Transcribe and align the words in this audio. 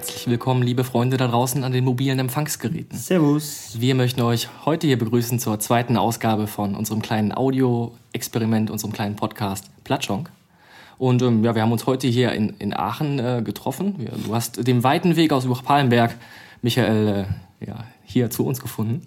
Herzlich 0.00 0.28
willkommen, 0.28 0.62
liebe 0.62 0.82
Freunde 0.82 1.18
da 1.18 1.28
draußen 1.28 1.62
an 1.62 1.72
den 1.72 1.84
mobilen 1.84 2.18
Empfangsgeräten. 2.18 2.96
Servus. 2.98 3.76
Wir 3.78 3.94
möchten 3.94 4.22
euch 4.22 4.48
heute 4.64 4.86
hier 4.86 4.98
begrüßen 4.98 5.38
zur 5.38 5.58
zweiten 5.58 5.98
Ausgabe 5.98 6.46
von 6.46 6.74
unserem 6.74 7.02
kleinen 7.02 7.36
Audio-Experiment, 7.36 8.70
unserem 8.70 8.94
kleinen 8.94 9.16
Podcast 9.16 9.66
Platschonk. 9.84 10.30
Und 10.96 11.20
ähm, 11.20 11.44
ja, 11.44 11.54
wir 11.54 11.60
haben 11.60 11.70
uns 11.70 11.84
heute 11.84 12.06
hier 12.06 12.32
in, 12.32 12.54
in 12.60 12.72
Aachen 12.72 13.18
äh, 13.18 13.42
getroffen. 13.44 13.96
Wir, 13.98 14.12
du 14.12 14.34
hast 14.34 14.66
den 14.66 14.82
weiten 14.82 15.16
Weg 15.16 15.34
aus 15.34 15.46
Palenberg, 15.62 16.16
Michael, 16.62 17.26
äh, 17.60 17.66
ja, 17.66 17.84
hier 18.02 18.30
zu 18.30 18.46
uns 18.46 18.58
gefunden. 18.58 19.02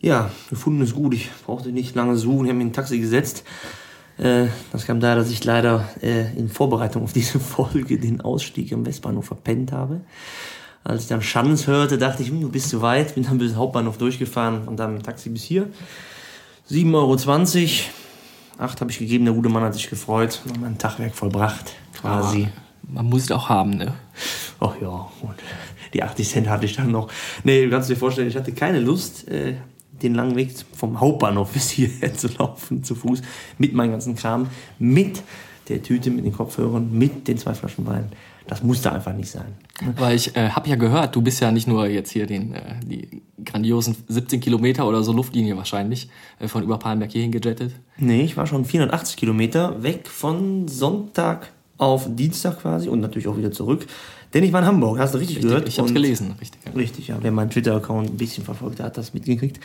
Ja, 0.00 0.30
gefunden 0.50 0.82
ist 0.82 0.94
gut. 0.94 1.14
Ich 1.14 1.30
brauchte 1.46 1.70
nicht 1.70 1.94
lange 1.94 2.16
suchen. 2.16 2.44
Ich 2.44 2.50
habe 2.50 2.58
mir 2.58 2.66
ein 2.66 2.74
Taxi 2.74 2.98
gesetzt. 2.98 3.44
Äh, 4.18 4.46
das 4.72 4.86
kam 4.86 5.00
daher, 5.00 5.16
dass 5.16 5.30
ich 5.30 5.44
leider 5.44 5.88
äh, 6.02 6.36
in 6.36 6.48
Vorbereitung 6.48 7.02
auf 7.02 7.12
diese 7.12 7.40
Folge 7.40 7.98
den 7.98 8.20
Ausstieg 8.20 8.72
am 8.72 8.86
Westbahnhof 8.86 9.26
verpennt 9.26 9.72
habe. 9.72 10.00
Als 10.84 11.02
ich 11.02 11.08
dann 11.08 11.20
Schanz 11.20 11.66
hörte, 11.66 11.98
dachte 11.98 12.22
ich, 12.22 12.28
hm, 12.28 12.40
du 12.40 12.48
bist 12.48 12.70
zu 12.70 12.80
weit. 12.80 13.14
Bin 13.14 13.24
dann 13.24 13.38
bis 13.38 13.52
zum 13.52 13.58
Hauptbahnhof 13.58 13.98
durchgefahren 13.98 14.68
und 14.68 14.76
dann 14.76 14.94
mit 14.94 15.02
dem 15.02 15.06
Taxi 15.06 15.30
bis 15.30 15.42
hier. 15.42 15.68
7,20 16.70 16.94
Euro. 16.94 17.16
Acht 18.58 18.80
habe 18.80 18.90
ich 18.90 18.98
gegeben, 18.98 19.24
der 19.24 19.34
gute 19.34 19.48
Mann 19.48 19.62
hat 19.62 19.74
sich 19.74 19.90
gefreut. 19.90 20.40
Noch 20.46 20.56
mein 20.56 20.78
Tagwerk 20.78 21.14
vollbracht, 21.14 21.74
quasi. 22.00 22.42
Ja, 22.42 22.48
man 22.88 23.06
muss 23.06 23.24
es 23.24 23.32
auch 23.32 23.48
haben, 23.48 23.70
ne? 23.70 23.94
Ach 24.60 24.74
ja, 24.80 25.10
und 25.20 25.34
die 25.92 26.02
80 26.02 26.28
Cent 26.28 26.48
hatte 26.48 26.64
ich 26.64 26.76
dann 26.76 26.90
noch. 26.90 27.08
Nee, 27.44 27.64
du 27.64 27.70
kannst 27.70 27.90
dir 27.90 27.96
vorstellen, 27.96 28.28
ich 28.28 28.36
hatte 28.36 28.52
keine 28.52 28.80
Lust, 28.80 29.28
äh, 29.28 29.56
den 30.02 30.14
langen 30.14 30.36
Weg 30.36 30.52
vom 30.74 31.00
Hauptbahnhof 31.00 31.50
bis 31.54 31.70
hierher 31.70 32.14
zu 32.14 32.28
laufen, 32.38 32.84
zu 32.84 32.94
Fuß, 32.94 33.22
mit 33.58 33.74
meinem 33.74 33.92
ganzen 33.92 34.16
Kram, 34.16 34.48
mit 34.78 35.22
der 35.68 35.82
Tüte, 35.82 36.10
mit 36.10 36.24
den 36.24 36.32
Kopfhörern, 36.32 36.96
mit 36.96 37.26
den 37.26 37.38
zwei 37.38 37.54
Flaschen 37.54 37.86
Wein. 37.86 38.10
Das 38.46 38.62
musste 38.62 38.92
einfach 38.92 39.12
nicht 39.12 39.30
sein. 39.30 39.56
Weil 39.96 40.14
ich 40.14 40.36
äh, 40.36 40.50
habe 40.50 40.68
ja 40.68 40.76
gehört, 40.76 41.16
du 41.16 41.20
bist 41.20 41.40
ja 41.40 41.50
nicht 41.50 41.66
nur 41.66 41.88
jetzt 41.88 42.12
hier 42.12 42.26
den, 42.26 42.54
äh, 42.54 42.60
die 42.84 43.22
grandiosen 43.44 43.96
17 44.06 44.40
Kilometer 44.40 44.86
oder 44.86 45.02
so 45.02 45.12
Luftlinie 45.12 45.56
wahrscheinlich 45.56 46.08
äh, 46.38 46.46
von 46.46 46.62
über 46.62 46.78
Palenberg 46.78 47.10
hierhin 47.10 47.32
gejettet. 47.32 47.72
Nee, 47.98 48.22
ich 48.22 48.36
war 48.36 48.46
schon 48.46 48.64
480 48.64 49.16
Kilometer 49.16 49.82
weg 49.82 50.06
von 50.06 50.68
Sonntag 50.68 51.50
auf 51.78 52.06
Dienstag 52.08 52.60
quasi 52.62 52.88
und 52.88 53.00
natürlich 53.00 53.26
auch 53.26 53.36
wieder 53.36 53.50
zurück. 53.50 53.86
Denn 54.36 54.44
ich 54.44 54.52
war 54.52 54.60
in 54.60 54.66
Hamburg, 54.66 54.98
hast 54.98 55.14
du 55.14 55.18
richtig, 55.18 55.38
richtig 55.38 55.48
gehört? 55.48 55.66
Ich 55.66 55.78
habe 55.78 55.90
gelesen, 55.90 56.34
richtig. 56.38 56.60
Richtig, 56.76 57.08
ja. 57.08 57.16
Wer 57.22 57.32
meinen 57.32 57.48
Twitter-Account 57.48 58.10
ein 58.10 58.16
bisschen 58.18 58.44
verfolgt 58.44 58.80
hat, 58.80 58.88
hat 58.88 58.98
das 58.98 59.14
mitgekriegt. 59.14 59.58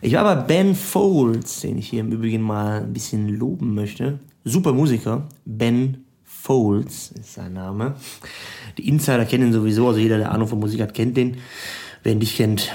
Ich 0.00 0.12
war 0.12 0.22
bei 0.22 0.36
Ben 0.40 0.76
Folds, 0.76 1.62
den 1.62 1.78
ich 1.78 1.88
hier 1.88 1.98
im 1.98 2.12
Übrigen 2.12 2.40
mal 2.40 2.82
ein 2.82 2.92
bisschen 2.92 3.28
loben 3.28 3.74
möchte. 3.74 4.20
Super 4.44 4.72
Musiker. 4.72 5.26
Ben 5.44 6.04
Folds 6.22 7.10
ist 7.18 7.34
sein 7.34 7.54
Name. 7.54 7.96
Die 8.78 8.86
Insider 8.86 9.24
kennen 9.24 9.48
ihn 9.48 9.52
sowieso, 9.52 9.88
also 9.88 9.98
jeder, 9.98 10.18
der 10.18 10.30
Ahnung 10.30 10.46
von 10.46 10.60
Musik 10.60 10.80
hat, 10.80 10.94
kennt 10.94 11.16
den. 11.16 11.38
Wer 12.04 12.12
ihn 12.12 12.18
nicht 12.18 12.36
kennt, 12.36 12.70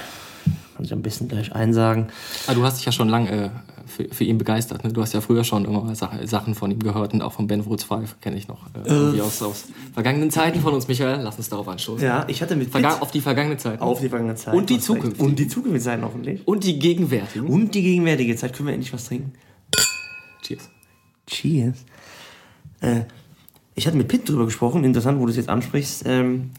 kann 0.76 0.84
ich 0.84 0.92
am 0.92 1.00
besten 1.00 1.26
gleich 1.26 1.54
einsagen. 1.54 2.08
Ah, 2.48 2.52
du 2.52 2.62
hast 2.64 2.76
dich 2.76 2.84
ja 2.84 2.92
schon 2.92 3.08
lange 3.08 3.30
äh, 3.30 3.50
für, 3.86 4.08
für, 4.12 4.24
ihn 4.24 4.38
begeistert. 4.38 4.84
Ne? 4.84 4.92
Du 4.92 5.02
hast 5.02 5.12
ja 5.12 5.20
früher 5.20 5.44
schon 5.44 5.64
immer 5.64 5.82
mal 5.82 5.94
Sachen 5.94 6.54
von 6.54 6.70
ihm 6.70 6.80
gehört 6.80 7.12
und 7.12 7.22
auch 7.22 7.32
von 7.32 7.46
Ben 7.46 7.64
Woods 7.66 7.84
5 7.84 8.20
kenne 8.20 8.36
ich 8.36 8.48
noch. 8.48 8.66
Äh, 8.86 9.16
äh, 9.16 9.20
aus, 9.20 9.42
aus 9.42 9.64
vergangenen 9.92 10.30
Zeiten 10.30 10.60
von 10.60 10.74
uns, 10.74 10.88
Michael. 10.88 11.20
Lass 11.22 11.36
uns 11.36 11.48
darauf 11.48 11.68
anstoßen. 11.68 12.04
Ja, 12.04 12.24
ich 12.28 12.42
hatte 12.42 12.56
mit 12.56 12.70
Verga 12.70 12.98
auf 12.98 13.10
die 13.10 13.20
vergangene 13.20 13.56
Zeit. 13.56 13.80
Auf 13.80 14.00
die 14.00 14.08
vergangene 14.08 14.36
Zeit. 14.36 14.54
Und 14.54 14.70
die 14.70 14.78
Zukunft. 14.78 15.20
Und 15.20 15.38
die 15.38 15.48
zukünftige 15.48 15.84
Zeit 15.84 16.00
hoffentlich. 16.02 16.46
Und 16.46 16.64
die 16.64 16.78
gegenwärtige. 16.78 17.44
Und 17.44 17.74
die 17.74 17.82
gegenwärtige 17.82 18.36
Zeit. 18.36 18.54
Können 18.54 18.68
wir 18.68 18.74
endlich 18.74 18.92
was 18.92 19.06
trinken? 19.06 19.32
Cheers. 20.42 20.68
Cheers. 21.26 21.84
Äh, 22.80 23.02
ich 23.74 23.86
hatte 23.86 23.96
mit 23.96 24.08
Pitt 24.08 24.28
drüber 24.28 24.44
gesprochen. 24.44 24.84
Interessant, 24.84 25.20
wo 25.20 25.26
du 25.26 25.30
es 25.30 25.36
jetzt 25.36 25.48
ansprichst. 25.48 26.04
Ähm, 26.06 26.50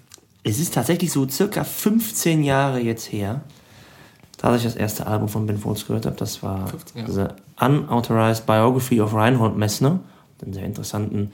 es 0.44 0.60
ist 0.60 0.74
tatsächlich 0.74 1.12
so 1.12 1.28
circa 1.28 1.64
15 1.64 2.44
Jahre 2.44 2.80
jetzt 2.80 3.12
her, 3.12 3.44
da 4.41 4.56
ich 4.56 4.63
das 4.63 4.75
erste 4.75 5.06
Album 5.06 5.29
von 5.29 5.46
Ben 5.46 5.57
Folds 5.57 5.85
gehört 5.85 6.06
habe. 6.06 6.16
Das 6.16 6.41
war 6.41 6.68
15, 6.68 7.02
ja. 7.02 7.09
The 7.09 7.63
Unauthorized 7.63 8.46
Biography 8.47 9.00
of 9.00 9.13
Reinhold 9.13 9.56
Messner. 9.56 10.00
Einen 10.41 10.53
sehr 10.53 10.66
interessanten 10.66 11.31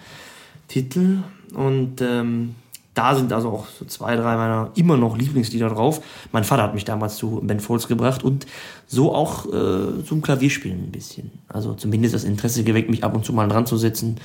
Titel. 0.68 1.20
Und 1.54 2.02
ähm, 2.02 2.56
da 2.94 3.16
sind 3.16 3.32
also 3.32 3.50
auch 3.50 3.68
so 3.68 3.86
zwei, 3.86 4.18
drei 4.18 4.36
meiner 4.36 4.72
immer 4.76 4.98
noch 4.98 5.18
Lieblingslieder 5.18 5.70
drauf. 5.70 6.02
Mein 6.34 6.44
Vater 6.44 6.64
hat 6.64 6.74
mich 6.74 6.84
damals 6.84 7.16
zu 7.16 7.40
Ben 7.44 7.62
Folds 7.62 7.88
gebracht 7.88 8.24
und 8.26 8.46
so 8.88 9.16
auch 9.16 9.46
äh, 9.46 10.04
zum 10.04 10.22
Klavierspielen 10.22 10.86
ein 10.86 10.92
bisschen. 10.92 11.32
Also 11.48 11.76
zumindest 11.76 12.14
das 12.14 12.26
Interesse 12.26 12.66
geweckt, 12.66 12.90
mich 12.90 13.06
ab 13.06 13.16
und 13.16 13.24
zu 13.24 13.32
mal 13.32 13.48
dran 13.48 13.66
zu 13.66 13.78
setzen, 13.78 14.18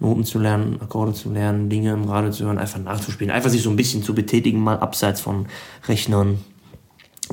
Noten 0.00 0.24
zu 0.24 0.40
lernen, 0.40 0.80
Akkorde 0.80 1.12
zu 1.12 1.30
lernen, 1.30 1.68
Dinge 1.68 1.92
im 1.92 2.04
Radio 2.04 2.32
zu 2.32 2.46
hören, 2.46 2.58
einfach 2.58 2.80
nachzuspielen. 2.80 3.32
Einfach 3.32 3.50
sich 3.50 3.62
so 3.62 3.70
ein 3.70 3.76
bisschen 3.76 4.02
zu 4.02 4.12
betätigen, 4.12 4.58
mal 4.58 4.78
abseits 4.78 5.20
von 5.20 5.46
Rechnern 5.86 6.38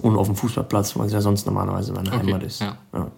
und 0.01 0.17
auf 0.17 0.27
dem 0.27 0.35
Fußballplatz, 0.35 0.97
weil 0.97 1.07
es 1.07 1.13
ja 1.13 1.21
sonst 1.21 1.45
normalerweise 1.45 1.93
meine 1.93 2.09
okay, 2.09 2.19
Heimat 2.19 2.43
ist. 2.43 2.61
Ja. 2.61 2.77
ja. 2.93 3.11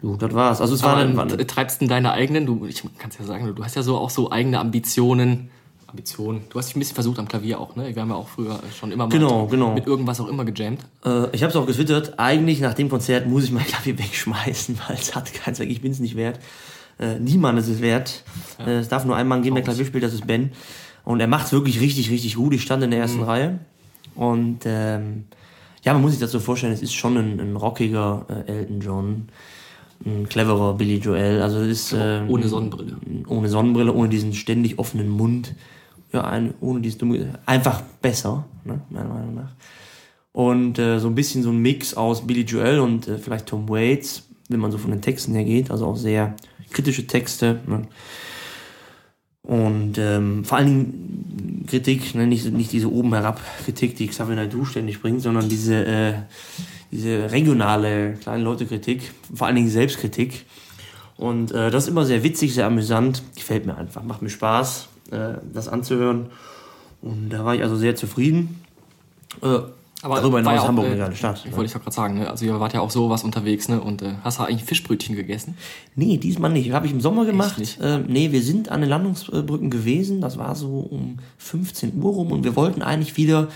Gut, 0.00 0.20
das 0.20 0.34
war's. 0.34 0.60
Also 0.60 0.74
es 0.74 0.82
war, 0.82 0.96
eine, 0.96 1.16
war 1.16 1.24
eine 1.24 1.46
treibst 1.46 1.80
du 1.80 1.86
deine 1.86 2.12
eigenen, 2.12 2.44
du, 2.44 2.66
ich 2.66 2.82
kann 2.98 3.10
es 3.10 3.18
ja 3.18 3.24
sagen, 3.24 3.54
du 3.54 3.64
hast 3.64 3.76
ja 3.76 3.82
so 3.82 3.96
auch 3.96 4.10
so 4.10 4.30
eigene 4.30 4.60
Ambitionen. 4.60 5.50
Ambitionen. 5.86 6.42
Du 6.50 6.58
hast 6.58 6.68
dich 6.68 6.76
ein 6.76 6.80
bisschen 6.80 6.94
versucht 6.94 7.18
am 7.18 7.28
Klavier 7.28 7.60
auch, 7.60 7.76
ne? 7.76 7.94
Wir 7.94 8.02
haben 8.02 8.10
ja 8.10 8.16
auch 8.16 8.28
früher 8.28 8.58
schon 8.78 8.90
immer 8.92 9.04
mal 9.04 9.10
genau, 9.10 9.46
genau. 9.46 9.72
mit 9.72 9.86
irgendwas 9.86 10.20
auch 10.20 10.28
immer 10.28 10.44
gejammt. 10.44 10.80
Äh, 11.04 11.30
ich 11.32 11.42
habe 11.42 11.50
es 11.50 11.56
auch 11.56 11.66
getwittert. 11.66 12.18
Eigentlich 12.18 12.60
nach 12.60 12.74
dem 12.74 12.90
Konzert 12.90 13.26
muss 13.26 13.44
ich 13.44 13.52
mein 13.52 13.64
Klavier 13.64 13.98
wegschmeißen, 13.98 14.78
weil 14.86 14.96
es 14.96 15.14
hat 15.14 15.32
keinen 15.32 15.54
Zweck. 15.54 15.70
Ich 15.70 15.80
bin 15.80 15.92
es 15.92 16.00
nicht 16.00 16.16
wert. 16.16 16.40
Äh, 16.98 17.18
niemand 17.18 17.58
ist 17.58 17.68
es 17.68 17.80
wert. 17.80 18.24
Ja. 18.58 18.66
Äh, 18.66 18.78
es 18.78 18.88
darf 18.88 19.04
nur 19.04 19.16
ein 19.16 19.28
Mann 19.28 19.42
geben, 19.42 19.54
der 19.54 19.64
Klavier 19.64 19.86
spielt, 19.86 20.04
das 20.04 20.12
ist 20.12 20.26
Ben. 20.26 20.52
Und 21.04 21.20
er 21.20 21.28
macht 21.28 21.46
es 21.46 21.52
wirklich 21.52 21.80
richtig, 21.80 22.10
richtig 22.10 22.34
gut. 22.34 22.52
Ich 22.52 22.62
stand 22.62 22.82
in 22.82 22.90
der 22.90 23.00
ersten 23.00 23.18
mhm. 23.18 23.24
Reihe. 23.24 23.58
Und 24.16 24.60
ähm, 24.64 25.24
ja, 25.84 25.92
man 25.92 26.02
muss 26.02 26.12
sich 26.12 26.20
das 26.20 26.32
so 26.32 26.40
vorstellen, 26.40 26.72
es 26.72 26.82
ist 26.82 26.94
schon 26.94 27.16
ein, 27.16 27.40
ein 27.40 27.56
rockiger 27.56 28.26
äh, 28.28 28.50
Elton 28.50 28.80
John, 28.80 29.28
ein 30.04 30.28
cleverer 30.28 30.74
Billy 30.74 30.96
Joel. 30.96 31.42
Also 31.42 31.60
es 31.60 31.92
ist 31.92 31.94
ähm, 31.96 32.28
ohne 32.28 32.48
Sonnenbrille. 32.48 32.96
Ohne 33.28 33.48
Sonnenbrille, 33.48 33.92
ohne 33.92 34.08
diesen 34.08 34.34
ständig 34.34 34.78
offenen 34.78 35.08
Mund. 35.08 35.54
Ja, 36.12 36.24
ein, 36.24 36.54
ohne 36.60 36.80
dieses 36.80 36.98
dumme, 36.98 37.38
einfach 37.46 37.82
besser, 38.00 38.46
ne, 38.64 38.80
meiner 38.90 39.08
Meinung 39.08 39.34
nach. 39.34 39.52
Und 40.32 40.78
äh, 40.78 40.98
so 40.98 41.08
ein 41.08 41.14
bisschen 41.14 41.42
so 41.42 41.50
ein 41.50 41.58
Mix 41.58 41.94
aus 41.94 42.26
Billy 42.26 42.42
Joel 42.42 42.80
und 42.80 43.08
äh, 43.08 43.18
vielleicht 43.18 43.46
Tom 43.46 43.68
Waits, 43.68 44.28
wenn 44.48 44.60
man 44.60 44.70
so 44.70 44.78
von 44.78 44.90
den 44.90 45.00
Texten 45.00 45.34
her 45.34 45.44
geht, 45.44 45.70
also 45.70 45.86
auch 45.86 45.96
sehr 45.96 46.34
kritische 46.70 47.06
Texte. 47.06 47.60
Ne? 47.66 47.82
Und 49.46 49.96
ähm, 49.98 50.44
vor 50.44 50.58
allen 50.58 50.66
Dingen 50.66 51.64
Kritik, 51.68 52.14
ne, 52.14 52.26
nicht, 52.26 52.52
nicht 52.52 52.72
diese 52.72 52.90
oben 52.90 53.14
herab 53.14 53.40
Kritik, 53.64 53.96
die 53.96 54.08
Xavier 54.08 54.34
Naidoo 54.36 54.64
ständig 54.64 55.00
bringt, 55.00 55.22
sondern 55.22 55.48
diese, 55.48 55.86
äh, 55.86 56.14
diese 56.90 57.30
regionale 57.30 58.14
kleine 58.14 58.42
Leute 58.42 58.66
Kritik, 58.66 59.12
vor 59.32 59.46
allen 59.46 59.56
Dingen 59.56 59.68
Selbstkritik. 59.68 60.46
Und 61.16 61.52
äh, 61.52 61.70
das 61.70 61.84
ist 61.84 61.90
immer 61.90 62.04
sehr 62.04 62.24
witzig, 62.24 62.54
sehr 62.54 62.66
amüsant, 62.66 63.22
gefällt 63.36 63.66
mir 63.66 63.76
einfach, 63.76 64.02
macht 64.02 64.20
mir 64.20 64.30
Spaß, 64.30 64.88
äh, 65.12 65.34
das 65.52 65.68
anzuhören. 65.68 66.26
Und 67.00 67.30
da 67.30 67.44
war 67.44 67.54
ich 67.54 67.62
also 67.62 67.76
sehr 67.76 67.94
zufrieden. 67.94 68.60
Äh, 70.06 70.10
aber 70.10 70.20
Darüber 70.20 70.38
hinaus 70.38 70.54
ja 70.54 70.68
Hamburg 70.68 70.86
eine 70.86 70.96
geile 70.96 71.16
Stadt. 71.16 71.38
Ich 71.38 71.50
ne? 71.50 71.56
wollte 71.56 71.66
ich 71.66 71.72
gerade 71.72 71.94
sagen, 71.94 72.18
ne? 72.18 72.30
also 72.30 72.44
ihr 72.44 72.58
wart 72.58 72.72
ja 72.72 72.80
auch 72.80 72.90
sowas 72.90 73.24
unterwegs, 73.24 73.68
ne? 73.68 73.80
Und 73.80 74.02
äh, 74.02 74.14
hast 74.22 74.38
du 74.38 74.44
eigentlich 74.44 74.64
Fischbrötchen 74.64 75.16
gegessen? 75.16 75.56
Nee, 75.94 76.16
diesmal 76.16 76.50
nicht. 76.50 76.70
Habe 76.72 76.86
ich 76.86 76.92
im 76.92 77.00
Sommer 77.00 77.24
gemacht. 77.24 77.58
Nicht? 77.58 77.78
Ähm, 77.82 78.04
nee, 78.08 78.32
wir 78.32 78.42
sind 78.42 78.70
an 78.70 78.80
den 78.80 78.90
Landungsbrücken 78.90 79.70
gewesen. 79.70 80.20
Das 80.20 80.38
war 80.38 80.54
so 80.54 80.80
um 80.90 81.18
15 81.38 82.02
Uhr 82.02 82.12
rum 82.12 82.32
und 82.32 82.44
wir 82.44 82.56
wollten 82.56 82.82
eigentlich 82.82 83.16
wieder 83.16 83.48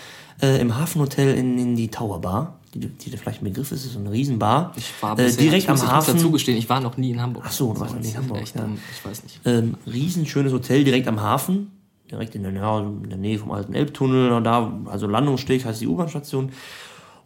äh, 0.43 0.61
im 0.61 0.77
Hafenhotel 0.77 1.35
in, 1.35 1.59
in 1.59 1.77
die 1.77 1.89
Tower 1.89 2.21
Bar. 2.21 2.57
Die, 2.73 2.79
die 2.79 3.11
vielleicht 3.17 3.43
ein 3.43 3.45
Begriff 3.45 3.73
ist, 3.73 3.85
ist 3.85 3.95
so 3.95 3.99
eine 3.99 4.13
Riesenbar. 4.13 4.73
Ich 4.77 4.93
war 5.01 5.17
bisher, 5.17 5.41
äh, 5.41 5.43
direkt 5.43 5.65
ich 5.65 5.69
muss, 5.69 5.83
am 5.83 5.89
Hafen. 5.89 6.15
Ich 6.15 6.23
dazu 6.23 6.31
gestehen, 6.31 6.57
ich 6.57 6.69
war 6.69 6.81
noch 6.81 6.97
nie 6.97 7.11
in 7.11 7.21
Hamburg. 7.21 7.43
Ach 7.45 7.51
so, 7.51 7.73
du 7.73 7.81
warst 7.81 7.95
noch 7.95 8.01
nie 8.01 8.11
in 8.11 8.17
Hamburg. 8.17 8.43
Echt, 8.43 8.55
ja. 8.55 8.69
Ich 8.93 9.05
weiß 9.05 9.25
nicht. 9.25 9.41
Ähm, 9.45 9.77
riesenschönes 9.87 10.53
Hotel 10.53 10.85
direkt 10.85 11.09
am 11.09 11.21
Hafen 11.21 11.73
direkt 12.11 12.35
in 12.35 12.43
der, 12.43 12.53
ja, 12.53 12.79
in 12.81 13.09
der 13.09 13.19
Nähe 13.19 13.39
vom 13.39 13.53
alten 13.53 13.75
Elbtunnel, 13.75 14.43
da, 14.43 14.73
also 14.87 15.07
Landungssteg 15.07 15.65
heißt 15.65 15.81
die 15.81 15.87
U-Bahn-Station. 15.87 16.51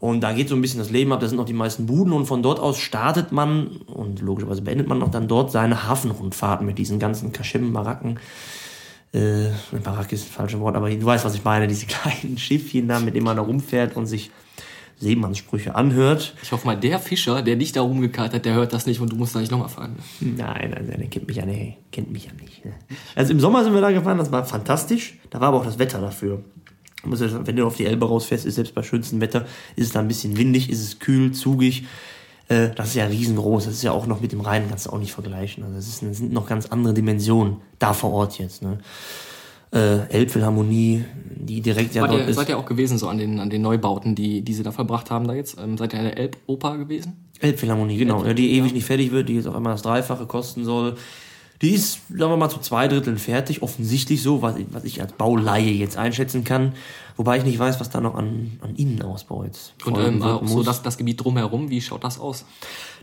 Und 0.00 0.20
da 0.20 0.32
geht 0.32 0.50
so 0.50 0.54
ein 0.54 0.60
bisschen 0.60 0.80
das 0.80 0.90
Leben 0.90 1.12
ab, 1.12 1.20
da 1.20 1.28
sind 1.28 1.38
noch 1.38 1.46
die 1.46 1.54
meisten 1.54 1.86
Buden 1.86 2.12
und 2.12 2.26
von 2.26 2.42
dort 2.42 2.60
aus 2.60 2.78
startet 2.78 3.32
man 3.32 3.68
und 3.86 4.20
logischerweise 4.20 4.60
beendet 4.60 4.86
man 4.86 5.02
auch 5.02 5.10
dann 5.10 5.28
dort 5.28 5.50
seine 5.50 5.88
Hafenrundfahrten 5.88 6.66
mit 6.66 6.76
diesen 6.76 6.98
ganzen 6.98 7.32
Kaschem-Baracken. 7.32 8.18
Äh, 9.14 9.50
Barack 9.82 10.12
ist 10.12 10.26
das 10.26 10.34
falsche 10.34 10.60
Wort, 10.60 10.76
aber 10.76 10.90
du 10.90 11.06
weißt, 11.06 11.24
was 11.24 11.34
ich 11.34 11.44
meine, 11.44 11.68
diese 11.68 11.86
kleinen 11.86 12.36
Schiffchen 12.36 12.88
da, 12.88 13.00
mit 13.00 13.14
denen 13.14 13.24
man 13.24 13.36
da 13.36 13.42
rumfährt 13.42 13.96
und 13.96 14.06
sich 14.06 14.30
Seemannssprüche 14.98 15.74
anhört. 15.74 16.34
Ich 16.42 16.52
hoffe 16.52 16.66
mal, 16.66 16.76
der 16.76 16.98
Fischer, 16.98 17.42
der 17.42 17.56
dich 17.56 17.72
da 17.72 17.82
rumgekarrt 17.82 18.34
hat, 18.34 18.44
der 18.44 18.54
hört 18.54 18.72
das 18.72 18.86
nicht 18.86 19.00
und 19.00 19.12
du 19.12 19.16
musst 19.16 19.34
da 19.34 19.40
nicht 19.40 19.52
nochmal 19.52 19.68
fahren. 19.68 19.96
Nein, 20.20 20.74
also 20.74 20.92
der 20.92 21.06
kennt 21.06 21.26
mich 21.26 21.36
ja 21.36 21.46
nicht. 21.46 21.78
Kennt 21.92 22.10
mich 22.10 22.26
ja 22.26 22.32
nicht 22.40 22.64
ne? 22.64 22.72
Also 23.14 23.32
im 23.32 23.40
Sommer 23.40 23.64
sind 23.64 23.74
wir 23.74 23.80
da 23.80 23.90
gefahren, 23.90 24.18
das 24.18 24.32
war 24.32 24.44
fantastisch. 24.44 25.18
Da 25.30 25.40
war 25.40 25.48
aber 25.48 25.58
auch 25.58 25.64
das 25.64 25.78
Wetter 25.78 26.00
dafür 26.00 26.42
wenn 27.06 27.56
du 27.56 27.66
auf 27.66 27.76
die 27.76 27.86
Elbe 27.86 28.06
rausfährst, 28.06 28.46
ist 28.46 28.54
selbst 28.54 28.74
bei 28.74 28.82
schönstem 28.82 29.20
Wetter, 29.20 29.46
ist 29.76 29.86
es 29.86 29.92
da 29.92 30.00
ein 30.00 30.08
bisschen 30.08 30.36
windig, 30.36 30.70
ist 30.70 30.82
es 30.82 30.98
kühl, 30.98 31.32
zugig. 31.32 31.84
Äh, 32.48 32.70
das 32.74 32.88
ist 32.88 32.94
ja 32.94 33.06
riesengroß. 33.06 33.64
Das 33.64 33.74
ist 33.74 33.82
ja 33.82 33.92
auch 33.92 34.06
noch 34.06 34.20
mit 34.20 34.32
dem 34.32 34.40
Rhein, 34.40 34.68
kannst 34.68 34.86
du 34.86 34.90
auch 34.90 34.98
nicht 34.98 35.12
vergleichen. 35.12 35.64
Also 35.64 35.76
das, 35.76 35.88
ist, 35.88 36.02
das 36.02 36.18
sind 36.18 36.32
noch 36.32 36.46
ganz 36.46 36.66
andere 36.66 36.94
Dimensionen 36.94 37.58
da 37.78 37.92
vor 37.92 38.12
Ort 38.12 38.38
jetzt. 38.38 38.62
Ne? 38.62 38.78
Äh, 39.74 40.08
Elbphilharmonie, 40.08 41.04
die 41.36 41.60
direkt 41.60 41.94
ja 41.94 42.06
dort 42.06 42.20
ihr, 42.20 42.28
ist. 42.28 42.36
seid 42.36 42.48
ihr 42.48 42.56
auch 42.56 42.66
gewesen 42.66 42.96
so 42.96 43.08
an 43.08 43.18
den, 43.18 43.40
an 43.40 43.50
den 43.50 43.62
Neubauten, 43.62 44.14
die, 44.14 44.42
die 44.42 44.54
sie 44.54 44.62
da 44.62 44.72
verbracht 44.72 45.10
haben 45.10 45.26
da 45.26 45.34
jetzt? 45.34 45.58
Ähm, 45.58 45.76
seid 45.76 45.92
ihr 45.92 45.98
in 45.98 46.04
der 46.06 46.16
Elboper 46.16 46.78
gewesen? 46.78 47.24
Elbphilharmonie, 47.40 47.98
genau. 47.98 48.24
Ja, 48.24 48.32
die 48.32 48.52
ewig 48.52 48.72
nicht 48.72 48.86
fertig 48.86 49.10
wird, 49.10 49.28
die 49.28 49.34
jetzt 49.34 49.46
auf 49.46 49.54
einmal 49.54 49.72
das 49.72 49.82
Dreifache 49.82 50.26
kosten 50.26 50.64
soll. 50.64 50.96
Die 51.60 51.70
ist, 51.70 52.00
sagen 52.08 52.32
wir 52.32 52.36
mal, 52.36 52.48
zu 52.48 52.58
zwei 52.60 52.88
Dritteln 52.88 53.18
fertig, 53.18 53.62
offensichtlich 53.62 54.22
so, 54.22 54.42
was, 54.42 54.56
was 54.70 54.84
ich 54.84 55.00
als 55.00 55.12
Bauleihe 55.12 55.70
jetzt 55.70 55.96
einschätzen 55.96 56.44
kann. 56.44 56.72
Wobei 57.16 57.38
ich 57.38 57.44
nicht 57.44 57.58
weiß, 57.58 57.78
was 57.78 57.90
da 57.90 58.00
noch 58.00 58.14
an, 58.16 58.58
an 58.60 58.74
Innenausbau 58.74 59.44
jetzt 59.44 59.74
Und 59.84 59.98
ähm, 59.98 60.22
auch 60.22 60.46
so 60.46 60.62
das, 60.62 60.82
das 60.82 60.98
Gebiet 60.98 61.22
drumherum, 61.22 61.70
wie 61.70 61.80
schaut 61.80 62.02
das 62.02 62.18
aus? 62.18 62.44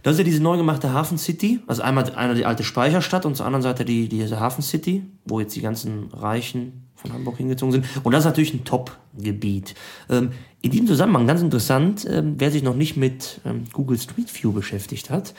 Das 0.03 0.13
ist 0.13 0.17
ja 0.19 0.23
diese 0.25 0.41
neu 0.41 0.57
gemachte 0.57 0.91
Hafen 0.91 1.17
City. 1.17 1.59
Also 1.67 1.81
einmal 1.81 2.13
einer 2.15 2.33
die 2.33 2.45
alte 2.45 2.63
Speicherstadt 2.63 3.25
und 3.25 3.35
zur 3.35 3.45
anderen 3.45 3.61
Seite 3.61 3.85
die, 3.85 4.09
diese 4.09 4.39
Hafen 4.39 4.63
City, 4.63 5.03
wo 5.25 5.39
jetzt 5.39 5.55
die 5.55 5.61
ganzen 5.61 6.09
Reichen 6.11 6.89
von 6.95 7.13
Hamburg 7.13 7.37
hingezogen 7.37 7.71
sind. 7.71 7.85
Und 8.03 8.11
das 8.11 8.21
ist 8.21 8.25
natürlich 8.25 8.53
ein 8.53 8.63
Top-Gebiet. 8.63 9.75
Ähm, 10.09 10.31
in 10.61 10.71
diesem 10.71 10.87
Zusammenhang 10.87 11.25
ganz 11.25 11.41
interessant, 11.41 12.05
ähm, 12.09 12.35
wer 12.37 12.51
sich 12.51 12.63
noch 12.63 12.75
nicht 12.75 12.97
mit 12.97 13.41
ähm, 13.45 13.63
Google 13.71 13.97
Street 13.97 14.31
View 14.33 14.51
beschäftigt 14.51 15.09
hat. 15.09 15.33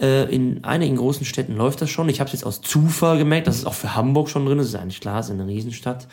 Äh, 0.00 0.32
in 0.34 0.64
einigen 0.64 0.96
großen 0.96 1.24
Städten 1.24 1.56
läuft 1.56 1.80
das 1.80 1.90
schon. 1.90 2.08
Ich 2.08 2.20
habe 2.20 2.28
es 2.28 2.32
jetzt 2.32 2.44
aus 2.44 2.60
Zufall 2.60 3.18
gemerkt, 3.18 3.46
dass 3.46 3.56
es 3.56 3.64
auch 3.64 3.74
für 3.74 3.94
Hamburg 3.94 4.28
schon 4.28 4.46
drin 4.46 4.58
ist. 4.58 4.72
Das 4.72 4.74
ist 4.74 4.80
eigentlich 4.80 5.00
klar, 5.00 5.20
es 5.20 5.26
ist 5.26 5.32
eine 5.32 5.46
Riesenstadt. 5.46 6.06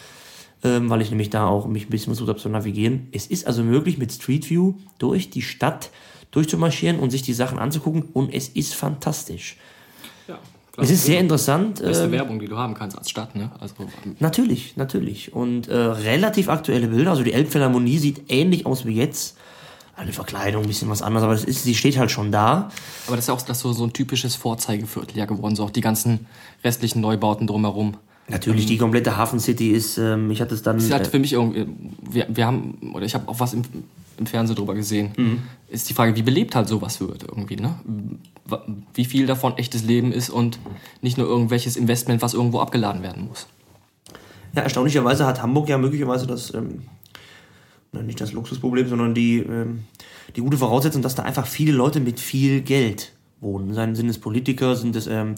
Ähm, 0.61 0.89
weil 0.89 1.01
ich 1.01 1.09
nämlich 1.09 1.29
da 1.29 1.47
auch 1.47 1.67
mich 1.67 1.85
ein 1.87 1.89
bisschen 1.89 2.07
versucht 2.07 2.27
habe 2.29 2.39
zu 2.39 2.49
navigieren. 2.49 3.07
Es 3.13 3.27
ist 3.27 3.47
also 3.47 3.63
möglich, 3.63 3.97
mit 3.97 4.11
Street 4.11 4.49
View 4.49 4.73
durch 4.97 5.29
die 5.29 5.41
Stadt 5.41 5.89
durchzumarschieren 6.31 6.99
und 6.99 7.11
sich 7.11 7.21
die 7.21 7.33
Sachen 7.33 7.57
anzugucken 7.59 8.03
und 8.13 8.33
es 8.33 8.49
ist 8.49 8.75
fantastisch. 8.75 9.55
Ja, 10.27 10.37
Es 10.77 10.89
ist 10.91 11.05
sehr 11.05 11.19
interessant. 11.21 11.81
Beste 11.81 12.03
Äh, 12.05 12.11
Werbung, 12.11 12.39
die 12.39 12.47
du 12.47 12.57
haben 12.57 12.73
kannst 12.73 12.97
als 12.97 13.09
Stadt, 13.09 13.35
ne? 13.35 13.51
Also, 13.59 13.75
ähm, 14.05 14.15
natürlich, 14.19 14.75
natürlich. 14.75 15.33
Und 15.33 15.67
äh, 15.69 15.75
relativ 15.75 16.49
aktuelle 16.49 16.87
Bilder. 16.87 17.11
Also 17.11 17.23
die 17.23 17.33
Elbphilharmonie 17.33 17.97
sieht 17.97 18.23
ähnlich 18.29 18.65
aus 18.65 18.85
wie 18.85 18.95
jetzt. 18.95 19.37
Eine 19.95 20.13
Verkleidung, 20.13 20.63
ein 20.63 20.67
bisschen 20.67 20.89
was 20.89 21.01
anderes, 21.01 21.23
aber 21.25 21.33
das 21.33 21.43
ist, 21.43 21.63
sie 21.63 21.75
steht 21.75 21.97
halt 21.97 22.09
schon 22.09 22.31
da. 22.31 22.69
aber 23.07 23.17
das 23.17 23.25
ist 23.25 23.27
ja 23.27 23.33
auch 23.33 23.41
das 23.41 23.59
so, 23.59 23.73
so 23.73 23.83
ein 23.83 23.91
typisches 23.91 24.33
Vorzeigeviertel 24.35 25.17
ja 25.17 25.25
geworden, 25.25 25.57
so 25.57 25.65
auch 25.65 25.71
die 25.71 25.81
ganzen 25.81 26.25
restlichen 26.63 27.01
Neubauten 27.01 27.47
drumherum. 27.47 27.97
Natürlich, 28.29 28.65
die 28.65 28.77
komplette 28.77 29.17
Hafen 29.17 29.39
City 29.39 29.71
ist, 29.71 29.97
ähm, 29.97 30.29
ich 30.31 30.39
hatte 30.41 30.53
es 30.53 30.61
dann. 30.61 30.77
Das 30.77 30.85
ist 30.85 30.91
halt 30.93 31.07
Äh, 31.07 31.09
für 31.09 31.19
mich 31.19 31.33
irgendwie, 31.33 31.65
wir, 32.09 32.27
wir 32.29 32.45
haben, 32.45 32.91
oder 32.93 33.05
ich 33.05 33.15
habe 33.15 33.27
auch 33.27 33.39
was 33.39 33.53
im, 33.53 33.63
im 34.17 34.25
Fernsehen 34.25 34.55
drüber 34.55 34.75
gesehen, 34.75 35.11
Mhm. 35.17 35.39
ist 35.69 35.89
die 35.89 35.93
Frage, 35.93 36.15
wie 36.15 36.21
belebt 36.21 36.53
halt 36.55 36.67
sowas 36.67 36.99
wird 37.01 37.23
irgendwie, 37.23 37.55
ne? 37.55 37.79
Wie 38.93 39.05
viel 39.05 39.25
davon 39.27 39.57
echtes 39.57 39.83
Leben 39.83 40.11
ist 40.11 40.29
und 40.29 40.59
nicht 41.01 41.17
nur 41.17 41.27
irgendwelches 41.27 41.75
Investment, 41.77 42.21
was 42.21 42.33
irgendwo 42.33 42.59
abgeladen 42.59 43.01
werden 43.03 43.27
muss. 43.27 43.47
Ja, 44.55 44.63
erstaunlicherweise 44.63 45.25
hat 45.27 45.41
Hamburg 45.41 45.69
ja 45.69 45.77
möglicherweise 45.77 46.25
das, 46.25 46.53
ähm, 46.53 46.81
nicht 47.91 48.19
das 48.19 48.33
Luxusproblem, 48.33 48.87
sondern 48.89 49.13
die, 49.13 49.37
ähm, 49.39 49.83
die 50.35 50.41
gute 50.41 50.57
Voraussetzung, 50.57 51.01
dass 51.01 51.15
da 51.15 51.23
einfach 51.23 51.45
viele 51.47 51.71
Leute 51.71 51.99
mit 51.99 52.19
viel 52.19 52.61
Geld 52.61 53.11
wohnen. 53.41 53.73
Seien 53.73 53.95
sind 53.95 54.09
es 54.09 54.17
Politiker, 54.19 54.75
sind 54.75 54.95
es 54.95 55.07
ähm, 55.07 55.35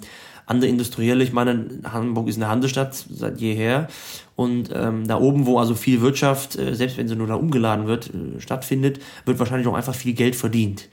andere 0.51 0.69
Industrielle. 0.69 1.23
Ich 1.23 1.33
meine, 1.33 1.81
Hamburg 1.83 2.27
ist 2.27 2.35
eine 2.35 2.47
Hansestadt 2.47 2.93
seit 2.93 3.41
jeher. 3.41 3.87
Und 4.35 4.69
ähm, 4.73 5.07
da 5.07 5.19
oben, 5.19 5.45
wo 5.45 5.57
also 5.57 5.73
viel 5.75 6.01
Wirtschaft, 6.01 6.57
äh, 6.57 6.75
selbst 6.75 6.97
wenn 6.97 7.07
sie 7.07 7.15
nur 7.15 7.27
da 7.27 7.35
umgeladen 7.35 7.87
wird, 7.87 8.11
äh, 8.13 8.39
stattfindet, 8.39 8.99
wird 9.25 9.39
wahrscheinlich 9.39 9.67
auch 9.67 9.73
einfach 9.73 9.95
viel 9.95 10.13
Geld 10.13 10.35
verdient. 10.35 10.89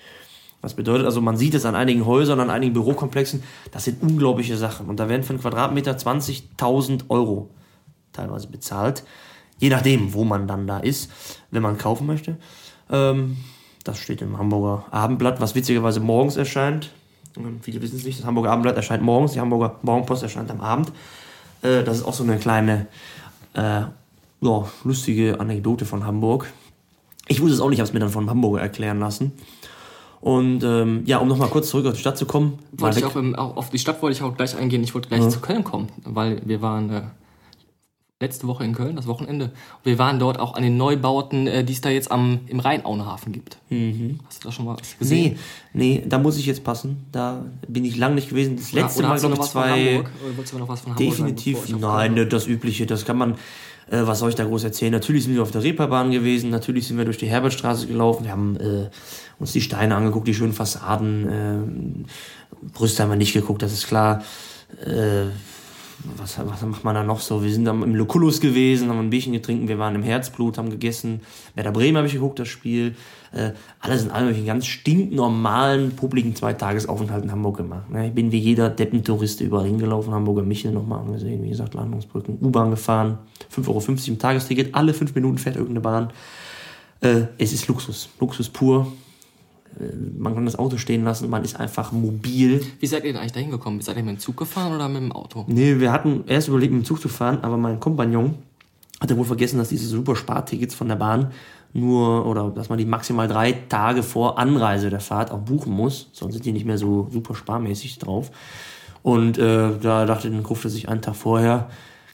Was 0.61 0.75
bedeutet 0.75 1.07
also, 1.07 1.21
man 1.21 1.37
sieht 1.37 1.55
es 1.55 1.65
an 1.65 1.75
einigen 1.75 2.05
Häusern, 2.05 2.41
an 2.41 2.51
einigen 2.51 2.73
Bürokomplexen, 2.73 3.43
das 3.71 3.85
sind 3.85 4.03
unglaubliche 4.03 4.57
Sachen. 4.57 4.87
Und 4.87 4.99
da 4.99 5.09
werden 5.09 5.23
für 5.23 5.31
einen 5.31 5.41
Quadratmeter 5.41 5.93
20.000 5.93 7.05
Euro 7.11 7.51
teilweise 8.13 8.49
bezahlt. 8.49 9.05
Je 9.59 9.71
nachdem, 9.71 10.15
wo 10.15 10.25
man 10.25 10.47
dann 10.49 10.67
da 10.67 10.79
ist, 10.79 11.11
wenn 11.51 11.63
man 11.63 11.79
kaufen 11.79 12.07
möchte. 12.07 12.37
Ähm, 12.91 13.37
das 13.85 13.99
steht 13.99 14.21
im 14.21 14.39
Hamburger 14.39 14.87
Abendblatt, 14.91 15.41
was 15.41 15.55
witzigerweise 15.55 16.01
morgens 16.01 16.37
erscheint. 16.37 16.91
Viele 17.63 17.83
wissen 17.83 17.97
es 17.97 18.05
nicht, 18.05 18.19
das 18.19 18.27
Hamburger 18.27 18.51
Abendblatt 18.51 18.77
erscheint 18.77 19.03
morgens, 19.03 19.33
die 19.33 19.41
Hamburger 19.41 19.77
Morgenpost 19.83 20.23
erscheint 20.23 20.51
am 20.51 20.61
Abend. 20.61 20.93
Äh, 21.63 21.85
das 21.85 21.99
ist 21.99 22.05
auch 22.05 22.15
so 22.15 22.25
eine 22.25 22.39
kleine, 22.39 22.87
äh, 23.55 23.83
ja, 24.41 24.69
lustige 24.85 25.41
Anekdote 25.41 25.85
von 25.85 26.05
Hamburg. 26.05 26.53
Ich 27.27 27.41
wusste 27.41 27.55
es 27.55 27.61
auch 27.61 27.69
nicht, 27.69 27.81
habe 27.81 27.89
es 27.89 27.93
mir 27.93 28.01
dann 28.01 28.11
vom 28.11 28.31
Hamburger 28.31 28.61
erklären 28.61 29.01
lassen. 29.01 29.33
Und 30.21 30.65
ähm, 30.65 31.03
ja, 31.05 31.19
um 31.19 31.29
nochmal 31.29 31.49
kurz 31.49 31.69
zurück 31.71 31.87
auf 31.87 31.95
die 31.95 32.01
Stadt 32.01 32.19
zu 32.19 32.27
kommen. 32.27 32.59
Wollte 32.73 32.99
ich 32.99 33.05
auch, 33.05 33.17
im, 33.17 33.37
auch 33.37 33.57
auf 33.57 33.71
die 33.71 33.79
Stadt 33.79 34.03
wollte 34.03 34.17
ich 34.17 34.23
auch 34.23 34.37
gleich 34.37 34.57
eingehen. 34.57 34.83
Ich 34.83 34.95
wollte 34.95 35.09
gleich 35.09 35.29
zu 35.29 35.41
Köln 35.41 35.63
kommen, 35.63 35.89
weil 36.05 36.43
wir 36.45 36.61
waren 36.61 36.91
äh, 36.91 37.03
letzte 38.21 38.49
Woche 38.49 38.65
in 38.65 38.75
Köln, 38.75 38.97
das 38.97 39.07
Wochenende. 39.07 39.45
Und 39.45 39.85
wir 39.85 39.99
waren 39.99 40.19
dort 40.19 40.41
auch 40.41 40.55
an 40.55 40.65
den 40.65 40.77
Neubauten, 40.77 41.47
äh, 41.47 41.63
die 41.63 41.73
es 41.73 41.81
da 41.81 41.89
jetzt 41.89 42.11
am, 42.11 42.41
im 42.49 42.59
Rheinauenhafen 42.59 43.33
gibt. 43.33 43.59
Hast 44.27 44.43
du 44.43 44.49
da 44.49 44.53
schon 44.53 44.65
mal 44.65 44.77
was 44.77 44.99
gesehen? 44.99 45.39
Nee, 45.73 46.01
nee, 46.01 46.05
da 46.05 46.19
muss 46.19 46.37
ich 46.37 46.47
jetzt 46.47 46.65
passen. 46.65 47.07
Da 47.13 47.45
bin 47.69 47.85
ich 47.85 47.97
lang 47.97 48.17
nicht 48.17 48.31
gewesen. 48.31 48.57
Das 48.57 48.73
letzte 48.73 49.01
Oder 49.01 49.09
Mal, 49.11 49.21
glaube 49.21 49.37
noch 49.37 49.45
ich, 49.45 49.51
zwei. 49.53 50.05
Wolltest 50.35 50.53
du 50.53 50.59
noch 50.59 50.69
was 50.69 50.81
von 50.81 50.97
Hamburg 50.97 51.15
sagen, 51.15 51.29
Definitiv, 51.29 51.59
auf 51.59 51.81
nein, 51.81 52.15
ne, 52.15 52.27
das 52.27 52.49
Übliche, 52.49 52.87
das 52.87 53.05
kann 53.05 53.19
man, 53.19 53.35
äh, 53.89 54.05
was 54.05 54.19
soll 54.19 54.31
ich 54.31 54.35
da 54.35 54.45
groß 54.45 54.65
erzählen? 54.65 54.91
Natürlich 54.91 55.23
sind 55.23 55.35
wir 55.35 55.43
auf 55.43 55.53
der 55.53 55.63
Reeperbahn 55.63 56.11
gewesen, 56.11 56.51
natürlich 56.51 56.89
sind 56.89 56.99
wir 56.99 57.05
durch 57.05 57.19
die 57.19 57.29
Herbertstraße 57.29 57.87
gelaufen, 57.87 58.25
wir 58.25 58.33
haben 58.33 58.57
äh, 58.57 58.91
uns 59.39 59.53
die 59.53 59.61
Steine 59.61 59.95
angeguckt, 59.95 60.27
die 60.27 60.35
schönen 60.35 60.55
Fassaden, 60.55 61.29
äh, 61.29 62.67
Brüste 62.73 63.05
haben 63.05 63.11
wir 63.11 63.17
nicht 63.17 63.33
geguckt, 63.33 63.63
das 63.63 63.73
ist 63.73 63.87
klar. 63.87 64.25
Äh, 64.85 65.27
was, 66.17 66.39
was 66.39 66.63
macht 66.63 66.85
man 66.85 66.95
da 66.95 67.03
noch 67.03 67.21
so? 67.21 67.43
Wir 67.43 67.53
sind 67.53 67.65
dann 67.65 67.83
im 67.83 67.95
Lucullus 67.95 68.41
gewesen, 68.41 68.89
haben 68.89 69.01
ein 69.01 69.11
Bierchen 69.11 69.33
getrunken, 69.33 69.69
wir 69.69 69.79
waren 69.79 69.95
im 69.95 70.03
Herzblut, 70.03 70.59
haben 70.59 70.71
gegessen. 70.71 71.21
Werder 71.55 71.73
Bremen 71.73 71.97
habe 71.97 72.07
ich 72.07 72.13
geguckt, 72.13 72.39
das 72.39 72.49
Spiel. 72.49 72.95
Äh, 73.33 73.53
alles 73.81 74.05
in 74.05 74.11
allem 74.11 74.25
habe 74.25 74.33
ich 74.33 74.39
einen 74.39 74.47
ganz 74.47 74.67
stinknormalen, 74.67 75.97
publiken 75.97 76.35
Zweitagesaufenthalt 76.35 77.25
in 77.25 77.33
Hamburg 77.33 77.57
gemacht. 77.57 77.91
Ne? 77.91 78.09
Ich 78.09 78.15
bin 78.15 78.33
wie 78.33 78.39
jeder 78.39 78.71
Deppentourist 78.71 79.41
überall 79.41 79.67
hingelaufen, 79.67 80.15
Hamburger 80.15 80.43
Michel 80.43 80.73
nochmal 80.73 81.01
angesehen, 81.01 81.43
wie 81.43 81.49
gesagt, 81.49 81.75
Landungsbrücken, 81.75 82.39
U-Bahn 82.41 82.71
gefahren, 82.71 83.19
5,50 83.55 83.69
Euro 83.69 83.83
im 84.07 84.19
Tagesticket, 84.19 84.75
alle 84.75 84.95
fünf 84.95 85.15
Minuten 85.15 85.39
fährt 85.39 85.57
irgendeine 85.57 85.81
Bahn. 85.81 86.13
Äh, 87.01 87.27
es 87.39 87.53
ist 87.53 87.69
Luxus, 87.69 88.09
Luxus 88.21 88.49
pur. 88.49 88.93
Man 90.19 90.35
kann 90.35 90.45
das 90.45 90.59
Auto 90.59 90.77
stehen 90.77 91.05
lassen, 91.05 91.31
man 91.31 91.45
ist 91.45 91.59
einfach 91.59 91.93
mobil. 91.93 92.65
Wie 92.81 92.87
seid 92.87 93.05
ihr 93.05 93.13
denn 93.13 93.21
eigentlich 93.21 93.33
da 93.33 93.41
hingekommen? 93.41 93.81
Seid 93.81 93.97
ihr 93.97 94.03
mit 94.03 94.17
dem 94.17 94.19
Zug 94.19 94.37
gefahren 94.37 94.75
oder 94.75 94.89
mit 94.89 95.03
dem 95.03 95.13
Auto? 95.13 95.45
Nee, 95.47 95.79
wir 95.79 95.93
hatten 95.93 96.25
erst 96.27 96.49
überlegt, 96.49 96.73
mit 96.73 96.83
dem 96.83 96.85
Zug 96.85 97.01
zu 97.01 97.09
fahren, 97.09 97.39
aber 97.43 97.57
mein 97.57 97.79
Kompagnon 97.79 98.35
hatte 99.01 99.17
wohl 99.17 99.25
vergessen, 99.25 99.59
dass 99.59 99.69
diese 99.69 99.87
super 99.87 100.17
Spartickets 100.17 100.75
von 100.75 100.89
der 100.89 100.97
Bahn 100.97 101.33
nur, 101.73 102.27
oder 102.27 102.51
dass 102.51 102.69
man 102.69 102.79
die 102.79 102.87
maximal 102.87 103.29
drei 103.29 103.53
Tage 103.53 104.03
vor 104.03 104.39
Anreise 104.39 104.91
der 104.91 105.01
Fahrt 105.01 105.31
auch 105.31 105.39
buchen 105.39 105.73
muss, 105.73 106.09
sonst 106.13 106.35
sind 106.35 106.45
die 106.45 106.53
nicht 106.53 106.67
mehr 106.67 106.79
so 106.79 107.09
super 107.13 107.35
sparmäßig 107.35 107.99
drauf. 107.99 108.31
Und 109.03 109.39
äh, 109.39 109.71
da 109.81 110.07
dachte 110.07 110.31
dann 110.31 110.45
ruft 110.45 110.65
er 110.65 110.71
sich 110.71 110.89
einen 110.89 111.03
Tag 111.03 111.15
vorher, 111.15 111.71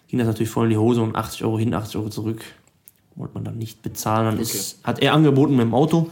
ging 0.08 0.18
das 0.18 0.28
natürlich 0.28 0.50
voll 0.50 0.64
in 0.64 0.70
die 0.70 0.76
Hose 0.76 1.00
und 1.00 1.16
80 1.16 1.44
Euro 1.44 1.58
hin, 1.58 1.72
80 1.72 1.96
Euro 1.96 2.08
zurück. 2.10 2.44
Wollte 3.16 3.34
man 3.34 3.44
dann 3.44 3.58
nicht 3.58 3.80
bezahlen. 3.80 4.26
Dann 4.26 4.38
ist, 4.40 4.80
hat 4.82 4.98
er 4.98 5.14
angeboten, 5.14 5.56
mit 5.56 5.62
dem 5.62 5.74
Auto 5.74 6.10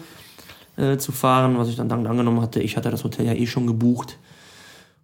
äh, 0.77 0.97
zu 0.97 1.13
fahren, 1.13 1.59
was 1.59 1.69
ich 1.69 1.77
dann 1.77 1.89
dankend 1.89 2.09
angenommen 2.09 2.41
hatte. 2.41 2.61
Ich 2.61 2.77
hatte 2.77 2.91
das 2.91 3.05
Hotel 3.05 3.27
ja 3.27 3.35
eh 3.35 3.47
schon 3.47 3.67
gebucht. 3.67 4.19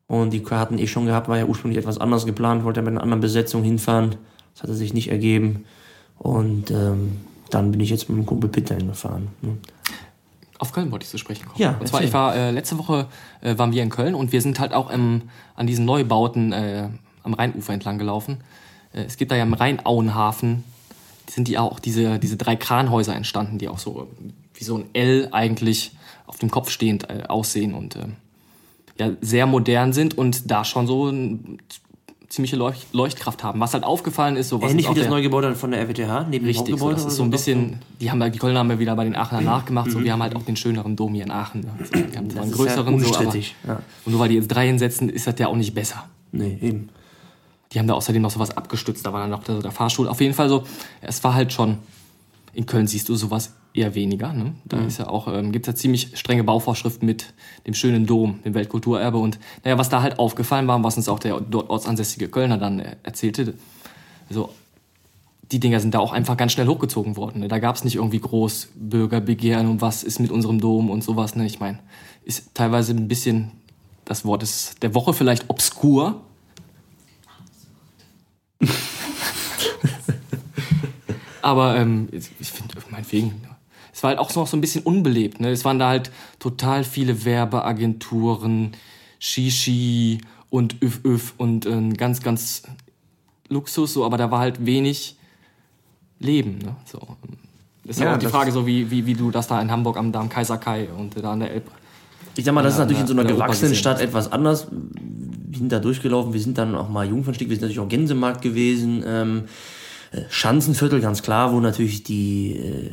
Und 0.07 0.33
die 0.33 0.43
Karten 0.43 0.79
eh 0.79 0.87
schon 0.87 1.05
gehabt, 1.05 1.29
war 1.29 1.37
ja 1.37 1.45
ursprünglich 1.45 1.79
etwas 1.79 1.99
anderes 1.99 2.25
geplant, 2.25 2.65
wollte 2.65 2.81
ja 2.81 2.85
mit 2.85 2.93
einer 2.93 3.03
anderen 3.03 3.21
Besetzung 3.21 3.63
hinfahren. 3.63 4.17
Das 4.55 4.63
hatte 4.63 4.75
sich 4.75 4.95
nicht 4.95 5.11
ergeben. 5.11 5.67
Und 6.19 6.71
ähm, 6.71 7.19
dann 7.51 7.71
bin 7.71 7.81
ich 7.81 7.91
jetzt 7.91 8.09
mit 8.09 8.19
dem 8.19 8.27
Kumpel 8.27 8.49
Peter 8.49 8.75
hingefahren. 8.75 9.29
ne. 9.43 9.59
Auf 10.59 10.73
Köln 10.73 10.91
wollte 10.91 11.05
ich 11.05 11.11
zu 11.11 11.19
sprechen 11.19 11.47
kommen. 11.47 11.61
Ja, 11.61 11.77
und 11.79 11.87
zwar, 11.87 12.01
erzähl. 12.01 12.09
ich 12.09 12.15
war 12.15 12.35
äh, 12.35 12.51
letzte 12.51 12.79
Woche 12.79 13.07
äh, 13.43 13.57
waren 13.59 13.71
wir 13.71 13.83
in 13.83 13.91
Köln 13.91 14.17
und 14.17 14.33
wir 14.33 14.43
sind 14.43 14.59
halt 14.59 14.73
auch 14.73 14.93
ähm, 14.93 15.23
an 15.55 15.69
diesen 15.69 15.85
Neubauten 15.85 16.53
äh, 16.53 16.89
am 17.23 17.35
Rheinufer 17.35 17.73
entlang 17.73 17.99
gelaufen. 17.99 18.39
Äh, 18.93 19.03
es 19.03 19.17
gibt 19.17 19.31
da 19.31 19.37
ja 19.37 19.45
im 19.45 19.55
Rheinauenhafen, 19.55 20.65
sind 21.31 21.47
die 21.47 21.59
auch 21.59 21.79
diese, 21.79 22.19
diese 22.19 22.37
drei 22.37 22.57
Kranhäuser 22.57 23.15
entstanden, 23.15 23.59
die 23.59 23.69
auch 23.69 23.79
so 23.79 24.09
wie 24.59 24.65
so 24.65 24.77
ein 24.77 24.87
L 24.93 25.29
eigentlich 25.33 25.93
auf 26.27 26.39
dem 26.39 26.51
Kopf 26.51 26.71
stehend 26.71 27.09
äh, 27.09 27.25
aussehen 27.29 27.75
und 27.75 27.97
äh, 27.97 28.07
ja, 28.99 29.11
sehr 29.21 29.47
modern 29.47 29.93
sind 29.93 30.19
und 30.19 30.51
da 30.51 30.65
schon 30.65 30.87
so 30.87 31.09
ein, 31.09 31.59
ziemliche 32.29 32.57
Leucht 32.57 32.93
Leuchtkraft 32.93 33.43
haben. 33.43 33.61
Was 33.61 33.75
halt 33.75 33.85
aufgefallen 33.85 34.37
ist, 34.37 34.51
so 34.51 34.61
was 34.61 34.71
Ähnlich 34.71 34.91
wie 34.91 34.95
das 34.95 35.09
neue 35.09 35.23
Gebäude 35.23 35.55
von 35.55 35.71
der 35.71 35.81
RWTH, 35.81 36.27
neben 36.29 36.45
Richtig, 36.45 36.67
dem 36.67 36.79
so, 36.79 36.87
Hauptgebäude. 36.87 36.95
das 36.95 37.05
oder 37.05 37.11
ist 37.13 37.17
so 37.17 37.23
ein 37.23 37.31
bisschen, 37.31 37.79
die 38.01 38.11
haben 38.11 38.33
die 38.33 38.39
Kölner 38.39 38.59
haben 38.61 38.69
wir 38.69 38.79
wieder 38.79 38.95
bei 38.97 39.05
den 39.05 39.17
Aachener 39.17 39.41
nachgemacht, 39.41 39.91
so, 39.91 40.01
wir 40.01 40.13
haben 40.13 40.23
halt 40.23 40.37
auch 40.37 40.43
den 40.43 40.57
schöneren 40.57 40.95
Dom 40.95 41.15
hier 41.15 41.25
in 41.25 41.31
Aachen. 41.31 41.67
Also, 41.79 41.93
wir 41.95 42.17
haben 42.17 42.31
zwar 42.31 42.43
einen 42.43 42.53
größeren, 42.53 43.01
so, 43.01 43.15
aber, 43.15 43.37
ja. 43.37 43.83
und 44.05 44.13
nur 44.13 44.21
weil 44.21 44.29
die 44.29 44.35
jetzt 44.35 44.49
drei 44.49 44.67
hinsetzen, 44.67 45.09
ist 45.09 45.27
das 45.27 45.39
ja 45.39 45.49
auch 45.49 45.57
nicht 45.57 45.75
besser. 45.75 46.05
Nee, 46.33 46.59
eben. 46.61 46.91
Die 47.73 47.79
haben 47.79 47.87
da 47.87 47.95
außerdem 47.95 48.23
noch 48.23 48.31
sowas 48.31 48.57
abgestützt, 48.57 49.05
da 49.05 49.13
war 49.13 49.21
dann 49.21 49.31
noch 49.31 49.45
der, 49.45 49.61
der 49.61 49.71
Fahrstuhl. 49.71 50.09
Auf 50.09 50.21
jeden 50.21 50.35
Fall 50.35 50.49
so, 50.49 50.65
es 51.01 51.23
war 51.25 51.35
halt 51.35 51.53
schon, 51.53 51.79
in 52.53 52.67
Köln 52.67 52.87
siehst 52.87 53.09
du 53.09 53.15
sowas 53.15 53.55
eher 53.79 53.95
weniger. 53.95 54.33
Ne? 54.33 54.55
Da 54.65 54.85
ist 54.85 54.99
ja 54.99 55.09
auch, 55.09 55.29
ähm, 55.29 55.53
gibt 55.53 55.67
es 55.67 55.73
ja 55.73 55.77
ziemlich 55.77 56.11
strenge 56.15 56.45
Bauvorschriften 56.45 57.07
mit 57.07 57.33
dem 57.67 57.75
schönen 57.75 58.07
Dom, 58.07 58.41
dem 58.45 58.55
Weltkulturerbe. 58.55 59.19
Und 59.19 59.39
naja, 59.65 59.79
was 59.79 59.89
da 59.89 60.03
halt 60.03 60.19
aufgefallen 60.19 60.67
war, 60.67 60.83
was 60.83 60.97
uns 60.97 61.09
auch 61.09 61.19
der 61.19 61.41
dort 61.41 61.71
ortsansässige 61.71 62.29
Kölner 62.29 62.59
dann 62.59 62.81
äh, 62.81 62.97
erzählte, 63.03 63.55
so 64.29 64.51
die 65.51 65.61
Dinger 65.61 65.81
sind 65.81 65.95
da 65.95 65.99
auch 66.01 66.13
einfach 66.13 66.37
ganz 66.37 66.53
schnell 66.53 66.67
hochgezogen 66.67 67.17
worden. 67.17 67.41
Ne? 67.41 67.49
Da 67.49 67.59
gab 67.59 67.75
es 67.77 67.85
nicht 67.85 67.97
irgendwie 67.97 68.21
groß 68.21 68.69
Bürgerbegehren 68.75 69.67
und 69.67 69.81
was 69.81 70.05
ist 70.05 70.19
mit 70.19 70.31
unserem 70.31 70.61
Dom 70.61 70.91
und 70.91 71.03
sowas. 71.03 71.35
Ne? 71.37 71.47
Ich 71.47 71.59
meine, 71.61 71.79
ist 72.25 72.55
teilweise 72.55 72.93
ein 72.93 73.09
bisschen, 73.09 73.53
das 74.05 74.27
Wort 74.27 74.43
ist 74.43 74.83
der 74.83 74.95
Woche 74.95 75.15
vielleicht 75.15 75.49
obskur. 75.49 76.21
Aber 81.41 81.77
ähm, 81.77 82.09
ich 82.13 82.51
finde, 82.51 82.75
meinetwegen, 82.91 83.41
es 83.99 84.05
war 84.05 84.11
halt 84.11 84.21
auch 84.21 84.33
noch 84.37 84.47
so 84.47 84.57
ein 84.57 84.61
bisschen 84.61 84.85
unbelebt. 84.85 85.41
Ne? 85.41 85.51
Es 85.51 85.65
waren 85.65 85.81
da 85.81 85.89
halt 85.89 86.13
total 86.39 86.85
viele 86.85 87.25
Werbeagenturen, 87.25 88.71
Shishi 89.19 90.21
und 90.51 90.77
Öf 90.81 91.01
Öf 91.05 91.35
und 91.37 91.67
äh, 91.67 91.89
ganz, 91.97 92.23
ganz 92.23 92.63
Luxus, 93.49 93.95
so, 93.95 94.05
aber 94.05 94.17
da 94.17 94.31
war 94.31 94.39
halt 94.39 94.65
wenig 94.65 95.17
Leben. 96.21 96.59
Ne? 96.59 96.77
So. 96.85 97.01
Ist 97.87 97.99
ja, 97.99 98.07
ja 98.07 98.15
auch 98.15 98.19
die 98.21 98.29
Frage, 98.29 98.53
so 98.53 98.69
wie, 98.69 98.89
wie, 98.89 99.05
wie 99.05 99.15
du 99.15 99.33
das 99.33 99.49
da 99.49 99.61
in 99.61 99.69
Hamburg 99.69 99.97
am, 99.97 100.13
da 100.13 100.21
am 100.21 100.29
Kaiser 100.29 100.59
Kai 100.59 100.89
und 100.97 101.21
da 101.21 101.33
an 101.33 101.41
der 101.41 101.51
Elbe. 101.51 101.73
Ich 102.37 102.45
sag 102.45 102.55
mal, 102.55 102.63
das 102.63 102.75
ist 102.75 102.79
natürlich 102.79 103.01
in 103.01 103.09
so 103.09 103.15
einer 103.15 103.25
gewachsenen 103.25 103.75
Stadt 103.75 104.01
etwas 104.01 104.31
anders. 104.31 104.69
Wir 104.71 105.59
sind 105.59 105.73
da 105.73 105.81
durchgelaufen, 105.81 106.33
wir 106.33 106.41
sind 106.41 106.57
dann 106.57 106.77
auch 106.77 106.89
mal 106.89 107.09
Jungfernstieg, 107.09 107.49
wir 107.49 107.57
sind 107.57 107.63
natürlich 107.63 107.81
auch 107.81 107.89
Gänsemarkt 107.89 108.43
gewesen. 108.43 109.03
Ähm, 109.05 109.45
äh, 110.13 110.21
Schanzenviertel, 110.31 111.01
ganz 111.01 111.21
klar, 111.23 111.53
wo 111.53 111.59
natürlich 111.59 112.05
die 112.05 112.53
äh, 112.53 112.91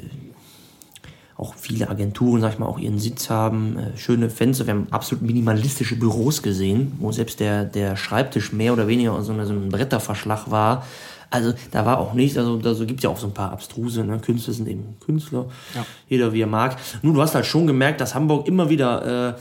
auch 1.37 1.55
viele 1.55 1.89
Agenturen, 1.89 2.41
sag 2.41 2.53
ich 2.53 2.59
mal, 2.59 2.65
auch 2.65 2.79
ihren 2.79 2.97
Sitz 2.97 3.29
haben, 3.29 3.77
äh, 3.77 3.97
schöne 3.97 4.29
Fenster. 4.29 4.67
Wir 4.67 4.73
haben 4.73 4.87
absolut 4.91 5.23
minimalistische 5.23 5.97
Büros 5.97 6.41
gesehen, 6.41 6.93
wo 6.99 7.11
selbst 7.11 7.39
der, 7.39 7.65
der 7.65 7.97
Schreibtisch 7.97 8.53
mehr 8.53 8.71
oder 8.71 8.87
weniger 8.87 9.21
so, 9.21 9.33
so 9.43 9.53
ein 9.53 9.69
Bretterverschlag 9.69 10.49
war. 10.49 10.85
Also 11.29 11.53
da 11.71 11.85
war 11.85 11.99
auch 11.99 12.13
nichts, 12.13 12.37
also 12.37 12.55
da 12.57 12.73
so 12.73 12.85
gibt 12.85 13.03
ja 13.03 13.09
auch 13.09 13.17
so 13.17 13.27
ein 13.27 13.33
paar 13.33 13.51
abstruse, 13.51 14.05
ne? 14.05 14.19
Künstler 14.19 14.53
sind 14.53 14.69
eben 14.69 14.95
Künstler, 15.05 15.47
ja. 15.73 15.85
jeder 16.07 16.31
wie 16.31 16.41
er 16.41 16.47
mag. 16.47 16.77
Nun, 17.01 17.13
du 17.13 17.21
hast 17.21 17.35
halt 17.35 17.45
schon 17.45 17.67
gemerkt, 17.67 17.99
dass 17.99 18.15
Hamburg 18.15 18.47
immer 18.47 18.69
wieder 18.69 19.35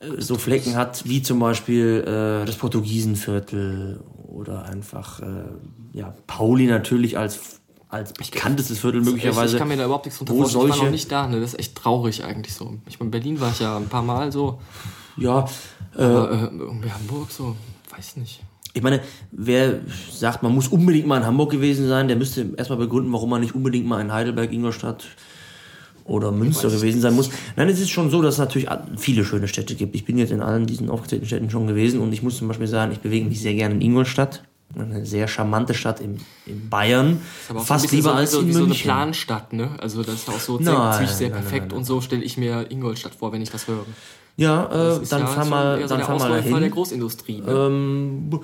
äh, 0.00 0.06
äh 0.06 0.20
so 0.20 0.36
Flecken 0.36 0.76
hat, 0.76 1.08
wie 1.08 1.22
zum 1.22 1.40
Beispiel 1.40 2.04
äh, 2.06 2.46
das 2.46 2.56
Portugiesenviertel 2.56 4.00
oder 4.28 4.66
einfach 4.66 5.20
äh, 5.20 5.24
ja 5.92 6.14
Pauli 6.28 6.66
natürlich 6.66 7.18
als 7.18 7.61
als 7.92 8.14
bekanntestes 8.14 8.78
Viertel 8.78 9.02
möglicherweise. 9.02 9.48
Ich, 9.48 9.52
ich 9.52 9.58
kann 9.58 9.68
mir 9.68 9.76
da 9.76 9.84
überhaupt 9.84 10.06
nichts 10.06 10.18
drunter 10.18 10.34
vorstellen. 10.34 10.64
Ich 10.64 10.78
war 10.78 10.84
noch 10.84 10.90
nicht 10.90 11.12
da, 11.12 11.26
ne? 11.26 11.40
Das 11.40 11.52
ist 11.52 11.58
echt 11.60 11.74
traurig 11.74 12.24
eigentlich 12.24 12.54
so. 12.54 12.78
Ich 12.88 12.98
meine, 12.98 13.10
Berlin 13.10 13.38
war 13.38 13.50
ich 13.50 13.60
ja 13.60 13.76
ein 13.76 13.88
paar 13.88 14.02
Mal 14.02 14.32
so. 14.32 14.60
Ja. 15.18 15.46
Äh, 15.96 16.02
Aber, 16.02 16.32
äh, 16.32 16.56
irgendwie 16.56 16.90
Hamburg 16.90 17.30
so, 17.30 17.54
weiß 17.94 18.16
nicht. 18.16 18.42
Ich 18.72 18.82
meine, 18.82 19.02
wer 19.30 19.80
sagt, 20.10 20.42
man 20.42 20.54
muss 20.54 20.68
unbedingt 20.68 21.06
mal 21.06 21.18
in 21.18 21.26
Hamburg 21.26 21.50
gewesen 21.50 21.86
sein, 21.86 22.08
der 22.08 22.16
müsste 22.16 22.54
erstmal 22.56 22.78
begründen, 22.78 23.12
warum 23.12 23.28
man 23.28 23.42
nicht 23.42 23.54
unbedingt 23.54 23.86
mal 23.86 24.00
in 24.00 24.10
Heidelberg, 24.10 24.50
Ingolstadt 24.50 25.04
oder 26.04 26.32
Münster 26.32 26.70
gewesen 26.70 27.02
sein 27.02 27.14
muss. 27.14 27.28
Nein, 27.56 27.68
es 27.68 27.78
ist 27.78 27.90
schon 27.90 28.08
so, 28.08 28.22
dass 28.22 28.34
es 28.34 28.38
natürlich 28.38 28.68
viele 28.96 29.26
schöne 29.26 29.48
Städte 29.48 29.74
gibt. 29.74 29.94
Ich 29.94 30.06
bin 30.06 30.16
jetzt 30.16 30.32
in 30.32 30.40
allen 30.40 30.66
diesen 30.66 30.88
aufgezählten 30.88 31.26
Städten 31.26 31.50
schon 31.50 31.66
gewesen 31.66 32.00
und 32.00 32.10
ich 32.14 32.22
muss 32.22 32.38
zum 32.38 32.48
Beispiel 32.48 32.66
sagen, 32.66 32.92
ich 32.92 33.00
bewege 33.00 33.26
mich 33.26 33.42
sehr 33.42 33.52
gerne 33.52 33.74
in 33.74 33.82
Ingolstadt 33.82 34.44
eine 34.76 35.04
sehr 35.06 35.28
charmante 35.28 35.74
Stadt 35.74 36.00
in, 36.00 36.18
in 36.46 36.68
Bayern. 36.68 37.20
Fast 37.64 37.90
lieber 37.92 38.10
so, 38.10 38.14
als 38.14 38.30
so, 38.32 38.40
in 38.40 38.46
München. 38.46 38.60
so 38.60 38.66
eine 38.66 38.74
Planstadt, 38.74 39.52
ne? 39.52 39.70
Also 39.78 40.02
das 40.02 40.14
ist 40.14 40.28
auch 40.28 40.40
so 40.40 40.58
nein, 40.58 40.92
ziemlich 40.94 41.10
sehr 41.10 41.30
perfekt 41.30 41.52
nein, 41.52 41.68
nein, 41.68 41.78
und 41.78 41.84
so 41.84 42.00
stelle 42.00 42.22
ich 42.22 42.36
mir 42.36 42.70
Ingolstadt 42.70 43.14
vor, 43.14 43.32
wenn 43.32 43.42
ich 43.42 43.50
das 43.50 43.68
höre. 43.68 43.84
Ja, 44.36 44.96
äh, 44.96 45.00
dann 45.08 45.20
ja 45.20 45.26
fahr 45.26 45.44
mal, 45.44 45.80
dann 45.80 46.00
so 46.00 46.06
fahr 46.06 46.18
mal 46.18 46.30
dahin. 46.30 46.60
der 46.60 46.70
Großindustrie. 46.70 47.40
Ne? 47.40 47.52
Ähm, 47.52 48.40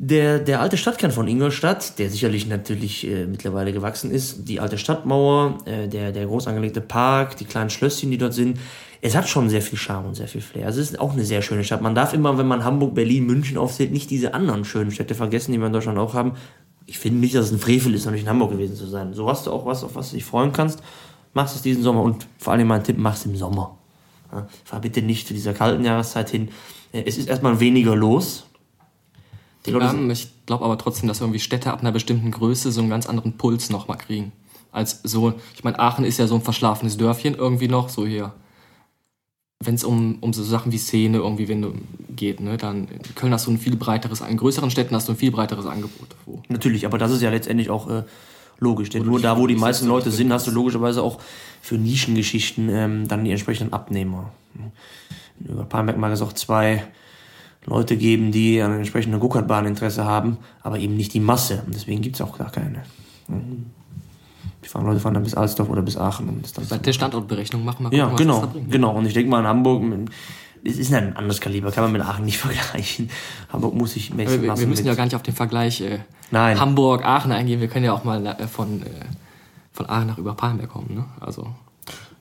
der, 0.00 0.38
der 0.38 0.60
alte 0.60 0.76
Stadtkern 0.76 1.10
von 1.10 1.26
Ingolstadt, 1.26 1.98
der 1.98 2.08
sicherlich 2.08 2.46
natürlich 2.46 3.04
äh, 3.04 3.26
mittlerweile 3.26 3.72
gewachsen 3.72 4.12
ist, 4.12 4.48
die 4.48 4.60
alte 4.60 4.78
Stadtmauer, 4.78 5.58
äh, 5.64 5.88
der, 5.88 6.12
der 6.12 6.26
groß 6.26 6.46
angelegte 6.46 6.80
Park, 6.80 7.36
die 7.36 7.44
kleinen 7.44 7.68
Schlösschen, 7.68 8.12
die 8.12 8.18
dort 8.18 8.32
sind, 8.32 8.58
es 9.00 9.16
hat 9.16 9.28
schon 9.28 9.48
sehr 9.48 9.60
viel 9.60 9.76
Charme 9.76 10.06
und 10.06 10.14
sehr 10.14 10.28
viel 10.28 10.40
Flair. 10.40 10.66
Also 10.66 10.80
es 10.80 10.90
ist 10.90 11.00
auch 11.00 11.12
eine 11.12 11.24
sehr 11.24 11.42
schöne 11.42 11.64
Stadt. 11.64 11.82
Man 11.82 11.96
darf 11.96 12.12
immer, 12.12 12.38
wenn 12.38 12.46
man 12.46 12.64
Hamburg, 12.64 12.94
Berlin, 12.94 13.26
München 13.26 13.58
aufzählt, 13.58 13.90
nicht 13.90 14.08
diese 14.10 14.34
anderen 14.34 14.64
schönen 14.64 14.92
Städte 14.92 15.16
vergessen, 15.16 15.50
die 15.50 15.58
wir 15.58 15.66
in 15.66 15.72
Deutschland 15.72 15.98
auch 15.98 16.14
haben. 16.14 16.32
Ich 16.86 16.98
finde 17.00 17.18
nicht, 17.18 17.34
dass 17.34 17.46
es 17.46 17.52
ein 17.52 17.58
Frevel 17.58 17.94
ist, 17.94 18.06
noch 18.06 18.12
nicht 18.12 18.22
in 18.22 18.28
Hamburg 18.28 18.52
gewesen 18.52 18.76
zu 18.76 18.86
sein. 18.86 19.14
So 19.14 19.28
hast 19.28 19.46
du 19.46 19.52
auch 19.52 19.66
was, 19.66 19.82
auf 19.82 19.96
was 19.96 20.10
du 20.10 20.16
dich 20.16 20.24
freuen 20.24 20.52
kannst. 20.52 20.80
Machst 21.34 21.56
es 21.56 21.62
diesen 21.62 21.82
Sommer 21.82 22.02
und 22.02 22.26
vor 22.38 22.52
allem 22.52 22.68
mein 22.68 22.84
Tipp, 22.84 22.96
mach's 22.98 23.26
im 23.26 23.36
Sommer. 23.36 23.76
Ja, 24.32 24.46
fahr 24.64 24.80
bitte 24.80 25.02
nicht 25.02 25.26
zu 25.26 25.34
dieser 25.34 25.54
kalten 25.54 25.84
Jahreszeit 25.84 26.30
hin. 26.30 26.48
Äh, 26.92 27.02
es 27.04 27.18
ist 27.18 27.28
erstmal 27.28 27.58
weniger 27.60 27.96
los. 27.96 28.47
Die 29.68 29.72
Leute 29.72 29.96
ja, 29.96 30.10
ich 30.10 30.28
glaube 30.46 30.64
aber 30.64 30.78
trotzdem, 30.78 31.08
dass 31.08 31.20
irgendwie 31.20 31.40
Städte 31.40 31.72
ab 31.72 31.80
einer 31.80 31.92
bestimmten 31.92 32.30
Größe 32.30 32.72
so 32.72 32.80
einen 32.80 32.90
ganz 32.90 33.06
anderen 33.06 33.34
Puls 33.34 33.70
nochmal 33.70 33.98
kriegen. 33.98 34.32
Als 34.72 35.00
so, 35.02 35.34
ich 35.54 35.64
meine, 35.64 35.78
Aachen 35.78 36.04
ist 36.04 36.18
ja 36.18 36.26
so 36.26 36.34
ein 36.34 36.42
verschlafenes 36.42 36.96
Dörfchen 36.96 37.34
irgendwie 37.34 37.68
noch, 37.68 37.88
so 37.88 38.06
hier 38.06 38.32
wenn 39.60 39.74
es 39.74 39.84
um, 39.84 40.18
um 40.20 40.32
so 40.32 40.42
Sachen 40.42 40.70
wie 40.70 40.78
Szene 40.78 41.18
irgendwie 41.18 41.48
wenn 41.48 41.62
du, 41.62 41.74
geht, 42.14 42.40
ne, 42.40 42.56
dann 42.56 42.88
in 42.88 43.14
Köln 43.14 43.32
hast 43.32 43.46
du 43.46 43.50
ein 43.50 43.58
viel 43.58 43.76
breiteres, 43.76 44.20
in 44.20 44.36
größeren 44.36 44.70
Städten 44.70 44.94
hast 44.94 45.08
du 45.08 45.12
ein 45.12 45.18
viel 45.18 45.32
breiteres 45.32 45.66
Angebot. 45.66 46.14
Wo 46.26 46.42
Natürlich, 46.48 46.86
aber 46.86 46.98
das 46.98 47.10
ist 47.10 47.22
ja 47.22 47.30
letztendlich 47.30 47.68
auch 47.68 47.90
äh, 47.90 48.04
logisch, 48.60 48.90
denn 48.90 49.04
nur 49.04 49.20
da, 49.20 49.36
wo 49.36 49.46
die 49.46 49.56
meisten 49.56 49.88
Leute 49.88 50.10
sind, 50.10 50.32
hast 50.32 50.46
du 50.46 50.52
logischerweise 50.52 51.02
auch 51.02 51.18
für 51.60 51.76
Nischengeschichten 51.76 52.68
ähm, 52.68 53.08
dann 53.08 53.24
die 53.24 53.32
entsprechenden 53.32 53.72
Abnehmer. 53.72 54.32
Über 55.40 55.64
Palmberg 55.64 55.98
mag 55.98 56.12
es 56.12 56.22
auch 56.22 56.32
zwei 56.32 56.84
Leute 57.68 57.96
geben, 57.96 58.32
die 58.32 58.60
an 58.60 58.70
einer 58.70 58.78
entsprechenden 58.78 59.20
Go-Kart-Bahn 59.20 59.66
Interesse 59.66 60.04
haben, 60.04 60.38
aber 60.62 60.78
eben 60.78 60.96
nicht 60.96 61.12
die 61.14 61.20
Masse. 61.20 61.62
Und 61.66 61.74
deswegen 61.74 62.00
gibt 62.00 62.16
es 62.16 62.22
auch 62.22 62.38
gar 62.38 62.50
keine. 62.50 62.82
Die 64.64 64.68
fahren 64.68 64.86
Leute 64.86 65.00
fahren 65.00 65.14
dann 65.14 65.22
bis 65.22 65.34
Alsdorf 65.34 65.68
oder 65.68 65.82
bis 65.82 65.96
Aachen. 65.96 66.28
Und 66.28 66.44
das 66.44 66.52
dann 66.52 66.64
Seit 66.64 66.86
der 66.86 66.92
Standortberechnung 66.92 67.64
machen 67.64 67.90
wir 67.90 67.96
Ja, 67.96 68.08
genau, 68.14 68.48
genau. 68.70 68.96
Und 68.96 69.06
ich 69.06 69.14
denke 69.14 69.30
mal 69.30 69.40
in 69.40 69.46
Hamburg, 69.46 69.82
es 70.64 70.78
ist 70.78 70.92
ein 70.92 71.16
anderes 71.16 71.40
Kaliber, 71.40 71.70
kann 71.70 71.84
man 71.84 71.92
mit 71.92 72.02
Aachen 72.02 72.24
nicht 72.24 72.38
vergleichen. 72.38 73.10
Hamburg 73.52 73.74
muss 73.74 73.96
ich 73.96 74.12
messen 74.14 74.42
wir, 74.42 74.58
wir 74.58 74.66
müssen 74.66 74.86
ja 74.86 74.94
gar 74.94 75.04
nicht 75.04 75.14
auf 75.14 75.22
den 75.22 75.34
Vergleich 75.34 75.80
äh, 75.80 76.00
Nein. 76.30 76.58
Hamburg, 76.58 77.04
Aachen 77.04 77.32
eingehen. 77.32 77.60
Wir 77.60 77.68
können 77.68 77.84
ja 77.84 77.92
auch 77.92 78.04
mal 78.04 78.24
äh, 78.26 78.46
von, 78.46 78.82
äh, 78.82 78.86
von 79.72 79.88
Aachen 79.88 80.08
nach 80.08 80.18
Überpalmberg 80.18 80.70
kommen. 80.70 80.94
Ne? 80.94 81.04
Also 81.20 81.46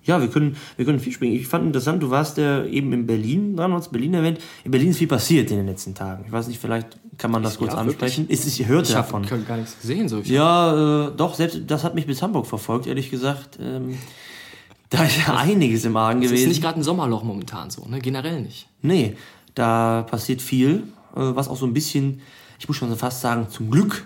ja, 0.07 0.21
wir 0.21 0.29
können, 0.29 0.55
wir 0.77 0.85
können 0.85 0.99
viel 0.99 1.11
springen. 1.11 1.35
Ich 1.35 1.47
fand 1.47 1.65
interessant, 1.65 2.01
du 2.01 2.09
warst 2.09 2.37
ja 2.37 2.63
eben 2.63 2.93
in 2.93 3.05
Berlin 3.05 3.57
dran, 3.57 3.73
hast 3.73 3.91
Berlin 3.91 4.13
erwähnt. 4.13 4.39
In 4.63 4.71
Berlin 4.71 4.89
ist 4.89 4.97
viel 4.97 5.07
passiert 5.07 5.51
in 5.51 5.57
den 5.57 5.67
letzten 5.67 5.93
Tagen. 5.93 6.23
Ich 6.25 6.31
weiß 6.31 6.47
nicht, 6.47 6.59
vielleicht 6.59 6.97
kann 7.17 7.29
man 7.29 7.43
das 7.43 7.53
ich 7.53 7.59
kurz 7.59 7.73
ansprechen. 7.73 8.29
Ist, 8.29 8.47
ich 8.47 8.65
hörte 8.67 8.87
ich 8.87 8.95
davon. 8.95 9.25
Ich 9.25 9.31
habe 9.31 9.43
gar 9.43 9.57
nichts 9.57 9.79
gesehen. 9.79 10.07
So. 10.07 10.19
Ja, 10.19 11.07
äh, 11.07 11.11
doch, 11.15 11.35
selbst 11.35 11.61
das 11.67 11.83
hat 11.83 11.93
mich 11.93 12.07
bis 12.07 12.21
Hamburg 12.21 12.47
verfolgt, 12.47 12.87
ehrlich 12.87 13.11
gesagt. 13.11 13.59
Ähm, 13.61 13.97
da 14.89 15.03
ist 15.03 15.27
ja 15.27 15.35
einiges 15.35 15.83
im 15.83 15.97
Argen 15.97 16.21
gewesen. 16.21 16.35
Das 16.35 16.41
ist 16.41 16.47
nicht 16.47 16.61
gerade 16.61 16.79
ein 16.79 16.83
Sommerloch 16.83 17.23
momentan 17.23 17.69
so, 17.69 17.85
ne? 17.85 17.99
generell 17.99 18.41
nicht. 18.41 18.69
Nee, 18.81 19.17
da 19.55 20.03
passiert 20.09 20.41
viel, 20.41 20.83
äh, 21.15 21.19
was 21.19 21.49
auch 21.49 21.57
so 21.57 21.65
ein 21.65 21.73
bisschen, 21.73 22.21
ich 22.59 22.67
muss 22.69 22.77
schon 22.77 22.95
fast 22.95 23.19
sagen, 23.19 23.47
zum 23.49 23.69
Glück 23.69 24.05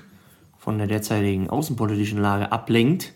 von 0.57 0.79
der 0.79 0.87
derzeitigen 0.87 1.49
außenpolitischen 1.49 2.19
Lage 2.19 2.51
ablenkt 2.51 3.13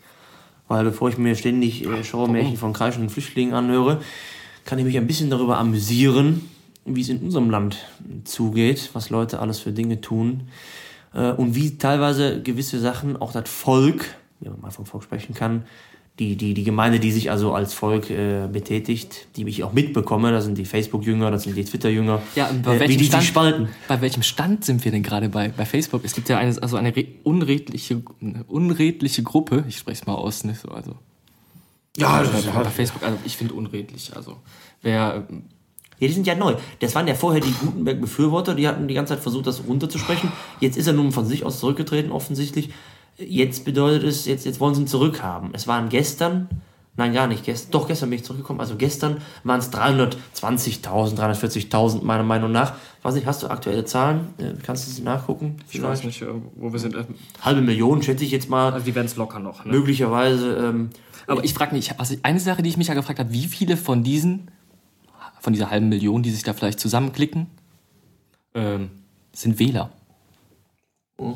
weil 0.68 0.84
bevor 0.84 1.08
ich 1.08 1.18
mir 1.18 1.34
ständig 1.34 1.84
äh, 1.84 2.04
Schauermärchen 2.04 2.56
von 2.56 2.72
kreischenden 2.72 3.10
Flüchtlingen 3.10 3.54
anhöre, 3.54 4.00
kann 4.64 4.78
ich 4.78 4.84
mich 4.84 4.96
ein 4.96 5.06
bisschen 5.06 5.30
darüber 5.30 5.58
amüsieren, 5.58 6.48
wie 6.84 7.00
es 7.00 7.08
in 7.08 7.18
unserem 7.18 7.50
Land 7.50 7.78
zugeht, 8.24 8.90
was 8.92 9.10
Leute 9.10 9.40
alles 9.40 9.60
für 9.60 9.72
Dinge 9.72 10.00
tun 10.00 10.48
äh, 11.14 11.32
und 11.32 11.54
wie 11.54 11.78
teilweise 11.78 12.42
gewisse 12.42 12.80
Sachen 12.80 13.16
auch 13.16 13.32
das 13.32 13.48
Volk, 13.48 14.16
wenn 14.40 14.52
man 14.52 14.60
mal 14.60 14.70
vom 14.70 14.86
Volk 14.86 15.04
sprechen 15.04 15.34
kann, 15.34 15.64
die, 16.18 16.36
die, 16.36 16.54
die 16.54 16.64
Gemeinde, 16.64 16.98
die 16.98 17.12
sich 17.12 17.30
also 17.30 17.52
als 17.52 17.74
Volk 17.74 18.08
äh, 18.08 18.48
betätigt, 18.50 19.28
die 19.36 19.46
ich 19.46 19.62
auch 19.64 19.72
mitbekomme, 19.72 20.32
das 20.32 20.44
sind 20.44 20.56
die 20.56 20.64
Facebook-Jünger, 20.64 21.30
das 21.30 21.42
sind 21.42 21.56
die 21.56 21.64
Twitter-Jünger, 21.64 22.22
ja, 22.34 22.50
bei 22.62 22.76
äh, 22.76 22.88
wie 22.88 22.96
die 22.96 23.04
Stand, 23.04 23.22
sich 23.22 23.28
spalten. 23.28 23.68
Bei 23.86 24.00
welchem 24.00 24.22
Stand 24.22 24.64
sind 24.64 24.84
wir 24.84 24.92
denn 24.92 25.02
gerade 25.02 25.28
bei, 25.28 25.48
bei 25.48 25.66
Facebook? 25.66 26.04
Es 26.04 26.14
gibt 26.14 26.28
ja 26.30 26.38
eine, 26.38 26.56
also 26.62 26.76
eine 26.76 26.92
unredliche, 27.22 28.02
eine 28.22 28.44
unredliche 28.44 29.22
Gruppe, 29.22 29.64
ich 29.68 29.76
spreche 29.76 30.00
es 30.02 30.06
mal 30.06 30.14
aus, 30.14 30.44
nicht 30.44 30.60
so, 30.60 30.68
also. 30.68 30.96
Ja, 31.98 32.22
das 32.22 32.44
ist 32.44 32.52
bei, 32.52 32.62
bei 32.62 32.70
Facebook, 32.70 33.02
also 33.02 33.18
ich 33.24 33.36
finde 33.36 33.54
unredlich, 33.54 34.16
also 34.16 34.38
wer 34.82 34.92
ja, 34.92 35.24
die 36.00 36.08
sind 36.12 36.26
ja 36.26 36.34
neu. 36.34 36.56
Das 36.80 36.94
waren 36.94 37.08
ja 37.08 37.14
vorher 37.14 37.40
die 37.40 37.52
Gutenberg-Befürworter, 37.52 38.54
die 38.54 38.68
hatten 38.68 38.86
die 38.86 38.94
ganze 38.94 39.14
Zeit 39.14 39.22
versucht, 39.22 39.46
das 39.46 39.66
runterzusprechen. 39.66 40.30
Jetzt 40.60 40.76
ist 40.76 40.86
er 40.86 40.92
nun 40.92 41.10
von 41.12 41.24
sich 41.24 41.44
aus 41.44 41.58
zurückgetreten, 41.58 42.12
offensichtlich. 42.12 42.70
Jetzt 43.18 43.64
bedeutet 43.64 44.04
es, 44.04 44.26
jetzt, 44.26 44.44
jetzt 44.44 44.60
wollen 44.60 44.74
sie 44.74 44.82
ihn 44.82 44.86
zurückhaben. 44.86 45.50
Es 45.54 45.66
waren 45.66 45.88
gestern, 45.88 46.48
nein, 46.96 47.14
gar 47.14 47.26
nicht 47.26 47.44
gestern, 47.44 47.70
doch 47.70 47.88
gestern 47.88 48.10
bin 48.10 48.18
ich 48.18 48.24
zurückgekommen, 48.24 48.60
also 48.60 48.76
gestern 48.76 49.22
waren 49.42 49.58
es 49.58 49.72
320.000, 49.72 51.16
340.000 51.16 52.04
meiner 52.04 52.24
Meinung 52.24 52.52
nach. 52.52 52.74
Weiß 53.02 53.14
nicht, 53.14 53.26
hast 53.26 53.42
du 53.42 53.48
aktuelle 53.48 53.84
Zahlen? 53.84 54.34
Äh, 54.38 54.54
kannst 54.62 54.86
du 54.86 54.90
sie 54.90 55.02
nachgucken? 55.02 55.56
Ich 55.70 55.80
weiß 55.80 56.04
nicht, 56.04 56.20
äh, 56.22 56.26
wo 56.56 56.72
wir 56.72 56.78
sind. 56.78 56.94
Halbe 57.40 57.62
Million, 57.62 58.02
schätze 58.02 58.24
ich 58.24 58.32
jetzt 58.32 58.50
mal. 58.50 58.72
Also 58.72 58.84
die 58.84 58.94
werden 58.94 59.06
es 59.06 59.16
locker 59.16 59.38
noch. 59.38 59.64
Ne? 59.64 59.72
Möglicherweise. 59.72 60.56
Ähm, 60.56 60.90
Aber 61.26 61.42
ich 61.42 61.54
frage 61.54 61.74
mich, 61.74 61.98
also 61.98 62.16
eine 62.22 62.40
Sache, 62.40 62.62
die 62.62 62.68
ich 62.68 62.76
mich 62.76 62.88
ja 62.88 62.94
gefragt 62.94 63.18
habe, 63.18 63.32
wie 63.32 63.46
viele 63.46 63.76
von 63.76 64.02
diesen, 64.02 64.50
von 65.40 65.52
dieser 65.54 65.70
halben 65.70 65.88
Million, 65.88 66.22
die 66.22 66.30
sich 66.30 66.42
da 66.42 66.52
vielleicht 66.52 66.80
zusammenklicken, 66.80 67.46
ähm, 68.54 68.90
sind 69.32 69.58
Wähler? 69.58 69.90
Oh. 71.18 71.34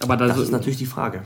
Aber 0.00 0.16
Das 0.16 0.38
ist 0.38 0.50
natürlich 0.50 0.78
die 0.78 0.86
Frage. 0.86 1.22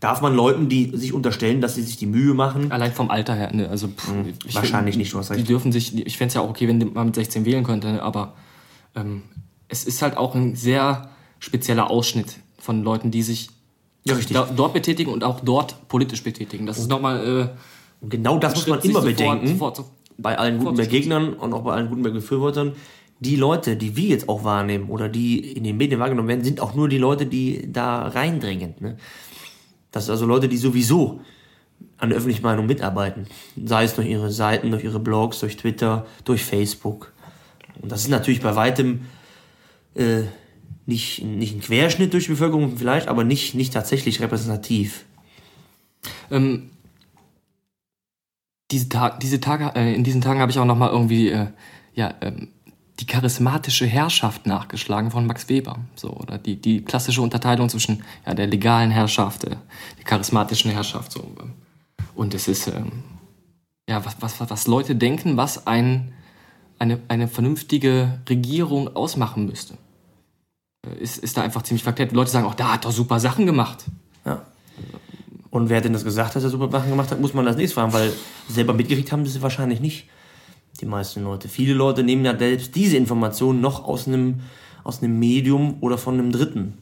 Darf 0.00 0.20
man 0.20 0.34
Leuten, 0.34 0.68
die 0.68 0.92
sich 0.96 1.12
unterstellen, 1.14 1.60
dass 1.60 1.76
sie 1.76 1.82
sich 1.82 1.96
die 1.96 2.06
Mühe 2.06 2.34
machen, 2.34 2.70
allein 2.72 2.92
vom 2.92 3.10
Alter 3.10 3.34
her, 3.34 3.54
ne? 3.54 3.68
Also 3.70 3.88
pff, 3.88 4.12
ich 4.46 4.54
wahrscheinlich 4.54 4.94
find, 4.94 5.02
nicht, 5.04 5.12
du 5.14 5.18
hast 5.18 5.30
Die 5.30 5.34
recht. 5.34 5.48
dürfen 5.48 5.72
sich, 5.72 5.96
ich 6.06 6.18
fände 6.18 6.28
es 6.28 6.34
ja 6.34 6.42
auch 6.42 6.50
okay, 6.50 6.68
wenn 6.68 6.92
man 6.92 7.06
mit 7.06 7.14
16 7.14 7.44
wählen 7.46 7.64
könnte, 7.64 7.90
ne? 7.92 8.02
aber 8.02 8.34
ähm, 8.94 9.22
es 9.68 9.84
ist 9.84 10.02
halt 10.02 10.16
auch 10.18 10.34
ein 10.34 10.56
sehr 10.56 11.08
spezieller 11.38 11.90
Ausschnitt 11.90 12.36
von 12.58 12.82
Leuten, 12.82 13.10
die 13.10 13.22
sich 13.22 13.48
Ja, 14.04 14.14
richtig. 14.14 14.34
da, 14.36 14.46
dort 14.54 14.74
betätigen 14.74 15.10
und 15.10 15.24
auch 15.24 15.40
dort 15.40 15.88
politisch 15.88 16.22
betätigen. 16.22 16.66
Das 16.66 16.78
ist 16.78 16.90
nochmal. 16.90 17.48
Äh, 18.02 18.06
genau 18.06 18.38
das 18.38 18.54
muss 18.56 18.66
man 18.66 18.80
immer 18.80 19.00
sofort- 19.00 19.04
bedenken. 19.16 19.46
sofort 19.48 19.76
so- 19.76 19.90
bei 20.18 20.36
allen 20.38 20.58
Gutenberg-Gegnern 20.58 21.32
und 21.32 21.52
auch 21.54 21.62
bei 21.62 21.72
allen 21.72 21.88
Gutenberg-Befürwortern, 21.88 22.72
die 23.20 23.36
Leute, 23.36 23.76
die 23.76 23.96
wir 23.96 24.08
jetzt 24.08 24.28
auch 24.28 24.44
wahrnehmen 24.44 24.88
oder 24.90 25.08
die 25.08 25.52
in 25.52 25.64
den 25.64 25.76
Medien 25.76 26.00
wahrgenommen 26.00 26.28
werden, 26.28 26.44
sind 26.44 26.60
auch 26.60 26.74
nur 26.74 26.88
die 26.88 26.98
Leute, 26.98 27.26
die 27.26 27.70
da 27.72 28.08
reindringen. 28.08 28.74
Ne? 28.80 28.96
Das 29.92 30.06
sind 30.06 30.12
also 30.12 30.26
Leute, 30.26 30.48
die 30.48 30.56
sowieso 30.56 31.20
an 31.98 32.08
der 32.08 32.18
öffentlichen 32.18 32.42
Meinung 32.42 32.66
mitarbeiten. 32.66 33.26
Sei 33.64 33.84
es 33.84 33.94
durch 33.94 34.08
ihre 34.08 34.30
Seiten, 34.30 34.70
durch 34.70 34.84
ihre 34.84 35.00
Blogs, 35.00 35.40
durch 35.40 35.56
Twitter, 35.56 36.06
durch 36.24 36.44
Facebook. 36.44 37.12
Und 37.80 37.90
das 37.92 38.02
ist 38.02 38.08
natürlich 38.08 38.40
bei 38.40 38.56
weitem 38.56 39.02
äh, 39.94 40.22
nicht, 40.86 41.24
nicht 41.24 41.54
ein 41.54 41.60
Querschnitt 41.60 42.12
durch 42.12 42.24
die 42.24 42.32
Bevölkerung 42.32 42.76
vielleicht, 42.76 43.08
aber 43.08 43.24
nicht, 43.24 43.54
nicht 43.54 43.72
tatsächlich 43.72 44.20
repräsentativ. 44.20 45.04
Ähm, 46.30 46.70
diese, 48.70 48.88
Tag, 48.88 49.20
diese 49.20 49.40
Tage, 49.40 49.72
äh, 49.76 49.94
in 49.94 50.04
diesen 50.04 50.20
Tagen 50.20 50.40
habe 50.40 50.50
ich 50.50 50.58
auch 50.58 50.64
nochmal 50.64 50.90
irgendwie 50.90 51.30
äh, 51.30 51.46
ja, 51.94 52.14
ähm, 52.20 52.48
die 53.00 53.06
charismatische 53.06 53.86
Herrschaft 53.86 54.46
nachgeschlagen 54.46 55.10
von 55.10 55.26
Max 55.26 55.48
Weber. 55.48 55.78
So, 55.96 56.10
oder 56.10 56.38
die, 56.38 56.56
die 56.56 56.82
klassische 56.82 57.22
Unterteilung 57.22 57.68
zwischen 57.68 58.04
ja, 58.24 58.34
der 58.34 58.46
legalen 58.46 58.90
Herrschaft, 58.90 59.44
äh, 59.44 59.56
der 59.98 60.04
charismatischen 60.04 60.70
Herrschaft. 60.70 61.12
So. 61.12 61.26
Und 62.14 62.34
es 62.34 62.46
ist, 62.46 62.68
ähm, 62.68 62.92
ja, 63.88 64.04
was, 64.04 64.16
was, 64.20 64.38
was 64.48 64.66
Leute 64.66 64.94
denken, 64.94 65.36
was 65.36 65.66
ein, 65.66 66.12
eine, 66.78 67.00
eine 67.08 67.26
vernünftige 67.26 68.20
Regierung 68.28 68.94
ausmachen 68.94 69.46
müsste. 69.46 69.74
Äh, 70.86 71.02
Ist, 71.02 71.18
ist 71.18 71.36
da 71.36 71.42
einfach 71.42 71.62
ziemlich 71.62 71.82
verkehrt. 71.82 72.12
Leute 72.12 72.30
sagen 72.30 72.46
auch, 72.46 72.54
da 72.54 72.74
hat 72.74 72.84
doch 72.84 72.92
super 72.92 73.18
Sachen 73.18 73.44
gemacht. 73.46 73.86
Ja. 74.24 74.42
Und 75.50 75.68
wer 75.68 75.78
hat 75.78 75.84
denn 75.84 75.92
das 75.92 76.04
gesagt, 76.04 76.34
dass 76.36 76.44
er 76.44 76.50
super 76.50 76.70
Sachen 76.70 76.90
gemacht 76.90 77.10
hat, 77.10 77.20
muss 77.20 77.34
man 77.34 77.44
das 77.44 77.56
nächste 77.56 77.74
fragen, 77.74 77.92
weil 77.92 78.12
selber 78.48 78.72
mitgekriegt 78.72 79.10
haben 79.12 79.26
sie 79.26 79.42
wahrscheinlich 79.42 79.80
nicht. 79.80 80.08
Die 80.80 80.86
meisten 80.86 81.22
Leute. 81.22 81.48
Viele 81.48 81.74
Leute 81.74 82.02
nehmen 82.02 82.24
ja 82.24 82.36
selbst 82.36 82.74
diese 82.74 82.96
Informationen 82.96 83.60
noch 83.60 83.84
aus 83.84 84.08
einem, 84.08 84.40
aus 84.82 85.02
einem 85.02 85.18
Medium 85.18 85.76
oder 85.80 85.98
von 85.98 86.14
einem 86.14 86.32
Dritten. 86.32 86.78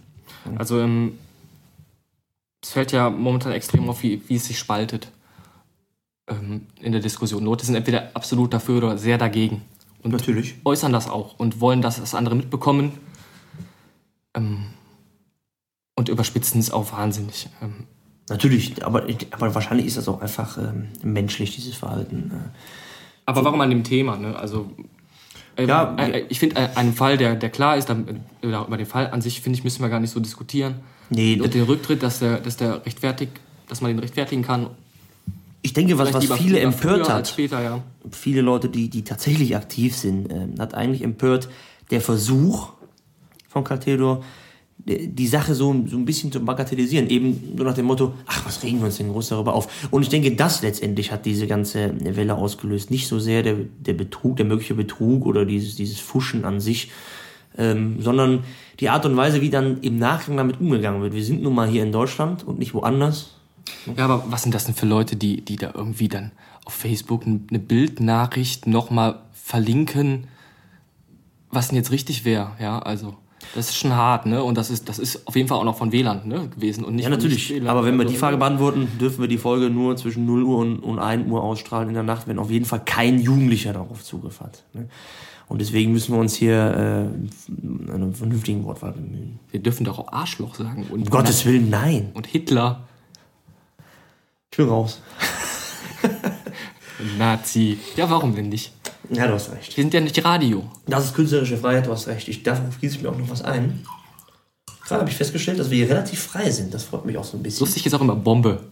Also 0.57 0.81
ähm, 0.81 1.19
es 2.63 2.71
fällt 2.71 2.93
ja 2.93 3.11
momentan 3.11 3.53
extrem 3.53 3.89
auf, 3.89 4.03
wie, 4.03 4.23
wie 4.29 4.37
es 4.37 4.47
sich 4.47 4.59
spaltet 4.59 5.09
ähm, 6.29 6.67
in 6.81 6.93
der 6.93 7.01
Diskussion. 7.01 7.45
Leute 7.45 7.67
sind 7.67 7.75
entweder 7.75 8.11
absolut 8.15 8.53
dafür 8.55 8.79
oder 8.79 8.99
sehr 8.99 9.19
dagegen 9.19 9.63
und 10.03 10.13
Natürlich. 10.13 10.55
äußern 10.65 10.93
das 10.93 11.09
auch 11.09 11.39
und 11.39 11.61
wollen, 11.61 11.83
dass 11.83 11.97
das 11.97 12.15
andere 12.15 12.35
mitbekommen 12.35 12.93
ähm, 14.35 14.67
und 15.95 16.09
überspitzen 16.09 16.61
es 16.61 16.71
auch 16.71 16.93
wahnsinnig. 16.93 17.49
Ähm, 17.61 17.87
Natürlich, 18.29 18.85
aber, 18.85 19.07
aber 19.33 19.55
wahrscheinlich 19.55 19.87
ist 19.87 19.97
das 19.97 20.09
auch 20.09 20.21
einfach 20.21 20.57
ähm, 20.57 20.89
menschlich, 21.03 21.55
dieses 21.55 21.75
Verhalten. 21.75 22.31
äh. 22.33 22.51
Aber 23.33 23.45
warum 23.45 23.61
an 23.61 23.71
dem 23.71 23.85
Thema? 23.85 24.17
Ne? 24.17 24.37
Also 24.37 24.71
ähm, 25.57 25.69
Ja, 25.69 25.95
äh, 25.99 26.21
äh, 26.21 26.27
ich 26.29 26.39
finde 26.39 26.57
äh, 26.57 26.69
einen 26.75 26.95
Fall, 26.95 27.17
der, 27.17 27.35
der 27.35 27.51
klar 27.51 27.77
ist, 27.77 27.89
dann, 27.89 28.23
äh, 28.43 28.47
über 28.47 28.77
den 28.77 28.87
Fall 28.87 29.11
an 29.11 29.21
sich, 29.21 29.41
finde 29.41 29.59
ich, 29.59 29.65
müssen 29.65 29.83
wir 29.83 29.89
gar 29.89 30.01
nicht 30.01 30.11
so 30.11 30.21
diskutieren. 30.21 30.77
Nee, 31.11 31.41
Und 31.41 31.53
den 31.55 31.65
Rücktritt, 31.65 32.03
dass 32.03 32.21
der, 32.21 32.39
dass 32.39 32.57
der 32.57 32.85
rechtfertigt, 32.87 33.33
dass 33.69 33.81
man 33.81 33.91
den 33.91 33.99
rechtfertigen 33.99 34.43
kann. 34.43 34.69
ich 35.61 35.73
denke, 35.73 35.99
was, 35.99 36.13
was 36.15 36.25
viele 36.33 36.61
empört 36.61 37.09
hat, 37.09 37.29
später, 37.29 37.63
ja. 37.63 37.81
viele 38.11 38.41
Leute, 38.41 38.69
die, 38.69 38.89
die 38.89 39.03
tatsächlich 39.03 39.57
aktiv 39.57 39.97
sind, 39.97 40.33
ähm, 40.33 40.55
hat 40.59 40.75
eigentlich 40.75 41.03
empört 41.03 41.49
der 41.91 42.01
Versuch 42.01 42.71
von 43.49 43.65
Caltedor, 43.65 44.25
die 44.85 45.27
Sache 45.27 45.55
so, 45.55 45.75
so 45.87 45.97
ein 45.97 46.05
bisschen 46.05 46.33
zu 46.33 46.45
bagatellisieren. 46.45 47.09
Eben 47.09 47.55
so 47.57 47.63
nach 47.63 47.75
dem 47.75 47.87
Motto, 47.87 48.15
ach, 48.27 48.45
was 48.47 48.63
regen 48.63 48.79
wir 48.79 48.87
uns 48.87 48.97
denn 48.97 49.13
groß 49.13 49.29
darüber 49.29 49.55
auf? 49.55 49.89
Und 49.91 50.03
ich 50.03 50.09
denke, 50.09 50.35
das 50.35 50.63
letztendlich 50.63 51.13
hat 51.13 51.25
diese 51.25 51.47
ganze 51.47 51.95
Welle 52.01 52.35
ausgelöst. 52.35 52.91
Nicht 52.91 53.07
so 53.07 53.19
sehr 53.19 53.43
der, 53.43 53.57
der 53.79 53.93
Betrug, 53.93 54.37
der 54.37 54.47
mögliche 54.47 54.75
Betrug 54.75 55.27
oder 55.27 55.45
dieses, 55.45 55.77
dieses 55.77 56.01
Fuschen 56.01 56.45
an 56.45 56.61
sich, 56.61 56.91
ähm, 57.57 58.01
sondern 58.01 58.45
die 58.81 58.89
Art 58.89 59.07
und 59.07 59.17
Weise, 59.17 59.41
wie 59.41 59.51
dann 59.51 59.81
im 59.83 59.99
Nachgang 59.99 60.37
damit 60.37 60.61
umgegangen 60.61 61.03
wird. 61.03 61.15
Wir 61.15 61.25
sind 61.25 61.43
nun 61.43 61.55
mal 61.55 61.69
hier 61.69 61.83
in 61.83 61.93
Deutschland 61.93 62.45
und 62.45 62.59
nicht 62.59 62.75
woanders. 62.75 63.35
Ja, 63.97 64.05
aber 64.05 64.25
was 64.29 64.43
sind 64.43 64.55
das 64.55 64.65
denn 64.65 64.75
für 64.75 64.87
Leute, 64.87 65.17
die, 65.17 65.43
die 65.43 65.57
da 65.57 65.73
irgendwie 65.75 66.09
dann 66.09 66.33
auf 66.65 66.75
Facebook 66.75 67.25
eine 67.25 67.59
Bildnachricht 67.59 68.67
nochmal 68.67 69.21
verlinken, 69.33 70.27
was 71.51 71.69
denn 71.69 71.77
jetzt 71.77 71.91
richtig 71.91 72.25
wäre? 72.25 72.53
Ja, 72.59 72.81
also 72.81 73.17
das 73.55 73.69
ist 73.71 73.77
schon 73.77 73.95
hart, 73.95 74.27
ne? 74.27 74.43
Und 74.43 74.57
das 74.57 74.71
ist, 74.71 74.89
das 74.89 74.99
ist 74.99 75.27
auf 75.27 75.37
jeden 75.37 75.49
Fall 75.49 75.59
auch 75.59 75.65
noch 75.65 75.77
von 75.77 75.93
WLAN 75.93 76.27
ne, 76.27 76.49
gewesen 76.49 76.85
und 76.85 76.95
nicht 76.97 77.05
Ja, 77.05 77.11
natürlich. 77.11 77.51
Nicht-WLAN. 77.51 77.69
Aber 77.69 77.85
wenn 77.85 77.97
wir 77.97 78.05
die 78.05 78.11
Also, 78.15 78.21
Frage 78.21 78.37
beantworten, 78.39 78.89
dürfen 79.01 79.21
wir 79.21 79.29
die 79.29 79.39
Folge 79.39 79.71
nur 79.71 79.97
zwischen 79.97 80.25
0 80.27 80.43
Uhr 80.43 80.59
und, 80.59 80.79
und 80.81 80.99
1 80.99 81.31
Uhr 81.31 81.43
ausstrahlen 81.43 81.89
in 81.89 81.95
der 81.95 82.03
Nacht, 82.03 82.27
wenn 82.29 82.39
auf 82.39 82.51
jeden 82.51 82.65
Fall 82.65 82.81
kein 82.85 83.21
Jugendlicher 83.21 83.73
darauf 83.73 84.03
Zugriff 84.03 84.41
hat. 84.41 84.65
Ne? 84.73 84.89
Und 85.49 85.61
deswegen 85.61 85.93
müssen 85.93 86.15
wir 86.15 86.21
uns 86.21 86.35
hier 86.35 86.55
äh, 86.55 87.93
einen 87.93 88.15
vernünftigen 88.15 88.65
Wortwahl 88.65 88.93
bemühen. 88.93 89.39
Wir 89.51 89.61
dürfen 89.61 89.85
doch 89.85 89.99
auch 89.99 90.13
Arschloch 90.13 90.55
sagen. 90.55 90.87
Und 90.91 91.03
Um 91.03 91.11
Gottes 91.11 91.45
Willen, 91.45 91.69
nein. 91.69 92.11
Und 92.15 92.27
Hitler, 92.27 92.85
Ich 94.51 94.57
bin 94.57 94.69
raus. 94.69 95.03
Nazi. 97.19 97.79
Ja, 97.97 98.09
warum 98.09 98.35
denn 98.35 98.49
nicht? 98.49 98.73
Ja, 99.13 99.27
du 99.27 99.35
hast 99.35 99.53
recht. 99.53 99.77
Wir 99.77 99.85
sind 99.85 99.93
ja 99.93 100.01
nicht 100.01 100.25
Radio. 100.25 100.65
Das 100.87 101.05
ist 101.05 101.15
künstlerische 101.15 101.59
Freiheit, 101.59 101.87
du 101.87 101.93
hast 101.93 102.07
recht. 102.07 102.29
Ich, 102.29 102.43
davon 102.43 102.73
fließt 102.73 103.03
mir 103.03 103.11
auch 103.11 103.19
noch 103.19 103.29
was 103.29 103.43
ein. 103.43 103.85
Gerade 104.87 105.01
habe 105.01 105.11
ich 105.11 105.17
festgestellt, 105.17 105.59
dass 105.59 105.71
wir 105.71 105.77
hier 105.77 105.91
relativ 105.91 106.23
frei 106.23 106.51
sind. 106.51 106.73
Das 106.73 106.85
freut 106.85 107.05
mich 107.05 107.17
auch 107.19 107.25
so 107.25 107.37
ein 107.37 107.43
bisschen. 107.43 107.61
Lustig 107.61 107.85
ist 107.85 107.95
auch 107.95 108.01
immer 108.01 108.17
Bombe. 108.17 108.65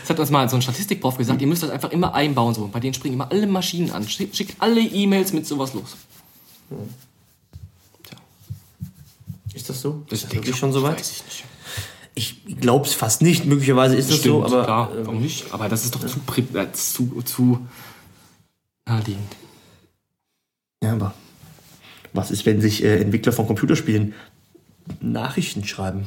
Das 0.00 0.10
hat 0.10 0.20
uns 0.20 0.30
mal 0.30 0.48
so 0.48 0.56
ein 0.56 0.62
Statistikprof 0.62 1.16
gesagt, 1.16 1.40
ihr 1.40 1.46
müsst 1.46 1.62
das 1.62 1.70
einfach 1.70 1.90
immer 1.90 2.14
einbauen. 2.14 2.54
So. 2.54 2.68
Bei 2.68 2.80
denen 2.80 2.94
springen 2.94 3.14
immer 3.14 3.30
alle 3.30 3.46
Maschinen 3.46 3.90
an. 3.90 4.08
Schickt, 4.08 4.56
alle 4.58 4.80
E-Mails 4.80 5.32
mit 5.32 5.46
sowas 5.46 5.74
los. 5.74 5.96
Tja, 8.02 8.16
Ist 9.52 9.68
das 9.68 9.80
so? 9.80 10.02
das 10.08 10.20
Ist 10.20 10.24
das 10.26 10.34
wirklich 10.34 10.56
schon 10.56 10.72
so 10.72 10.82
weit? 10.82 10.98
Weiß 10.98 11.10
ich 11.10 11.24
nicht. 11.24 11.44
Ich 12.14 12.44
glaube 12.60 12.86
es 12.86 12.94
fast 12.94 13.22
nicht. 13.22 13.44
Möglicherweise 13.44 13.96
ist 13.96 14.10
das 14.10 14.22
so, 14.22 14.44
aber 14.44 14.64
klar, 14.64 14.90
ähm, 14.96 15.06
warum 15.06 15.20
nicht? 15.20 15.52
Aber 15.52 15.68
das 15.68 15.84
ist 15.84 15.94
doch 15.94 16.06
zu, 16.06 16.20
äh, 16.54 16.72
zu, 16.72 17.22
zu 17.22 17.66
naheliegend. 18.86 19.36
Ja, 20.82 20.92
aber 20.92 21.14
was 22.12 22.30
ist, 22.30 22.46
wenn 22.46 22.60
sich 22.60 22.84
äh, 22.84 23.00
Entwickler 23.00 23.32
von 23.32 23.46
Computerspielen 23.46 24.14
Nachrichten 25.00 25.64
schreiben? 25.64 26.06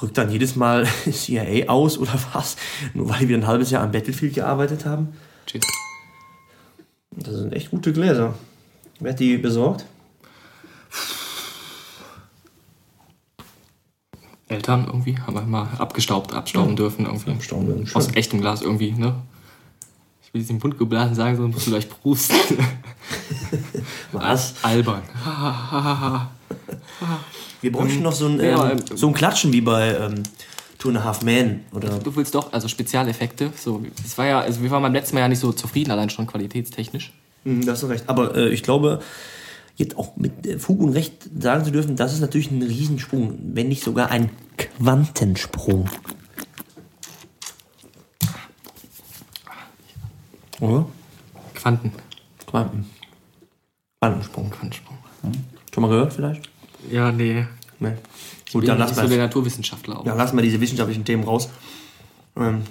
Rückt 0.00 0.16
dann 0.16 0.30
jedes 0.30 0.56
Mal 0.56 0.86
CIA 1.10 1.68
aus 1.68 1.98
oder 1.98 2.18
was? 2.32 2.56
Nur 2.94 3.08
weil 3.08 3.28
wir 3.28 3.36
ein 3.36 3.46
halbes 3.46 3.70
Jahr 3.70 3.82
an 3.82 3.92
Battlefield 3.92 4.34
gearbeitet 4.34 4.86
haben? 4.86 5.14
Cheers. 5.46 5.66
Das 7.10 7.34
sind 7.34 7.52
echt 7.52 7.70
gute 7.70 7.92
Gläser. 7.92 8.34
Wer 9.00 9.12
hat 9.12 9.20
die 9.20 9.36
besorgt? 9.36 9.84
Eltern 14.48 14.84
irgendwie 14.86 15.18
haben 15.18 15.34
wir 15.34 15.42
mal 15.42 15.68
abgestaubt, 15.78 16.32
abstauben 16.32 16.76
dürfen 16.76 17.06
irgendwie. 17.06 17.32
Abstauben. 17.32 17.88
Aus 17.94 18.14
echtem 18.14 18.40
Glas 18.40 18.62
irgendwie, 18.62 18.92
ne? 18.92 19.14
Ich 20.22 20.32
will 20.32 20.40
jetzt 20.40 20.50
im 20.50 20.58
Mund 20.58 20.78
geblasen 20.78 21.14
sagen, 21.14 21.36
sonst 21.36 21.54
musst 21.54 21.66
du 21.66 21.70
gleich 21.70 21.88
prusten. 21.88 22.36
Was? 24.12 24.54
Albern. 24.62 25.02
Wir 27.60 27.72
bräuchten 27.72 28.02
noch 28.02 28.12
so 28.12 28.26
ein, 28.26 28.38
ähm, 28.38 28.46
ja, 28.46 28.70
ähm, 28.70 28.78
so 28.94 29.08
ein 29.08 29.14
Klatschen 29.14 29.52
wie 29.52 29.60
bei 29.60 29.96
ähm, 29.96 30.22
Two 30.78 30.90
and 30.90 30.98
a 30.98 31.04
Half 31.04 31.22
Men. 31.22 31.64
Oder 31.72 31.98
Du 31.98 32.14
willst 32.14 32.34
doch, 32.34 32.52
also 32.52 32.68
Spezialeffekte. 32.68 33.52
So, 33.56 33.82
das 34.00 34.16
war 34.18 34.26
ja, 34.26 34.40
also 34.40 34.62
wir 34.62 34.70
waren 34.70 34.82
beim 34.82 34.92
letzten 34.92 35.16
Mal 35.16 35.22
ja 35.22 35.28
nicht 35.28 35.40
so 35.40 35.52
zufrieden, 35.52 35.90
allein 35.90 36.10
schon 36.10 36.26
qualitätstechnisch. 36.26 37.12
Hm, 37.44 37.64
da 37.64 37.72
hast 37.72 37.82
du 37.82 37.86
recht. 37.86 38.04
Aber 38.08 38.36
äh, 38.36 38.48
ich 38.50 38.62
glaube, 38.62 39.00
jetzt 39.76 39.96
auch 39.96 40.16
mit 40.16 40.46
äh, 40.46 40.58
Fug 40.58 40.80
und 40.80 40.90
Recht 40.90 41.28
sagen 41.38 41.64
zu 41.64 41.70
dürfen, 41.70 41.96
das 41.96 42.12
ist 42.12 42.20
natürlich 42.20 42.50
ein 42.50 42.62
Riesensprung, 42.62 43.38
wenn 43.54 43.68
nicht 43.68 43.84
sogar 43.84 44.10
ein 44.10 44.30
Quantensprung. 44.56 45.88
Oder? 50.60 50.86
Quanten. 51.54 51.92
Quanten. 52.46 52.90
Quantensprung. 54.00 54.50
Quantensprung. 54.50 54.98
Schon 55.74 55.82
mal 55.82 55.88
gehört 55.88 56.12
vielleicht? 56.14 56.48
Ja, 56.90 57.12
nee. 57.12 57.46
Nee. 57.78 57.92
Gut, 58.52 58.66
dann 58.66 58.78
lassen 58.78 58.94
so 58.94 59.00
der 59.02 59.10
wir 59.10 59.18
Naturwissenschaftler 59.18 60.00
auch. 60.00 60.06
ja, 60.06 60.14
lassen 60.14 60.36
wir 60.36 60.42
diese 60.42 60.60
wissenschaftlichen 60.60 61.04
Themen 61.04 61.24
raus. 61.24 61.50
Ähm, 62.36 62.62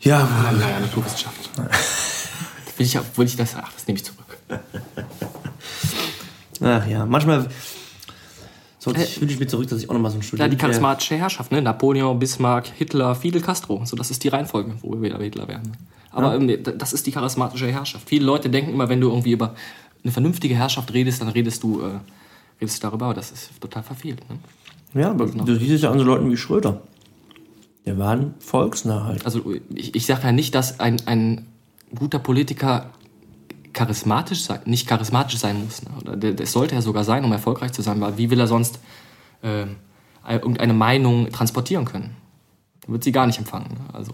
ja, 0.00 0.28
naja, 0.52 0.80
Naturwissenschaft. 0.80 1.50
will 2.78 2.86
ich, 2.86 2.98
obwohl 2.98 3.24
ich 3.24 3.36
das, 3.36 3.54
ach, 3.56 3.72
das 3.72 3.86
nehme 3.86 3.98
ich 3.98 4.04
zurück. 4.04 4.38
Ach 6.60 6.86
ja, 6.88 7.06
manchmal 7.06 7.48
sollte 8.78 9.02
ich, 9.02 9.20
wünsche 9.20 9.34
ich 9.34 9.40
mir 9.40 9.46
zurück, 9.46 9.68
dass 9.68 9.80
ich 9.80 9.88
auch 9.88 9.94
nochmal 9.94 10.10
so 10.10 10.18
ein 10.18 10.22
Student 10.22 10.40
Ja, 10.40 10.48
die 10.48 10.56
charismatische 10.56 11.16
Herrschaft, 11.16 11.52
ne? 11.52 11.62
Napoleon, 11.62 12.18
Bismarck, 12.18 12.66
Hitler, 12.66 13.14
Fidel 13.14 13.40
Castro. 13.42 13.84
So, 13.84 13.96
das 13.96 14.10
ist 14.10 14.24
die 14.24 14.28
Reihenfolge, 14.28 14.74
wo 14.82 14.92
wir 14.92 15.02
wieder 15.02 15.18
Hitler 15.18 15.46
werden. 15.46 15.76
Aber 16.10 16.34
ähm, 16.34 16.62
das 16.62 16.92
ist 16.92 17.06
die 17.06 17.12
charismatische 17.12 17.70
Herrschaft. 17.70 18.08
Viele 18.08 18.24
Leute 18.24 18.50
denken 18.50 18.72
immer, 18.72 18.88
wenn 18.88 19.00
du 19.00 19.08
irgendwie 19.08 19.32
über 19.32 19.54
eine 20.02 20.12
vernünftige 20.12 20.54
Herrschaft 20.54 20.92
redest, 20.92 21.20
dann 21.20 21.28
redest 21.28 21.62
du, 21.62 21.80
äh, 21.80 22.00
redest 22.60 22.82
du 22.82 22.86
darüber, 22.88 23.06
aber 23.06 23.14
das 23.14 23.30
ist 23.30 23.60
total 23.60 23.82
verfehlt. 23.82 24.20
Ne? 24.28 24.38
Ja, 25.00 25.10
aber 25.10 25.26
du 25.26 25.54
siehst 25.56 25.72
es 25.72 25.82
ja 25.82 25.90
an 25.90 25.98
so 25.98 26.04
Leuten 26.04 26.30
wie 26.30 26.36
Schröder. 26.36 26.80
Der 27.84 27.98
war 27.98 28.12
ein 28.12 28.34
volksnah 28.38 29.04
halt. 29.04 29.24
Also 29.24 29.54
ich, 29.74 29.94
ich 29.94 30.06
sage 30.06 30.22
ja 30.24 30.32
nicht, 30.32 30.54
dass 30.54 30.80
ein, 30.80 30.96
ein 31.06 31.46
guter 31.96 32.18
Politiker 32.18 32.90
charismatisch 33.72 34.42
sein, 34.42 34.60
nicht 34.64 34.88
charismatisch 34.88 35.38
sein 35.38 35.64
muss. 35.64 35.82
Ne? 35.82 35.90
Oder 36.00 36.16
der, 36.16 36.32
das 36.32 36.52
sollte 36.52 36.74
er 36.74 36.82
sogar 36.82 37.04
sein, 37.04 37.24
um 37.24 37.32
erfolgreich 37.32 37.72
zu 37.72 37.82
sein, 37.82 38.00
weil 38.00 38.18
wie 38.18 38.30
will 38.30 38.40
er 38.40 38.46
sonst 38.46 38.80
ähm, 39.42 39.76
irgendeine 40.28 40.74
Meinung 40.74 41.30
transportieren 41.30 41.84
können? 41.84 42.16
Er 42.86 42.92
wird 42.92 43.04
sie 43.04 43.12
gar 43.12 43.26
nicht 43.26 43.38
empfangen. 43.38 43.68
Ne? 43.68 43.94
Also, 43.94 44.12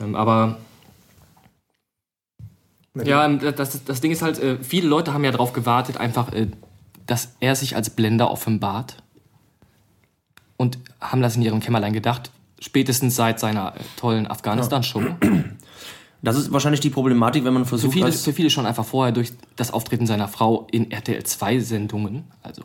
ähm, 0.00 0.14
aber 0.14 0.58
ja, 2.94 3.24
ähm, 3.24 3.38
das, 3.38 3.84
das 3.84 4.00
Ding 4.00 4.10
ist 4.10 4.22
halt, 4.22 4.38
äh, 4.38 4.58
viele 4.62 4.88
Leute 4.88 5.12
haben 5.14 5.24
ja 5.24 5.30
darauf 5.30 5.52
gewartet, 5.52 5.96
einfach, 5.98 6.32
äh, 6.32 6.48
dass 7.06 7.36
er 7.40 7.54
sich 7.54 7.76
als 7.76 7.90
Blender 7.90 8.30
offenbart 8.30 8.96
und 10.56 10.78
haben 11.00 11.22
das 11.22 11.36
in 11.36 11.42
ihrem 11.42 11.60
Kämmerlein 11.60 11.92
gedacht, 11.92 12.30
spätestens 12.58 13.14
seit 13.14 13.38
seiner 13.38 13.76
äh, 13.76 13.80
tollen 13.96 14.26
Afghanistan-Show. 14.26 15.02
Das 16.22 16.36
ist 16.36 16.52
wahrscheinlich 16.52 16.80
die 16.80 16.90
Problematik, 16.90 17.44
wenn 17.44 17.54
man 17.54 17.64
Für 17.64 17.70
versucht, 17.70 17.94
viele, 17.94 18.06
als, 18.06 18.22
für 18.22 18.32
viele 18.32 18.50
schon 18.50 18.66
einfach 18.66 18.84
vorher 18.84 19.12
durch 19.12 19.32
das 19.56 19.72
Auftreten 19.72 20.06
seiner 20.06 20.28
Frau 20.28 20.66
in 20.70 20.90
RTL 20.90 21.22
2 21.22 21.60
Sendungen. 21.60 22.24
Also, 22.42 22.62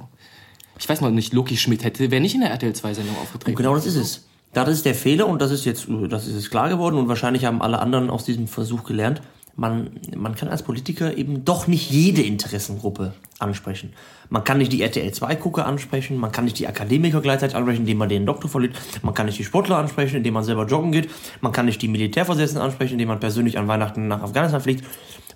ich 0.77 0.87
weiß 0.87 1.01
noch 1.01 1.11
nicht, 1.11 1.33
Loki 1.33 1.55
Schmidt 1.55 1.83
hätte, 1.83 2.11
wäre 2.11 2.21
nicht 2.21 2.35
in 2.35 2.41
der 2.41 2.51
RTL 2.51 2.73
2 2.73 2.93
Sendung 2.93 3.15
aufgetreten. 3.17 3.55
Genau 3.55 3.75
das 3.75 3.85
ist 3.85 3.95
es. 3.95 4.25
Das 4.51 4.69
ist 4.69 4.85
der 4.85 4.95
Fehler 4.95 5.27
und 5.27 5.41
das 5.41 5.51
ist 5.51 5.65
jetzt, 5.65 5.87
das 6.09 6.27
ist 6.27 6.35
jetzt 6.35 6.51
klar 6.51 6.69
geworden 6.69 6.95
und 6.95 7.07
wahrscheinlich 7.07 7.43
haben 7.45 7.61
alle 7.61 7.79
anderen 7.79 8.09
aus 8.09 8.23
diesem 8.23 8.47
Versuch 8.47 8.83
gelernt. 8.83 9.21
Man, 9.55 9.99
man 10.15 10.35
kann 10.35 10.49
als 10.49 10.63
Politiker 10.63 11.17
eben 11.17 11.45
doch 11.45 11.67
nicht 11.67 11.91
jede 11.91 12.21
Interessengruppe 12.21 13.13
ansprechen. 13.39 13.93
Man 14.29 14.43
kann 14.43 14.57
nicht 14.57 14.71
die 14.71 14.81
RTL 14.81 15.11
2 15.11 15.35
Gucker 15.35 15.65
ansprechen, 15.65 16.17
man 16.17 16.31
kann 16.31 16.45
nicht 16.45 16.57
die 16.59 16.67
Akademiker 16.67 17.21
gleichzeitig 17.21 17.55
ansprechen, 17.55 17.81
indem 17.81 17.97
man 17.97 18.09
den 18.09 18.25
Doktor 18.25 18.49
verliert, 18.49 18.75
man 19.01 19.13
kann 19.13 19.25
nicht 19.25 19.37
die 19.37 19.43
Sportler 19.43 19.77
ansprechen, 19.77 20.17
indem 20.17 20.33
man 20.33 20.43
selber 20.43 20.65
joggen 20.65 20.91
geht, 20.91 21.09
man 21.41 21.51
kann 21.51 21.65
nicht 21.65 21.81
die 21.81 21.87
Militärversetzten 21.87 22.61
ansprechen, 22.61 22.93
indem 22.93 23.09
man 23.09 23.19
persönlich 23.19 23.57
an 23.57 23.67
Weihnachten 23.67 24.07
nach 24.07 24.21
Afghanistan 24.21 24.61
fliegt. 24.61 24.85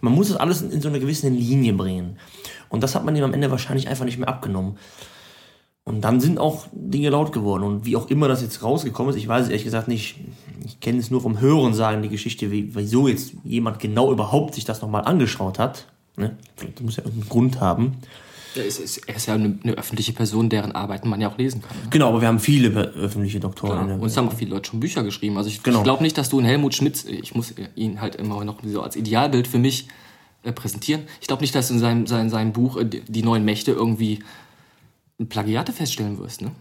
Man 0.02 0.14
muss 0.14 0.30
das 0.30 0.38
alles 0.38 0.62
in, 0.62 0.72
in 0.72 0.82
so 0.82 0.88
eine 0.88 1.00
gewisse 1.00 1.28
Linie 1.28 1.74
bringen. 1.74 2.18
Und 2.70 2.84
das 2.84 2.96
hat 2.96 3.04
man 3.04 3.16
ihm 3.16 3.24
am 3.24 3.34
Ende 3.34 3.52
wahrscheinlich 3.52 3.90
einfach 3.90 4.06
nicht 4.06 4.18
mehr 4.18 4.30
abgenommen. 4.30 4.78
Und 5.84 6.02
dann 6.02 6.20
sind 6.20 6.38
auch 6.38 6.68
Dinge 6.72 7.10
laut 7.10 7.34
geworden. 7.34 7.64
Und 7.64 7.86
wie 7.86 7.96
auch 7.96 8.10
immer 8.10 8.28
das 8.28 8.44
jetzt 8.44 8.62
rausgekommen 8.62 9.10
ist, 9.10 9.18
ich 9.18 9.28
weiß 9.28 9.46
es 9.46 9.50
ehrlich 9.50 9.64
gesagt 9.64 9.88
nicht. 9.88 10.20
Ich 10.64 10.80
kenne 10.80 11.00
es 11.00 11.10
nur 11.10 11.20
vom 11.20 11.42
Hören 11.42 11.74
sagen, 11.74 12.04
die 12.04 12.10
Geschichte, 12.10 12.52
wie, 12.52 12.76
wieso 12.76 13.08
jetzt 13.08 13.34
jemand 13.44 13.80
genau 13.80 14.12
überhaupt 14.12 14.54
sich 14.54 14.66
das 14.66 14.82
nochmal 14.82 15.06
angeschaut 15.06 15.58
hat. 15.58 15.88
Ne? 16.20 16.38
Das 16.58 16.82
muss 16.82 16.96
ja 16.98 17.04
irgendeinen 17.04 17.30
Grund 17.30 17.60
haben. 17.60 17.98
Er 18.56 18.66
ist, 18.66 18.80
ist, 18.80 18.98
er 19.08 19.16
ist 19.16 19.28
ja 19.28 19.36
eine, 19.36 19.60
eine 19.64 19.74
öffentliche 19.74 20.12
Person, 20.12 20.50
deren 20.50 20.72
Arbeiten 20.72 21.08
man 21.08 21.22
ja 21.22 21.30
auch 21.32 21.38
lesen 21.38 21.62
kann. 21.62 21.78
Ne? 21.78 21.84
Genau, 21.92 22.10
aber 22.10 22.22
wir 22.22 22.28
haben 22.28 22.40
viele 22.40 22.70
öffentliche 22.70 23.40
Doktoren. 23.40 23.88
Der 23.88 24.00
und 24.00 24.08
es 24.08 24.18
haben 24.18 24.28
auch 24.28 24.34
viele 24.34 24.52
Leute 24.52 24.70
schon 24.70 24.80
Bücher 24.80 25.04
geschrieben. 25.04 25.38
Also 25.38 25.50
ich, 25.50 25.62
Genau. 25.62 25.78
ich 25.80 25.84
glaube 25.84 26.04
nicht, 26.04 26.18
dass 26.18 26.30
du 26.30 26.40
einen 26.40 26.48
Helmut 26.48 26.74
Schmidt, 26.74 27.06
ich 27.06 27.36
muss 27.36 27.54
ihn 27.76 28.02
halt 28.02 28.16
immer 28.16 28.44
noch 28.44 28.58
so 28.66 28.82
als 28.82 28.96
Idealbild 28.96 29.48
für 29.48 29.60
mich 29.60 29.88
äh, 30.44 30.52
präsentieren. 30.52 31.04
Ich 31.22 31.28
glaube 31.28 31.42
nicht, 31.44 31.54
dass 31.54 31.68
du 31.68 31.76
in 31.76 31.80
seinem, 31.80 32.08
seinem, 32.08 32.30
seinem 32.30 32.54
Buch 32.54 32.78
äh, 32.78 32.86
die 32.86 33.24
neuen 33.24 33.46
Mächte 33.46 33.72
irgendwie 33.72 34.20
Plagiate 35.28 35.72
feststellen 35.74 36.18
wirst. 36.18 36.42
Ne? 36.42 36.52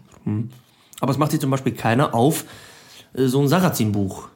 aber 0.99 1.11
es 1.11 1.17
macht 1.17 1.31
sich 1.31 1.39
zum 1.39 1.49
Beispiel 1.49 1.71
keiner 1.71 2.13
auf, 2.13 2.45
äh, 3.13 3.25
so 3.25 3.41
ein 3.41 3.47
Sarrazin-Buch 3.47 4.27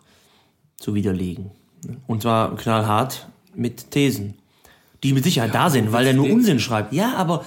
zu 0.77 0.95
widerlegen. 0.95 1.51
Ne? 1.86 1.97
Und 2.07 2.21
zwar 2.23 2.55
knallhart 2.55 3.27
mit 3.53 3.91
Thesen, 3.91 4.36
die 5.04 5.13
mit 5.13 5.24
Sicherheit 5.24 5.54
da 5.54 5.70
sind, 5.70 5.92
weil 5.92 6.08
er 6.08 6.13
nur. 6.13 6.30
Unsinn 6.30 6.60
schreibt. 6.60 6.94
Ja, 6.94 7.13
aber 7.16 7.46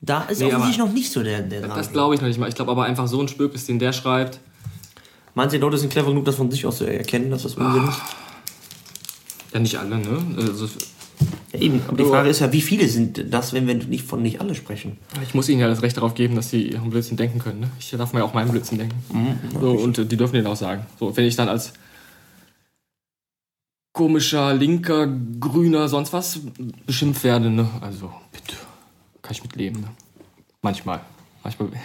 da 0.00 0.22
ist 0.22 0.40
Nee, 0.40 0.46
offensichtlich 0.46 0.78
noch 0.78 0.92
nicht 0.92 1.12
so 1.12 1.22
der, 1.22 1.42
der 1.42 1.60
dran. 1.62 1.76
Das 1.76 1.92
glaube 1.92 2.14
ich 2.14 2.20
noch 2.20 2.28
nicht 2.28 2.38
mal. 2.38 2.48
Ich 2.48 2.54
glaube 2.54 2.70
aber 2.70 2.84
einfach 2.84 3.06
so 3.06 3.20
ein 3.20 3.28
Spök 3.28 3.54
ist, 3.54 3.68
den 3.68 3.78
der 3.78 3.92
schreibt. 3.92 4.40
Meinst 5.34 5.52
du, 5.52 5.58
die 5.58 5.62
Leute 5.62 5.78
sind 5.78 5.90
clever 5.90 6.08
genug, 6.08 6.24
das 6.24 6.36
von 6.36 6.50
sich 6.50 6.64
aus 6.64 6.78
zu 6.78 6.84
erkennen, 6.84 7.30
dass 7.30 7.42
das 7.42 7.54
Unsinn 7.54 7.88
ist? 7.88 8.00
Ja, 9.52 9.60
nicht 9.60 9.78
alle, 9.78 9.98
ne? 9.98 10.18
Also, 10.36 10.66
Ja, 11.52 11.60
eben. 11.60 11.82
Aber 11.88 11.96
die 11.96 12.04
Frage 12.04 12.28
ist 12.30 12.40
ja, 12.40 12.52
wie 12.52 12.62
viele 12.62 12.88
sind 12.88 13.22
das, 13.30 13.52
wenn 13.52 13.66
wir 13.66 13.74
nicht 13.74 14.04
von 14.06 14.22
nicht 14.22 14.40
alle 14.40 14.54
sprechen? 14.54 14.96
ich 15.22 15.34
muss 15.34 15.48
ihnen 15.48 15.60
ja 15.60 15.68
das 15.68 15.82
Recht 15.82 15.96
darauf 15.96 16.14
geben, 16.14 16.36
dass 16.36 16.50
sie 16.50 16.70
ihren 16.70 16.88
Blödsinn 16.90 17.16
denken 17.16 17.38
können. 17.38 17.60
Ne? 17.60 17.70
Ich 17.78 17.90
darf 17.90 18.12
mir 18.12 18.24
auch 18.24 18.32
meinen 18.34 18.50
Blödsinn 18.50 18.78
denken. 18.78 18.96
so, 19.60 19.72
und 19.72 19.98
äh, 19.98 20.06
die 20.06 20.16
dürfen 20.16 20.34
den 20.34 20.46
auch 20.46 20.56
sagen. 20.56 20.86
So, 20.98 21.14
wenn 21.16 21.24
ich 21.24 21.36
dann 21.36 21.48
als 21.48 21.72
komischer, 23.96 24.52
linker, 24.52 25.06
grüner, 25.40 25.88
sonst 25.88 26.12
was 26.12 26.40
beschimpft 26.84 27.24
werde, 27.24 27.48
ne? 27.48 27.66
Also, 27.80 28.12
bitte. 28.30 28.54
Kann 29.22 29.32
ich 29.32 29.42
mit 29.42 29.56
leben, 29.56 29.80
ne? 29.80 29.88
Manchmal. 30.60 31.00
Manchmal. 31.42 31.70
Das 31.70 31.80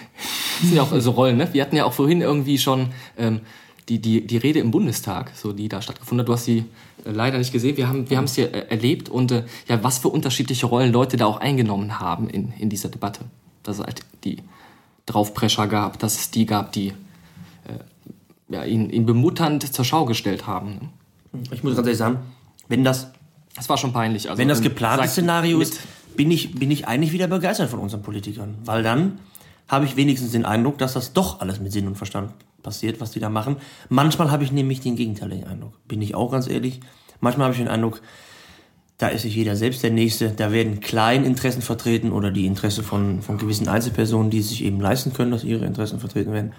sind 0.62 0.76
ja 0.76 0.84
auch 0.84 0.91
so 1.00 1.12
Rollen, 1.12 1.38
ne? 1.38 1.47
Wir 1.54 1.62
hatten 1.62 1.78
ja 1.78 1.86
auch 1.86 1.93
vorhin 1.93 2.21
irgendwie 2.21 2.58
schon 2.58 2.89
ähm, 3.17 3.39
die, 3.88 4.00
die, 4.00 4.28
die 4.28 4.38
Rede 4.38 4.60
im 4.60 4.71
Bundestag, 4.71 5.32
so 5.36 5.54
die 5.54 5.69
da 5.69 5.82
stattgefunden 5.82 6.24
hat. 6.24 6.28
Du 6.28 6.34
hast 6.34 6.43
sie 6.43 6.65
äh, 7.06 7.12
leider 7.12 7.38
nicht 7.38 7.54
gesehen. 7.54 7.78
Wir 7.78 7.88
haben 7.88 8.10
wir 8.10 8.21
es 8.21 8.36
hier 8.36 8.54
äh, 8.54 8.67
erlebt 8.67 9.08
und 9.08 9.32
äh, 9.32 9.45
ja, 9.69 9.82
was 9.82 10.00
für 10.00 10.10
unterschiedliche 10.10 10.65
Rollen 10.65 10.91
Leute 10.91 11.15
da 11.15 11.28
auch 11.28 11.39
eingenommen 11.39 12.02
haben 12.02 12.30
in, 12.30 12.52
in 12.60 12.69
dieser 12.69 12.89
Debatte. 12.89 13.21
Dass 13.63 13.80
es 13.80 13.86
halt 13.86 14.02
die 14.26 14.39
Draufprescher 15.06 15.67
gab, 15.67 15.97
dass 16.00 16.19
es 16.19 16.32
die 16.32 16.45
gab, 16.45 16.74
die 16.74 16.89
äh, 16.89 16.93
ja, 18.50 18.65
ihn, 18.65 18.89
ihn 18.89 19.06
bemutternd 19.06 19.74
zur 19.74 19.86
Schau 19.86 20.04
gestellt 20.04 20.45
haben. 20.45 20.74
Ne? 20.74 20.89
Ich 21.51 21.63
muss 21.63 21.75
ganz 21.75 21.87
ehrlich 21.87 21.97
sagen, 21.97 22.19
wenn 22.67 22.83
das, 22.83 23.11
Das 23.55 23.69
war 23.69 23.77
schon 23.77 23.93
peinlich. 23.93 24.29
Also, 24.29 24.39
wenn 24.39 24.47
das 24.47 24.61
geplante 24.61 25.07
Szenario 25.07 25.59
ist, 25.59 25.79
bin 26.15 26.31
ich, 26.31 26.55
bin 26.55 26.71
ich 26.71 26.87
eigentlich 26.87 27.11
wieder 27.11 27.27
begeistert 27.27 27.69
von 27.69 27.79
unseren 27.79 28.01
Politikern. 28.01 28.55
Weil 28.65 28.83
dann 28.83 29.19
habe 29.67 29.85
ich 29.85 29.95
wenigstens 29.95 30.31
den 30.31 30.45
Eindruck, 30.45 30.77
dass 30.77 30.93
das 30.93 31.13
doch 31.13 31.39
alles 31.39 31.59
mit 31.59 31.71
Sinn 31.71 31.87
und 31.87 31.95
Verstand 31.95 32.33
passiert, 32.61 32.99
was 32.99 33.11
die 33.11 33.19
da 33.19 33.29
machen. 33.29 33.57
Manchmal 33.89 34.29
habe 34.31 34.43
ich 34.43 34.51
nämlich 34.51 34.81
den 34.81 34.95
gegenteiligen 34.95 35.45
Eindruck. 35.45 35.73
Bin 35.87 36.01
ich 36.01 36.15
auch 36.15 36.31
ganz 36.31 36.47
ehrlich. 36.47 36.79
Manchmal 37.21 37.45
habe 37.45 37.53
ich 37.53 37.59
den 37.59 37.67
Eindruck, 37.67 38.01
da 38.97 39.07
ist 39.07 39.23
sich 39.23 39.35
jeder 39.35 39.55
selbst 39.55 39.81
der 39.83 39.91
Nächste. 39.91 40.29
Da 40.29 40.51
werden 40.51 40.79
Kleininteressen 40.79 41.61
vertreten 41.61 42.11
oder 42.11 42.31
die 42.31 42.45
Interesse 42.45 42.83
von, 42.83 43.21
von 43.21 43.37
gewissen 43.37 43.67
Einzelpersonen, 43.67 44.29
die 44.29 44.39
es 44.39 44.49
sich 44.49 44.63
eben 44.63 44.79
leisten 44.79 45.13
können, 45.13 45.31
dass 45.31 45.43
ihre 45.43 45.65
Interessen 45.65 45.99
vertreten 45.99 46.33
werden. 46.33 46.53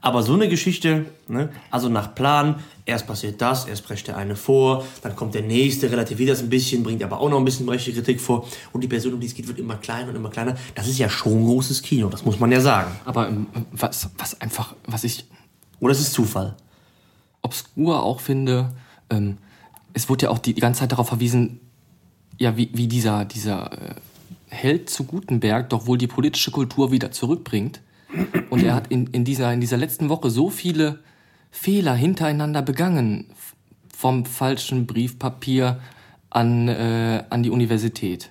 Aber 0.00 0.22
so 0.22 0.34
eine 0.34 0.48
Geschichte, 0.48 1.06
ne, 1.28 1.50
also 1.70 1.88
nach 1.88 2.14
Plan, 2.14 2.56
erst 2.84 3.06
passiert 3.06 3.40
das, 3.40 3.66
erst 3.66 3.84
prescht 3.84 4.06
der 4.08 4.16
eine 4.16 4.36
vor, 4.36 4.84
dann 5.02 5.16
kommt 5.16 5.34
der 5.34 5.42
nächste, 5.42 5.90
relativiert 5.90 6.30
das 6.30 6.40
ein 6.40 6.48
bisschen, 6.48 6.82
bringt 6.82 7.02
aber 7.02 7.20
auch 7.20 7.28
noch 7.28 7.38
ein 7.38 7.44
bisschen 7.44 7.68
rechte 7.68 7.92
Kritik 7.92 8.20
vor 8.20 8.46
und 8.72 8.82
die 8.82 8.88
Person, 8.88 9.14
um 9.14 9.20
die 9.20 9.26
es 9.26 9.34
geht, 9.34 9.48
wird 9.48 9.58
immer 9.58 9.76
kleiner 9.76 10.10
und 10.10 10.16
immer 10.16 10.30
kleiner. 10.30 10.56
Das 10.74 10.86
ist 10.86 10.98
ja 10.98 11.08
schon 11.08 11.44
großes 11.44 11.82
Kino, 11.82 12.08
das 12.08 12.24
muss 12.24 12.38
man 12.38 12.52
ja 12.52 12.60
sagen. 12.60 12.90
Aber 13.04 13.28
ähm, 13.28 13.46
was, 13.72 14.10
was 14.18 14.40
einfach, 14.40 14.74
was 14.86 15.04
ich 15.04 15.26
Oder 15.80 15.92
es 15.92 16.00
ist 16.00 16.12
Zufall. 16.12 16.56
obskur 17.42 18.02
auch 18.02 18.20
finde, 18.20 18.72
ähm, 19.10 19.38
es 19.92 20.08
wurde 20.08 20.26
ja 20.26 20.30
auch 20.30 20.38
die, 20.38 20.54
die 20.54 20.60
ganze 20.60 20.80
Zeit 20.80 20.92
darauf 20.92 21.08
verwiesen, 21.08 21.60
ja, 22.38 22.56
wie, 22.56 22.70
wie 22.74 22.86
dieser, 22.86 23.24
dieser 23.24 23.72
äh, 23.72 23.94
Held 24.48 24.90
zu 24.90 25.04
Gutenberg 25.04 25.70
doch 25.70 25.86
wohl 25.86 25.98
die 25.98 26.06
politische 26.06 26.50
Kultur 26.50 26.92
wieder 26.92 27.10
zurückbringt. 27.10 27.80
Und 28.50 28.62
er 28.62 28.74
hat 28.74 28.88
in, 28.88 29.06
in, 29.08 29.24
dieser, 29.24 29.52
in 29.52 29.60
dieser 29.60 29.76
letzten 29.76 30.08
Woche 30.08 30.30
so 30.30 30.50
viele 30.50 31.00
Fehler 31.50 31.94
hintereinander 31.94 32.62
begangen. 32.62 33.26
Vom 33.94 34.26
falschen 34.26 34.86
Briefpapier 34.86 35.80
an, 36.30 36.68
äh, 36.68 37.24
an 37.30 37.42
die 37.42 37.50
Universität. 37.50 38.30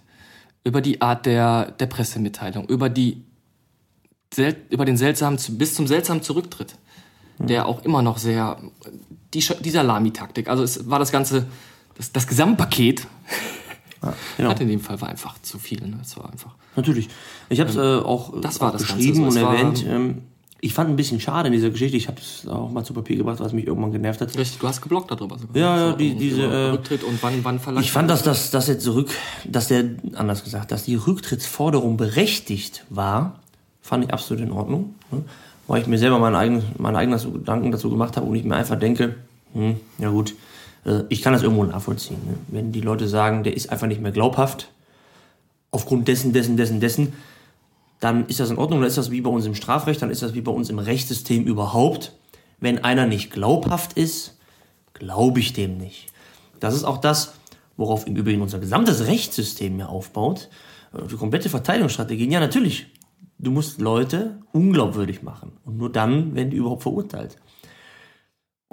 Über 0.64 0.82
die 0.82 1.02
Art 1.02 1.26
der, 1.26 1.72
der 1.72 1.88
Pressemitteilung. 1.88 2.68
Über 2.68 2.90
die 2.90 3.24
über 4.70 4.86
den 4.86 4.98
seltsamen, 4.98 5.40
bis 5.52 5.76
zum 5.76 5.88
seltsamen 5.88 6.22
Zurücktritt, 6.22 6.76
der 7.38 7.66
auch 7.68 7.84
immer 7.84 8.02
noch 8.02 8.18
sehr, 8.18 8.58
die, 9.34 9.44
die 9.62 9.70
Salamitaktik, 9.70 10.50
also 10.50 10.64
es 10.64 10.90
war 10.90 11.00
das 11.00 11.12
ganze, 11.12 11.46
das, 11.96 12.12
das 12.12 12.28
Gesamtpaket, 12.28 13.08
Genau. 14.38 14.50
hat 14.50 14.60
in 14.62 14.68
dem 14.68 14.80
Fall 14.80 15.00
war 15.02 15.10
einfach 15.10 15.36
zu 15.42 15.58
viel, 15.60 15.82
ne? 15.82 15.98
es 16.02 16.18
war 16.18 16.32
einfach. 16.32 16.52
Natürlich. 16.76 17.10
Ich 17.50 17.60
habe 17.60 17.70
es 17.70 17.76
äh, 17.76 17.80
auch, 17.80 18.40
das 18.42 18.60
war 18.62 18.70
auch 18.70 18.74
das 18.74 18.82
geschrieben 18.88 19.24
Ganze 19.24 19.46
und 19.46 19.54
erwähnt. 19.54 19.86
Ähm, 19.88 20.22
ich 20.62 20.74
fand 20.74 20.90
ein 20.90 20.96
bisschen 20.96 21.20
schade 21.20 21.48
in 21.48 21.54
dieser 21.54 21.70
Geschichte. 21.70 21.96
Ich 21.96 22.08
habe 22.08 22.20
es 22.20 22.48
auch 22.48 22.72
mal 22.72 22.84
zu 22.84 22.94
Papier 22.94 23.18
gebracht, 23.18 23.40
was 23.40 23.54
mich 23.54 23.68
irgendwann 23.68 23.92
genervt 23.92 24.22
hat. 24.22 24.36
Richtig, 24.38 24.60
du 24.60 24.68
hast 24.68 24.82
geblockt 24.82 25.12
darüber 25.12 25.38
sogar. 25.38 25.56
Ja, 25.56 25.78
ja, 25.90 25.94
die- 25.94 26.16
diese, 26.16 26.42
äh, 26.44 26.70
Rücktritt 26.72 27.04
und 27.04 27.22
wann, 27.22 27.44
wann 27.44 27.60
verlangt 27.60 27.86
Ich 27.86 27.92
fand, 27.92 28.10
dass 28.10 28.24
das, 28.24 28.50
dass 28.52 28.68
jetzt 28.68 28.84
zurück, 28.84 29.10
dass 29.46 29.68
der, 29.68 29.84
anders 30.16 30.44
gesagt, 30.44 30.72
dass 30.72 30.84
die 30.84 30.96
Rücktrittsforderung 30.96 31.98
berechtigt 31.98 32.84
war, 32.90 33.40
fand 33.82 34.06
ich 34.06 34.14
absolut 34.14 34.42
in 34.44 34.52
Ordnung. 34.52 34.96
ne? 35.12 35.24
Weil 35.68 35.82
ich 35.82 35.88
mir 35.88 35.98
selber 36.00 36.20
meine 36.20 36.38
eigenen, 36.38 36.64
meine 36.78 36.98
eigenen 36.98 37.20
Gedanken 37.34 37.72
dazu 37.72 37.90
gemacht 37.90 38.18
habe 38.18 38.26
und 38.26 38.36
ich 38.36 38.44
mir 38.44 38.56
einfach 38.56 38.78
denke, 38.80 39.16
hm, 39.54 39.76
ja 40.00 40.10
gut, 40.10 40.32
äh, 40.32 40.34
ich 41.10 41.22
kann 41.22 41.34
das 41.34 41.44
irgendwo 41.44 41.64
nachvollziehen. 41.64 42.20
Ne? 42.26 42.36
Wenn 42.48 42.72
die 42.72 42.82
Leute 42.82 43.08
sagen, 43.08 43.44
der 43.44 43.56
ist 43.56 43.72
einfach 43.72 43.88
nicht 43.88 44.02
mehr 44.02 44.12
glaubhaft, 44.12 44.70
aufgrund 45.72 46.08
dessen, 46.08 46.32
dessen, 46.32 46.58
dessen, 46.58 46.80
dessen, 46.80 47.14
dann 48.00 48.28
ist 48.28 48.40
das 48.40 48.50
in 48.52 48.58
Ordnung, 48.58 48.82
dann 48.82 48.88
ist 48.88 48.98
das 48.98 49.12
wie 49.12 49.22
bei 49.22 49.30
uns 49.30 49.46
im 49.46 49.56
Strafrecht, 49.56 50.02
dann 50.02 50.12
ist 50.12 50.22
das 50.22 50.34
wie 50.34 50.42
bei 50.42 50.52
uns 50.52 50.70
im 50.70 50.80
Rechtssystem 50.80 51.44
überhaupt. 51.46 52.14
Wenn 52.60 52.84
einer 52.84 53.06
nicht 53.06 53.32
glaubhaft 53.32 53.94
ist, 53.94 54.38
glaube 54.94 55.40
ich 55.40 55.54
dem 55.54 55.78
nicht. 55.78 56.08
Das 56.60 56.74
ist 56.74 56.84
auch 56.84 56.98
das, 56.98 57.34
worauf 57.78 58.08
im 58.08 58.16
Übrigen 58.16 58.42
unser 58.42 58.60
gesamtes 58.60 59.08
Rechtssystem 59.08 59.78
ja 59.80 59.88
aufbaut. 59.88 60.50
Äh, 60.94 61.08
Die 61.08 61.16
komplette 61.16 61.50
Verteidigungsstrategie. 61.50 62.30
Ja, 62.32 62.40
natürlich. 62.40 62.88
Du 63.38 63.52
musst 63.52 63.82
Leute 63.82 64.40
unglaubwürdig 64.54 65.22
machen. 65.22 65.54
Und 65.66 65.78
nur 65.78 65.92
dann 65.92 66.36
werden 66.36 66.52
die 66.52 66.58
überhaupt 66.58 66.84
verurteilt. 66.84 67.38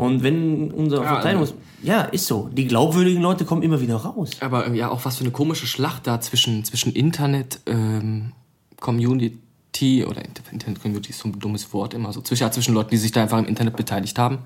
Und 0.02 0.22
wenn 0.22 0.70
unser 0.70 1.02
Ja, 1.02 1.14
Verteidigungs... 1.14 1.54
Ja, 1.82 2.02
ist 2.02 2.26
so. 2.26 2.48
Die 2.52 2.66
glaubwürdigen 2.66 3.20
Leute 3.20 3.44
kommen 3.44 3.62
immer 3.62 3.80
wieder 3.80 3.96
raus. 3.96 4.30
Aber 4.40 4.72
ja, 4.72 4.90
auch 4.90 5.04
was 5.04 5.16
für 5.16 5.24
eine 5.24 5.32
komische 5.32 5.66
Schlacht 5.66 6.06
da 6.06 6.20
zwischen, 6.20 6.64
zwischen 6.64 6.92
Internet, 6.92 7.60
ähm, 7.66 8.32
Community 8.78 10.04
oder 10.04 10.24
Inter- 10.24 10.52
Internet 10.52 10.80
Community 10.82 11.10
ist 11.10 11.18
so 11.20 11.28
ein 11.28 11.38
dummes 11.38 11.72
Wort 11.72 11.94
immer 11.94 12.12
so 12.12 12.20
zwischen, 12.20 12.42
ja, 12.42 12.50
zwischen 12.52 12.74
Leuten, 12.74 12.90
die 12.90 12.98
sich 12.98 13.12
da 13.12 13.22
einfach 13.22 13.38
im 13.38 13.46
Internet 13.46 13.76
beteiligt 13.76 14.18
haben, 14.18 14.38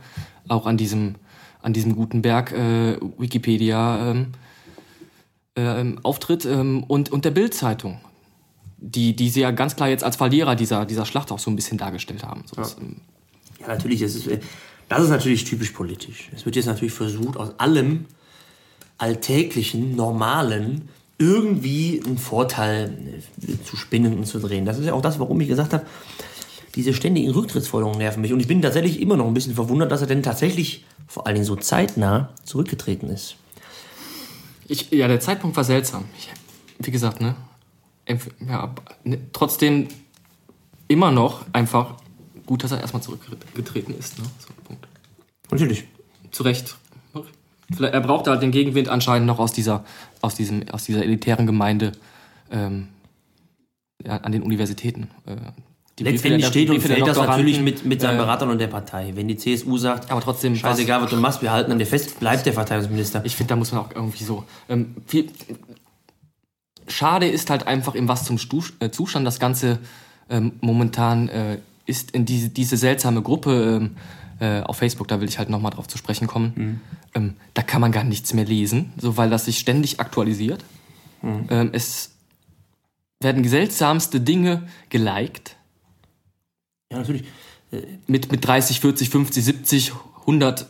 auch 0.49 0.67
an 0.67 0.77
diesem 0.77 1.17
an 1.63 1.73
diesem 1.73 1.97
Gutenberg 1.97 2.53
äh, 2.53 2.97
Wikipedia 3.19 4.11
ähm, 4.13 4.27
ähm, 5.57 5.99
Auftritt 6.05 6.45
ähm, 6.45 6.85
und 6.85 7.11
und 7.11 7.25
der 7.25 7.33
Bild-Zeitung, 7.33 7.99
die 8.79 9.17
die 9.17 9.31
sie 9.31 9.41
ja 9.41 9.51
ganz 9.51 9.75
klar 9.75 9.89
jetzt 9.89 10.05
als 10.05 10.17
Verlierer 10.17 10.55
dieser 10.55 10.85
dieser 10.87 11.05
Schlacht 11.07 11.33
auch 11.33 11.39
so 11.41 11.51
ein 11.51 11.57
bisschen 11.57 11.77
dargestellt 11.77 12.23
haben. 12.25 12.45
So, 12.47 12.57
das, 12.57 12.77
ähm, 12.81 12.97
Ja, 13.61 13.69
natürlich, 13.69 14.01
das 14.01 14.15
ist, 14.15 14.29
das 14.89 15.03
ist 15.03 15.11
natürlich 15.11 15.45
typisch 15.45 15.71
politisch. 15.71 16.31
Es 16.35 16.45
wird 16.45 16.57
jetzt 16.57 16.67
natürlich 16.67 16.95
versucht, 16.95 17.37
aus 17.37 17.59
allem 17.59 18.07
alltäglichen, 18.99 19.97
normalen 19.97 20.89
irgendwie 21.19 22.03
einen 22.05 22.19
Vorteil 22.19 23.23
äh, 23.43 23.63
zu 23.65 23.77
spinnen 23.77 24.15
und 24.15 24.27
zu 24.27 24.39
drehen. 24.39 24.65
Das 24.65 24.79
ist 24.79 24.87
ja 24.87 24.93
auch 24.93 25.03
das, 25.03 25.19
warum 25.19 25.41
ich 25.41 25.49
gesagt 25.49 25.73
habe, 25.73 25.87
diese 26.75 26.93
ständigen 26.93 27.31
Rücktrittsforderungen 27.31 27.99
nerven 27.99 28.21
mich. 28.21 28.33
Und 28.33 28.41
ich 28.41 28.47
bin 28.47 28.61
tatsächlich 28.61 29.01
immer 29.01 29.17
noch 29.17 29.27
ein 29.27 29.35
bisschen 29.35 29.55
verwundert, 29.55 29.91
dass 29.91 30.03
er 30.03 30.07
denn 30.07 30.23
tatsächlich 30.23 30.85
vor 31.07 31.27
allen 31.27 31.37
Dingen 31.37 31.47
so 31.47 31.57
zeitnah 31.57 32.31
zurückgetreten 32.45 33.09
ist. 33.09 33.37
Ich, 34.69 34.91
ja, 34.91 35.09
der 35.09 35.21
Zeitpunkt 35.21 35.57
war 35.57 35.65
seltsam. 35.65 36.05
Ich, 36.19 36.31
wie 36.79 36.91
gesagt, 36.91 37.21
ne? 37.21 37.35
Ja, 38.47 38.75
ne, 39.05 39.19
trotzdem 39.33 39.89
immer 40.87 41.11
noch 41.11 41.47
einfach 41.53 41.95
gut, 42.45 42.63
dass 42.63 42.73
er 42.73 42.81
erstmal 42.81 43.03
zurückgetreten 43.03 43.95
ist. 43.99 44.19
Ne? 44.19 44.25
So. 44.39 44.56
Natürlich. 45.51 45.85
Zu 46.31 46.43
Recht. 46.43 46.77
Vielleicht, 47.75 47.95
er 47.95 48.01
braucht 48.01 48.29
halt 48.29 48.43
den 48.43 48.53
Gegenwind 48.53 48.89
anscheinend 48.89 49.27
noch 49.27 49.39
aus 49.39 49.53
dieser, 49.53 49.85
aus 50.21 50.35
diesem, 50.35 50.69
aus 50.71 50.85
dieser 50.85 51.03
elitären 51.03 51.47
Gemeinde 51.47 51.93
ähm, 52.51 52.89
an 54.05 54.31
den 54.31 54.43
Universitäten. 54.43 55.09
Äh, 55.27 55.37
die 55.99 56.05
Letztendlich 56.05 56.47
steht 56.47 56.69
und 56.69 56.81
fällt 56.81 57.07
das 57.07 57.17
natürlich 57.17 57.61
mit, 57.61 57.87
mit 57.87 58.03
seinen 58.03 58.17
äh, 58.17 58.23
Beratern 58.23 58.51
und 58.51 58.59
der 58.59 58.67
Partei. 58.67 59.13
Wenn 59.15 59.29
die 59.29 59.37
CSU 59.37 59.79
sagt, 59.79 60.11
Aber 60.11 60.21
trotzdem, 60.21 60.55
scheißegal, 60.55 61.03
was 61.03 61.11
du 61.11 61.17
machst, 61.17 61.41
wir 61.41 61.51
halten 61.51 61.73
an 61.73 61.79
dir 61.79 61.87
fest, 61.87 62.21
bleibt 62.21 62.45
der 62.45 62.53
Verteidigungsminister. 62.53 63.25
Ich 63.25 63.35
finde, 63.35 63.49
da 63.51 63.57
muss 63.57 63.73
man 63.73 63.81
auch 63.81 63.91
irgendwie 63.95 64.23
so. 64.23 64.45
Ähm, 64.69 64.95
viel, 65.07 65.31
schade 66.87 67.27
ist 67.27 67.49
halt 67.49 67.67
einfach 67.67 67.95
im 67.95 68.09
was 68.09 68.25
zum 68.25 68.37
Stu 68.37 68.63
äh, 68.81 68.91
Zustand. 68.91 69.27
Das 69.27 69.41
Ganze 69.41 69.79
ähm, 70.29 70.53
momentan 70.61 71.29
äh, 71.31 71.59
ist 71.87 72.11
in 72.11 72.27
diese, 72.27 72.51
diese 72.51 72.77
seltsame 72.77 73.23
Gruppe 73.23 73.81
ähm, 73.81 73.97
äh, 74.41 74.61
auf 74.63 74.77
Facebook, 74.79 75.09
da 75.09 75.21
will 75.21 75.29
ich 75.29 75.39
halt 75.39 75.49
nochmal 75.51 75.71
drauf 75.73 75.89
zu 75.89 75.99
sprechen 75.99 76.27
kommen. 76.27 76.81
Ähm, 77.15 77.35
da 77.55 77.63
kann 77.63 77.81
man 77.81 77.93
gar 77.93 78.05
nichts 78.05 78.35
mehr 78.35 78.45
lesen, 78.45 78.93
so 78.99 79.17
weil 79.17 79.31
das 79.31 79.45
sich 79.47 79.59
ständig 79.59 80.01
aktualisiert. 80.01 80.65
Ähm, 81.23 81.71
es 81.73 82.13
werden 83.21 83.43
seltsamste 83.49 84.21
Dinge 84.21 84.69
geliked 84.91 85.57
Ja, 86.93 86.99
natürlich. 86.99 87.25
mit, 88.07 88.31
mit 88.31 88.47
30, 88.47 88.81
40, 88.81 89.11
50, 89.11 89.45
70, 89.45 89.93
100 90.21 90.67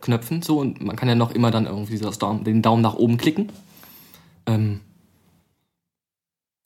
Knöpfen 0.00 0.42
so 0.42 0.58
und 0.60 0.80
man 0.82 0.94
kann 0.96 1.08
ja 1.08 1.14
noch 1.14 1.30
immer 1.32 1.50
dann 1.50 1.66
irgendwie 1.66 1.98
Daumen, 1.98 2.44
den 2.44 2.62
Daumen 2.62 2.82
nach 2.82 2.94
oben 2.94 3.16
klicken. 3.16 3.50
Ähm, 4.46 4.80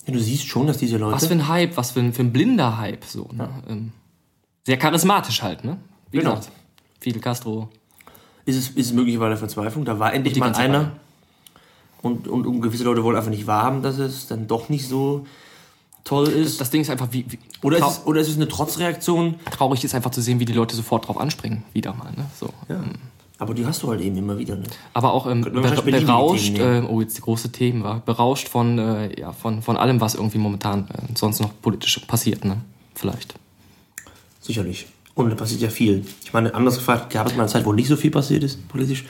Ja, 0.06 0.12
du 0.12 0.18
siehst 0.20 0.46
schon, 0.46 0.66
dass 0.66 0.78
diese 0.78 0.98
Leute. 0.98 1.14
was 1.14 1.26
für 1.26 1.32
ein 1.34 1.48
Hype, 1.48 1.76
was 1.76 1.92
für 1.92 2.00
ein, 2.00 2.12
für 2.12 2.22
ein 2.22 2.32
blinder 2.32 2.76
Hype 2.78 3.04
so. 3.04 3.28
Ne? 3.32 3.48
Ähm, 3.68 3.92
sehr 4.66 4.76
charismatisch 4.76 5.42
halt, 5.42 5.64
ne? 5.64 5.78
Wie 6.12 6.18
Genau. 6.18 6.36
gesagt, 6.36 6.52
Fidel 7.00 7.20
Castro. 7.20 7.68
ist 8.44 8.56
es, 8.56 8.68
ist 8.68 8.86
es 8.86 8.92
möglicherweise 8.92 9.36
Verzweiflung? 9.36 9.84
Da 9.84 9.98
war 9.98 10.12
endlich 10.12 10.36
mal 10.38 10.54
einer. 10.54 10.78
Reihe. 10.78 10.92
Und, 12.02 12.28
und, 12.28 12.46
und 12.46 12.60
gewisse 12.60 12.84
Leute 12.84 13.02
wollen 13.04 13.16
einfach 13.16 13.30
nicht 13.30 13.46
wahrhaben, 13.46 13.82
dass 13.82 13.98
es 13.98 14.26
dann 14.26 14.46
doch 14.48 14.68
nicht 14.68 14.88
so 14.88 15.24
toll 16.04 16.28
ist. 16.28 16.60
Das 16.60 16.70
Ding 16.70 16.80
ist 16.80 16.90
einfach, 16.90 17.08
wie, 17.12 17.24
wie 17.28 17.38
oder, 17.62 17.78
ist 17.78 17.86
es, 17.86 18.06
oder 18.06 18.20
ist 18.20 18.28
es 18.28 18.36
eine 18.36 18.48
Trotzreaktion? 18.48 19.36
traurig 19.50 19.84
ist 19.84 19.94
einfach 19.94 20.10
zu 20.10 20.20
sehen, 20.20 20.40
wie 20.40 20.44
die 20.44 20.52
Leute 20.52 20.74
sofort 20.74 21.06
drauf 21.06 21.16
anspringen, 21.18 21.62
wieder 21.72 21.94
mal. 21.94 22.10
Ne? 22.16 22.26
So. 22.38 22.50
Aber 23.38 23.54
die 23.54 23.64
hast 23.64 23.82
du 23.82 23.88
halt 23.90 24.00
eben 24.00 24.16
immer 24.16 24.36
wieder. 24.36 24.56
Ne? 24.56 24.64
Aber 24.94 25.12
auch 25.12 25.28
ähm, 25.28 25.42
ber 25.42 25.60
berauscht, 25.82 26.56
Themen 26.56 26.84
äh, 26.84 26.88
oh 26.88 27.00
jetzt 27.00 27.16
die 27.18 27.22
große 27.22 27.52
Themen, 27.52 27.84
war 27.84 28.00
berauscht 28.00 28.48
von, 28.48 28.78
äh, 28.78 29.20
ja, 29.20 29.32
von, 29.32 29.62
von 29.62 29.76
allem, 29.76 30.00
was 30.00 30.14
irgendwie 30.16 30.38
momentan 30.38 30.88
äh, 30.88 31.16
sonst 31.16 31.40
noch 31.40 31.50
politisch 31.62 31.98
passiert, 32.00 32.44
ne? 32.44 32.60
Vielleicht. 32.94 33.34
Sicherlich. 34.40 34.86
Und 35.14 35.30
da 35.30 35.34
passiert 35.36 35.60
ja 35.60 35.68
viel. 35.68 36.04
Ich 36.24 36.32
meine, 36.32 36.54
anders 36.54 36.76
gefragt, 36.76 37.12
gab 37.12 37.26
es 37.26 37.34
mal 37.34 37.42
eine 37.42 37.52
Zeit, 37.52 37.64
wo 37.66 37.72
nicht 37.72 37.88
so 37.88 37.96
viel 37.96 38.10
passiert 38.10 38.42
ist, 38.44 38.66
politisch? 38.68 39.04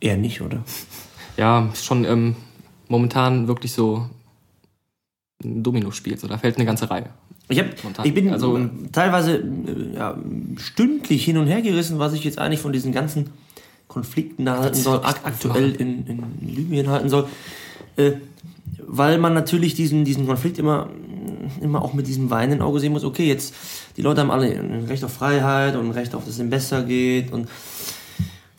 Eher 0.00 0.16
nicht, 0.16 0.40
oder? 0.40 0.62
Ja, 1.36 1.70
schon 1.74 2.04
ähm, 2.04 2.36
momentan 2.88 3.48
wirklich 3.48 3.72
so 3.72 4.08
ein 5.42 5.62
Domino-Spiel. 5.62 6.18
So, 6.18 6.26
da 6.28 6.38
fällt 6.38 6.56
eine 6.56 6.66
ganze 6.66 6.90
Reihe. 6.90 7.10
Ich, 7.48 7.58
hab, 7.58 7.66
ich 8.04 8.14
bin 8.14 8.30
Also- 8.30 8.58
äh, 8.58 8.68
teilweise 8.92 9.38
äh, 9.38 9.94
ja, 9.96 10.18
stündlich 10.56 11.24
hin 11.24 11.38
und 11.38 11.46
her 11.46 11.62
gerissen, 11.62 11.98
was 11.98 12.12
ich 12.12 12.22
jetzt 12.24 12.38
eigentlich 12.38 12.60
von 12.60 12.72
diesen 12.72 12.92
ganzen 12.92 13.30
Konflikten 13.88 14.44
da 14.44 14.58
halten 14.58 14.76
soll, 14.76 14.98
ak 15.02 15.20
aktuell 15.24 15.72
in, 15.74 16.06
in 16.06 16.22
Libyen 16.42 16.88
halten 16.88 17.08
soll. 17.08 17.26
Äh, 17.96 18.12
weil 18.86 19.18
man 19.18 19.32
natürlich 19.34 19.74
diesen, 19.74 20.04
diesen 20.04 20.26
Konflikt 20.26 20.58
immer, 20.58 20.90
immer 21.60 21.82
auch 21.82 21.92
mit 21.94 22.06
diesem 22.06 22.30
weinenden 22.30 22.62
Auge 22.62 22.80
sehen 22.80 22.92
muss, 22.92 23.04
okay, 23.04 23.26
jetzt, 23.26 23.54
die 23.96 24.02
Leute 24.02 24.20
haben 24.20 24.30
alle 24.30 24.46
ein 24.48 24.84
Recht 24.86 25.04
auf 25.04 25.12
Freiheit 25.12 25.76
und 25.76 25.86
ein 25.86 25.90
Recht 25.92 26.14
auf, 26.14 26.24
dass 26.24 26.34
es 26.34 26.40
ihnen 26.40 26.50
besser 26.50 26.82
geht 26.82 27.32
und 27.32 27.48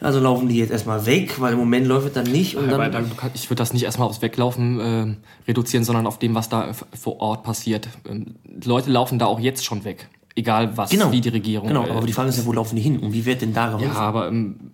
also 0.01 0.19
laufen 0.21 0.47
die 0.47 0.55
jetzt 0.57 0.71
erstmal 0.71 1.05
weg, 1.05 1.41
weil 1.41 1.53
im 1.53 1.59
Moment 1.59 1.85
läuft 1.85 2.07
es 2.07 2.13
dann 2.13 2.23
nicht 2.31 2.55
und 2.55 2.69
dann, 2.69 2.89
da, 2.91 3.01
du 3.01 3.15
kann- 3.15 3.31
ich 3.33 3.49
würde 3.49 3.57
das 3.57 3.73
nicht 3.73 3.83
erstmal 3.83 4.07
aufs 4.07 4.21
Weglaufen 4.21 4.79
ähm, 4.81 5.17
reduzieren, 5.47 5.83
sondern 5.83 6.07
auf 6.07 6.19
dem, 6.19 6.35
was 6.35 6.47
da 6.47 6.69
f- 6.69 6.85
vor 6.97 7.19
Ort 7.19 7.43
passiert. 7.43 7.89
Ähm, 8.07 8.35
Leute 8.63 8.89
laufen 8.91 9.19
da 9.19 9.25
auch 9.25 9.39
jetzt 9.41 9.65
schon 9.65 9.83
weg. 9.83 10.07
Egal 10.35 10.77
was, 10.77 10.89
Genau. 10.91 11.11
wie 11.11 11.19
die 11.19 11.27
Regierung. 11.29 11.67
genau, 11.67 11.85
äh, 11.85 11.89
aber 11.89 12.05
die 12.07 12.13
Frage 12.13 12.29
ist 12.29 12.37
ja, 12.37 12.45
wo 12.45 12.53
laufen 12.53 12.77
die 12.77 12.81
hin 12.81 12.99
und 12.99 13.11
wie 13.11 13.25
wird 13.25 13.41
denn 13.41 13.53
da 13.53 13.67
geholfen? 13.71 13.87
ja, 13.93 13.99
aber 13.99 14.29
ähm, 14.29 14.71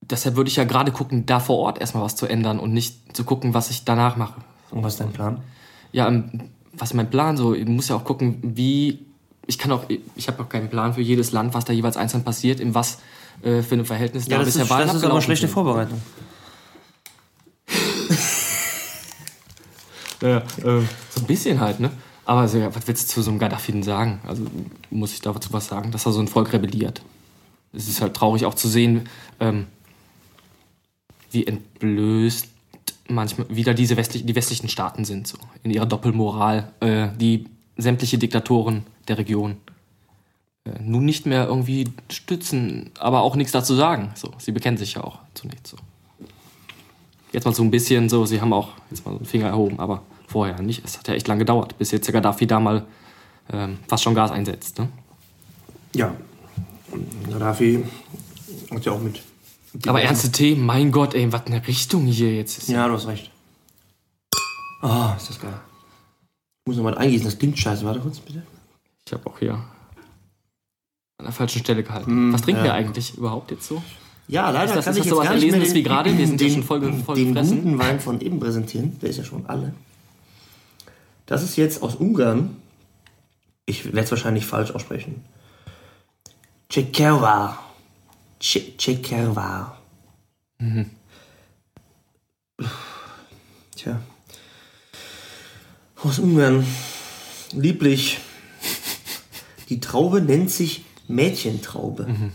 deshalb 0.00 0.36
würde 0.36 0.48
ich 0.48 0.56
ja 0.56 0.62
gerade 0.64 0.92
gucken, 0.92 1.26
da 1.26 1.40
vor 1.40 1.58
Ort 1.58 1.80
erstmal 1.80 2.04
was 2.04 2.14
zu 2.14 2.26
ändern 2.26 2.60
und 2.60 2.72
nicht 2.72 3.16
zu 3.16 3.24
gucken, 3.24 3.54
was 3.54 3.70
ich 3.70 3.84
danach 3.84 4.16
mache. 4.16 4.40
Und 4.70 4.84
was 4.84 4.92
ist 4.94 5.00
dein 5.00 5.10
Plan? 5.12 5.38
Ja, 5.90 6.06
ähm, 6.06 6.42
was 6.78 6.90
ist 6.90 6.94
mein 6.94 7.10
Plan? 7.10 7.36
So, 7.36 7.54
ich 7.54 7.66
muss 7.66 7.88
ja 7.88 7.96
auch 7.96 8.04
gucken, 8.04 8.38
wie. 8.42 9.00
Ich 9.46 9.58
kann 9.58 9.72
auch, 9.72 9.84
ich 10.14 10.28
habe 10.28 10.42
auch 10.42 10.48
keinen 10.48 10.68
Plan 10.68 10.92
für 10.92 11.00
jedes 11.00 11.32
Land, 11.32 11.54
was 11.54 11.64
da 11.64 11.72
jeweils 11.72 11.96
einzeln 11.96 12.22
passiert, 12.22 12.60
in 12.60 12.74
was 12.74 12.98
äh, 13.42 13.62
für 13.62 13.76
ein 13.76 13.84
Verhältnis 13.86 14.26
Ja, 14.26 14.36
da 14.36 14.44
das, 14.44 14.52
bisher 14.52 14.68
Wahlen 14.68 14.88
das 14.88 14.96
ist 14.96 15.04
aber 15.04 15.22
schlechte 15.22 15.46
sind. 15.46 15.54
Vorbereitung. 15.54 16.00
Ja, 20.20 20.38
äh, 20.38 20.42
so 20.62 21.20
ein 21.20 21.26
bisschen 21.26 21.60
halt, 21.60 21.78
ne? 21.78 21.90
Aber 22.24 22.40
also, 22.40 22.58
ja, 22.58 22.74
was 22.74 22.86
willst 22.86 23.08
du 23.08 23.14
zu 23.14 23.22
so 23.22 23.30
einem 23.30 23.38
Gaddafi 23.38 23.72
denn 23.72 23.82
sagen? 23.82 24.20
Also 24.26 24.42
muss 24.90 25.12
ich 25.12 25.20
dazu 25.20 25.52
was 25.52 25.68
sagen, 25.68 25.92
dass 25.92 26.06
er 26.06 26.12
so 26.12 26.20
ein 26.20 26.28
Volk 26.28 26.52
rebelliert. 26.52 27.02
Es 27.72 27.88
ist 27.88 28.00
halt 28.00 28.14
traurig 28.14 28.44
auch 28.44 28.54
zu 28.54 28.68
sehen, 28.68 29.08
ähm, 29.40 29.66
wie 31.30 31.46
entblößt 31.46 32.48
manchmal 33.08 33.46
wieder 33.50 33.74
diese 33.74 33.96
westlich, 33.96 34.24
die 34.24 34.34
westlichen 34.34 34.68
Staaten 34.68 35.04
sind, 35.04 35.26
so 35.26 35.38
in 35.62 35.70
ihrer 35.70 35.86
Doppelmoral, 35.86 36.70
äh, 36.80 37.08
die 37.18 37.46
sämtliche 37.76 38.18
Diktatoren 38.18 38.84
der 39.08 39.18
Region 39.18 39.56
äh, 40.64 40.70
nun 40.80 41.04
nicht 41.04 41.26
mehr 41.26 41.46
irgendwie 41.46 41.88
stützen, 42.10 42.90
aber 42.98 43.22
auch 43.22 43.36
nichts 43.36 43.52
dazu 43.52 43.74
sagen. 43.74 44.10
So, 44.14 44.32
sie 44.38 44.52
bekennen 44.52 44.78
sich 44.78 44.94
ja 44.94 45.04
auch 45.04 45.18
zu 45.34 45.46
nichts. 45.46 45.70
So. 45.70 45.76
Jetzt 47.32 47.44
mal 47.44 47.54
so 47.54 47.62
ein 47.62 47.70
bisschen 47.70 48.08
so, 48.08 48.26
sie 48.26 48.40
haben 48.40 48.52
auch 48.52 48.70
jetzt 48.90 49.04
mal 49.04 49.12
so 49.12 49.18
einen 49.18 49.26
Finger 49.26 49.48
erhoben, 49.48 49.78
aber 49.78 50.02
vorher 50.26 50.60
nicht. 50.60 50.84
Es 50.84 50.98
hat 50.98 51.08
ja 51.08 51.14
echt 51.14 51.28
lange 51.28 51.40
gedauert, 51.40 51.78
bis 51.78 51.90
jetzt 51.90 52.06
der 52.06 52.12
Gaddafi 52.12 52.46
da 52.46 52.60
mal 52.60 52.84
ähm, 53.52 53.78
fast 53.86 54.04
schon 54.04 54.14
Gas 54.14 54.30
einsetzt. 54.30 54.78
Ne? 54.78 54.88
Ja. 55.94 56.14
Gaddafi 57.30 57.84
hat 58.70 58.84
ja 58.84 58.92
auch 58.92 59.00
mit. 59.00 59.22
Aber 59.86 60.02
ernste 60.02 60.32
Themen, 60.32 60.66
mein 60.66 60.90
Gott, 60.90 61.14
ey, 61.14 61.32
was 61.32 61.46
eine 61.46 61.66
Richtung 61.66 62.06
hier 62.06 62.34
jetzt 62.34 62.58
ist. 62.58 62.68
Ja, 62.68 62.88
du 62.88 62.94
hast 62.94 63.06
recht. 63.06 63.30
Ah, 64.82 65.14
ist 65.16 65.28
das 65.30 65.40
geil. 65.40 65.54
Ich 66.64 66.70
muss 66.70 66.76
nochmal 66.76 66.98
eingießen, 66.98 67.26
das 67.26 67.38
klingt 67.38 67.58
scheiße. 67.58 67.84
Warte 67.84 68.00
kurz, 68.00 68.18
bitte. 68.18 68.42
Ich 69.06 69.12
habe 69.12 69.28
auch 69.28 69.38
hier 69.38 69.54
an 69.54 71.24
der 71.24 71.32
falschen 71.32 71.60
Stelle 71.60 71.82
gehalten. 71.82 72.32
Was 72.32 72.42
trinken 72.42 72.60
ja. 72.60 72.66
wir 72.66 72.74
eigentlich 72.74 73.16
überhaupt 73.16 73.50
jetzt 73.50 73.66
so? 73.66 73.82
Ja, 74.28 74.50
leider 74.50 74.66
Ist 74.66 74.76
das- 74.76 74.84
kann 74.84 74.92
ist 74.94 74.98
ich 74.98 75.10
das 75.10 75.18
jetzt 75.18 75.24
gar 75.28 75.34
nicht 75.34 75.42
mehr 75.42 75.52
Erlesenes 75.52 75.68
den, 75.68 75.74
wie 75.74 75.82
gerade? 75.82 76.18
Wir 76.18 76.26
sind 76.26 76.40
ja 76.40 76.46
den, 76.46 76.54
schon 76.54 76.62
voll 76.64 76.92
voll 77.02 77.16
den 77.16 77.28
gefressen. 77.34 77.62
guten 77.62 77.78
Wein 77.78 77.98
von 78.00 78.20
eben 78.20 78.38
präsentieren. 78.38 78.98
Der 79.00 79.10
ist 79.10 79.16
ja 79.16 79.24
schon 79.24 79.46
alle. 79.46 79.74
Das 81.26 81.42
ist 81.42 81.56
jetzt 81.56 81.82
aus 81.82 81.94
Ungarn. 81.94 82.56
Ich 83.66 83.86
werde 83.86 84.00
es 84.00 84.10
wahrscheinlich 84.10 84.46
falsch 84.46 84.70
aussprechen. 84.70 85.24
Ce- 88.40 88.76
Czekerva. 88.76 89.76
Mhm. 90.58 90.90
Tja. 93.76 94.00
Aus 96.02 96.18
Ungarn. 96.18 96.66
Lieblich. 97.52 98.18
Die 99.68 99.80
Traube 99.80 100.20
nennt 100.20 100.50
sich 100.50 100.84
Mädchentraube. 101.08 102.06
Mhm. 102.06 102.32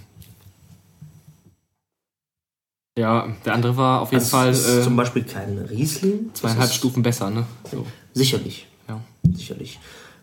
Ja, 2.97 3.27
der 3.45 3.53
andere 3.55 3.75
war 3.75 4.01
auf 4.01 4.11
jeden 4.11 4.21
Das 4.23 4.29
Fall 4.29 4.51
ist 4.51 4.67
äh, 4.67 4.83
zum 4.83 4.95
Beispiel 4.95 5.23
kein 5.23 5.57
Riesling. 5.57 6.29
Zweieinhalb 6.33 6.71
Stufen 6.71 7.01
besser, 7.01 7.29
ne? 7.31 7.47
So, 7.71 7.87
Sicherlich, 8.13 8.67
ja. 8.87 9.01
sicherlich. 9.33 9.79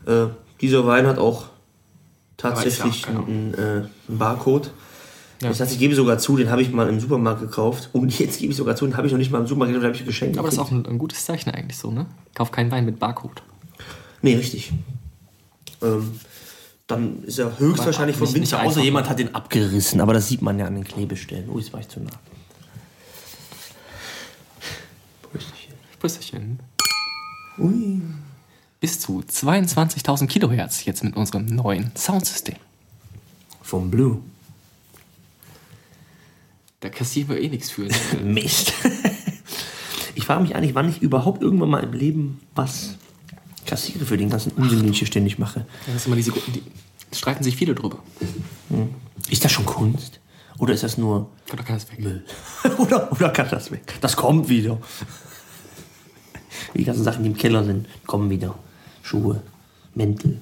Äh, 0.06 0.26
dieser 0.60 0.86
Wein 0.86 1.06
hat 1.08 1.18
auch 1.18 1.46
tatsächlich 2.36 3.02
ja 3.02 3.08
einen, 3.08 3.54
äh, 3.54 3.58
einen 4.08 4.18
Barcode. 4.18 4.70
Ja. 5.40 5.48
Das 5.48 5.60
heißt, 5.60 5.72
ich 5.72 5.78
gebe 5.78 5.94
sogar 5.94 6.18
zu, 6.18 6.36
den 6.36 6.50
habe 6.50 6.60
ich 6.60 6.70
mal 6.70 6.88
im 6.88 7.00
Supermarkt 7.00 7.40
gekauft. 7.40 7.88
Und 7.92 8.18
jetzt 8.18 8.38
gebe 8.38 8.50
ich 8.50 8.56
sogar 8.56 8.76
zu, 8.76 8.86
den 8.86 8.96
habe 8.96 9.06
ich 9.06 9.12
noch 9.12 9.18
nicht 9.18 9.30
mal 9.30 9.40
im 9.40 9.46
Supermarkt 9.46 9.72
gekauft, 9.72 9.84
den 9.84 9.94
habe 9.94 10.00
ich 10.00 10.06
geschenkt. 10.06 10.38
Aber 10.38 10.48
das 10.48 10.54
ist 10.54 10.60
auch 10.60 10.70
ein, 10.70 10.84
ein 10.86 10.98
gutes 10.98 11.24
Zeichen 11.24 11.50
eigentlich 11.50 11.78
so, 11.78 11.90
ne? 11.90 12.06
Kauf 12.34 12.50
keinen 12.50 12.70
Wein 12.70 12.84
mit 12.84 12.98
Barcode. 12.98 13.42
Nee, 14.20 14.36
richtig. 14.36 14.72
Ähm, 15.82 16.20
dann 16.86 17.22
ist 17.24 17.38
er 17.38 17.58
höchstwahrscheinlich 17.58 18.16
vom 18.16 18.32
Winter, 18.34 18.62
außer 18.62 18.82
jemand 18.82 19.08
hat 19.08 19.18
den 19.18 19.34
abgerissen. 19.34 20.00
Aber 20.00 20.12
das 20.12 20.28
sieht 20.28 20.42
man 20.42 20.58
ja 20.58 20.66
an 20.66 20.74
den 20.74 20.84
Klebestellen. 20.84 21.48
Oh, 21.48 21.58
jetzt 21.58 21.72
war 21.72 21.80
ich 21.80 21.88
zu 21.88 22.00
nah. 22.00 22.10
Prösterchen. 25.30 25.74
Prösterchen. 26.00 26.58
Ui. 27.58 28.02
Bis 28.80 28.98
zu 28.98 29.22
22.000 29.22 30.26
Kilohertz 30.26 30.84
jetzt 30.84 31.04
mit 31.04 31.16
unserem 31.16 31.46
neuen 31.46 31.92
Soundsystem. 31.96 32.56
Vom 33.62 33.90
Blue. 33.90 34.20
Da 36.80 36.88
kassieren 36.88 37.28
wir 37.28 37.40
eh 37.40 37.48
nichts 37.48 37.70
für. 37.70 37.82
ne? 37.82 37.94
Mist. 38.24 38.72
Ich 40.16 40.26
frage 40.26 40.42
mich 40.42 40.54
eigentlich, 40.54 40.74
wann 40.74 40.88
ich 40.88 41.00
überhaupt 41.00 41.40
irgendwann 41.40 41.70
mal 41.70 41.82
im 41.82 41.92
Leben 41.92 42.40
was 42.54 42.96
kassiere 43.64 44.04
für 44.04 44.16
den 44.18 44.28
ganzen 44.28 44.52
Unsinn, 44.52 44.80
den 44.80 44.90
ich 44.92 44.98
hier 44.98 45.06
ständig 45.06 45.38
mache. 45.38 45.64
Das 45.86 45.94
ist 45.94 46.06
immer 46.06 46.16
diese, 46.16 46.32
die, 46.32 46.62
da 47.10 47.16
streiten 47.16 47.42
sich 47.44 47.56
viele 47.56 47.74
drüber. 47.74 47.98
Ist 49.30 49.44
das 49.44 49.52
schon 49.52 49.64
Kunst? 49.64 50.20
Oder 50.58 50.74
ist 50.74 50.82
das 50.82 50.98
nur 50.98 51.30
Oder 51.52 51.62
kann 51.62 51.76
das 51.76 51.90
weg? 51.90 52.00
Müll? 52.00 52.24
oder, 52.78 53.10
oder 53.12 53.30
kann 53.30 53.48
das 53.50 53.70
weg? 53.70 53.94
Das 54.00 54.16
kommt 54.16 54.48
wieder. 54.48 54.78
Die 56.74 56.84
ganzen 56.84 57.04
Sachen, 57.04 57.22
die 57.22 57.30
im 57.30 57.36
Keller 57.36 57.64
sind, 57.64 57.86
kommen 58.06 58.28
wieder. 58.30 58.56
Schuhe, 59.02 59.42
Mäntel. 59.94 60.38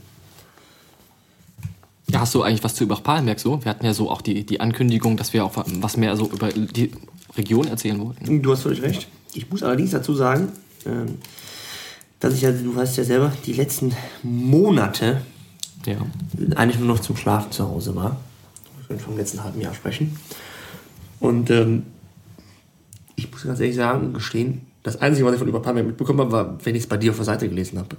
Ja, 2.10 2.20
hast 2.20 2.34
du 2.34 2.42
eigentlich 2.42 2.64
was 2.64 2.74
zu 2.74 2.84
Übach-Palenberg 2.84 3.38
so? 3.38 3.62
Wir 3.62 3.70
hatten 3.70 3.84
ja 3.84 3.92
so 3.92 4.10
auch 4.10 4.22
die, 4.22 4.44
die 4.44 4.60
Ankündigung, 4.60 5.16
dass 5.16 5.32
wir 5.32 5.44
auch 5.44 5.52
was 5.66 5.96
mehr 5.96 6.16
so 6.16 6.26
über 6.30 6.48
die 6.48 6.90
Region 7.36 7.66
erzählen 7.68 8.00
wollten. 8.00 8.42
Du 8.42 8.50
hast 8.52 8.62
völlig 8.62 8.82
recht. 8.82 9.08
Ich 9.34 9.50
muss 9.50 9.62
allerdings 9.62 9.90
dazu 9.90 10.14
sagen, 10.14 10.48
ähm, 10.86 11.18
dass 12.20 12.34
ich 12.34 12.40
ja, 12.42 12.50
du 12.50 12.74
weißt 12.74 12.96
ja 12.96 13.04
selber, 13.04 13.32
die 13.44 13.52
letzten 13.52 13.92
Monate 14.22 15.20
Ja. 15.84 15.96
eigentlich 16.56 16.78
nur 16.78 16.88
noch 16.88 17.00
zum 17.00 17.16
Schlafen 17.16 17.52
zu 17.52 17.68
Hause 17.68 17.94
war. 17.94 18.16
Ich 18.82 18.88
kann 18.88 18.98
vom 18.98 19.16
letzten 19.16 19.44
halben 19.44 19.60
Jahr 19.60 19.74
sprechen. 19.74 20.16
Und 21.20 21.50
ähm, 21.50 21.82
ich 23.16 23.30
muss 23.30 23.44
ganz 23.44 23.60
ehrlich 23.60 23.76
sagen, 23.76 24.14
gestehen, 24.14 24.62
das 24.82 25.00
Einzige, 25.00 25.26
was 25.26 25.34
ich 25.34 25.38
von 25.38 25.48
Überpalmer 25.48 25.82
mitbekommen 25.82 26.20
habe, 26.20 26.32
war, 26.32 26.58
wenn 26.64 26.74
ich 26.74 26.84
es 26.84 26.88
bei 26.88 26.96
dir 26.96 27.10
auf 27.10 27.16
der 27.16 27.26
Seite 27.26 27.48
gelesen 27.48 27.78
habe. 27.78 27.96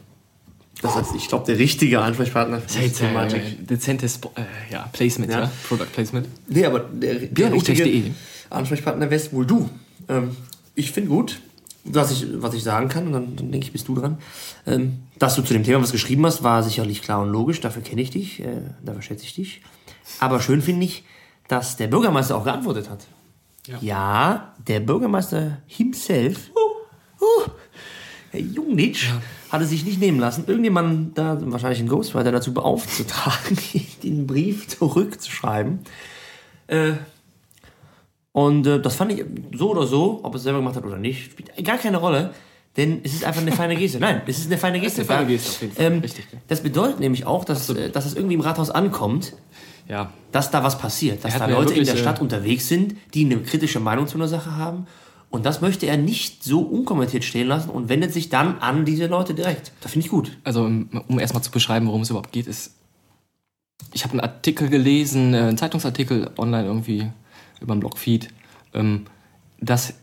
Das 0.81 0.95
ist, 0.95 1.15
ich 1.15 1.27
glaube, 1.27 1.45
der 1.45 1.59
richtige 1.59 1.99
Ansprechpartner 1.99 2.61
für 2.61 2.79
diese 2.79 3.05
Thematik. 3.05 3.41
äh, 3.41 3.63
dezentes 3.63 4.17
äh, 4.35 4.71
ja, 4.71 4.89
Placement, 4.93 5.31
ja. 5.31 5.41
Ja. 5.41 5.51
Product 5.67 5.87
Placement. 5.93 6.27
Nee, 6.47 6.65
aber 6.65 6.79
der, 6.79 7.15
der 7.15 7.51
richtige 7.51 8.11
Ansprechpartner 8.49 9.09
wärst 9.09 9.33
wohl 9.33 9.45
du. 9.45 9.69
Ähm, 10.07 10.35
ich 10.75 10.91
finde 10.91 11.09
gut, 11.09 11.41
dass 11.83 12.11
ich, 12.11 12.25
was 12.41 12.53
ich 12.53 12.63
sagen 12.63 12.87
kann, 12.87 13.07
und 13.07 13.13
dann, 13.13 13.35
dann 13.35 13.51
denke 13.51 13.65
ich, 13.65 13.73
bist 13.73 13.87
du 13.87 13.95
dran. 13.95 14.19
Ähm, 14.65 14.99
dass 15.17 15.35
du 15.35 15.41
zu 15.41 15.53
dem 15.53 15.63
Thema 15.63 15.81
was 15.81 15.91
geschrieben 15.91 16.25
hast, 16.25 16.43
war 16.43 16.63
sicherlich 16.63 17.01
klar 17.01 17.21
und 17.21 17.29
logisch. 17.29 17.59
Dafür 17.59 17.81
kenne 17.81 18.01
ich 18.01 18.11
dich, 18.11 18.39
äh, 18.39 18.61
dafür 18.83 19.01
schätze 19.01 19.25
ich 19.25 19.33
dich. 19.33 19.61
Aber 20.19 20.39
schön 20.39 20.61
finde 20.61 20.85
ich, 20.85 21.03
dass 21.49 21.75
der 21.75 21.87
Bürgermeister 21.87 22.37
auch 22.37 22.45
geantwortet 22.45 22.89
hat. 22.89 23.05
Ja, 23.81 24.53
der 24.67 24.79
Bürgermeister 24.79 25.59
himself, 25.67 26.49
uh, 26.55 27.23
uh, 27.23 27.49
Herr 28.31 28.39
Jungnitsch, 28.39 29.09
hatte 29.49 29.65
sich 29.65 29.85
nicht 29.85 29.99
nehmen 29.99 30.19
lassen, 30.19 30.43
irgendjemanden 30.47 31.13
da, 31.15 31.37
wahrscheinlich 31.41 31.79
einen 31.79 31.89
Ghostwriter, 31.89 32.31
dazu 32.31 32.53
beaufzutragen, 32.53 33.57
den 34.03 34.27
Brief 34.27 34.67
zurückzuschreiben. 34.67 35.79
Äh, 36.67 36.93
und 38.31 38.67
äh, 38.67 38.79
das 38.79 38.95
fand 38.95 39.11
ich 39.11 39.25
so 39.53 39.71
oder 39.71 39.87
so, 39.87 40.19
ob 40.23 40.33
er 40.33 40.37
es 40.37 40.43
selber 40.43 40.59
gemacht 40.59 40.75
hat 40.75 40.85
oder 40.85 40.97
nicht, 40.97 41.31
spielt 41.31 41.65
gar 41.65 41.77
keine 41.77 41.97
Rolle. 41.97 42.31
Denn 42.77 43.01
es 43.03 43.13
ist 43.13 43.23
einfach 43.25 43.41
eine 43.41 43.51
feine 43.51 43.75
Geste. 43.75 43.99
Nein, 43.99 44.21
es 44.27 44.37
ist 44.37 44.45
eine 44.45 44.57
feine 44.57 44.79
Geste. 44.79 45.01
eine 45.01 45.07
feine 45.07 45.27
Geste. 45.27 45.69
Ähm, 45.77 45.99
Richtig, 45.99 46.27
ja. 46.31 46.37
Das 46.47 46.61
bedeutet 46.61 46.99
nämlich 46.99 47.25
auch, 47.25 47.43
dass, 47.43 47.69
äh, 47.69 47.89
dass 47.89 48.05
es 48.05 48.13
irgendwie 48.15 48.35
im 48.35 48.41
Rathaus 48.41 48.69
ankommt, 48.69 49.33
Ja. 49.87 50.13
dass 50.31 50.51
da 50.51 50.63
was 50.63 50.77
passiert. 50.77 51.25
Dass 51.25 51.37
da 51.37 51.49
ja 51.49 51.55
Leute 51.55 51.73
in 51.73 51.79
der 51.79 51.87
wirklich, 51.87 51.99
Stadt 51.99 52.19
äh, 52.19 52.21
unterwegs 52.21 52.67
sind, 52.67 52.95
die 53.15 53.25
eine 53.25 53.39
kritische 53.39 53.79
Meinung 53.79 54.07
zu 54.07 54.17
einer 54.17 54.27
Sache 54.27 54.55
haben. 54.55 54.85
Und 55.31 55.45
das 55.45 55.61
möchte 55.61 55.85
er 55.85 55.97
nicht 55.97 56.43
so 56.43 56.61
unkommentiert 56.61 57.23
stehen 57.23 57.47
lassen 57.47 57.69
und 57.69 57.87
wendet 57.87 58.13
sich 58.13 58.29
dann 58.29 58.57
an 58.59 58.83
diese 58.83 59.05
Leute 59.05 59.35
direkt. 59.35 59.71
Das 59.81 59.91
finde 59.91 60.05
ich 60.05 60.11
gut. 60.11 60.37
Also, 60.43 60.63
um 60.63 61.19
erstmal 61.19 61.43
zu 61.43 61.51
beschreiben, 61.51 61.85
worum 61.85 62.01
es 62.01 62.09
überhaupt 62.09 62.31
geht, 62.31 62.47
ist. 62.47 62.75
Ich 63.93 64.03
habe 64.03 64.13
einen 64.13 64.21
Artikel 64.21 64.69
gelesen, 64.69 65.33
äh, 65.33 65.37
einen 65.37 65.57
Zeitungsartikel 65.57 66.31
online 66.37 66.65
irgendwie 66.65 67.09
über 67.61 67.73
einen 67.73 67.79
Blogfeed, 67.79 68.29
ähm, 68.73 69.05
dass 69.59 69.93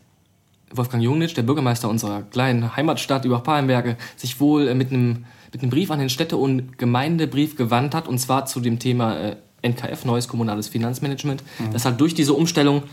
Wolfgang 0.73 1.03
Jungnitsch, 1.03 1.35
der 1.35 1.43
Bürgermeister 1.43 1.89
unserer 1.89 2.23
kleinen 2.23 2.75
Heimatstadt 2.75 3.25
über 3.25 3.39
Palenberge, 3.39 3.97
sich 4.15 4.39
wohl 4.39 4.67
äh, 4.67 4.75
mit 4.75 4.91
einem 4.91 5.25
mit 5.53 5.61
einem 5.61 5.71
Brief 5.71 5.91
an 5.91 5.99
den 5.99 6.09
Städte- 6.09 6.35
und 6.35 6.77
Gemeindebrief 6.77 7.55
gewandt 7.55 7.95
hat, 7.95 8.07
und 8.07 8.17
zwar 8.17 8.45
zu 8.45 8.59
dem 8.59 8.79
Thema 8.79 9.17
äh, 9.17 9.35
NKF, 9.61 10.05
Neues 10.05 10.27
Kommunales 10.27 10.67
Finanzmanagement, 10.67 11.41
dass 11.71 11.85
halt 11.85 11.99
durch 11.99 12.13
diese 12.13 12.33
Umstellung 12.33 12.83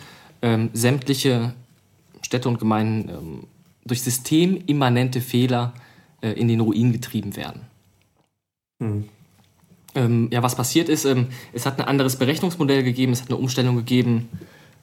ähm, 0.41 0.71
sämtliche 0.73 1.53
Städte 2.25 2.49
und 2.49 2.59
Gemeinden 2.59 3.09
ähm, 3.11 3.45
durch 3.85 4.03
systemimmanente 4.03 5.21
Fehler 5.21 5.75
äh, 6.23 6.33
in 6.33 6.49
den 6.49 6.61
Ruin 6.61 6.93
getrieben 6.93 7.37
werden. 7.37 7.63
Ähm, 9.95 10.29
ja, 10.33 10.43
was 10.43 10.57
passiert 10.57 10.89
ist, 10.89 11.05
ähm, 11.05 11.29
es 11.53 11.67
hat 11.67 11.79
ein 11.79 11.87
anderes 11.87 12.17
Berechnungsmodell 12.17 12.83
gegeben, 12.83 13.13
es 13.13 13.23
hat 13.23 13.29
eine 13.29 13.39
Umstellung 13.39 13.77
gegeben, 13.77 14.29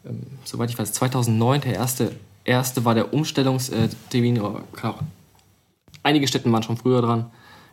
ähm, 0.05 0.21
soweit 0.45 0.69
ich 0.69 0.79
weiß, 0.79 0.93
2009, 0.93 1.61
der 1.61 1.73
erste, 1.73 2.15
erste 2.45 2.85
war 2.85 2.95
der 2.95 3.13
Umstellungstermin, 3.13 4.39
aber 4.39 4.63
klar, 4.71 4.99
einige 6.03 6.27
Städte 6.27 6.51
waren 6.51 6.63
schon 6.63 6.77
früher 6.77 7.01
dran, 7.01 7.29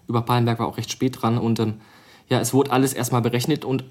über 0.08 0.22
Pallenberg 0.22 0.58
war 0.58 0.66
auch 0.66 0.78
recht 0.78 0.90
spät 0.90 1.22
dran 1.22 1.38
und 1.38 1.60
ähm, 1.60 1.74
ja, 2.28 2.40
es 2.40 2.52
wurde 2.52 2.72
alles 2.72 2.92
erstmal 2.92 3.22
berechnet 3.22 3.64
und 3.64 3.84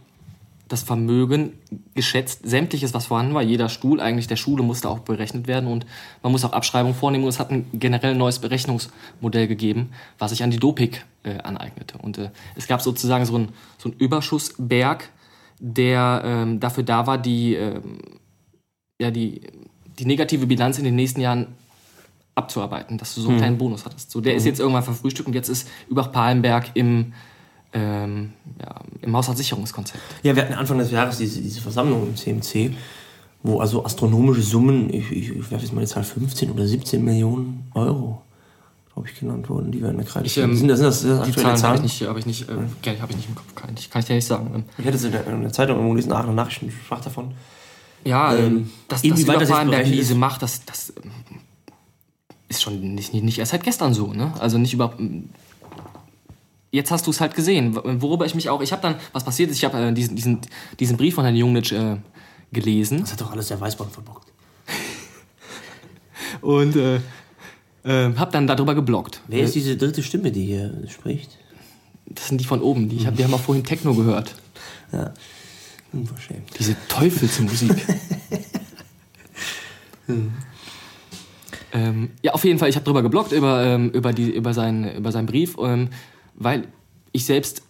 das 0.68 0.84
Vermögen 0.84 1.54
geschätzt, 1.94 2.42
sämtliches, 2.44 2.94
was 2.94 3.08
vorhanden 3.08 3.34
war, 3.34 3.42
jeder 3.42 3.70
Stuhl 3.70 4.02
eigentlich 4.02 4.28
der 4.28 4.36
Schule 4.36 4.64
musste 4.64 4.90
auch 4.90 5.00
berechnet 5.00 5.48
werden 5.48 5.70
und 5.70 5.86
man 6.24 6.32
muss 6.32 6.44
auch 6.44 6.52
Abschreibungen 6.52 6.96
vornehmen 6.96 7.24
und 7.24 7.30
es 7.30 7.40
hat 7.40 7.52
ein 7.52 7.68
generell 7.74 8.16
neues 8.16 8.40
Berechnungsmodell 8.40 9.48
gegeben, 9.48 9.92
was 10.18 10.32
sich 10.32 10.44
an 10.44 10.52
die 10.52 10.60
Dopik 10.60 11.06
äh, 11.24 11.38
aneignete. 11.40 11.98
Und 11.98 12.18
äh, 12.18 12.32
es 12.56 12.68
gab 12.68 12.82
sozusagen 12.82 13.26
so 13.26 13.36
einen 13.36 13.50
so 13.78 13.90
einen 13.90 14.00
Überschussberg, 14.00 15.10
der 15.60 16.22
ähm, 16.26 16.60
dafür 16.60 16.84
da 16.84 17.08
war, 17.08 17.18
die, 17.18 17.56
ähm, 17.56 18.00
ja, 19.00 19.12
die, 19.12 19.42
die 20.00 20.06
negative 20.06 20.48
Bilanz 20.48 20.78
in 20.78 20.84
den 20.84 20.96
nächsten 20.96 21.22
Jahren 21.22 21.56
abzuarbeiten, 22.36 22.98
dass 22.98 23.16
du 23.16 23.22
so 23.22 23.30
einen 23.30 23.40
kleinen 23.40 23.58
Bonus 23.58 23.86
hattest. 23.86 24.12
So, 24.12 24.22
der 24.22 24.36
ist 24.36 24.46
jetzt 24.46 24.60
irgendwann 24.60 24.84
verfrühstückt 24.84 25.28
und 25.28 25.34
jetzt 25.34 25.50
ist 25.50 25.68
Übach-Palenberg 25.90 26.72
im, 26.76 27.14
ähm, 27.74 28.34
ja, 28.62 28.76
im 29.02 29.16
Haushaltssicherungskonzept. 29.16 30.00
Ja, 30.24 30.36
wir 30.36 30.44
hatten 30.44 30.54
Anfang 30.54 30.78
des 30.78 30.92
Jahres 30.92 31.18
diese, 31.18 31.42
diese 31.42 31.62
Versammlung 31.62 32.08
im 32.08 32.16
CMC, 32.16 32.72
wo 33.44 33.60
also 33.60 33.86
astronomische 33.86 34.42
Summen, 34.42 34.92
ich, 34.94 35.12
ich, 35.12 35.30
ich 35.30 35.52
werfe 35.52 35.64
jetzt 35.66 35.74
mal 35.74 35.82
die 35.82 35.88
Zahl 35.88 36.04
15 36.04 36.52
oder 36.52 36.66
17 36.68 37.04
Millionen 37.04 37.70
Euro, 37.74 38.22
glaube 38.94 39.10
ich, 39.10 39.20
genannt 39.20 39.48
wurden. 39.50 39.72
Die 39.72 39.82
werden 39.82 40.04
gerade. 40.04 40.26
Ich, 40.26 40.38
ähm, 40.38 40.56
sind 40.56 40.68
das, 40.70 40.80
sind 40.80 40.88
das, 40.88 41.04
das 41.04 41.24
Die 41.24 41.30
aktuelle 41.30 41.34
Zahlen 41.34 41.48
habe 41.48 41.58
Zahlen? 41.62 41.76
ich 41.86 42.00
nicht, 42.00 42.08
habe 42.10 42.20
ich 42.20 42.26
nicht, 42.26 42.50
äh, 42.50 43.00
habe 43.00 43.12
ich 43.12 43.18
nicht 43.18 43.30
im 43.30 43.36
Kopf, 43.36 43.54
kann 43.56 43.70
ich, 43.78 43.90
kann 43.90 44.00
ich 44.00 44.06
dir 44.08 44.16
nicht 44.16 44.26
sagen. 44.28 44.52
Ähm, 44.56 44.64
Ich 44.78 44.86
hätte 44.86 44.98
es 44.98 45.04
in 45.04 45.12
der, 45.12 45.28
in 45.28 45.42
der 45.42 45.54
Zeitung 45.54 45.76
irgendwo 45.76 45.94
gelesen, 45.94 46.12
Aachener 46.14 46.34
Nachrichten 46.34 46.72
sprach 46.72 47.02
davon. 47.02 47.32
Ja, 48.04 48.34
Ähm, 48.36 48.46
ähm, 48.46 48.72
das 48.88 49.02
das 49.02 49.26
berechnet 49.26 49.86
diese 49.88 50.14
ist? 50.14 50.18
macht, 50.20 50.42
das, 50.42 50.64
das 50.66 50.94
ähm, 51.04 51.12
ist 52.50 52.62
schon 52.62 52.96
nicht, 52.96 53.14
nicht, 53.14 53.24
nicht 53.24 53.40
erst 53.40 53.52
seit 53.52 53.64
gestern 53.64 53.94
so, 53.94 54.14
ne? 54.14 54.34
Also 54.40 54.58
nicht 54.58 54.74
über. 54.74 54.94
Jetzt 56.72 56.92
hast 56.92 57.08
du 57.08 57.12
es 57.12 57.22
halt 57.22 57.34
gesehen, 57.34 57.76
worüber 57.76 58.26
ich 58.26 58.36
mich 58.36 58.50
auch. 58.50 58.62
Ich 58.62 58.72
habe 58.72 58.82
dann, 58.82 58.96
was 59.14 59.24
passiert 59.24 59.50
ist, 59.50 59.58
ich 59.58 59.66
habe 59.66 59.78
äh, 59.80 59.94
diesen, 59.94 60.16
diesen, 60.16 60.42
diesen 60.80 60.98
Brief 60.98 61.16
von 61.16 61.24
Herrn 61.24 61.36
Jungnitsch 61.36 61.72
äh, 61.72 61.98
gelesen. 62.52 63.00
Das 63.02 63.14
hat 63.14 63.22
doch 63.22 63.32
alles 63.32 63.48
der 63.48 63.60
Weißband 63.60 63.92
verbockt. 63.92 64.28
Und 66.42 66.76
äh, 66.76 66.96
äh, 67.84 68.14
habe 68.16 68.32
dann 68.32 68.48
darüber 68.48 68.76
gebloggt. 68.76 69.22
Wer 69.28 69.44
ist 69.44 69.56
diese 69.56 69.78
dritte 69.78 70.04
Stimme, 70.04 70.32
die 70.32 70.46
hier 70.46 70.74
spricht? 70.90 71.38
Das 72.06 72.28
sind 72.28 72.40
die 72.40 72.46
von 72.46 72.62
oben. 72.62 72.90
Die, 72.90 72.98
ich 72.98 73.08
hab, 73.08 73.16
die 73.16 73.24
haben 73.24 73.32
wir 73.32 73.40
vorhin 73.40 73.64
Techno 73.64 73.94
gehört. 73.94 74.36
Ja. 74.92 75.14
Unverschämt. 75.94 76.50
Diese 76.60 76.76
Teufelsmusik. 76.90 77.72
ähm, 81.74 82.12
ja, 82.22 82.34
auf 82.34 82.44
jeden 82.44 82.60
Fall, 82.60 82.70
ich 82.70 82.76
habe 82.76 82.84
drüber 82.84 83.02
gebloggt, 83.02 83.32
über, 83.32 83.64
ähm, 83.64 83.90
über, 83.92 84.12
die, 84.12 84.32
über, 84.32 84.54
seinen, 84.54 84.98
über 84.98 85.12
seinen 85.14 85.28
Brief, 85.28 85.56
ähm, 85.60 85.90
weil 86.38 86.68
ich 87.12 87.26
selbst, 87.26 87.64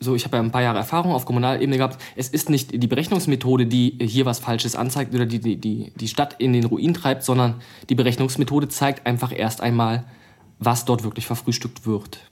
so 0.00 0.14
ich 0.14 0.24
habe 0.24 0.36
ja 0.36 0.42
ein 0.42 0.50
paar 0.50 0.62
Jahre 0.62 0.78
Erfahrung 0.78 1.12
auf 1.12 1.24
Kommunalebene 1.24 1.76
gehabt, 1.76 2.02
es 2.16 2.28
ist 2.28 2.50
nicht 2.50 2.82
die 2.82 2.86
Berechnungsmethode, 2.86 3.66
die 3.66 3.96
hier 4.00 4.26
was 4.26 4.40
Falsches 4.40 4.74
anzeigt 4.74 5.14
oder 5.14 5.26
die 5.26 5.38
die, 5.38 5.56
die, 5.56 5.92
die 5.94 6.08
Stadt 6.08 6.36
in 6.40 6.52
den 6.52 6.64
Ruin 6.64 6.94
treibt, 6.94 7.22
sondern 7.22 7.60
die 7.88 7.94
Berechnungsmethode 7.94 8.68
zeigt 8.68 9.06
einfach 9.06 9.32
erst 9.36 9.60
einmal, 9.60 10.04
was 10.58 10.84
dort 10.84 11.04
wirklich 11.04 11.26
verfrühstückt 11.26 11.86
wird. 11.86 12.30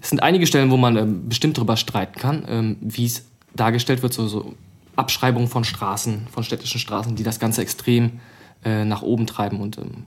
Es 0.00 0.08
sind 0.08 0.22
einige 0.22 0.46
Stellen, 0.46 0.70
wo 0.70 0.76
man 0.76 0.96
ähm, 0.96 1.28
bestimmt 1.28 1.58
darüber 1.58 1.76
streiten 1.76 2.18
kann, 2.18 2.44
ähm, 2.48 2.76
wie 2.80 3.04
es 3.04 3.26
dargestellt 3.54 4.02
wird, 4.02 4.14
so, 4.14 4.26
so 4.26 4.54
Abschreibungen 4.96 5.48
von 5.48 5.64
Straßen, 5.64 6.28
von 6.28 6.44
städtischen 6.44 6.80
Straßen, 6.80 7.14
die 7.14 7.22
das 7.22 7.38
Ganze 7.38 7.62
extrem 7.62 8.20
äh, 8.64 8.84
nach 8.84 9.02
oben 9.02 9.26
treiben. 9.26 9.60
Und 9.60 9.78
ähm, 9.78 10.06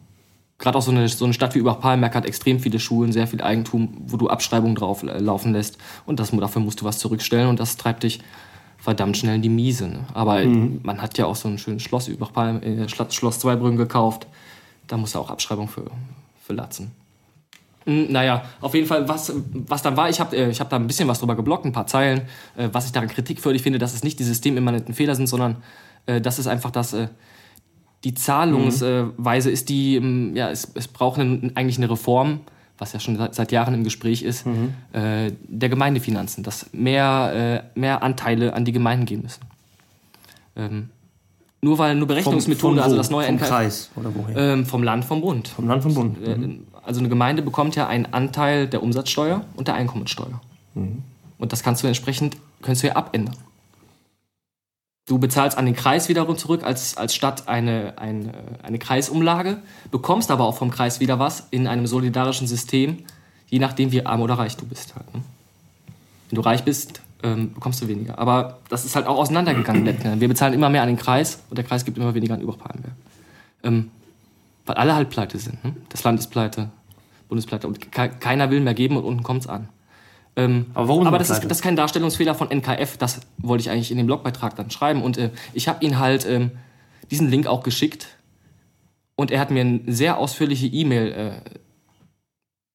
gerade 0.64 0.78
auch 0.78 0.82
so 0.82 0.92
eine, 0.92 1.10
so 1.10 1.26
eine 1.26 1.34
Stadt 1.34 1.54
wie 1.56 1.60
Übach-Palmerk 1.60 2.16
hat 2.16 2.26
extrem 2.26 2.58
viele 2.58 2.80
Schulen, 2.80 3.12
sehr 3.12 3.28
viel 3.28 3.42
Eigentum, 3.42 3.98
wo 4.08 4.16
du 4.16 4.30
Abschreibungen 4.30 4.76
drauf 4.76 5.04
äh, 5.04 5.20
laufen 5.20 5.52
lässt. 5.52 5.78
Und 6.06 6.22
das, 6.22 6.32
dafür 6.32 6.62
musst 6.62 6.80
du 6.80 6.86
was 6.86 7.00
zurückstellen 7.00 7.50
und 7.50 7.60
das 7.60 7.76
treibt 7.76 8.04
dich 8.04 8.22
verdammt 8.78 9.18
schnell 9.18 9.36
in 9.36 9.42
die 9.42 9.50
Miese. 9.50 9.90
Ne? 9.90 10.00
Aber 10.14 10.42
äh, 10.42 10.48
man 10.48 11.02
hat 11.02 11.18
ja 11.18 11.26
auch 11.26 11.36
so 11.36 11.50
ein 11.50 11.58
schönes 11.58 11.84
Schloss 11.84 12.08
Übach-Palm, 12.08 12.64
äh, 12.64 12.88
Schloss, 12.88 13.14
Schloss 13.14 13.40
Zweibrücken 13.40 13.78
gekauft. 13.78 14.26
Da 14.88 14.96
musst 14.96 15.16
du 15.16 15.20
auch 15.20 15.30
Abschreibung 15.30 15.68
für, 15.68 15.84
für 16.42 16.54
latzen. 16.54 16.92
Mm, 17.86 18.06
Naja, 18.10 18.46
auf 18.62 18.74
jeden 18.74 18.88
Fall, 18.88 19.10
was, 19.10 19.34
was 19.68 19.82
dann 19.82 19.98
war, 19.98 20.10
ich 20.10 20.22
habe 20.22 20.34
äh, 20.34 20.50
ich 20.50 20.62
hab 20.62 20.70
da 20.70 20.78
ein 20.78 20.88
bisschen 20.88 21.10
was 21.10 21.20
drüber 21.20 21.36
geblockt, 21.36 21.66
ein 21.66 21.74
paar 21.74 21.88
Zeilen, 21.88 22.22
äh, 22.56 22.70
was 22.72 22.86
ich 22.86 22.94
daran 22.94 23.10
kritikwürdig 23.10 23.62
finde, 23.62 23.80
dass 23.80 23.94
es 23.94 24.04
nicht 24.06 24.18
die 24.18 24.24
systemimmanenten 24.24 24.94
Fehler 24.94 25.16
sind, 25.16 25.28
sondern 25.28 25.58
dass 26.06 26.38
es 26.38 26.48
einfach 26.48 26.70
das, 26.70 26.94
die 28.04 28.14
Zahlungsweise 28.14 29.50
ist, 29.50 29.70
die, 29.70 29.96
ähm, 29.96 30.36
ja, 30.36 30.50
es, 30.50 30.72
es 30.76 30.88
braucht 30.88 31.20
einen, 31.20 31.52
eigentlich 31.56 31.78
eine 31.78 31.90
Reform, 31.90 32.42
was 32.78 32.92
ja 32.94 33.00
schon 33.00 33.16
seit, 33.18 33.36
seit 33.36 33.52
Jahren 33.52 33.74
im 33.74 33.84
Gespräch 33.84 34.24
ist, 34.24 34.46
äh, 34.92 35.32
der 35.48 35.70
Gemeindefinanzen, 35.70 36.44
dass 36.44 36.70
mehr, 36.74 37.64
äh, 37.76 37.80
mehr 37.80 38.04
Anteile 38.04 38.54
an 38.54 38.66
die 38.66 38.72
Gemeinden 38.72 39.06
gehen 39.06 39.22
müssen. 39.22 39.42
Ähm, 40.56 40.90
nur 41.62 41.78
weil 41.78 41.96
nur 41.96 42.08
Berechnungsmethode, 42.08 42.78
wo? 42.78 42.82
also 42.82 42.98
das 42.98 43.10
neue 43.10 43.26
Vom 43.28 43.36
NKF, 43.36 43.48
Kreis 43.48 43.90
oder 43.96 44.14
woher? 44.14 44.36
ähm, 44.36 44.66
vom 44.66 44.84
Land, 44.84 45.06
vom 45.06 45.22
Bund. 45.22 45.48
Vom 45.48 45.68
Land, 45.68 45.84
vom 45.84 45.94
Bund. 45.94 46.18
Äh, 46.28 46.60
Also 46.84 47.00
eine 47.00 47.08
Gemeinde 47.08 47.42
bekommt 47.42 47.78
ja 47.78 47.88
einen 47.88 48.08
Anteil 48.12 48.68
der 48.68 48.84
Umsatzsteuer 48.84 49.46
und 49.56 49.70
der 49.70 49.76
Einkommensteuer. 49.76 50.42
Und 50.76 51.54
das 51.54 51.64
kannst 51.64 51.82
du 51.84 51.88
entsprechend, 51.88 52.36
kannst 52.62 52.84
du 52.84 52.88
ja 52.88 52.96
abändern. 52.98 53.36
Du 55.06 55.18
bezahlst 55.20 55.58
an 55.58 55.66
den 55.66 55.76
Kreis 55.76 56.08
wiederum 56.08 56.38
zurück 56.38 56.64
als, 56.64 56.96
als 56.96 57.14
Stadt 57.14 57.50
eine, 57.50 57.98
eine, 57.98 58.32
eine 58.64 58.80
Kreisumlage, 58.80 59.58
bekommst 59.92 60.32
aber 60.32 60.46
auch 60.46 60.56
vom 60.56 60.72
Kreis 60.72 61.02
wieder 61.02 61.20
was 61.20 61.48
in 61.52 61.68
einem 61.68 61.88
solidarischen 61.88 62.48
System, 62.48 63.00
je 63.50 63.60
nachdem 63.60 63.92
wie 63.92 64.06
arm 64.06 64.22
oder 64.22 64.36
reich 64.36 64.56
du 64.56 64.66
bist. 64.66 64.96
Halt, 64.96 65.14
ne? 65.14 65.22
Wenn 66.30 66.36
du 66.36 66.42
reich 66.42 66.64
bist, 66.64 67.02
ähm, 67.22 67.54
bekommst 67.54 67.82
du 67.82 67.88
weniger. 67.90 68.18
Aber 68.18 68.60
das 68.70 68.86
ist 68.86 68.96
halt 68.96 69.06
auch 69.08 69.18
auseinandergegangen. 69.18 70.20
Wir 70.20 70.28
bezahlen 70.28 70.54
immer 70.54 70.70
mehr 70.70 70.82
an 70.82 70.88
den 70.88 70.98
Kreis 70.98 71.44
und 71.50 71.58
der 71.58 71.66
Kreis 71.66 71.84
gibt 71.84 71.98
immer 71.98 72.14
weniger 72.14 72.36
an 72.36 72.42
Übach-Palenberg. 72.42 72.94
Ähm, 73.64 73.92
weil 74.66 74.76
alle 74.76 74.96
halt 74.96 75.10
pleite 75.10 75.38
sind. 75.38 75.64
Ne? 75.66 75.76
Das 75.90 76.04
Land 76.04 76.20
ist 76.20 76.28
pleite, 76.28 76.70
Bundespleite 77.28 77.68
und 77.68 77.92
ke 77.92 78.10
keiner 78.10 78.50
will 78.50 78.62
mehr 78.62 78.74
geben 78.74 78.96
und 78.96 79.04
unten 79.04 79.24
kommt's 79.24 79.48
an. 79.48 79.68
Ähm, 80.36 80.68
Aber 80.74 80.88
warum 80.88 81.08
aber 81.08 81.20
das 81.20 81.30
ist, 81.30 81.44
das 81.44 81.60
ist 81.60 81.62
kein 81.62 81.76
Darstellungsfehler 81.76 82.34
von 82.34 82.50
NKF, 82.50 82.98
das 82.98 83.22
wollte 83.38 83.62
ich 83.62 83.70
eigentlich 83.70 83.92
in 83.92 83.98
dem 83.98 84.08
Blogbeitrag 84.08 84.56
dann 84.56 84.72
schreiben. 84.72 85.04
Und 85.04 85.18
äh, 85.18 85.30
ich 85.54 85.68
habe 85.68 85.84
ihn 85.86 86.00
halt 86.00 86.26
ähm, 86.28 86.52
diesen 87.12 87.30
Link 87.30 87.48
auch 87.48 87.64
geschickt. 87.64 88.08
Und 89.16 89.30
er 89.30 89.40
hat 89.40 89.52
mir 89.52 89.62
eine 89.62 89.82
sehr 89.88 90.18
ausführliche 90.18 90.68
E-Mail 90.68 91.12
äh, 91.12 91.50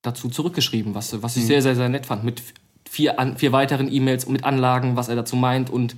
dazu 0.03 0.29
zurückgeschrieben, 0.29 0.95
was, 0.95 1.21
was 1.23 1.37
ich 1.37 1.47
sehr, 1.47 1.63
sehr, 1.63 1.75
sehr 1.75 1.89
nett 1.89 2.07
fand. 2.07 2.23
Mit 2.23 2.43
vier, 2.89 3.19
an, 3.19 3.37
vier 3.37 3.51
weiteren 3.51 3.93
E-Mails 3.93 4.29
mit 4.29 4.45
Anlagen, 4.45 4.95
was 4.97 5.09
er 5.09 5.17
dazu 5.17 5.35
meint. 5.35 5.69
Und 5.69 5.97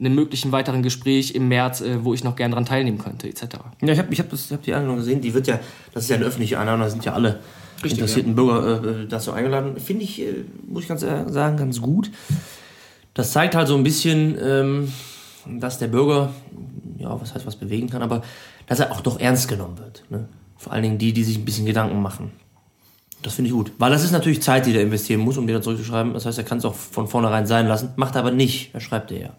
einem 0.00 0.14
möglichen 0.14 0.50
weiteren 0.52 0.82
Gespräch 0.82 1.34
im 1.34 1.48
März, 1.48 1.80
äh, 1.82 2.04
wo 2.04 2.14
ich 2.14 2.24
noch 2.24 2.34
gern 2.36 2.50
dran 2.52 2.64
teilnehmen 2.64 2.98
könnte, 2.98 3.28
etc. 3.28 3.42
Ja, 3.82 3.92
ich 3.92 3.98
habe 3.98 4.12
ich 4.12 4.18
hab 4.18 4.30
das- 4.30 4.46
ich 4.46 4.52
hab 4.52 4.62
die 4.62 4.72
Einladung 4.74 4.96
gesehen. 4.96 5.20
Die 5.20 5.34
wird 5.34 5.46
ja, 5.46 5.60
das 5.92 6.04
ist 6.04 6.10
ja 6.10 6.16
eine 6.16 6.24
öffentliche 6.24 6.58
Einladung, 6.58 6.80
da 6.82 6.90
sind 6.90 7.04
ja 7.04 7.12
alle 7.12 7.40
Richtig, 7.82 7.92
interessierten 7.98 8.34
Bürger 8.34 8.84
äh, 9.02 9.06
dazu 9.06 9.32
eingeladen. 9.32 9.78
Finde 9.78 10.04
ich, 10.04 10.20
äh, 10.20 10.44
muss 10.66 10.82
ich 10.82 10.88
ganz 10.88 11.02
ehrlich 11.02 11.32
sagen, 11.32 11.56
ganz 11.56 11.80
gut. 11.80 12.10
Das 13.14 13.32
zeigt 13.32 13.54
halt 13.54 13.68
so 13.68 13.76
ein 13.76 13.82
bisschen, 13.82 14.36
ähm, 14.42 14.92
dass 15.58 15.78
der 15.78 15.88
Bürger, 15.88 16.32
ja, 16.98 17.18
was 17.20 17.34
heißt 17.34 17.46
was 17.46 17.56
bewegen 17.56 17.88
kann, 17.90 18.02
aber 18.02 18.22
dass 18.66 18.80
er 18.80 18.92
auch 18.92 19.00
doch 19.00 19.18
ernst 19.18 19.48
genommen 19.48 19.78
wird. 19.78 20.04
Ne? 20.10 20.28
Vor 20.56 20.72
allen 20.72 20.82
Dingen 20.82 20.98
die, 20.98 21.12
die 21.12 21.24
sich 21.24 21.38
ein 21.38 21.44
bisschen 21.44 21.66
Gedanken 21.66 22.00
machen. 22.02 22.32
Das 23.22 23.34
finde 23.34 23.48
ich 23.48 23.54
gut. 23.54 23.72
Weil 23.78 23.90
das 23.90 24.04
ist 24.04 24.12
natürlich 24.12 24.40
Zeit, 24.42 24.64
die 24.66 24.74
er 24.74 24.82
investieren 24.82 25.20
muss, 25.20 25.36
um 25.36 25.46
dir 25.46 25.54
da 25.54 25.62
zurückzuschreiben. 25.62 26.14
Das 26.14 26.24
heißt, 26.24 26.38
er 26.38 26.44
kann 26.44 26.58
es 26.58 26.64
auch 26.64 26.74
von 26.74 27.06
vornherein 27.08 27.46
sein 27.46 27.66
lassen. 27.66 27.90
Macht 27.96 28.14
er 28.14 28.20
aber 28.20 28.30
nicht. 28.30 28.70
Er 28.74 28.80
schreibt 28.80 29.10
er 29.12 29.20
ja. 29.20 29.30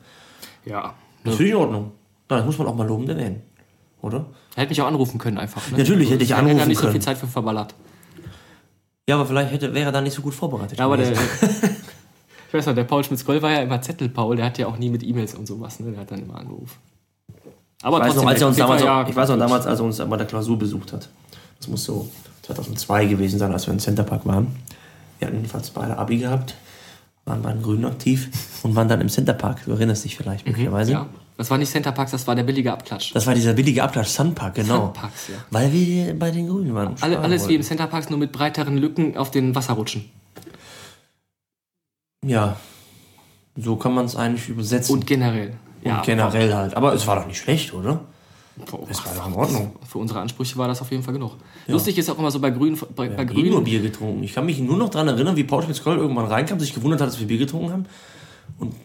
Ja. 0.66 0.94
Das 1.24 1.36
finde 1.36 1.46
ich 1.46 1.52
in 1.52 1.58
Ordnung. 1.58 1.92
Das 2.28 2.46
muss 2.46 2.58
man 2.58 2.68
auch 2.68 2.76
mal 2.76 2.88
lobend 2.88 3.10
erwähnen. 3.10 3.42
Oder? 4.02 4.26
Er 4.56 4.62
hätte 4.62 4.70
mich 4.70 4.82
auch 4.82 4.88
anrufen 4.88 5.18
können 5.20 5.38
einfach. 5.38 5.70
Ne? 5.72 5.78
Natürlich 5.78 6.10
hätte 6.10 6.24
ich 6.24 6.30
Wir 6.30 6.38
haben 6.38 6.48
ja 6.48 6.54
anrufen 6.54 6.70
nicht 6.70 6.78
so 6.78 6.84
können. 6.84 6.94
viel 6.94 7.02
Zeit 7.02 7.18
für 7.18 7.28
verballert. 7.28 7.76
Ja, 9.08 9.16
aber 9.16 9.26
vielleicht 9.26 9.52
hätte, 9.52 9.74
wäre 9.74 9.88
er 9.88 9.92
da 9.92 10.02
nicht 10.02 10.14
so 10.14 10.22
gut 10.22 10.34
vorbereitet. 10.34 10.80
Ja, 10.80 10.86
aber 10.86 10.98
der, 10.98 11.12
ich 12.48 12.54
weiß 12.54 12.66
noch, 12.66 12.76
der 12.76 12.84
Paul 12.86 13.04
Schmitz-Kroll 13.04 13.42
war 13.42 13.52
ja 13.52 13.62
immer 13.62 13.82
Zettelpaul, 13.82 14.36
der 14.36 14.46
hat 14.46 14.58
ja 14.58 14.68
auch 14.68 14.78
nie 14.78 14.90
mit 14.90 15.04
E-Mails 15.04 15.36
und 15.36 15.48
sowas, 15.48 15.80
ne? 15.80 15.92
Der 15.92 16.02
hat 16.02 16.12
dann 16.12 16.22
immer 16.22 16.38
angerufen. 16.38 16.78
Aber 17.84 17.98
ich 17.98 18.06
weiß 18.06 18.16
noch, 18.16 18.28
als 18.28 18.42
er 18.42 18.48
uns 18.48 18.58
damals, 18.58 18.84
ja, 18.84 19.08
ich 19.08 19.16
weiß 19.16 19.30
noch 19.30 19.38
damals, 19.38 19.66
als 19.66 19.80
er 19.80 19.86
uns 19.86 19.98
bei 19.98 20.18
der 20.18 20.28
Klausur 20.28 20.58
besucht 20.58 20.94
hat. 20.94 21.10
Das 21.60 21.68
muss 21.68 21.84
so 21.84 22.10
2002 22.44 23.06
gewesen 23.06 23.40
sein, 23.40 23.52
als 23.52 23.68
wir 23.68 23.74
im 23.74 23.80
Centerpark 23.80 24.26
waren. 24.26 24.48
Wir 25.20 25.28
hatten 25.28 25.38
jedenfalls 25.38 25.70
beide 25.72 25.98
Abi 25.98 26.18
gehabt, 26.18 26.56
waren 27.26 27.42
bei 27.42 27.52
den 27.54 27.62
Grünen 27.62 27.86
aktiv 27.86 28.30
und 28.64 28.76
waren 28.76 28.88
dann 28.88 29.02
im 29.02 29.10
Centerpark. 29.10 29.64
Du 29.66 29.72
erinnerst 29.72 30.04
dich 30.06 30.18
vielleicht 30.18 30.46
möglicherweise. 30.48 30.92
Mhm, 30.92 30.98
Ja, 30.98 31.10
das 31.38 31.50
war 31.50 31.58
nicht 31.58 31.72
Centerparks, 31.72 32.12
das 32.12 32.28
war 32.28 32.36
der 32.36 32.44
billige 32.44 32.72
Abklatsch. 32.72 33.14
Das 33.14 33.26
war 33.28 33.34
dieser 33.36 33.54
billige 33.54 33.84
Abklatsch 33.84 34.10
Sunpark, 34.10 34.56
genau. 34.56 34.86
Sunparks, 34.86 35.28
ja. 35.30 35.36
Weil 35.52 35.72
wir 35.72 36.18
bei 36.18 36.32
den 36.32 36.48
Grünen 36.48 36.74
waren. 36.74 36.96
Alle, 37.02 37.20
alles 37.20 37.44
wie 37.48 37.54
im 37.54 37.60
wollten. 37.60 37.64
Centerparks, 37.68 38.10
nur 38.10 38.20
mit 38.20 38.32
breiteren 38.32 38.78
Lücken 38.78 39.18
auf 39.18 39.32
den 39.32 39.54
Wasserrutschen. 39.56 40.10
Ja, 42.26 42.58
so 43.56 43.76
kann 43.76 43.94
man 43.94 44.06
es 44.06 44.16
eigentlich 44.16 44.50
übersetzen. 44.50 44.94
Und 44.94 45.08
generell. 45.08 45.54
Und 45.84 46.04
generell 46.04 46.54
halt. 46.54 46.76
Aber 46.76 46.94
es 46.94 47.08
war 47.08 47.16
doch 47.16 47.26
nicht 47.28 47.40
schlecht, 47.40 47.74
oder? 47.74 48.02
Boah, 48.58 48.86
Es 48.90 49.06
war 49.06 49.16
doch 49.16 49.28
in 49.28 49.34
Ordnung. 49.34 49.76
Für 49.88 49.98
unsere 49.98 50.20
Ansprüche 50.20 50.58
war 50.58 50.68
das 50.68 50.82
auf 50.82 50.92
jeden 50.92 51.04
Fall 51.04 51.14
genug. 51.14 51.38
Lustig 51.68 51.98
ist 51.98 52.10
auch 52.10 52.20
immer 52.20 52.32
so 52.32 52.40
bei 52.40 52.50
Grünen, 52.50 52.78
bei, 52.96 53.10
bei 53.10 53.28
Wir 53.28 53.36
haben 53.36 53.46
eh 53.46 53.50
nur 53.50 53.64
Bier 53.64 53.82
getrunken. 53.82 54.24
Ich 54.24 54.34
kann 54.34 54.46
mich 54.46 54.60
nur 54.60 54.78
noch 54.78 54.90
daran 54.90 55.08
erinnern, 55.08 55.36
wie 55.36 55.44
Paul 55.44 55.64
Schmitz-Kroll 55.64 55.98
irgendwann 55.98 56.26
reinkam, 56.26 56.60
sich 56.60 56.74
gewundert 56.74 57.02
hat, 57.02 57.08
dass 57.08 57.20
wir 57.20 57.28
Bier 57.28 57.38
getrunken 57.38 57.72
haben. 57.72 57.86
Und 58.60 58.76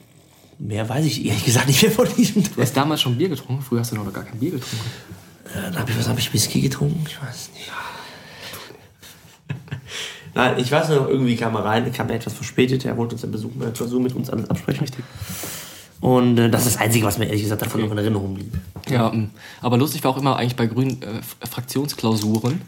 mehr 0.58 0.88
weiß 0.88 1.04
ich 1.04 1.24
ehrlich 1.26 1.44
gesagt 1.44 1.66
nicht 1.66 1.82
mehr 1.82 1.90
von 1.90 2.06
diesem 2.16 2.44
du 2.44 2.62
hast 2.62 2.76
damals 2.76 3.02
schon 3.02 3.18
Bier 3.18 3.28
getrunken, 3.28 3.62
früher 3.62 3.80
hast 3.80 3.92
du 3.92 3.96
noch 3.96 4.12
gar 4.12 4.24
kein 4.24 4.38
Bier 4.38 4.52
getrunken. 4.52 4.90
Dann 5.52 5.78
habe 5.78 5.90
ich, 5.90 5.98
was 5.98 6.08
habe 6.08 6.20
ich, 6.20 6.32
Whisky 6.32 6.60
getrunken? 6.60 7.04
Ich 7.08 7.20
weiß 7.20 7.50
nicht. 7.54 7.70
Nein, 10.34 10.58
ich 10.58 10.70
weiß 10.70 10.90
noch, 10.90 11.08
irgendwie 11.08 11.34
kam 11.34 11.54
er 11.54 11.64
rein, 11.64 11.90
kam 11.92 12.10
er 12.10 12.16
etwas 12.16 12.34
verspätet. 12.34 12.84
Er 12.84 12.96
wollte 12.98 13.14
uns 13.14 13.22
den 13.22 13.32
Besuch 13.32 13.54
mit 13.54 13.62
der 13.62 13.72
Klausur 13.72 14.00
mit 14.00 14.14
uns 14.14 14.28
alles 14.28 14.50
absprechen. 14.50 14.82
Richtig. 14.82 15.02
Und 16.00 16.38
äh, 16.38 16.50
das 16.50 16.66
ist 16.66 16.76
das 16.76 16.82
Einzige, 16.82 17.06
was 17.06 17.18
mir 17.18 17.26
ehrlich 17.26 17.42
gesagt 17.42 17.62
davon 17.62 17.80
noch 17.80 17.90
in 17.90 17.98
Erinnerung 17.98 18.34
blieb. 18.34 18.52
Ja, 18.88 19.12
ähm, 19.12 19.30
aber 19.62 19.78
lustig 19.78 20.04
war 20.04 20.10
auch 20.10 20.18
immer 20.18 20.36
eigentlich 20.36 20.56
bei 20.56 20.66
grünen 20.66 21.02
äh, 21.02 21.46
Fraktionsklausuren 21.46 22.60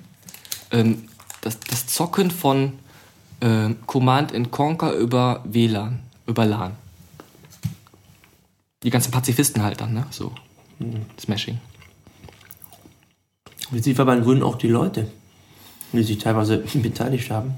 ähm, 0.71 1.09
das, 1.41 1.61
das 1.61 1.87
Zocken 1.87 2.31
von 2.31 2.75
ähm, 3.41 3.77
Command 3.87 4.35
and 4.35 4.51
Conquer 4.51 4.93
über 4.93 5.43
WLAN, 5.45 6.01
über 6.27 6.45
LAN. 6.45 6.73
Die 8.83 8.91
ganzen 8.91 9.11
Pazifisten 9.11 9.63
halt 9.63 9.81
dann, 9.81 9.95
ne? 9.95 10.07
So. 10.11 10.33
Smashing. 11.19 11.59
Witzig 13.71 13.99
war 13.99 14.07
bei 14.07 14.15
den 14.15 14.25
Grünen 14.25 14.43
auch 14.43 14.57
die 14.57 14.69
Leute, 14.69 15.11
die 15.93 16.03
sich 16.03 16.19
teilweise 16.19 16.59
beteiligt 16.75 17.31
haben. 17.31 17.55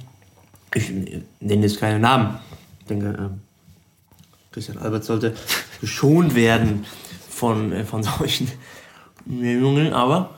Ich 0.74 0.90
äh, 0.90 1.22
nenne 1.40 1.62
jetzt 1.62 1.78
keine 1.78 1.98
Namen. 1.98 2.38
Ich 2.80 2.86
denke, 2.86 3.06
ähm, 3.18 3.40
Christian 4.52 4.78
Albert 4.78 5.04
sollte 5.04 5.34
geschont 5.80 6.34
werden 6.34 6.84
von, 7.28 7.72
äh, 7.72 7.84
von 7.84 8.02
solchen 8.02 8.48
Nennungen, 9.24 9.92
aber 9.92 10.30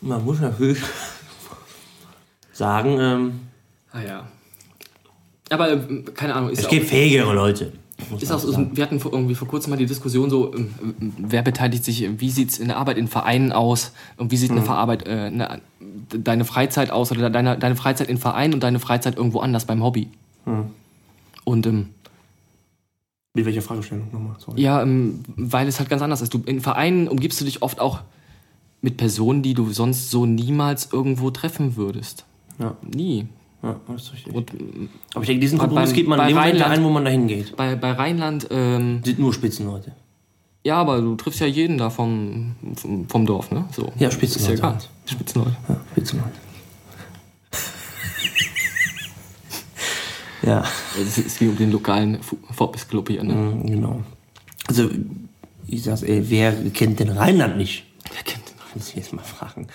man 0.00 0.24
muss 0.24 0.40
natürlich 0.40 0.78
sagen, 2.52 2.98
ähm, 3.00 3.40
Ah 3.94 4.00
ja. 4.00 4.28
Aber 5.50 5.70
ähm, 5.70 6.04
keine 6.14 6.34
Ahnung, 6.34 6.48
ist 6.50 6.60
es 6.60 6.68
gibt 6.68 6.86
fähigere 6.88 7.34
Leute. 7.34 7.72
Ist 8.18 8.32
auch 8.32 8.38
so, 8.38 8.56
wir 8.74 8.82
hatten 8.82 8.98
vor- 9.00 9.12
irgendwie 9.12 9.34
vor 9.34 9.46
kurzem 9.46 9.70
mal 9.70 9.76
die 9.76 9.84
Diskussion 9.86 10.30
so, 10.30 10.54
ähm, 10.54 10.72
wer 11.18 11.42
beteiligt 11.42 11.84
sich, 11.84 12.08
wie 12.18 12.30
sieht 12.30 12.50
es 12.50 12.58
in 12.58 12.68
der 12.68 12.78
Arbeit 12.78 12.96
in 12.96 13.06
Vereinen 13.06 13.52
aus 13.52 13.92
und 14.16 14.30
wie 14.32 14.36
sieht 14.38 14.50
Mhm. 14.50 14.56
eine 14.58 14.66
Verarbeit, 14.66 15.06
äh, 15.06 15.10
eine, 15.10 15.60
deine 16.08 16.44
Freizeit 16.46 16.90
aus 16.90 17.12
oder 17.12 17.28
deine, 17.28 17.58
deine 17.58 17.76
Freizeit 17.76 18.08
in 18.08 18.16
Vereinen 18.16 18.54
und 18.54 18.62
deine 18.62 18.80
Freizeit 18.80 19.16
irgendwo 19.18 19.40
anders 19.40 19.66
beim 19.66 19.82
Hobby. 19.84 20.08
Mhm. 20.46 20.70
Und 21.44 21.66
ähm, 21.66 21.90
Mit 23.34 23.46
welcher 23.46 23.62
Fragestellung 23.62 24.08
nochmal? 24.12 24.36
Sorry. 24.38 24.60
ja, 24.60 24.82
ähm, 24.82 25.20
weil 25.36 25.66
es 25.66 25.78
halt 25.78 25.88
ganz 25.88 26.02
anders 26.02 26.20
ist. 26.20 26.34
Du, 26.34 26.42
in 26.44 26.60
Vereinen 26.60 27.08
umgibst 27.08 27.40
du 27.40 27.44
dich 27.46 27.62
oft 27.62 27.80
auch 27.80 28.00
mit 28.82 28.98
Personen, 28.98 29.42
die 29.42 29.54
du 29.54 29.70
sonst 29.72 30.10
so 30.10 30.26
niemals 30.26 30.90
irgendwo 30.92 31.30
treffen 31.30 31.76
würdest. 31.76 32.26
Ja. 32.58 32.76
Nie. 32.94 33.26
Ja, 33.62 33.76
das 33.88 34.02
ist 34.02 34.12
richtig. 34.12 34.34
Und 34.34 34.50
Aber 35.14 35.22
ich 35.22 35.28
denke, 35.28 35.40
diesen 35.40 35.56
Bei- 35.58 35.64
Kompromiss 35.64 35.90
beim- 35.90 35.96
geht 35.96 36.08
man 36.08 36.18
bei 36.18 36.24
in 36.24 36.28
dem 36.30 36.36
Moment 36.36 36.54
Rheinland- 36.60 36.78
ein, 36.78 36.84
wo 36.84 36.90
man 36.90 37.04
dahin 37.04 37.26
geht. 37.28 37.56
bei, 37.56 37.74
bei 37.76 37.92
Rheinland, 37.92 38.48
ähm, 38.50 39.00
Sind 39.04 39.18
nur 39.20 39.32
Spitzenleute. 39.32 39.92
ja, 40.64 40.76
aber 40.76 41.00
du 41.00 41.14
triffst 41.14 41.40
ja 41.40 41.46
jeden 41.46 41.78
da 41.78 41.88
vom, 41.88 42.56
vom, 42.74 43.08
vom 43.08 43.24
Dorf, 43.24 43.50
ne? 43.52 43.64
So. 43.72 43.92
Ja, 43.98 44.10
Spitzenleute 44.10 44.54
Ist 44.54 44.60
ja 44.62 44.68
egal. 44.68 44.78
Spitzenleute. 45.06 45.56
Ja, 45.68 45.76
Spitzenleute. 45.92 46.32
Ja, 50.42 50.64
Es 51.00 51.18
ist 51.18 51.40
wie 51.40 51.48
um 51.48 51.56
den 51.56 51.72
lokalen 51.72 52.18
Vorbiss-Club 52.50 53.08
hier, 53.08 53.24
ne? 53.24 53.34
mm, 53.34 53.66
genau. 53.66 54.02
Also, 54.68 54.90
ich 55.66 55.82
sag's, 55.82 56.02
ey, 56.02 56.24
wer 56.28 56.52
kennt 56.70 57.00
den 57.00 57.08
Rheinland 57.10 57.56
nicht? 57.56 57.84
Wer 58.12 58.22
kennt 58.22 58.48
den 58.48 58.54
Muss 58.74 58.90
ich 58.90 58.96
jetzt 58.96 59.12
mal 59.12 59.22
fragen. 59.22 59.66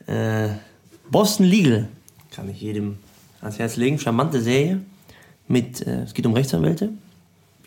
Äh, 0.07 0.49
Boston 1.11 1.47
Legal 1.47 1.89
kann 2.31 2.49
ich 2.49 2.61
jedem 2.61 2.99
ans 3.41 3.59
Herz 3.59 3.77
legen. 3.77 3.99
Charmante 3.99 4.41
Serie. 4.41 4.81
Mit, 5.49 5.87
äh, 5.87 6.03
es 6.03 6.15
geht 6.15 6.27
um 6.27 6.33
Rechtsanwälte. 6.33 6.91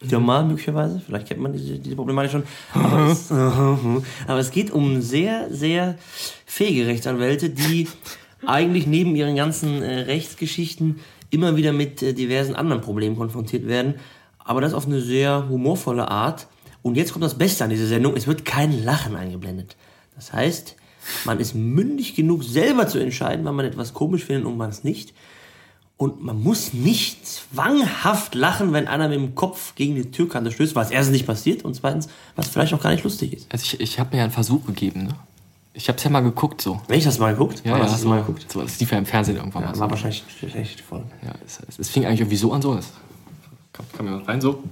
Normal 0.09 0.45
möglicherweise. 0.45 1.01
Vielleicht 1.05 1.27
kennt 1.27 1.39
man 1.39 1.53
diese, 1.53 1.79
diese 1.79 1.95
Problematik 1.95 2.31
schon. 2.31 2.43
Aber 2.73 3.07
es, 3.11 3.31
aber 4.27 4.39
es 4.39 4.51
geht 4.51 4.71
um 4.71 5.01
sehr, 5.01 5.47
sehr 5.53 5.97
fähige 6.45 6.87
Rechtsanwälte, 6.87 7.49
die 7.49 7.87
eigentlich 8.45 8.85
neben 8.87 9.15
ihren 9.15 9.35
ganzen 9.35 9.81
äh, 9.81 10.01
Rechtsgeschichten 10.01 10.99
immer 11.33 11.55
wieder 11.55 11.73
mit 11.73 12.01
äh, 12.01 12.13
diversen 12.13 12.55
anderen 12.55 12.81
Problemen 12.81 13.17
konfrontiert 13.17 13.67
werden. 13.67 13.95
Aber 14.39 14.61
das 14.61 14.73
auf 14.73 14.85
eine 14.85 15.01
sehr 15.01 15.47
humorvolle 15.49 16.09
Art. 16.09 16.47
Und 16.81 16.95
jetzt 16.95 17.13
kommt 17.13 17.23
das 17.23 17.37
Beste 17.37 17.63
an 17.63 17.69
dieser 17.69 17.87
Sendung. 17.87 18.15
Es 18.15 18.27
wird 18.27 18.45
kein 18.45 18.83
Lachen 18.83 19.15
eingeblendet. 19.15 19.75
Das 20.15 20.33
heißt, 20.33 20.75
man 21.25 21.39
ist 21.39 21.55
mündig 21.55 22.15
genug, 22.15 22.43
selber 22.43 22.87
zu 22.87 22.99
entscheiden, 22.99 23.45
wann 23.45 23.55
man 23.55 23.65
etwas 23.65 23.93
komisch 23.93 24.25
findet 24.25 24.45
und 24.45 24.59
wann 24.59 24.69
es 24.69 24.83
nicht. 24.83 25.13
Und 25.95 26.23
man 26.23 26.41
muss 26.41 26.73
nicht 26.73 27.25
zwanghaft 27.25 28.35
lachen, 28.35 28.73
wenn 28.73 28.87
einer 28.87 29.07
mit 29.07 29.17
dem 29.17 29.35
Kopf 29.35 29.75
gegen 29.75 29.95
die 29.95 30.11
Türkante 30.11 30.51
stößt, 30.51 30.75
was 30.75 30.91
erstens 30.91 31.13
nicht 31.13 31.27
passiert 31.27 31.63
und 31.63 31.75
zweitens, 31.75 32.09
was 32.35 32.49
vielleicht 32.49 32.73
auch 32.73 32.81
gar 32.81 32.91
nicht 32.91 33.03
lustig 33.03 33.33
ist. 33.33 33.47
Also 33.51 33.63
ich, 33.63 33.79
ich 33.79 33.99
habe 33.99 34.11
mir 34.11 34.17
ja 34.17 34.23
einen 34.23 34.33
Versuch 34.33 34.65
gegeben, 34.65 35.03
ne? 35.03 35.15
Ich 35.75 35.87
habe 35.87 35.97
es 35.97 36.03
ja 36.03 36.09
mal 36.11 36.21
geguckt, 36.21 36.61
so. 36.61 36.79
Ich 36.87 37.03
das 37.03 37.17
mal 37.17 37.31
geguckt? 37.31 37.63
Ja, 37.65 37.71
Wann 37.71 37.79
ja, 37.79 37.85
hast 37.85 37.97
du 37.97 38.03
so, 38.03 38.09
mal 38.09 38.19
geguckt? 38.19 38.51
So, 38.51 38.61
das 38.61 38.79
lief 38.79 38.91
ja 38.91 38.97
im 38.99 39.07
Fernsehen 39.07 39.37
irgendwann 39.37 39.63
mal. 39.63 39.69
Ja, 39.69 39.75
So. 39.75 39.81
war 39.81 39.89
wahrscheinlich 39.89 40.23
eine 40.41 40.51
schlechte 40.51 40.83
Folge. 40.83 41.05
Ja, 41.25 41.33
es, 41.45 41.59
es, 41.67 41.79
es 41.79 41.89
fing 41.89 42.05
eigentlich 42.05 42.19
irgendwie 42.19 42.37
so 42.37 42.53
an, 42.53 42.61
so. 42.61 42.75
Es 42.75 42.93
kam, 43.73 43.85
kam 43.91 44.05
ja 44.05 44.17
rein, 44.19 44.39
so. 44.39 44.63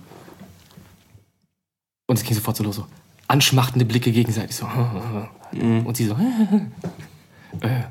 Und 2.05 2.17
es 2.19 2.23
ging 2.23 2.35
sofort 2.35 2.55
so 2.55 2.63
los, 2.63 2.75
so. 2.75 2.85
Anschmachtende 3.27 3.85
Blicke 3.85 4.11
gegenseitig, 4.11 4.55
so. 4.55 4.67
Und 5.53 5.97
sie 5.97 6.05
so. 6.05 6.13
äh. 7.61 7.83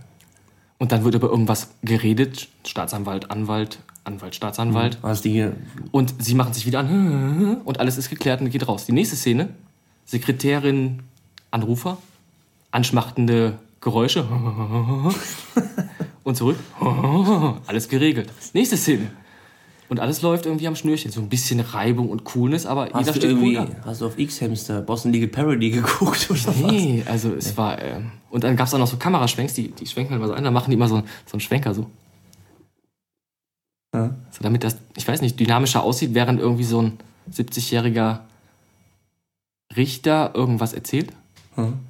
Und 0.78 0.92
dann 0.92 1.02
wird 1.04 1.14
über 1.16 1.28
irgendwas 1.28 1.70
geredet. 1.82 2.48
Staatsanwalt, 2.64 3.30
Anwalt, 3.30 3.80
Anwalt, 4.04 4.34
Staatsanwalt. 4.36 4.98
Was 5.02 5.20
die. 5.20 5.50
Und 5.90 6.14
sie 6.22 6.34
machen 6.34 6.54
sich 6.54 6.64
wieder 6.64 6.78
an. 6.78 7.61
Und 7.64 7.80
alles 7.80 7.98
ist 7.98 8.08
geklärt 8.08 8.40
und 8.40 8.50
geht 8.50 8.66
raus. 8.68 8.86
Die 8.86 8.92
nächste 8.92 9.16
Szene. 9.16 9.50
Sekretärin, 10.04 11.02
Anrufer. 11.50 11.98
Anschmachtende 12.70 13.58
Geräusche. 13.80 14.26
Und 16.22 16.36
zurück. 16.36 16.56
Alles 17.66 17.88
geregelt. 17.88 18.30
Nächste 18.52 18.76
Szene. 18.76 19.10
Und 19.88 19.98
alles 19.98 20.22
läuft 20.22 20.46
irgendwie 20.46 20.68
am 20.68 20.76
Schnürchen. 20.76 21.10
So 21.10 21.20
ein 21.20 21.28
bisschen 21.28 21.58
Reibung 21.58 22.10
und 22.10 22.22
Coolness, 22.24 22.64
aber 22.64 22.86
jeder 22.86 22.98
Hast 23.00 23.08
du, 23.08 23.12
steht 23.14 23.24
irgendwie, 23.24 23.58
cool 23.58 23.66
da. 23.66 23.86
hast 23.86 24.00
du 24.00 24.06
auf 24.06 24.18
X-Hamster 24.18 24.82
Boston 24.82 25.12
Legal 25.12 25.28
Parody 25.28 25.70
geguckt 25.70 26.28
oder 26.30 26.46
was? 26.46 26.56
Nee, 26.56 27.02
also 27.06 27.34
es 27.34 27.56
war. 27.56 27.82
ähm, 27.82 28.12
und 28.30 28.44
dann 28.44 28.54
gab 28.54 28.68
es 28.68 28.74
auch 28.74 28.78
noch 28.78 28.86
so 28.86 28.98
Kameraschwenks, 28.98 29.54
die, 29.54 29.72
die 29.72 29.86
schwenken 29.86 30.12
halt 30.12 30.20
mal 30.20 30.28
so 30.28 30.34
ein, 30.34 30.44
dann 30.44 30.54
machen 30.54 30.70
die 30.70 30.76
immer 30.76 30.86
so, 30.86 31.02
so 31.26 31.32
einen 31.32 31.40
Schwenker 31.40 31.74
so. 31.74 31.86
Ja. 33.92 34.14
So 34.30 34.42
damit 34.42 34.62
das, 34.62 34.76
ich 34.96 35.08
weiß 35.08 35.22
nicht, 35.22 35.40
dynamischer 35.40 35.82
aussieht, 35.82 36.14
während 36.14 36.38
irgendwie 36.38 36.62
so 36.62 36.82
ein 36.82 36.98
70-jähriger 37.32 38.20
Richter 39.76 40.32
irgendwas 40.34 40.72
erzählt. 40.72 41.10
Hm. 41.56 41.80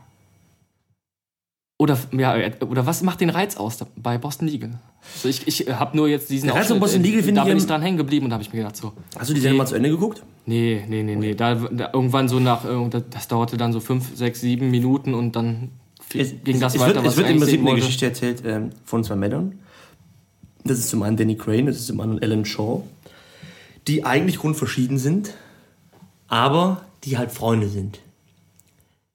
Oder, 1.80 1.96
ja, 2.12 2.34
oder 2.68 2.84
was 2.84 3.00
macht 3.02 3.22
den 3.22 3.30
Reiz 3.30 3.56
aus 3.56 3.78
da- 3.78 3.86
bei 3.96 4.18
Boston 4.18 4.48
Legal? 4.48 4.78
So, 5.16 5.30
ich 5.30 5.46
ich 5.48 5.66
habe 5.66 5.96
nur 5.96 6.08
jetzt 6.08 6.28
diesen 6.28 6.48
Der 6.48 6.56
Reiz 6.56 6.70
an 6.70 6.78
Boston 6.78 7.02
Legal 7.02 7.22
finde 7.22 7.36
da 7.36 7.42
ich 7.44 7.46
bin 7.48 7.56
im- 7.56 7.62
ich 7.62 7.66
dran 7.66 7.80
hängen 7.80 7.96
geblieben 7.96 8.26
und 8.26 8.30
da 8.30 8.34
habe 8.34 8.42
ich 8.42 8.52
mir 8.52 8.58
gedacht 8.58 8.76
so, 8.76 8.92
Hast 9.18 9.30
du 9.30 9.34
die 9.34 9.40
Sendung 9.40 9.56
mal 9.56 9.66
zu 9.66 9.76
Ende 9.76 9.88
geguckt? 9.88 10.22
nee, 10.44 10.84
nee, 10.86 11.02
nee, 11.02 11.16
nee, 11.16 11.34
da, 11.34 11.54
da 11.54 11.88
irgendwann 11.94 12.28
so 12.28 12.38
nach, 12.38 12.66
äh, 12.66 12.88
das, 13.08 13.28
dauerte 13.28 13.56
dann 13.56 13.72
so 13.72 13.80
fünf, 13.80 14.14
sechs, 14.14 14.42
sieben 14.42 14.70
Minuten 14.70 15.14
und 15.14 15.36
dann 15.36 15.70
Es, 16.14 16.34
ging 16.44 16.60
das 16.60 16.74
es 16.74 16.80
weiter, 16.82 16.96
wird, 16.96 17.04
was 17.06 17.12
es 17.12 17.16
wird 17.16 17.28
ich 17.28 17.34
im 17.36 17.42
eigentlich 17.42 17.48
Prinzip 17.48 17.60
sehen 17.60 17.68
eine. 17.68 17.76
Geschichte 17.80 18.04
erzählt 18.06 18.42
ähm, 18.44 18.70
von 18.84 19.02
zwei 19.02 19.16
Männern. 19.16 19.58
Das 20.64 20.78
ist 20.78 20.90
zum 20.90 21.02
einen 21.02 21.16
Danny 21.16 21.36
Crane, 21.36 21.64
das 21.64 21.76
ist 21.76 21.86
zum 21.86 21.98
anderen 22.02 22.22
Alan 22.22 22.44
Shaw, 22.44 22.82
die 23.88 24.04
eigentlich 24.04 24.36
grundverschieden 24.38 24.98
sind, 24.98 25.32
aber 26.28 26.82
die 27.04 27.16
halt 27.16 27.32
Freunde 27.32 27.68
sind. 27.68 28.00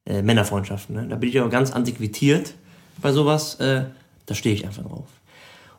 Äh, 0.05 0.21
Männerfreundschaften. 0.21 0.95
Ne? 0.95 1.07
Da 1.09 1.15
bin 1.15 1.29
ich 1.29 1.39
auch 1.39 1.49
ganz 1.49 1.71
antiquiert 1.71 2.53
bei 3.01 3.11
sowas. 3.11 3.55
Äh, 3.55 3.85
da 4.27 4.35
stehe 4.35 4.53
ich 4.53 4.63
einfach 4.63 4.83
drauf. 4.83 5.07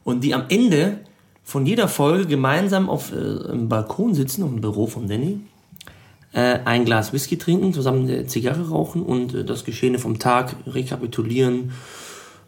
Und 0.03 0.25
die 0.25 0.35
am 0.35 0.45
Ende 0.49 0.99
von 1.45 1.65
jeder 1.65 1.87
Folge 1.87 2.27
gemeinsam 2.27 2.91
auf 2.91 3.13
äh, 3.13 3.17
einem 3.17 3.69
Balkon 3.69 4.15
sitzen, 4.15 4.43
auf 4.43 4.51
dem 4.51 4.61
Büro 4.61 4.89
von 4.89 5.07
Danny, 5.07 5.39
äh, 6.33 6.59
ein 6.65 6.85
Glas 6.85 7.13
Whisky 7.13 7.39
trinken, 7.39 7.73
zusammen 7.73 8.09
eine 8.09 8.27
Zigarre 8.27 8.69
rauchen 8.69 9.03
und 9.03 9.33
äh, 9.33 9.45
das 9.45 9.65
Geschehene 9.65 10.01
vom 10.01 10.19
Tag 10.19 10.57
rekapitulieren, 10.67 11.71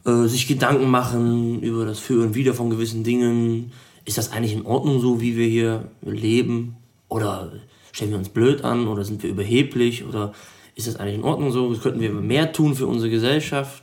äh, 0.04 0.26
sich 0.26 0.48
Gedanken 0.48 0.90
machen 0.90 1.62
über 1.62 1.84
das 1.84 2.00
Für 2.00 2.24
und 2.24 2.34
Wider 2.34 2.54
von 2.54 2.70
gewissen 2.70 3.04
Dingen. 3.04 3.70
Ist 4.04 4.18
das 4.18 4.32
eigentlich 4.32 4.54
in 4.54 4.66
Ordnung 4.66 5.00
so, 5.00 5.20
wie 5.20 5.36
wir 5.36 5.46
hier 5.46 5.92
leben? 6.02 6.74
Oder 7.08 7.52
stellen 7.92 8.10
wir 8.10 8.18
uns 8.18 8.30
blöd 8.30 8.64
an? 8.64 8.88
Oder 8.88 9.04
sind 9.04 9.22
wir 9.22 9.30
überheblich? 9.30 10.04
Oder 10.04 10.32
ist 10.78 10.86
das 10.86 10.96
eigentlich 10.96 11.16
in 11.16 11.24
Ordnung 11.24 11.50
so? 11.50 11.68
Könnten 11.82 12.00
wir 12.00 12.12
mehr 12.12 12.52
tun 12.52 12.76
für 12.76 12.86
unsere 12.86 13.10
Gesellschaft? 13.10 13.82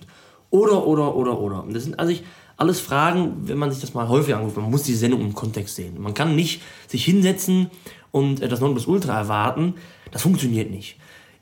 Oder, 0.49 0.87
oder, 0.87 1.13
oder, 1.15 1.37
oder. 1.39 1.63
Und 1.63 1.75
das 1.75 1.83
sind 1.83 1.99
also 1.99 2.13
ich, 2.13 2.23
alles 2.55 2.79
Fragen, 2.79 3.33
wenn 3.49 3.57
man 3.57 3.69
sich 3.69 3.81
das 3.81 3.93
mal 3.93 4.07
häufig 4.07 4.33
anguckt. 4.33 4.55
Man 4.55 4.71
muss 4.71 4.83
die 4.83 4.93
Sendung 4.93 5.19
im 5.19 5.35
Kontext 5.35 5.75
sehen. 5.75 6.01
Man 6.01 6.13
kann 6.13 6.37
nicht 6.37 6.61
sich 6.87 7.03
hinsetzen 7.03 7.69
und 8.11 8.41
das 8.41 8.61
Nonplusultra 8.61 9.17
erwarten. 9.17 9.73
Das 10.11 10.21
funktioniert 10.21 10.71
nicht. 10.71 10.95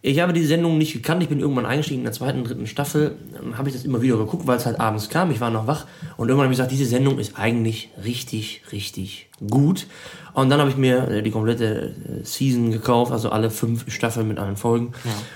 Ich 0.06 0.20
habe 0.20 0.34
die 0.34 0.44
Sendung 0.44 0.78
nicht 0.78 0.92
gekannt. 0.92 1.24
Ich 1.24 1.30
bin 1.30 1.40
irgendwann 1.40 1.66
eingestiegen 1.66 2.02
in 2.02 2.04
der 2.04 2.12
zweiten, 2.12 2.44
dritten 2.44 2.68
Staffel. 2.68 3.16
Dann 3.32 3.58
habe 3.58 3.70
ich 3.70 3.76
das 3.76 3.86
immer 3.86 4.02
wieder 4.02 4.18
geguckt, 4.18 4.46
weil 4.46 4.58
es 4.58 4.66
halt 4.66 4.78
abends 4.78 5.08
kam. 5.08 5.32
Ich 5.32 5.40
war 5.40 5.50
noch 5.50 5.66
wach. 5.66 5.86
Und 6.18 6.28
irgendwann 6.28 6.48
habe 6.48 6.54
ich 6.54 6.58
gesagt, 6.58 6.74
diese 6.74 6.86
Sendung 6.86 7.20
ist 7.20 7.40
eigentlich 7.40 7.88
richtig, 8.04 8.64
richtig 8.74 9.30
gut. 9.50 9.88
Und 10.34 10.50
dann 10.50 10.60
habe 10.60 10.70
ich 10.70 10.76
mir 10.76 11.08
äh, 11.08 11.24
die 11.24 11.32
komplette 11.32 11.96
äh, 11.96 12.26
Season 12.26 12.70
gekauft, 12.72 13.14
also 13.14 13.30
alle 13.30 13.50
fünf 13.50 13.90
Staffeln 13.90 14.28
mit 14.28 14.40
allen 14.40 14.58
Folgen. 14.58 14.92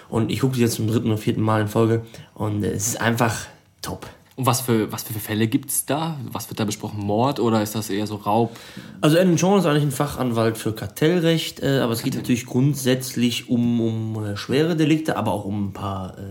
Und 0.10 0.34
ich 0.34 0.42
gucke 0.42 0.56
die 0.56 0.62
jetzt 0.62 0.76
zum 0.76 0.88
dritten 0.88 1.08
oder 1.08 1.18
vierten 1.18 1.42
Mal 1.42 1.62
in 1.62 1.70
Folge. 1.70 2.02
Und 2.34 2.66
äh, 2.66 2.72
es 2.72 2.88
ist 2.88 3.00
einfach 3.00 3.46
top. 3.82 4.06
Und 4.38 4.46
was 4.46 4.62
für, 4.62 4.92
was 4.92 5.02
für 5.02 5.20
Fälle 5.20 5.48
gibt's 5.48 5.88
da? 5.88 6.20
Was 6.32 6.48
wird 6.48 6.60
da 6.60 6.66
besprochen? 6.66 7.00
Mord 7.00 7.40
oder 7.40 7.64
ist 7.64 7.74
das 7.74 7.90
eher 7.90 8.06
so 8.06 8.18
Raub? 8.18 8.56
Also 9.02 9.18
Alan 9.18 9.36
John 9.36 9.60
ist 9.60 9.66
eigentlich 9.66 9.84
ein 9.84 9.92
Fachanwalt 9.92 10.60
für 10.60 10.74
Kartellrecht, 10.74 11.64
äh, 11.64 11.80
aber 11.80 11.94
es 11.94 12.04
geht 12.04 12.14
natürlich 12.14 12.46
grundsätzlich 12.46 13.50
um, 13.50 13.82
um 13.82 14.24
äh, 14.24 14.38
schwere 14.38 14.76
Delikte, 14.76 15.18
aber 15.18 15.34
auch 15.34 15.44
um 15.44 15.70
ein 15.70 15.74
paar... 15.74 16.18
Äh, 16.20 16.22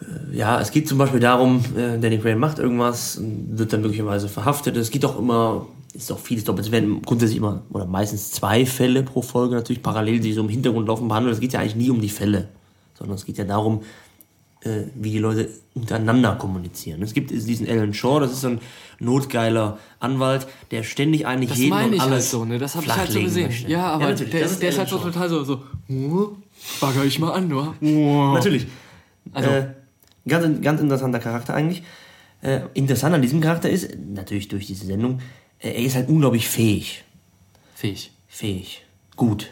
äh, 0.00 0.36
ja, 0.36 0.58
es 0.58 0.70
geht 0.70 0.88
zum 0.88 0.96
Beispiel 0.96 1.20
darum, 1.20 1.62
äh, 1.76 1.98
Danny 1.98 2.18
Crane 2.18 2.38
macht 2.38 2.58
irgendwas, 2.58 3.18
und 3.18 3.58
wird 3.58 3.74
dann 3.74 3.82
möglicherweise 3.82 4.30
verhaftet. 4.30 4.78
Es 4.78 4.90
geht 4.90 5.04
auch 5.04 5.18
immer, 5.18 5.66
ist 5.92 6.10
auch 6.10 6.18
vieles 6.18 6.44
doppelt. 6.44 6.66
Es 6.66 6.72
werden 6.72 7.02
grundsätzlich 7.02 7.36
immer 7.36 7.60
oder 7.72 7.84
meistens 7.84 8.30
zwei 8.30 8.64
Fälle 8.64 9.02
pro 9.02 9.20
Folge 9.20 9.54
natürlich 9.54 9.82
parallel, 9.82 10.20
die 10.20 10.32
so 10.32 10.40
im 10.40 10.48
Hintergrund 10.48 10.88
laufen, 10.88 11.08
behandelt. 11.08 11.34
Es 11.34 11.40
geht 11.40 11.52
ja 11.52 11.60
eigentlich 11.60 11.76
nie 11.76 11.90
um 11.90 12.00
die 12.00 12.08
Fälle, 12.08 12.48
sondern 12.94 13.16
es 13.16 13.26
geht 13.26 13.36
ja 13.36 13.44
darum, 13.44 13.82
äh, 14.62 14.82
wie 14.94 15.10
die 15.12 15.18
Leute 15.18 15.48
untereinander 15.74 16.34
kommunizieren. 16.36 17.02
Es 17.02 17.12
gibt 17.14 17.30
diesen 17.30 17.68
Alan 17.68 17.92
Shaw, 17.94 18.20
das 18.20 18.32
ist 18.32 18.40
so 18.40 18.48
ein 18.48 18.60
notgeiler 18.98 19.78
Anwalt, 20.00 20.46
der 20.70 20.82
ständig 20.82 21.26
eigentlich 21.26 21.50
Das 21.50 21.58
jeden 21.58 21.70
meine 21.70 21.88
und 21.88 21.94
ich 21.94 22.00
halt 22.00 22.12
alles 22.12 22.30
so, 22.30 22.44
ne? 22.44 22.58
Das 22.58 22.74
habe 22.74 22.86
ich 22.86 22.96
halt 22.96 23.10
so 23.12 23.20
gesehen. 23.20 23.46
möchte. 23.48 23.70
Ja, 23.70 23.88
aber 23.92 24.08
natürlich, 24.08 24.32
der, 24.32 24.42
ist, 24.42 24.62
der 24.62 24.68
ist 24.70 24.78
halt 24.78 24.88
so 24.88 24.98
total 24.98 25.28
so, 25.28 25.44
so, 25.44 25.62
"Huh, 25.88 26.36
bagger 26.80 27.04
ich 27.04 27.18
mal 27.18 27.32
an, 27.32 27.48
nur. 27.48 27.74
Oh. 27.82 28.32
Natürlich. 28.34 28.66
Also- 29.32 29.50
äh, 29.50 29.66
ganz, 30.26 30.60
ganz 30.62 30.80
interessanter 30.80 31.18
Charakter 31.18 31.54
eigentlich. 31.54 31.82
Äh, 32.42 32.60
interessant 32.74 33.14
an 33.14 33.22
diesem 33.22 33.40
Charakter 33.40 33.68
ist, 33.70 33.96
natürlich 33.98 34.48
durch 34.48 34.66
diese 34.66 34.86
Sendung, 34.86 35.20
äh, 35.58 35.68
er 35.70 35.78
ist 35.84 35.94
halt 35.96 36.08
unglaublich 36.08 36.48
fähig. 36.48 37.04
Fähig. 37.74 38.10
Fähig. 38.28 38.84
Gut. 39.16 39.50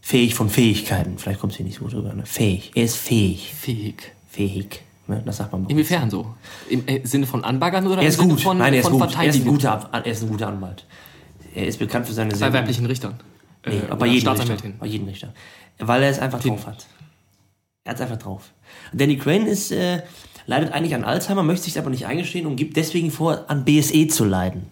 Fähig 0.00 0.34
von 0.34 0.48
Fähigkeiten. 0.48 1.18
Vielleicht 1.18 1.40
kommt 1.40 1.52
es 1.52 1.56
hier 1.58 1.66
nicht 1.66 1.78
so 1.78 1.84
gut 1.84 1.94
rüber. 1.94 2.14
Ne? 2.14 2.24
Fähig. 2.26 2.70
Er 2.74 2.84
ist 2.84 2.96
fähig. 2.96 3.52
Fähig. 3.54 4.12
Fähig. 4.28 4.82
Ne? 5.06 5.22
Das 5.24 5.38
sagt 5.38 5.52
man 5.52 5.64
bei. 5.64 5.70
Inwiefern 5.70 6.10
so? 6.10 6.34
Im 6.68 6.86
äh, 6.86 7.04
Sinne 7.06 7.26
von 7.26 7.44
Anbaggern 7.44 7.86
oder 7.86 8.02
Er 8.02 8.08
ist 8.08 8.18
gut. 8.18 8.40
von, 8.40 8.58
Nein, 8.58 8.74
er 8.74 8.80
ist 8.80 8.88
von 8.88 8.98
gut. 8.98 9.14
Er 9.16 9.24
ist, 9.24 9.36
ein 9.36 9.44
guter, 9.44 9.88
er 9.92 10.06
ist 10.06 10.22
ein 10.22 10.28
guter 10.28 10.48
Anwalt. 10.48 10.84
Er 11.54 11.66
ist 11.66 11.78
bekannt 11.78 12.06
für 12.06 12.12
seine 12.12 12.34
Bei 12.36 12.52
weiblichen 12.52 12.86
Richtern. 12.86 13.18
Nee, 13.66 13.78
Äh, 13.78 13.94
bei 13.96 14.06
jedem 14.06 14.28
Richter. 14.32 14.72
Bei 14.78 14.86
jedem 14.86 15.08
Richter. 15.08 15.32
Weil 15.78 16.02
er 16.02 16.10
es 16.10 16.18
einfach 16.18 16.40
drauf 16.40 16.66
hat. 16.66 16.86
Er 17.84 17.90
hat 17.90 17.96
es 17.96 18.02
einfach 18.02 18.18
drauf. 18.18 18.50
Danny 18.92 19.16
Crane 19.16 19.46
ist, 19.46 19.72
äh, 19.72 20.02
leidet 20.46 20.72
eigentlich 20.72 20.94
an 20.94 21.04
Alzheimer, 21.04 21.42
möchte 21.42 21.64
sich 21.64 21.78
aber 21.78 21.90
nicht 21.90 22.06
eingestehen 22.06 22.46
und 22.46 22.56
gibt 22.56 22.76
deswegen 22.76 23.10
vor, 23.10 23.46
an 23.48 23.64
BSE 23.64 24.08
zu 24.08 24.24
leiden. 24.24 24.66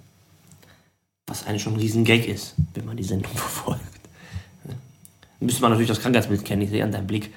Was 1.26 1.46
eigentlich 1.46 1.62
schon 1.62 1.74
ein 1.74 1.80
riesen 1.80 2.04
Gag 2.04 2.28
ist, 2.28 2.54
wenn 2.74 2.84
man 2.84 2.96
die 2.96 3.04
Sendung 3.04 3.32
verfolgt. 3.34 3.80
Müsste 5.40 5.60
man 5.62 5.70
natürlich 5.70 5.88
das 5.88 6.00
Krankheitsbild 6.00 6.44
kennen. 6.44 6.62
Ich 6.62 6.70
sehe 6.70 6.82
an 6.84 6.92
deinem 6.92 7.06
Blick, 7.06 7.32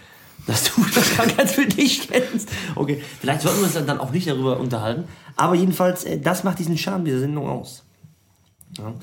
dass 0.49 0.63
du 0.65 0.83
das 0.93 1.09
Krankheitsbild 1.15 1.77
nicht 1.77 2.11
kennst. 2.11 2.49
Okay, 2.75 3.01
vielleicht 3.21 3.41
sollten 3.41 3.59
wir 3.59 3.65
uns 3.65 3.73
dann 3.73 3.99
auch 3.99 4.11
nicht 4.11 4.27
darüber 4.27 4.59
unterhalten. 4.59 5.05
Aber 5.35 5.55
jedenfalls, 5.55 6.03
äh, 6.03 6.19
das 6.19 6.43
macht 6.43 6.59
diesen 6.59 6.77
Charme 6.77 7.05
dieser 7.05 7.19
Sendung 7.19 7.47
aus. 7.47 7.83
Ja. 8.77 8.93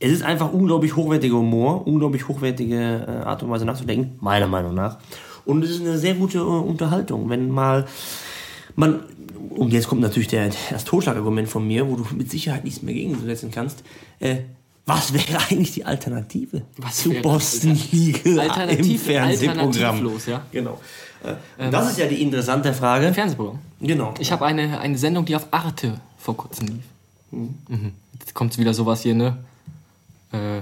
Es 0.00 0.12
ist 0.12 0.22
einfach 0.22 0.52
unglaublich 0.52 0.96
hochwertiger 0.96 1.36
Humor, 1.36 1.86
unglaublich 1.86 2.28
hochwertige 2.28 3.06
äh, 3.06 3.24
Art 3.24 3.42
und 3.42 3.50
Weise 3.50 3.64
nachzudenken, 3.64 4.18
meiner 4.20 4.48
Meinung 4.48 4.74
nach. 4.74 4.98
Und 5.44 5.62
es 5.64 5.70
ist 5.70 5.80
eine 5.80 5.98
sehr 5.98 6.14
gute 6.14 6.38
äh, 6.38 6.42
Unterhaltung, 6.42 7.30
wenn 7.30 7.50
mal 7.50 7.86
man, 8.76 9.00
und 9.50 9.72
jetzt 9.72 9.88
kommt 9.88 10.00
natürlich 10.00 10.28
der, 10.28 10.50
das 10.70 10.84
Totschlagargument 10.84 11.48
von 11.48 11.66
mir, 11.66 11.88
wo 11.88 11.96
du 11.96 12.04
mit 12.14 12.30
Sicherheit 12.30 12.64
nichts 12.64 12.82
mehr 12.82 12.94
gegensetzen 12.94 13.50
kannst. 13.52 13.84
Äh, 14.18 14.38
was 14.86 15.12
wäre 15.12 15.38
eigentlich 15.50 15.72
die 15.72 15.84
Alternative 15.84 16.62
Was 16.76 16.98
zu 16.98 17.10
Boston 17.22 17.78
Legal 17.92 18.40
Alternativ- 18.40 18.80
im 18.80 18.98
Fernsehprogramm? 18.98 19.66
alternativlos, 19.66 20.26
ja. 20.26 20.42
Genau. 20.52 20.80
Äh, 21.58 21.70
das 21.70 21.92
ist 21.92 21.98
ja 21.98 22.06
die 22.06 22.20
interessante 22.20 22.72
Frage. 22.74 23.12
Fernsehprogramm. 23.14 23.58
Genau. 23.80 24.12
Ich 24.18 24.30
habe 24.30 24.44
eine, 24.44 24.78
eine 24.80 24.98
Sendung, 24.98 25.24
die 25.24 25.34
auf 25.36 25.46
Arte 25.50 26.00
vor 26.18 26.36
kurzem 26.36 26.68
lief. 26.68 26.84
Mhm. 27.30 27.92
Jetzt 28.20 28.34
kommt 28.34 28.56
wieder 28.58 28.74
sowas 28.74 29.02
hier, 29.02 29.14
ne? 29.14 29.38
Äh, 30.32 30.60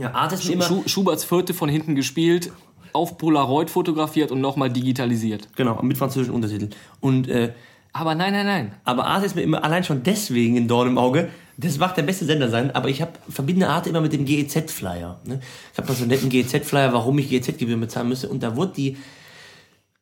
ja, 0.00 0.12
Art 0.12 0.32
ist 0.32 0.44
mir 0.46 0.52
immer, 0.54 0.64
Schu 0.64 0.82
Schuberts 0.86 1.24
Vierte 1.24 1.54
von 1.54 1.68
hinten 1.68 1.94
gespielt, 1.94 2.52
auf 2.92 3.18
Polaroid 3.18 3.70
fotografiert 3.70 4.30
und 4.30 4.40
nochmal 4.40 4.70
digitalisiert. 4.70 5.48
genau, 5.56 5.80
mit 5.82 5.96
französischen 5.98 6.34
Untertiteln. 6.34 6.70
Und 7.00 7.28
äh, 7.28 7.52
Aber 7.92 8.14
nein, 8.14 8.32
nein, 8.32 8.46
nein. 8.46 8.72
Aber 8.84 9.06
Arte 9.06 9.26
ist 9.26 9.34
mir 9.34 9.42
immer 9.42 9.64
allein 9.64 9.82
schon 9.84 10.02
deswegen 10.04 10.56
ein 10.56 10.68
Dorn 10.68 10.88
im 10.88 10.98
Auge. 10.98 11.28
Das 11.56 11.78
mag 11.78 11.94
der 11.94 12.02
beste 12.02 12.24
Sender 12.24 12.48
sein, 12.50 12.74
aber 12.74 12.88
ich 12.88 13.00
hab, 13.00 13.18
verbinde 13.28 13.68
Arte 13.68 13.88
immer 13.88 14.00
mit 14.00 14.12
dem 14.12 14.24
GEZ-Flyer. 14.24 15.20
Ne? 15.24 15.40
Ich 15.72 15.78
habe 15.78 15.86
da 15.86 15.94
so 15.94 16.02
einen 16.02 16.10
netten 16.10 16.28
GEZ-Flyer, 16.28 16.92
warum 16.92 17.18
ich 17.18 17.28
GEZ-Gebühren 17.30 17.80
bezahlen 17.80 18.08
müsste. 18.08 18.28
Und 18.28 18.42
da 18.42 18.56
wurde 18.56 18.72
die 18.72 18.96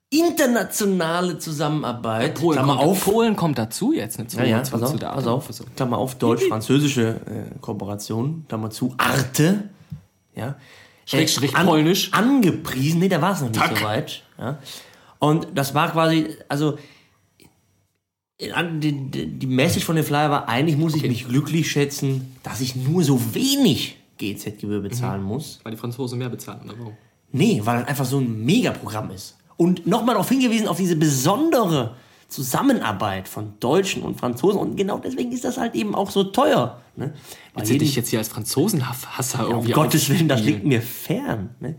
internationale 0.08 1.38
Zusammenarbeit, 1.38 2.34
Polen, 2.34 2.58
Klammer 2.58 2.76
kommt, 2.76 2.86
auf, 2.88 3.04
Polen 3.04 3.36
kommt 3.36 3.58
dazu 3.58 3.92
jetzt. 3.92 4.18
Ne, 4.18 4.26
zu, 4.26 4.38
ja, 4.38 4.44
ja, 4.44 4.62
zu, 4.62 4.72
pass 4.72 4.82
auf, 4.82 4.90
zu 4.92 4.98
der 4.98 5.08
pass 5.08 5.26
auf, 5.26 5.48
Klammer 5.74 5.98
auf, 5.98 6.14
deutsch-französische 6.16 7.20
äh, 7.26 7.58
Kooperation, 7.60 8.44
Klammer 8.48 8.70
zu, 8.70 8.94
Arte, 8.98 9.70
ja. 10.34 10.56
Schrägstrich 11.06 11.56
an- 11.56 11.66
polnisch. 11.66 12.12
Angepriesen, 12.12 13.00
nee, 13.00 13.08
da 13.08 13.20
war 13.20 13.32
es 13.32 13.40
noch 13.40 13.48
nicht 13.48 13.60
Tack. 13.60 13.78
so 13.78 13.84
weit. 13.84 14.22
Ja. 14.38 14.58
Und 15.18 15.48
das 15.54 15.74
war 15.74 15.90
quasi, 15.90 16.28
also 16.48 16.78
die, 18.80 18.92
die 18.92 19.46
Message 19.46 19.84
von 19.84 19.96
dem 19.96 20.04
Flyer 20.04 20.30
war, 20.30 20.48
eigentlich 20.48 20.76
muss 20.76 20.94
ich 20.94 21.02
mich 21.02 21.26
glücklich 21.28 21.70
schätzen, 21.70 22.34
dass 22.42 22.60
ich 22.60 22.74
nur 22.76 23.02
so 23.04 23.34
wenig 23.34 23.96
GZ-Gebühr 24.18 24.80
bezahlen 24.80 25.22
muss. 25.22 25.60
Weil 25.62 25.72
die 25.72 25.78
Franzosen 25.78 26.18
mehr 26.18 26.28
bezahlen, 26.28 26.60
oder 26.64 26.78
warum? 26.78 26.92
Nee, 27.32 27.60
weil 27.64 27.80
das 27.80 27.88
einfach 27.88 28.04
so 28.04 28.18
ein 28.18 28.44
Megaprogramm 28.44 29.10
ist. 29.10 29.36
Und 29.56 29.86
nochmal 29.86 30.14
darauf 30.14 30.28
hingewiesen, 30.28 30.66
auf 30.68 30.76
diese 30.76 30.96
besondere 30.96 31.94
Zusammenarbeit 32.28 33.28
von 33.28 33.54
Deutschen 33.60 34.02
und 34.02 34.18
Franzosen. 34.18 34.58
Und 34.60 34.76
genau 34.76 34.98
deswegen 34.98 35.32
ist 35.32 35.44
das 35.44 35.58
halt 35.58 35.74
eben 35.74 35.94
auch 35.94 36.10
so 36.10 36.24
teuer. 36.24 36.80
Ne? 36.96 37.12
Weil 37.54 37.64
du 37.64 37.72
jeden- 37.72 37.84
dich 37.84 37.94
jetzt 37.94 38.08
hier 38.08 38.18
als 38.18 38.28
Franzosenhasser 38.28 39.46
um 39.46 39.52
irgendwie 39.54 39.72
Gottes 39.72 40.08
Willen, 40.08 40.28
das 40.28 40.42
liegt 40.42 40.64
mir 40.64 40.82
fern. 40.82 41.50
Ne? 41.60 41.76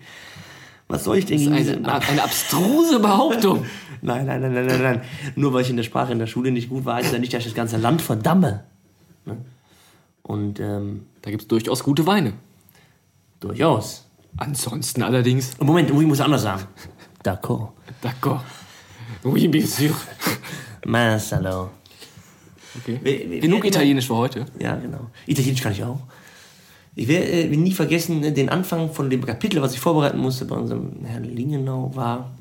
Was 0.94 1.04
soll 1.06 1.18
ich 1.18 1.26
denn 1.26 1.40
gegen 1.40 1.56
diese... 1.56 1.74
eine, 1.74 2.02
eine 2.08 2.24
abstruse 2.24 3.00
Behauptung. 3.00 3.66
Nein, 4.06 4.26
nein, 4.26 4.42
nein, 4.42 4.54
nein, 4.54 4.66
nein, 4.66 4.82
nein. 4.82 5.02
Nur 5.38 5.54
weil 5.54 5.62
ich 5.62 5.70
in 5.70 5.78
der 5.78 5.84
Sprache 5.84 6.12
in 6.12 6.20
der 6.20 6.28
Schule 6.28 6.52
nicht 6.52 6.68
gut 6.68 6.84
war, 6.84 6.96
heißt 6.96 7.14
ja 7.14 7.20
nicht, 7.20 7.32
dass 7.34 7.40
ich 7.40 7.46
das 7.46 7.56
ganze 7.56 7.78
Land 7.78 8.02
verdamme. 8.02 8.66
Ne? 9.26 9.38
Und 10.24 10.60
ähm, 10.60 11.06
Da 11.22 11.32
gibt 11.32 11.44
es 11.44 11.48
durchaus 11.48 11.84
gute 11.84 12.06
Weine. 12.06 12.34
durchaus. 13.40 14.06
Ansonsten 14.36 15.04
allerdings, 15.04 15.58
Moment, 15.60 15.90
ich 15.90 15.96
muss 15.96 16.20
anders 16.20 16.42
sagen. 16.42 16.64
D'accord. 17.24 17.70
d'accord. 18.04 18.42
Oui, 19.24 19.48
bien 19.48 19.66
sûr. 19.66 19.96
Marcelo. 20.86 21.70
Okay. 22.80 23.40
Genug 23.40 23.64
Italienisch 23.64 24.08
für 24.08 24.16
heute. 24.16 24.46
Ja, 24.60 24.76
genau. 24.76 25.10
Italienisch 25.28 25.62
kann 25.62 25.72
ich 25.72 25.84
auch. 25.84 26.00
Ich 26.96 27.08
werde 27.08 27.32
äh, 27.32 27.50
will 27.50 27.58
nie 27.58 27.72
vergessen, 27.72 28.24
äh, 28.24 28.32
den 28.32 28.50
Anfang 28.50 28.92
von 28.92 29.10
dem 29.10 29.26
Kapitel, 29.26 29.62
was 29.62 29.74
ich 29.74 29.80
vorbereiten 29.80 30.18
musste 30.18 30.46
bei 30.46 30.56
unserem 30.56 31.04
Herrn 31.06 31.24
Lingenau, 31.24 31.92
war 31.96 32.32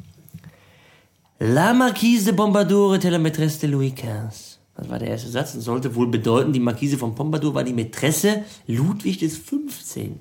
La 1.39 1.73
Marquise 1.73 2.27
de 2.27 2.35
Pompadour 2.35 2.95
était 2.95 3.11
la 3.11 3.19
maîtresse 3.19 3.59
de 3.61 3.67
Louis 3.67 3.93
XV. 3.93 4.59
Das 4.77 4.89
war 4.89 4.99
der 4.99 5.09
erste 5.09 5.29
Satz 5.29 5.55
und 5.55 5.61
sollte 5.61 5.95
wohl 5.95 6.07
bedeuten, 6.07 6.53
die 6.53 6.61
Marquise 6.61 6.97
von 6.97 7.15
Pompadour 7.15 7.55
war 7.55 7.65
die 7.65 7.73
Mätresse 7.73 8.45
Ludwig 8.67 9.19
des 9.19 9.39
15. 9.39 10.19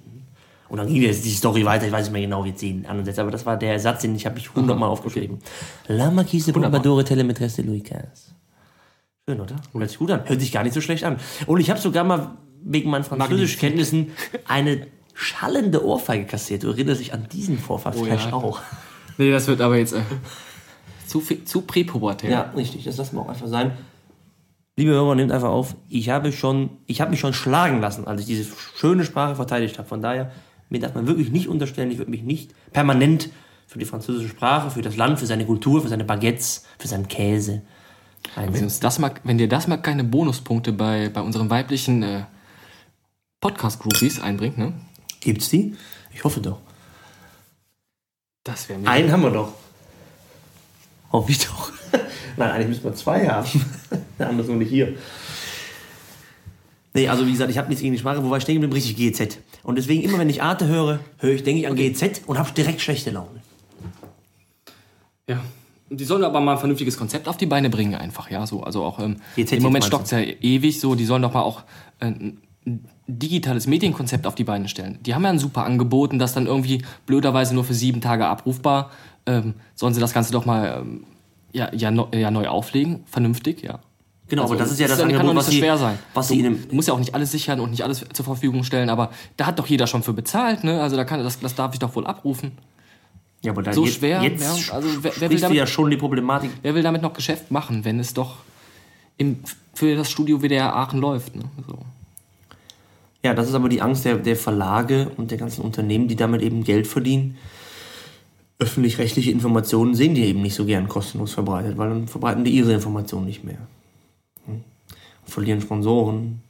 Und 0.70 0.78
dann 0.78 0.88
ging 0.88 1.02
jetzt 1.02 1.26
die 1.26 1.32
Story 1.32 1.66
weiter, 1.66 1.86
ich 1.86 1.92
weiß 1.92 2.06
nicht 2.06 2.14
mehr 2.14 2.22
genau, 2.22 2.44
wie 2.44 2.56
zehn 2.56 2.86
anderen 2.86 3.06
Sätze, 3.06 3.22
aber 3.22 3.32
das 3.32 3.46
war 3.46 3.58
der 3.58 3.80
Satz, 3.80 4.02
den 4.02 4.16
ich 4.16 4.26
habe 4.26 4.40
ich 4.40 4.54
hundertmal 4.56 4.90
aufgeschrieben. 4.90 5.40
La 5.88 6.10
Marquise 6.10 6.46
de. 6.46 6.54
Pompadour 6.54 7.02
était 7.02 7.16
la 7.16 7.24
maîtresse 7.24 7.58
de 7.58 7.66
Louis 7.66 7.84
XV. 7.84 8.34
Schön, 9.28 9.40
oder? 9.40 9.58
Hört 9.74 9.90
sich 9.90 10.00
gut 10.00 10.12
an. 10.12 10.22
Hört 10.26 10.42
sich 10.42 10.52
gar 10.52 10.64
nicht 10.64 10.74
so 10.74 10.82
schlecht 10.82 11.04
an. 11.04 11.18
Und 11.46 11.60
ich 11.60 11.70
habe 11.70 11.80
sogar 11.80 12.04
mal 12.04 12.38
wegen 12.64 12.90
meinen 12.90 13.04
Französischkenntnissen 13.04 14.12
eine 14.48 14.88
schallende 15.14 15.86
Ohrfeige 15.86 16.26
kassiert. 16.26 16.64
Du 16.64 16.70
erinnerst 16.70 17.02
dich 17.02 17.14
an 17.14 17.28
diesen 17.32 17.58
Vorfall 17.60 17.94
Oh 17.96 18.04
vielleicht 18.04 18.28
ja. 18.30 18.34
auch. 18.34 18.60
Nee, 19.18 19.32
das 19.32 19.48
wird 19.48 19.62
aber 19.62 19.78
jetzt 19.78 19.94
äh, 19.94 20.02
zu, 21.06 21.22
viel- 21.22 21.44
zu 21.44 21.62
präpubertär. 21.62 22.30
Ja, 22.32 22.42
richtig. 22.56 22.86
Das 22.86 22.98
lassen 22.98 23.16
wir 23.16 23.22
auch 23.22 23.30
einfach 23.30 23.48
sein. 23.48 23.72
Liebe 24.78 24.92
Hörer, 24.92 25.16
nehmt 25.16 25.32
einfach 25.32 25.50
auf. 25.50 25.76
Ich 25.90 26.10
habe 26.10 26.32
schon, 26.32 26.70
ich 26.88 27.02
habe 27.02 27.12
mich 27.12 27.20
schon 27.20 27.34
schlagen 27.34 27.82
lassen, 27.82 28.08
als 28.08 28.22
ich 28.22 28.28
diese 28.28 28.52
schöne 28.76 29.04
Sprache 29.04 29.36
verteidigt 29.36 29.78
habe. 29.78 29.88
Von 29.88 30.02
daher, 30.02 30.32
mir 30.70 30.80
darf 30.80 30.96
man 30.96 31.08
wirklich 31.08 31.30
nicht 31.30 31.50
unterstellen, 31.50 31.92
ich 31.92 31.98
würde 31.98 32.10
mich 32.10 32.24
nicht 32.24 32.56
permanent 32.72 33.30
für 33.68 33.80
die 33.80 33.86
französische 33.86 34.30
Sprache, 34.30 34.72
für 34.72 34.82
das 34.82 34.96
Land, 34.96 35.20
für 35.20 35.26
seine 35.26 35.46
Kultur, 35.46 35.82
für 35.82 35.88
seine 35.90 36.04
Baguettes, 36.06 36.66
für 36.80 36.88
seinen 36.88 37.08
Käse 37.10 37.62
Wenn, 38.36 38.64
uns 38.64 38.80
das 38.80 38.98
mal, 38.98 39.12
wenn 39.24 39.38
dir 39.38 39.50
das 39.50 39.68
mal 39.68 39.78
keine 39.78 40.04
Bonuspunkte 40.04 40.72
bei, 40.74 41.10
bei 41.10 41.22
unseren 41.22 41.50
weiblichen 41.50 42.02
äh, 42.04 42.24
Podcast-Groupies 43.42 44.22
einbringt, 44.22 44.58
ne? 44.58 44.74
Gibt's 45.20 45.50
die? 45.50 45.76
Ich 46.14 46.24
hoffe 46.24 46.40
doch. 46.40 46.60
Das 48.44 48.70
wäre 48.70 48.80
mir. 48.80 48.88
Einen 48.88 49.12
haben 49.12 49.24
wir 49.24 49.32
doch. 49.32 49.54
Hoffe 51.12 51.32
ich 51.32 51.40
doch. 51.40 51.72
Nein, 52.38 52.52
eigentlich 52.52 52.68
müssen 52.70 52.84
wir 52.84 52.96
zwei 52.96 53.28
haben. 53.28 53.50
Der 54.20 54.30
andere 54.30 54.44
ist 54.44 54.52
noch 54.52 54.58
nicht 54.58 54.70
hier. 54.70 54.96
Nee, 56.94 57.08
also 57.08 57.26
wie 57.26 57.32
gesagt, 57.32 57.50
ich 57.50 57.58
habe 57.58 57.70
nichts 57.70 57.82
gegen 57.82 57.94
die 57.94 58.00
Sprache, 58.00 58.24
wobei 58.24 58.38
ich 58.38 58.46
denke, 58.46 58.62
bin 58.62 58.74
richtig 58.74 58.96
GZ. 58.98 59.40
Und 59.64 59.78
deswegen, 59.78 60.04
immer 60.04 60.20
wenn 60.20 60.30
ich 60.30 60.44
Arte 60.44 60.68
höre, 60.68 61.00
höre 61.18 61.34
ich, 61.34 61.44
denke 61.44 61.62
ich 61.62 61.68
an 61.68 61.76
GZ 61.76 62.22
und 62.28 62.38
habe 62.38 62.52
direkt 62.52 62.82
schlechte 62.82 63.12
Laune. 63.12 63.42
Ja. 65.28 65.42
Die 65.90 66.06
sollen 66.06 66.24
aber 66.24 66.40
mal 66.40 66.54
ein 66.54 66.58
vernünftiges 66.58 66.98
Konzept 66.98 67.28
auf 67.28 67.38
die 67.38 67.46
Beine 67.46 67.70
bringen, 67.70 67.96
einfach, 67.96 68.30
ja. 68.30 68.46
So, 68.46 68.64
also 68.64 68.84
auch 68.84 69.00
ähm, 69.00 69.18
im 69.36 69.64
Moment 69.64 69.84
stockt 69.84 70.06
es 70.06 70.12
ja 70.12 70.20
ewig 70.20 70.80
so, 70.80 70.96
die 70.96 71.06
sollen 71.06 71.22
doch 71.22 71.34
mal 71.34 71.42
auch 71.42 71.64
äh, 72.00 72.14
digitales 73.08 73.68
Medienkonzept 73.68 74.28
auf 74.28 74.36
die 74.36 74.44
Beine 74.44 74.68
stellen. 74.68 75.00
Die 75.02 75.16
haben 75.16 75.24
ja 75.24 75.30
ein 75.30 75.40
super 75.40 75.66
Angebot 75.66 76.12
und 76.14 76.20
das 76.20 76.34
dann 76.34 76.46
irgendwie 76.46 76.84
blöderweise 77.06 77.54
nur 77.56 77.64
für 77.64 77.74
sieben 77.74 78.02
Tage 78.02 78.26
abrufbar. 78.28 78.92
Ähm, 79.26 79.56
sollen 79.76 79.94
sie 79.94 80.00
das 80.00 80.14
Ganze 80.14 80.32
doch 80.32 80.46
mal 80.46 80.82
ähm, 80.82 81.04
ja, 81.54 81.74
ja, 81.74 81.92
neu, 81.92 82.06
ja, 82.14 82.32
neu 82.32 82.48
auflegen, 82.48 83.04
vernünftig, 83.06 83.62
ja. 83.64 83.80
Genau, 84.30 84.44
Also, 84.44 84.54
aber 84.54 84.64
das 84.64 84.72
ist 84.72 84.80
ja 84.80 84.88
das 84.88 85.00
kann 85.00 85.10
doch 85.10 85.16
Angebot, 85.16 85.34
nicht 85.34 85.38
was 85.40 85.46
so 85.48 85.52
sie, 85.52 85.58
schwer 85.58 85.78
sein. 85.78 86.00
was 86.14 86.28
du, 86.30 86.34
einem, 86.36 86.68
du 86.70 86.76
musst 86.76 86.88
ja 86.88 86.94
auch 86.94 87.00
nicht 87.00 87.14
alles 87.14 87.32
sichern 87.32 87.60
und 87.60 87.72
nicht 87.72 87.84
alles 87.84 88.06
zur 88.14 88.24
Verfügung 88.26 88.64
stellen, 88.64 88.90
aber 88.90 89.12
da 89.36 89.48
hat 89.48 89.60
doch 89.60 89.68
jeder 89.68 89.88
schon 89.88 90.04
für 90.04 90.14
bezahlt, 90.14 90.64
ne? 90.64 90.82
Also 90.82 90.96
da 90.96 91.04
kann 91.04 91.22
das, 91.22 91.40
das 91.40 91.54
darf 91.56 91.74
ich 91.74 91.80
doch 91.80 91.94
wohl 91.96 92.08
abrufen. 92.08 92.54
ja, 93.42 93.52
aber 93.52 93.62
da 93.64 93.74
so 93.74 93.84
jetzt, 93.86 93.96
schwer, 93.98 94.22
Jetzt 94.22 94.42
ja, 94.70 94.74
also 94.74 94.88
wer- 95.04 95.12
wer 95.20 95.30
will 95.30 95.40
damit- 95.40 95.58
ja 95.58 95.68
schon 95.68 95.90
die 95.90 95.98
Problematik. 95.98 96.52
Wer 96.62 96.74
will 96.76 96.84
damit 96.84 97.02
noch 97.02 97.12
Geschäft 97.14 97.52
machen, 97.52 97.84
wenn 97.84 98.00
es 98.00 98.14
doch 98.14 98.38
im, 99.18 99.40
für 99.74 99.96
das 99.96 100.10
Studio 100.10 100.40
WDR 100.42 100.74
Aachen 100.78 101.02
läuft, 101.02 101.36
ne? 101.36 101.44
So. 101.68 101.80
Ja, 103.24 103.34
das 103.34 103.50
ist 103.50 103.54
aber 103.54 103.70
die 103.70 103.82
Angst 103.82 104.06
der, 104.06 104.18
der 104.18 104.36
Verlage 104.36 105.12
und 105.18 105.32
der 105.32 105.38
ganzen 105.38 105.62
Unternehmen, 105.62 106.08
die 106.08 106.16
damit 106.16 106.42
eben 106.42 106.64
Geld 106.64 106.88
verdienen. 106.88 107.38
Öffentlich-rechtliche 108.58 109.32
Informationen 109.32 109.96
sehen 109.96 110.16
die 110.16 110.26
eben 110.26 110.42
nicht 110.42 110.56
so 110.56 110.66
gern 110.66 110.88
kostenlos 110.88 111.34
verbreitet, 111.34 111.78
weil 111.78 111.90
dann 111.90 112.08
verbreiten 112.08 112.44
die 112.44 112.52
ihre 112.52 112.74
Informationen 112.74 113.26
nicht 113.26 113.44
mehr. 113.44 113.58
Hm. 114.46 114.64
Verlieren 115.26 115.62
Sponsoren. 115.62 116.42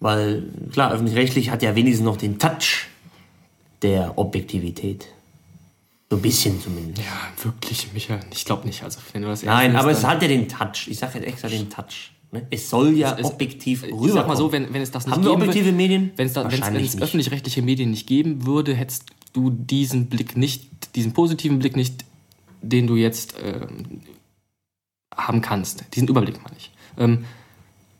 Weil, 0.00 0.44
klar, 0.72 0.92
öffentlich-rechtlich 0.92 1.50
hat 1.50 1.62
ja 1.62 1.74
wenigstens 1.74 2.04
noch 2.04 2.16
den 2.16 2.38
Touch 2.38 2.86
der 3.82 4.16
Objektivität. 4.16 5.08
So 6.10 6.16
ein 6.16 6.22
bisschen 6.22 6.60
zumindest. 6.60 7.06
Ja, 7.06 7.44
wirklich, 7.44 7.92
Michael. 7.92 8.20
Ich 8.32 8.44
glaube 8.44 8.66
nicht. 8.66 8.82
Also, 8.82 9.00
wenn 9.12 9.22
du 9.22 9.28
das 9.28 9.42
Nein, 9.42 9.76
aber 9.76 9.90
es 9.90 10.04
hat 10.04 10.22
ja 10.22 10.28
den 10.28 10.48
Touch. 10.48 10.88
Ich 10.88 10.98
sage 10.98 11.18
jetzt 11.18 11.28
extra 11.28 11.48
den 11.48 11.68
Touch. 11.68 12.12
Ne? 12.30 12.46
Es 12.50 12.68
soll 12.68 12.94
ja 12.96 13.16
Es- 13.18 13.24
objektiv 13.26 13.82
Ich 13.82 13.88
rüberkommen. 13.88 14.12
sag 14.12 14.28
mal 14.28 14.36
so, 14.36 14.52
wenn, 14.52 14.72
wenn 14.74 14.82
es 14.82 14.90
das 14.90 15.06
nicht 15.06 15.14
Haben 15.14 15.24
wir 15.24 15.32
objektive 15.32 15.66
würde, 15.66 15.76
Medien? 15.76 16.10
wenn 16.16 16.26
es, 16.26 16.32
da, 16.34 16.50
wenn 16.50 16.76
es, 16.76 16.94
es 16.94 17.00
öffentlich-rechtliche 17.02 17.62
Medien 17.62 17.90
nicht 17.90 18.06
geben 18.06 18.44
würde, 18.46 18.74
hättest 18.74 19.06
du 19.32 19.50
diesen 19.50 20.06
Blick 20.06 20.36
nicht, 20.36 20.94
diesen 20.94 21.12
positiven 21.12 21.58
Blick 21.58 21.74
nicht, 21.76 22.04
den 22.60 22.86
du 22.86 22.96
jetzt 22.96 23.34
ähm, 23.42 24.00
haben 25.14 25.40
kannst. 25.40 25.84
Diesen 25.94 26.08
Überblick 26.08 26.42
meine 26.42 26.56
ich. 26.58 26.70
Ähm, 26.98 27.24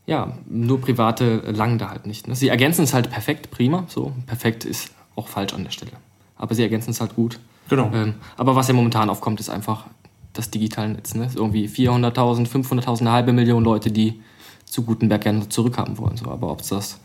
ja, 0.06 0.36
nur 0.48 0.80
private 0.80 1.42
äh, 1.46 1.50
langen 1.50 1.78
da 1.78 1.90
halt 1.90 2.06
nicht. 2.06 2.28
Ne? 2.28 2.34
Sie 2.34 2.48
ergänzen 2.48 2.82
es 2.84 2.92
halt 2.94 3.10
perfekt, 3.10 3.50
prima. 3.50 3.84
So, 3.88 4.12
perfekt 4.26 4.64
ist 4.64 4.90
auch 5.16 5.28
falsch 5.28 5.52
an 5.54 5.64
der 5.64 5.70
Stelle. 5.70 5.92
Aber 6.36 6.54
sie 6.54 6.62
ergänzen 6.62 6.90
es 6.90 7.00
halt 7.00 7.14
gut. 7.14 7.38
Genau. 7.68 7.90
Ähm, 7.92 8.14
aber 8.36 8.56
was 8.56 8.68
ja 8.68 8.74
momentan 8.74 9.10
aufkommt, 9.10 9.40
ist 9.40 9.50
einfach 9.50 9.86
das 10.32 10.50
digitale 10.50 10.90
Netz. 10.90 11.14
Ne? 11.14 11.28
Irgendwie 11.34 11.66
400.000, 11.68 12.48
500.000, 12.48 13.00
eine 13.00 13.12
halbe 13.12 13.32
Million 13.32 13.64
Leute, 13.64 13.90
die 13.90 14.20
zu 14.64 14.82
Gutenberg 14.82 15.22
gerne 15.22 15.48
zurückhaben 15.48 15.96
wollen. 15.98 16.16
So. 16.16 16.26
Aber 16.30 16.50
ob 16.52 16.60
es 16.60 16.68
das 16.68 16.98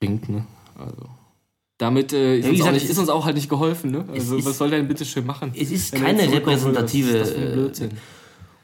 bringt, 0.00 0.28
ne? 0.28 0.44
Also. 0.78 1.08
Damit 1.78 2.12
äh, 2.12 2.38
ist, 2.38 2.44
Ja, 2.46 2.50
uns 2.50 2.60
auch 2.60 2.64
gesagt, 2.64 2.74
nicht, 2.82 2.90
ist 2.90 2.98
uns 2.98 3.08
auch 3.10 3.24
halt 3.26 3.36
nicht 3.36 3.48
geholfen. 3.50 3.90
Ne? 3.90 4.04
Also, 4.12 4.36
ist- 4.36 4.46
was 4.46 4.58
soll 4.58 4.70
der 4.70 4.78
denn 4.78 4.88
bitte 4.88 5.04
schön 5.04 5.26
machen? 5.26 5.52
Es 5.54 5.70
ist 5.70 5.94
keine 5.94 6.22
repräsentative, 6.32 7.18
das 7.18 7.34
ein 7.34 7.52
Blödsinn? 7.52 7.90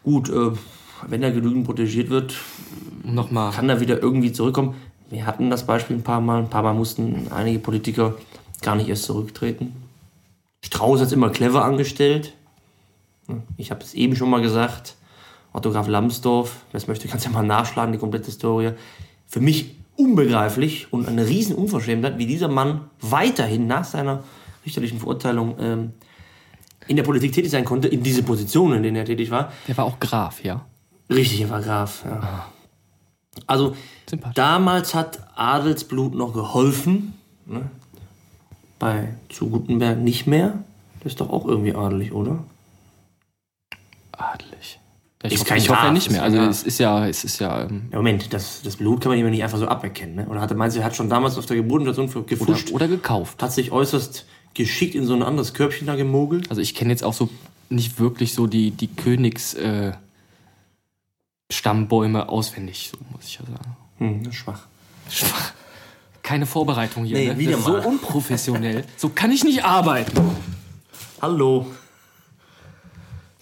Gut, 0.03 0.31
äh, 0.31 0.51
wenn 1.09 1.23
er 1.23 1.31
genügend 1.31 1.65
protegiert 1.65 2.09
wird, 2.11 2.35
Nochmal. 3.05 3.53
kann 3.53 3.69
er 3.69 3.81
wieder 3.81 4.01
irgendwie 4.03 4.33
zurückkommen. 4.33 4.75
Wir 5.11 5.27
hatten 5.27 5.51
das 5.51 5.67
Beispiel 5.67 5.97
ein 5.97 6.03
paar 6.03 6.21
Mal. 6.23 6.39
Ein 6.39 6.49
paar 6.51 6.63
Mal 6.63 6.73
mussten 6.75 7.27
einige 7.31 7.59
Politiker 7.59 8.15
gar 8.63 8.77
nicht 8.77 8.89
erst 8.89 9.05
zurücktreten. 9.05 9.73
Strauß 10.65 11.01
hat 11.01 11.09
es 11.09 11.13
immer 11.13 11.29
clever 11.31 11.65
angestellt. 11.65 12.33
Ich 13.57 13.71
habe 13.71 13.83
es 13.83 13.95
eben 13.95 14.17
schon 14.17 14.31
mal 14.31 14.43
gesagt. 14.43 14.97
Otto 15.53 15.71
Graf 15.71 15.87
Lambsdorff, 15.87 16.65
wer 16.71 16.79
es 16.79 16.89
möchte, 16.89 17.09
kann 17.09 17.19
es 17.19 17.25
ja 17.25 17.31
mal 17.31 17.43
nachschlagen, 17.43 17.93
die 17.93 17.99
komplette 17.99 18.27
Historie. 18.27 18.73
Für 19.27 19.41
mich 19.41 19.77
unbegreiflich 19.97 20.93
und 20.93 21.09
eine 21.09 21.27
riesen 21.27 21.55
Unverschämtheit, 21.55 22.19
wie 22.19 22.27
dieser 22.27 22.49
Mann 22.49 22.83
weiterhin 23.01 23.67
nach 23.67 23.85
seiner 23.85 24.23
richterlichen 24.65 24.99
Verurteilung 24.99 25.57
ähm, 25.59 25.93
in 26.89 26.97
der 26.97 27.03
Politik 27.03 27.33
tätig 27.33 27.51
sein 27.51 27.65
konnte, 27.65 27.89
in 27.89 28.03
diese 28.03 28.23
Position, 28.23 28.73
in 28.73 28.83
denen 28.83 28.97
er 28.97 29.05
tätig 29.05 29.31
war. 29.31 29.53
Der 29.69 29.77
war 29.77 29.85
auch 29.85 30.01
Graf, 30.01 30.43
ja. 30.43 30.65
Richtig, 31.11 31.43
er 31.43 31.51
war 31.51 31.61
Graf. 31.61 32.05
Ja. 32.05 32.47
Also 33.47 33.77
Sympathisch. 34.09 34.35
damals 34.35 34.95
hat 34.95 35.21
Adelsblut 35.37 36.15
noch 36.15 36.33
geholfen. 36.33 37.15
Ne? 37.47 37.71
Bei 38.79 39.15
zu 39.29 39.49
Gutenberg 39.49 39.99
nicht 39.99 40.27
mehr. 40.27 40.65
Das 41.01 41.13
ist 41.13 41.21
doch 41.21 41.31
auch 41.31 41.47
irgendwie 41.47 41.75
adelig, 41.75 42.13
oder? 42.13 42.45
Adelig. 44.23 44.79
Ich, 45.25 45.35
Ist 45.35 45.41
hoffe, 45.41 45.49
kein 45.51 45.59
ich 45.59 45.69
hoffe 45.71 45.85
ja 45.87 45.93
nicht 45.93 46.11
mehr. 46.11 46.23
Also 46.25 46.39
Graf. 46.39 46.51
es 46.51 46.63
ist 46.65 46.79
ja, 46.79 47.07
es 47.07 47.23
ist 47.23 47.39
ja 47.39 47.63
ähm, 47.63 47.89
Ja, 47.93 47.99
Moment, 47.99 48.33
das, 48.33 48.61
das 48.63 48.77
Blut 48.77 49.01
kann 49.01 49.11
man 49.11 49.19
immer 49.21 49.31
nicht 49.31 49.45
einfach 49.45 49.59
so 49.59 49.69
aberkennen. 49.69 50.17
Ne? 50.17 50.27
Oder 50.27 50.41
hat 50.41 50.51
er, 50.51 50.57
meinst 50.57 50.77
du, 50.77 50.81
er 50.81 50.87
hat 50.87 50.97
schon 50.97 51.09
damals 51.09 51.39
auf 51.39 51.47
der 51.47 51.57
Geburtenstation 51.57 52.09
oder, 52.09 52.25
gefuscht, 52.25 52.73
oder 52.73 52.89
gekauft. 52.89 53.41
hat 53.41 53.53
sich 53.53 53.71
äußerst 53.71 54.27
geschickt 54.55 54.95
in 54.97 55.07
so 55.07 55.15
ein 55.15 55.23
anderes 55.23 55.55
Körbchen 55.55 55.87
da 55.87 55.95
gemogelt? 55.95 56.51
Also 56.51 56.61
ich 56.61 56.75
kenne 56.75 56.91
jetzt 56.91 57.05
auch 57.05 57.13
so 57.15 57.29
nicht 57.71 58.01
wirklich 58.01 58.35
so 58.35 58.49
die, 58.49 58.73
die 58.73 58.89
Königs 58.89 59.55
äh, 59.55 59.93
Stammbäume 61.51 62.29
auswendig, 62.29 62.91
so 62.93 62.99
muss 63.13 63.25
ich 63.27 63.35
ja 63.39 63.45
sagen. 63.47 63.77
Hm, 63.99 64.25
das 64.25 64.33
ist 64.33 64.39
schwach. 64.41 64.67
Schwach. 65.09 65.53
Keine 66.23 66.47
Vorbereitung 66.47 67.05
hier. 67.05 67.17
Nee, 67.19 67.27
ne? 67.29 67.39
wieder 67.39 67.53
Das 67.53 67.61
ist 67.61 67.67
so 67.67 67.73
mal. 67.73 67.87
unprofessionell. 67.87 68.85
so 68.97 69.09
kann 69.11 69.31
ich 69.31 69.45
nicht 69.45 69.65
arbeiten. 69.65 70.21
Hallo. 71.21 71.67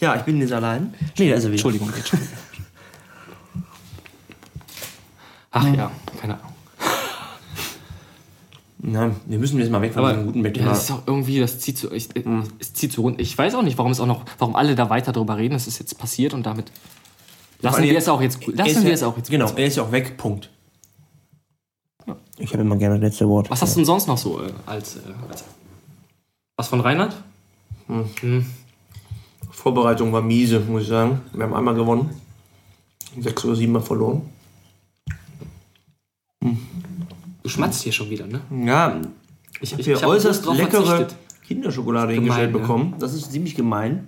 Ja, 0.01 0.16
ich 0.16 0.22
bin 0.22 0.40
jetzt 0.40 0.53
allein. 0.53 0.94
Nee, 1.18 1.30
da 1.30 1.36
ist 1.36 1.44
er 1.44 1.48
wieder. 1.48 1.53
Entschuldigung, 1.53 1.92
Entschuldigung. 1.94 2.34
Ach 5.53 5.66
ja, 5.74 5.90
keine 6.20 6.34
Ahnung. 6.34 6.46
Na, 8.82 9.11
wir 9.26 9.38
müssen 9.38 9.59
jetzt 9.59 9.70
mal 9.70 9.82
weg 9.82 9.92
von 9.92 10.09
diesem 10.09 10.26
guten 10.26 10.42
Bett. 10.42 10.57
ja, 10.57 10.64
das 10.64 10.84
ist 10.84 10.90
auch 10.90 11.03
irgendwie, 11.07 11.38
das 11.38 11.59
zieht 11.59 11.76
so, 11.76 11.92
ich, 11.92 12.16
äh, 12.16 12.24
Hm. 12.24 12.44
es 12.59 12.72
zieht 12.72 12.92
so 12.92 13.03
rund. 13.03 13.20
Ich 13.20 13.36
weiß 13.36 13.55
auch 13.55 13.62
nicht, 13.62 13.76
warum 13.76 13.92
es 13.92 14.01
auch 14.01 14.07
noch, 14.07 14.24
warum 14.38 14.57
alle 14.57 14.74
da 14.74 14.88
weiter 14.88 15.12
drüber 15.12 15.36
reden. 15.36 15.53
Das 15.53 15.66
ist 15.66 15.78
jetzt 15.78 15.98
passiert 15.98 16.32
und 16.32 16.46
damit 16.46 16.72
lassen 17.61 17.82
wir 17.82 17.98
es 17.98 18.09
auch 18.09 18.22
jetzt, 18.22 18.46
lassen 18.46 18.80
ja, 18.80 18.84
wir 18.84 18.94
es 18.94 19.03
auch 19.03 19.16
jetzt. 19.18 19.30
Genau, 19.30 19.51
er 19.55 19.66
ist 19.66 19.76
ja 19.76 19.82
auch 19.82 19.92
weg, 19.92 20.16
Punkt. 20.16 20.48
Ich 22.38 22.53
habe 22.55 22.62
immer 22.62 22.76
gerne 22.76 22.94
das 22.94 23.03
letzte 23.11 23.28
Wort. 23.28 23.51
Was 23.51 23.61
hast 23.61 23.74
du 23.74 23.80
denn 23.80 23.84
sonst 23.84 24.09
noch 24.09 24.16
so 24.16 24.42
äh, 24.42 24.51
als, 24.64 24.96
äh, 24.96 25.01
als 25.28 25.44
was 26.57 26.68
von 26.68 26.80
Reinhard? 26.80 27.14
Vorbereitung 29.64 30.11
war 30.12 30.22
miese, 30.22 30.58
muss 30.61 30.82
ich 30.82 30.88
sagen. 30.88 31.20
Wir 31.34 31.44
haben 31.44 31.52
einmal 31.52 31.74
gewonnen. 31.74 32.08
Sechs 33.20 33.44
oder 33.44 33.54
sieben 33.56 33.72
Mal 33.72 33.82
verloren. 33.82 34.22
Du 36.40 37.48
schmatzt 37.48 37.82
hier 37.82 37.92
schon 37.92 38.08
wieder, 38.08 38.26
ne? 38.26 38.40
Ja, 38.66 39.00
Ich, 39.61 39.62
ich 39.62 39.72
habe 39.72 39.80
ich, 39.82 39.86
hier 39.86 39.96
ich 39.96 40.02
hab 40.02 40.08
äußerst 40.08 40.46
leckere 40.46 40.86
verzichtet. 40.86 41.16
Kinderschokolade 41.46 42.14
Gemein, 42.14 42.22
hingestellt 42.24 42.52
ne? 42.52 42.58
bekommen. 42.58 42.94
Das 42.98 43.12
ist 43.12 43.32
ziemlich 43.32 43.54
gemein. 43.54 44.06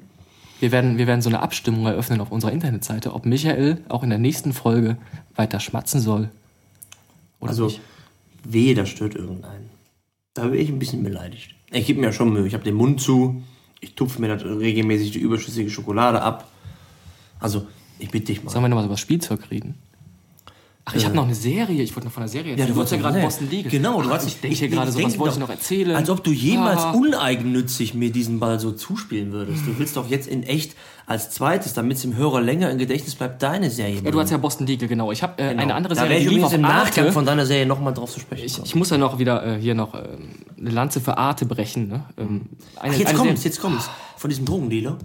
Wir 0.60 0.72
werden, 0.72 0.96
wir 0.96 1.06
werden 1.06 1.20
so 1.20 1.28
eine 1.28 1.40
Abstimmung 1.42 1.84
eröffnen 1.86 2.20
auf 2.22 2.30
unserer 2.30 2.52
Internetseite, 2.52 3.12
ob 3.12 3.26
Michael 3.26 3.78
auch 3.88 4.02
in 4.04 4.10
der 4.10 4.18
nächsten 4.18 4.52
Folge 4.54 4.96
weiter 5.34 5.60
schmatzen 5.60 6.00
soll. 6.00 6.30
Oder 7.40 7.50
Also, 7.50 7.66
nicht. 7.66 7.80
wehe, 8.44 8.74
das 8.74 8.88
stört 8.88 9.16
irgendeinen. 9.16 9.68
Da 10.34 10.46
bin 10.46 10.60
ich 10.60 10.70
ein 10.70 10.78
bisschen 10.78 11.02
beleidigt. 11.02 11.54
Ich 11.72 11.86
gebe 11.86 12.00
mir 12.00 12.06
ja 12.06 12.12
schon 12.12 12.32
Mühe. 12.32 12.46
Ich 12.46 12.54
habe 12.54 12.64
den 12.64 12.74
Mund 12.76 13.00
zu. 13.02 13.42
Ich 13.82 13.94
tupfe 13.94 14.20
mir 14.20 14.28
das 14.28 14.44
regelmäßig 14.44 15.10
die 15.10 15.18
überschüssige 15.18 15.68
Schokolade 15.68 16.22
ab. 16.22 16.48
Also, 17.40 17.66
ich 17.98 18.10
bitte 18.10 18.26
dich 18.26 18.42
mal. 18.44 18.50
Sollen 18.50 18.64
wir 18.64 18.68
nochmal 18.68 18.84
über 18.84 18.94
das 18.94 19.00
Spielzeug 19.00 19.50
reden? 19.50 19.74
Ach, 20.84 20.94
ich 20.94 21.04
habe 21.04 21.14
noch 21.14 21.24
eine 21.24 21.34
Serie. 21.34 21.82
Ich 21.82 21.94
wollte 21.94 22.06
noch 22.08 22.12
von 22.12 22.22
der 22.22 22.28
Serie 22.28 22.52
erzählen. 22.52 22.68
du 22.68 22.74
wolltest 22.76 22.92
ja 22.94 22.98
gerade 22.98 23.18
ja 23.18 23.24
Boston 23.24 23.50
Legal. 23.50 23.70
Genau, 23.70 24.02
du 24.02 24.10
hast 24.10 24.26
Ich 24.26 24.40
denke 24.40 24.56
hier 24.56 24.68
gerade 24.68 24.90
so, 24.90 24.98
was 24.98 25.06
denk 25.10 25.18
wollte 25.20 25.34
ich 25.34 25.40
noch 25.40 25.50
erzählen? 25.50 25.94
Als 25.96 26.10
ob 26.10 26.24
du 26.24 26.32
jemals 26.32 26.80
Ah. 26.80 26.90
uneigennützig 26.92 27.94
mir 27.94 28.10
diesen 28.10 28.40
Ball 28.40 28.58
so 28.58 28.72
zuspielen 28.72 29.30
würdest. 29.32 29.64
Du 29.66 29.78
willst 29.78 29.96
doch 29.96 30.08
jetzt 30.10 30.26
in 30.26 30.42
echt 30.42 30.74
als 31.06 31.30
zweites, 31.30 31.74
damit 31.74 31.96
es 31.98 32.02
dem 32.02 32.16
Hörer 32.16 32.40
länger 32.40 32.70
im 32.70 32.78
Gedächtnis 32.78 33.14
bleibt, 33.14 33.42
deine 33.42 33.70
Serie. 33.70 34.00
Ja, 34.04 34.10
du 34.10 34.20
hast 34.20 34.30
ja 34.30 34.38
Boston 34.38 34.66
Legal, 34.66 34.88
genau. 34.88 35.12
Ich 35.12 35.22
habe 35.22 35.40
äh, 35.40 35.48
eine 35.56 35.74
andere 35.74 35.94
da 35.94 36.00
Serie, 36.02 36.10
wäre 36.16 36.20
ich 36.20 36.26
übrigens 36.26 36.52
im 36.52 36.60
Nachgang 36.62 37.04
Arte. 37.04 37.12
von 37.12 37.26
deiner 37.26 37.46
Serie 37.46 37.66
nochmal 37.66 37.94
drauf 37.94 38.10
zu 38.12 38.18
sprechen. 38.20 38.44
Ich, 38.44 38.58
ich 38.62 38.74
muss 38.74 38.90
ja 38.90 38.98
noch 38.98 39.18
wieder 39.20 39.44
äh, 39.46 39.60
hier 39.60 39.74
noch 39.74 39.94
ähm, 39.94 40.30
eine 40.62 40.70
Lanze 40.70 41.00
für 41.00 41.18
Arte 41.18 41.44
brechen. 41.46 41.88
Ne? 41.88 42.04
Ähm, 42.16 42.48
eine, 42.76 42.94
Ach, 42.94 42.98
jetzt 42.98 43.14
kommt's, 43.14 43.44
jetzt 43.44 43.60
kommt's. 43.60 43.90
Von 44.16 44.30
diesem 44.30 44.44
Drogendealer. 44.44 44.98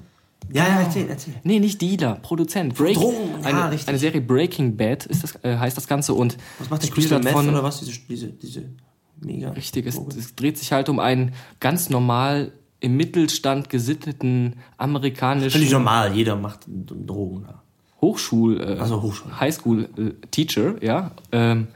Ja, 0.54 0.66
ja, 0.66 0.82
erzähl, 0.82 1.10
erzähl. 1.10 1.34
Nee, 1.44 1.60
nicht 1.60 1.82
Dealer, 1.82 2.16
Produzent. 2.22 2.76
Break, 2.76 2.96
Drogen, 2.96 3.42
ja, 3.42 3.48
eine, 3.48 3.72
richtig. 3.72 3.90
eine 3.90 3.98
Serie 3.98 4.22
Breaking 4.22 4.78
Bad 4.78 5.06
ist 5.06 5.24
das, 5.24 5.36
äh, 5.44 5.58
heißt 5.58 5.76
das 5.76 5.88
Ganze 5.88 6.14
und 6.14 6.38
Was 6.60 6.70
macht 6.70 6.84
der 6.84 6.88
spielt 6.88 7.10
Crystal 7.10 7.22
Meth 7.22 7.50
oder 7.50 7.64
was? 7.64 7.80
Diese, 7.80 8.00
diese, 8.08 8.28
diese 8.28 8.64
mega. 9.20 9.50
Richtig, 9.50 9.86
es, 9.88 10.00
es 10.18 10.36
dreht 10.36 10.58
sich 10.58 10.72
halt 10.72 10.90
um 10.90 11.00
einen 11.00 11.34
ganz 11.60 11.90
normal 11.90 12.54
im 12.80 12.96
Mittelstand 12.96 13.70
gesitteten 13.70 14.56
amerikanischen 14.78 15.52
Völlig 15.52 15.72
normal, 15.72 16.14
jeder 16.16 16.36
macht 16.36 16.60
Drogen. 16.68 17.46
Hochschul, 18.00 18.62
äh, 18.62 18.80
Also 18.80 19.02
Hochschule. 19.02 19.40
Highschool-Teacher, 19.40 20.84
ja, 20.84 21.12
ähm, 21.32 21.68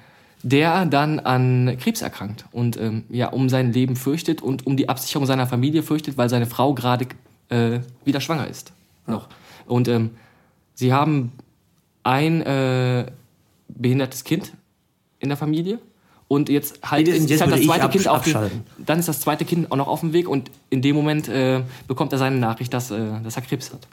der 0.44 0.86
dann 0.86 1.20
an 1.20 1.78
Krebs 1.80 2.02
erkrankt 2.02 2.46
und 2.52 2.78
ähm, 2.78 3.04
ja 3.10 3.30
um 3.30 3.50
sein 3.50 3.74
Leben 3.74 3.96
fürchtet 3.96 4.42
und 4.42 4.66
um 4.66 4.78
die 4.78 4.90
Absicherung 4.90 5.26
seiner 5.26 5.48
Familie 5.48 5.84
fürchtet, 5.84 6.18
weil 6.18 6.30
seine 6.30 6.46
Frau 6.46 6.74
gerade 6.74 7.08
äh, 7.50 7.80
wieder 8.06 8.22
schwanger 8.22 8.48
ist. 8.48 8.72
Noch. 9.08 9.28
Und 9.68 9.88
ähm, 9.88 10.12
sie 10.74 10.94
haben 10.94 11.32
ein 12.04 12.42
äh, 12.42 13.06
behindertes 13.68 14.24
Kind 14.24 14.54
in 15.20 15.30
der 15.30 15.38
Familie. 15.38 15.80
Und 16.28 16.48
jetzt 16.48 16.80
halt, 16.90 17.08
Jetzt 17.08 17.30
ist 17.30 17.42
halt 17.42 17.52
das 17.52 17.62
zweite 17.62 17.90
Kind 17.90 18.08
auf 18.08 18.20
abschalten. 18.20 18.64
dann 18.78 19.00
ist 19.00 19.10
das 19.10 19.20
zweite 19.20 19.44
Kind 19.44 19.70
auch 19.70 19.76
noch 19.76 19.90
auf 19.90 20.00
dem 20.00 20.14
Weg 20.14 20.30
und 20.30 20.50
in 20.70 20.82
dem 20.82 20.96
Moment 20.96 21.28
äh, 21.28 21.62
bekommt 21.88 22.14
er 22.14 22.20
seine 22.20 22.38
Nachricht, 22.38 22.74
dass, 22.74 22.90
äh, 22.90 23.20
dass 23.22 23.36
er 23.36 23.42
Krebs 23.42 23.74
hat. 23.74 23.86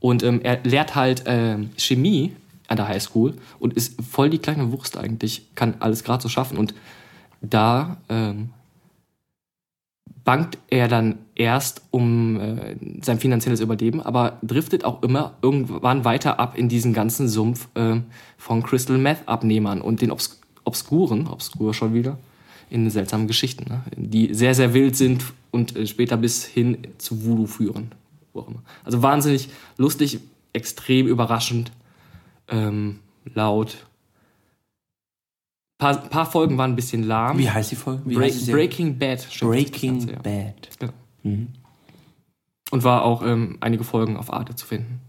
Und 0.00 0.24
ähm, 0.24 0.40
er 0.42 0.58
lehrt 0.64 0.96
halt 0.96 1.22
ähm, 1.26 1.70
Chemie 1.76 2.34
an 2.68 2.76
der 2.76 2.88
Highschool 2.88 3.34
und 3.58 3.74
ist 3.74 4.00
voll 4.02 4.30
die 4.30 4.38
kleine 4.38 4.70
Wurst 4.70 4.96
eigentlich, 4.96 5.54
kann 5.54 5.74
alles 5.80 6.04
gerade 6.04 6.22
so 6.22 6.28
schaffen. 6.28 6.56
Und 6.56 6.74
da 7.40 7.96
ähm, 8.08 8.50
bangt 10.24 10.58
er 10.68 10.88
dann 10.88 11.18
erst 11.34 11.82
um 11.90 12.38
äh, 12.38 12.76
sein 13.00 13.18
finanzielles 13.18 13.60
Überleben, 13.60 14.02
aber 14.02 14.38
driftet 14.42 14.84
auch 14.84 15.02
immer 15.02 15.34
irgendwann 15.42 16.04
weiter 16.04 16.38
ab 16.38 16.56
in 16.56 16.68
diesen 16.68 16.92
ganzen 16.92 17.28
Sumpf 17.28 17.68
äh, 17.74 17.96
von 18.36 18.62
Crystal 18.62 18.98
Meth 18.98 19.26
Abnehmern 19.26 19.80
und 19.80 20.02
den 20.02 20.10
Obs 20.10 20.40
Obskuren, 20.64 21.28
obskur 21.28 21.72
schon 21.72 21.94
wieder, 21.94 22.18
in 22.68 22.90
seltsamen 22.90 23.26
Geschichten, 23.26 23.70
ne? 23.70 23.82
die 23.96 24.34
sehr, 24.34 24.54
sehr 24.54 24.74
wild 24.74 24.96
sind 24.96 25.24
und 25.50 25.74
äh, 25.74 25.86
später 25.86 26.18
bis 26.18 26.44
hin 26.44 26.76
zu 26.98 27.24
Voodoo 27.24 27.46
führen. 27.46 27.92
Also 28.84 29.02
wahnsinnig 29.02 29.48
lustig, 29.78 30.20
extrem 30.52 31.06
überraschend, 31.06 31.72
ähm, 32.48 33.00
laut. 33.34 33.86
Paar, 35.78 35.96
paar 35.96 36.26
Folgen 36.26 36.58
waren 36.58 36.72
ein 36.72 36.76
bisschen 36.76 37.04
lahm. 37.04 37.38
Wie 37.38 37.48
heißt 37.48 37.70
die 37.70 37.76
Folge? 37.76 38.02
Wie 38.04 38.14
Break, 38.14 38.32
die? 38.36 38.50
Breaking 38.50 38.98
Bad. 38.98 39.28
Breaking 39.40 39.98
Ganze, 39.98 40.12
ja. 40.12 40.18
Bad. 40.18 40.68
Genau. 40.78 40.92
Und 42.70 42.84
war 42.84 43.04
auch 43.04 43.22
ähm, 43.22 43.58
einige 43.60 43.84
Folgen 43.84 44.16
auf 44.16 44.32
Arte 44.32 44.54
zu 44.54 44.66
finden. 44.66 45.00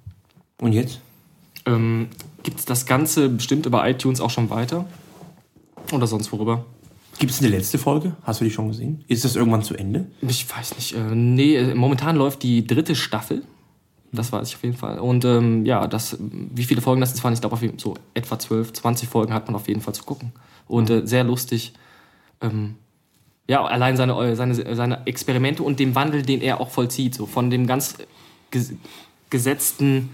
Und 0.62 0.74
jetzt? 0.74 1.02
Ähm, 1.66 2.10
Gibt 2.44 2.60
es 2.60 2.66
das 2.66 2.86
Ganze 2.86 3.30
bestimmt 3.30 3.66
über 3.66 3.88
iTunes 3.88 4.22
auch 4.22 4.30
schon 4.30 4.50
weiter? 4.50 4.86
Oder 5.92 6.08
sonst 6.08 6.32
worüber? 6.32 6.66
Gibt 7.18 7.32
es 7.32 7.40
eine 7.42 7.50
letzte 7.50 7.78
Folge? 7.78 8.16
Hast 8.24 8.40
du 8.40 8.46
die 8.46 8.52
schon 8.52 8.70
gesehen? 8.70 9.04
Ist 9.08 9.26
das 9.26 9.36
irgendwann 9.36 9.64
zu 9.64 9.76
Ende? 9.76 10.08
Ich 10.22 10.50
weiß 10.50 10.76
nicht. 10.76 10.96
Äh, 10.96 11.16
nee, 11.16 11.56
äh, 11.56 11.76
momentan 11.76 12.16
läuft 12.16 12.44
die 12.44 12.66
dritte 12.66 12.96
Staffel. 12.96 13.44
Das 14.12 14.32
weiß 14.32 14.47
ich 14.49 14.55
auf 14.55 14.64
jeden 14.64 14.78
Fall. 14.78 14.99
Und 14.99 15.24
ähm, 15.26 15.66
ja, 15.66 15.86
das, 15.88 16.18
wie 16.20 16.64
viele 16.64 16.82
Folgen 16.82 17.01
das 17.01 17.12
jetzt 17.12 17.24
waren, 17.24 17.34
ich 17.34 17.41
glaube, 17.41 17.53
auf 17.53 17.62
jeden- 17.62 17.78
so 17.78 17.95
etwa 18.14 18.39
12, 18.39 18.74
20 18.74 19.07
Folgen 19.07 19.34
hat 19.34 19.47
man 19.47 19.55
auf 19.55 19.68
jeden 19.68 19.82
Fall 19.82 19.93
zu 19.93 20.03
gucken. 20.03 20.32
Und 20.68 20.89
äh, 20.89 21.05
sehr 21.05 21.24
lustig. 21.24 21.74
Ähm, 22.41 22.76
ja, 23.47 23.64
allein 23.64 23.97
seine, 23.97 24.36
seine, 24.36 24.76
seine 24.76 25.07
Experimente 25.07 25.64
und 25.64 25.80
dem 25.80 25.95
Wandel, 25.95 26.22
den 26.24 26.41
er 26.41 26.60
auch 26.60 26.70
vollzieht. 26.70 27.16
So 27.16 27.26
von 27.26 27.49
dem 27.49 27.68
ganz 27.68 27.97
ges 28.51 28.74
gesetzten 29.30 30.10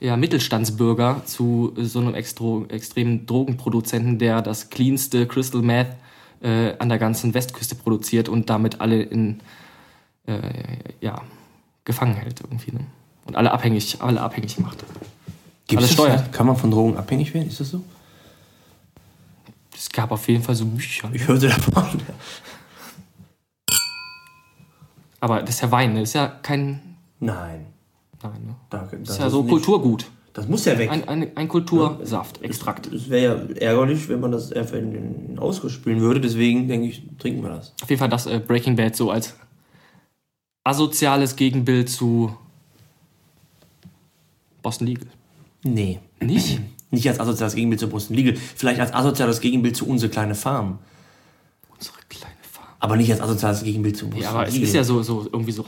ja, 0.00 0.16
Mittelstandsbürger 0.16 1.22
zu 1.24 1.72
so 1.76 2.00
einem 2.00 2.14
extro 2.14 2.66
extremen 2.68 3.24
Drogenproduzenten, 3.26 4.18
der 4.18 4.42
das 4.42 4.68
cleanste 4.70 5.26
Crystal 5.26 5.62
Meth 5.62 5.88
äh, 6.42 6.74
an 6.78 6.88
der 6.88 6.98
ganzen 6.98 7.34
Westküste 7.34 7.74
produziert 7.74 8.28
und 8.28 8.50
damit 8.50 8.80
alle 8.80 9.02
in 9.02 9.40
äh, 10.26 10.38
ja, 11.00 11.22
gefangen 11.84 12.14
hält 12.14 12.40
irgendwie. 12.40 12.72
Ne? 12.72 12.80
Und 13.28 13.36
alle 13.36 13.52
abhängig, 13.52 14.00
alle 14.00 14.20
abhängig 14.20 14.58
macht. 14.58 14.78
Gibt's 15.66 15.84
Alles 15.84 15.88
das? 15.88 15.92
steuert. 15.92 16.32
Kann 16.32 16.46
man 16.46 16.56
von 16.56 16.70
Drogen 16.70 16.96
abhängig 16.96 17.34
werden? 17.34 17.46
Ist 17.46 17.60
das 17.60 17.70
so? 17.70 17.82
Es 19.76 19.90
gab 19.90 20.10
auf 20.10 20.26
jeden 20.28 20.42
Fall 20.42 20.54
so 20.54 20.64
Bücher. 20.64 21.10
Ich 21.12 21.28
hörte 21.28 21.48
davon. 21.48 21.84
Aber 25.20 25.42
das 25.42 25.56
ist 25.56 25.60
ja 25.60 25.70
Wein, 25.70 25.92
ne? 25.92 26.00
das 26.00 26.10
ist 26.10 26.14
ja 26.14 26.26
kein. 26.26 26.96
Nein. 27.20 27.66
Nein, 28.22 28.46
ne? 28.46 28.56
Danke. 28.70 28.98
Das 28.98 29.10
ist 29.10 29.20
ja 29.20 29.28
so 29.28 29.44
Kulturgut. 29.44 30.06
Das 30.32 30.48
muss 30.48 30.64
ja 30.64 30.78
weg. 30.78 30.90
Ein, 30.90 31.06
ein, 31.08 31.36
ein 31.36 31.48
Kultursaft, 31.48 32.42
Extrakt. 32.42 32.86
Es 32.86 33.10
wäre 33.10 33.50
ja 33.58 33.68
ärgerlich, 33.70 34.08
wenn 34.08 34.20
man 34.20 34.32
das 34.32 34.52
einfach 34.52 34.76
in 34.76 34.92
den 34.92 35.38
Ausguss 35.38 35.72
spülen 35.72 36.00
würde. 36.00 36.20
Deswegen 36.20 36.66
denke 36.68 36.86
ich, 36.88 37.02
trinken 37.18 37.42
wir 37.42 37.50
das. 37.50 37.74
Auf 37.82 37.90
jeden 37.90 37.98
Fall 37.98 38.08
das 38.08 38.26
äh, 38.26 38.40
Breaking 38.40 38.76
Bad 38.76 38.96
so 38.96 39.10
als 39.10 39.36
asoziales 40.64 41.36
Gegenbild 41.36 41.90
zu 41.90 42.36
Boston 44.68 44.86
Legal. 44.86 45.06
Nee. 45.64 45.98
Nicht? 46.20 46.60
Nicht 46.90 47.08
als 47.08 47.18
asoziales 47.20 47.54
Gegenbild 47.54 47.80
zu 47.80 47.88
Boston 47.88 48.14
Legal. 48.16 48.34
Vielleicht 48.56 48.80
als 48.80 48.92
asoziales 48.92 49.40
Gegenbild 49.40 49.76
zu 49.76 49.86
unsere 49.86 50.10
kleine 50.10 50.34
Farm. 50.34 50.78
Unsere 51.74 51.96
kleine 52.10 52.34
Farm. 52.52 52.66
Aber 52.80 52.96
nicht 52.96 53.10
als 53.10 53.20
asoziales 53.22 53.62
Gegenbild 53.62 53.96
zu 53.96 54.06
Boston 54.06 54.22
Ja, 54.22 54.30
aber 54.30 54.46
es 54.46 54.52
Legal. 54.54 54.68
ist 54.68 54.74
ja 54.74 54.84
so, 54.84 55.02
so 55.02 55.24
irgendwie 55.32 55.52
so. 55.52 55.64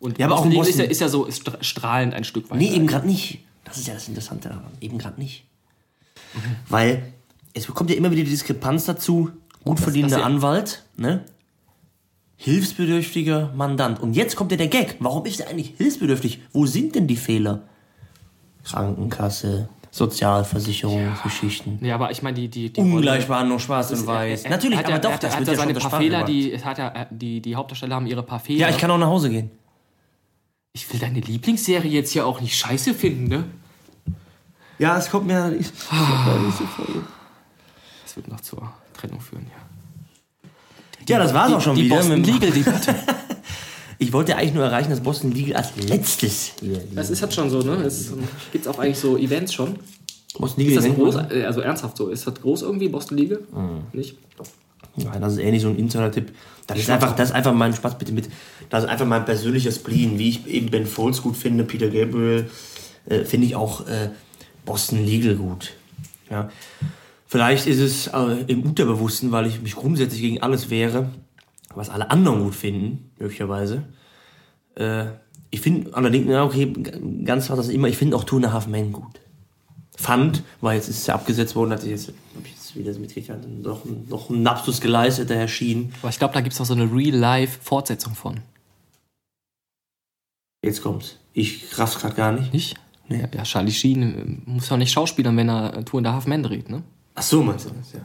Und 0.00 0.18
Ja, 0.18 0.24
aber 0.26 0.36
auch 0.36 0.44
Boston 0.46 0.52
in 0.52 0.58
Legal 0.58 0.70
ist 0.70 0.78
ja, 0.78 0.84
ist 0.86 1.00
ja 1.02 1.08
so 1.08 1.26
stra- 1.28 1.62
strahlend 1.62 2.14
ein 2.14 2.24
Stück 2.24 2.50
weit. 2.50 2.58
Nee, 2.58 2.70
eben 2.74 2.86
gerade 2.86 3.06
nicht. 3.06 3.40
Das 3.64 3.76
ist 3.76 3.86
ja 3.86 3.92
das 3.94 4.08
Interessante 4.08 4.48
daran. 4.48 4.64
Eben 4.80 4.96
gerade 4.98 5.20
nicht. 5.20 5.44
Weil 6.68 7.12
es 7.52 7.66
kommt 7.66 7.90
ja 7.90 7.96
immer 7.96 8.10
wieder 8.10 8.24
die 8.24 8.30
Diskrepanz 8.30 8.86
dazu. 8.86 9.30
Gut 9.64 9.78
verdienender 9.80 10.20
ja- 10.20 10.24
Anwalt, 10.24 10.84
ne? 10.96 11.24
Hilfsbedürftiger 12.36 13.52
Mandant. 13.54 14.00
Und 14.00 14.14
jetzt 14.14 14.34
kommt 14.34 14.50
ja 14.50 14.56
der 14.56 14.68
Gag. 14.68 14.96
Warum 15.00 15.26
ist 15.26 15.40
er 15.40 15.48
eigentlich 15.50 15.74
hilfsbedürftig? 15.76 16.40
Wo 16.52 16.64
sind 16.66 16.94
denn 16.94 17.06
die 17.06 17.16
Fehler? 17.16 17.64
Krankenkasse, 18.72 19.68
Sozialversicherungsgeschichten. 19.90 21.84
Ja, 21.84 21.94
aber 21.96 22.10
ich 22.10 22.22
meine, 22.22 22.36
die, 22.36 22.48
die, 22.48 22.72
die 22.72 22.80
Ungleichbehandlung, 22.80 23.58
schwarz 23.58 23.90
und 23.90 24.06
weiß. 24.06 24.44
Er- 24.44 24.50
Natürlich, 24.50 24.78
hat 24.78 24.86
aber 24.86 24.94
er, 24.94 25.00
doch, 25.00 25.18
das 25.18 25.32
hat 25.32 25.40
wird 25.40 25.48
er 25.48 25.54
ja 25.54 25.60
seine 25.60 25.74
paar 25.74 25.98
Fehler, 26.00 26.24
die, 26.24 26.56
hat 26.64 26.78
er, 26.78 27.06
die, 27.10 27.40
die 27.40 27.56
Hauptdarsteller 27.56 27.96
haben 27.96 28.06
ihre 28.06 28.22
paar 28.22 28.40
Fehler. 28.40 28.60
Ja, 28.60 28.68
ich 28.68 28.78
kann 28.78 28.90
auch 28.90 28.98
nach 28.98 29.06
Hause 29.08 29.30
gehen. 29.30 29.50
ich 30.72 30.90
will 30.92 31.00
deine 31.00 31.20
Lieblingsserie 31.20 31.90
jetzt 31.90 32.12
hier 32.12 32.26
auch 32.26 32.40
nicht 32.40 32.56
scheiße 32.56 32.94
finden, 32.94 33.24
ne? 33.28 33.44
Ja, 34.78 34.96
es 34.96 35.10
kommt 35.10 35.26
mir 35.26 35.48
nicht, 35.48 35.60
nicht 35.60 35.72
so 36.58 36.64
vor. 36.64 36.86
Das 38.04 38.16
wird 38.16 38.28
noch 38.28 38.40
zur 38.40 38.72
Trennung 38.94 39.20
führen, 39.20 39.46
ja. 39.46 39.60
Ja, 41.08 41.18
das 41.18 41.34
war's 41.34 41.52
auch 41.52 41.60
schon 41.60 41.74
die 41.76 41.84
wieder. 41.86 41.96
Boston 41.96 42.20
mit 42.20 42.26
dem- 42.28 42.34
Legal 42.40 42.50
Debatte. 42.52 42.94
Ich 44.00 44.14
wollte 44.14 44.34
eigentlich 44.34 44.54
nur 44.54 44.64
erreichen, 44.64 44.88
dass 44.88 45.00
Boston 45.00 45.30
Legal 45.30 45.56
als 45.58 45.76
letztes 45.76 46.54
hier. 46.58 46.80
Das 46.94 47.10
ist 47.10 47.20
halt 47.20 47.34
schon 47.34 47.50
so, 47.50 47.60
ne? 47.60 47.76
Es 47.84 48.10
gibt 48.50 48.66
auch 48.66 48.78
eigentlich 48.78 48.98
so 48.98 49.18
Events 49.18 49.52
schon. 49.52 49.76
Boston 50.38 50.64
Ist 50.64 50.68
Legal 50.70 50.88
das 50.88 50.96
groß? 50.96 51.14
Äh, 51.30 51.44
Also 51.44 51.60
ernsthaft 51.60 51.98
so. 51.98 52.08
Ist 52.08 52.26
das 52.26 52.34
groß 52.40 52.62
irgendwie, 52.62 52.88
Boston 52.88 53.18
Legal? 53.18 53.40
Mhm. 53.52 53.82
Nicht? 53.92 54.16
Nein, 54.96 55.20
das 55.20 55.34
ist 55.34 55.38
ähnlich 55.40 55.60
so 55.60 55.68
ein 55.68 55.76
Insider-Tipp. 55.76 56.32
Das 56.66 56.78
ist 56.78 56.88
einfach, 56.88 57.14
das 57.14 57.28
ist 57.28 57.34
einfach 57.34 57.52
mein 57.52 57.74
Spaß 57.74 57.98
bitte 57.98 58.12
mit. 58.12 58.30
Das 58.70 58.84
ist 58.84 58.88
einfach 58.88 59.06
mein 59.06 59.26
persönlicher 59.26 59.70
Spleen, 59.70 60.18
wie 60.18 60.30
ich 60.30 60.46
eben 60.46 60.70
Ben 60.70 60.86
Folds 60.86 61.20
gut 61.20 61.36
finde, 61.36 61.64
Peter 61.64 61.88
Gabriel, 61.88 62.48
äh, 63.04 63.24
finde 63.24 63.48
ich 63.48 63.54
auch 63.54 63.86
äh, 63.86 64.08
Boston 64.64 65.04
Legal 65.04 65.34
gut. 65.34 65.74
Ja. 66.30 66.48
Vielleicht 67.26 67.66
ist 67.66 67.80
es 67.80 68.06
äh, 68.06 68.44
im 68.46 68.62
Unterbewussten, 68.62 69.30
weil 69.30 69.46
ich 69.46 69.60
mich 69.60 69.76
grundsätzlich 69.76 70.22
gegen 70.22 70.42
alles 70.42 70.70
wehre, 70.70 71.10
was 71.74 71.90
alle 71.90 72.10
anderen 72.10 72.42
gut 72.42 72.54
finden, 72.54 73.10
möglicherweise. 73.18 73.84
Äh, 74.74 75.06
ich 75.50 75.60
finde 75.60 75.94
allerdings, 75.94 76.26
na 76.28 76.44
okay, 76.44 76.72
ganz 77.24 77.50
was 77.50 77.56
das 77.56 77.68
immer, 77.68 77.88
ich 77.88 77.96
finde 77.96 78.16
auch 78.16 78.24
Two 78.24 78.36
and 78.36 78.46
a 78.46 78.52
Half 78.52 78.66
Men 78.66 78.92
gut. 78.92 79.20
Fand, 79.96 80.42
weil 80.60 80.76
jetzt 80.76 80.88
ist 80.88 80.98
es 80.98 81.06
ja 81.06 81.14
abgesetzt 81.14 81.54
worden, 81.56 81.72
hat 81.72 81.82
sich 81.82 81.90
jetzt, 81.90 82.08
hab 82.08 82.44
ich 82.44 82.52
jetzt 82.52 82.76
wieder 82.76 82.92
mitgekriegt, 82.98 83.62
noch, 83.62 83.84
noch 84.08 84.30
ein 84.30 84.42
Napsus 84.42 84.80
geleistet, 84.80 85.28
der 85.30 85.40
erschien. 85.40 85.92
Aber 86.00 86.08
ich 86.08 86.18
glaube, 86.18 86.32
da 86.32 86.40
gibt 86.40 86.54
es 86.54 86.60
auch 86.60 86.64
so 86.64 86.74
eine 86.74 86.90
Real-Life-Fortsetzung 86.90 88.14
von. 88.14 88.40
Jetzt 90.64 90.82
kommt's. 90.82 91.16
Ich 91.32 91.78
raff's 91.78 91.98
grad 91.98 92.16
gar 92.16 92.32
nicht. 92.32 92.52
Nicht? 92.52 92.76
Nee. 93.08 93.20
Ja, 93.20 93.28
ja, 93.34 93.42
Charlie 93.42 93.72
Sheen 93.72 94.02
äh, 94.46 94.50
muss 94.50 94.68
ja 94.68 94.76
nicht 94.76 94.92
schauspielern, 94.92 95.36
wenn 95.36 95.48
er 95.48 95.84
Two 95.84 95.98
and 95.98 96.06
a 96.06 96.12
Half 96.12 96.26
Men 96.26 96.42
dreht, 96.42 96.70
ne? 96.70 96.82
Ach 97.14 97.22
so, 97.22 97.42
meinst 97.42 97.66
du 97.66 97.70
das? 97.70 97.92
Ja. 97.92 98.00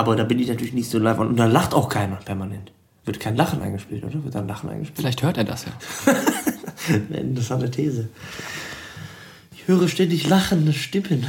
Aber 0.00 0.16
da 0.16 0.24
bin 0.24 0.38
ich 0.38 0.48
natürlich 0.48 0.72
nicht 0.72 0.88
so 0.88 0.98
live 0.98 1.18
und 1.18 1.36
da 1.36 1.44
lacht 1.44 1.74
auch 1.74 1.90
keiner 1.90 2.16
permanent. 2.16 2.72
Wird 3.04 3.20
kein 3.20 3.36
Lachen 3.36 3.60
eingespielt, 3.60 4.02
oder? 4.02 4.24
Wird 4.24 4.34
da 4.34 4.38
ein 4.38 4.48
Lachen 4.48 4.70
eingespielt? 4.70 4.98
Vielleicht 4.98 5.22
hört 5.22 5.36
er 5.36 5.44
das 5.44 5.66
ja. 5.66 5.72
Eine 7.10 7.18
interessante 7.18 7.70
These. 7.70 8.08
Ich 9.54 9.68
höre 9.68 9.88
ständig 9.88 10.26
lachende 10.26 10.72
Stimmen. 10.72 11.26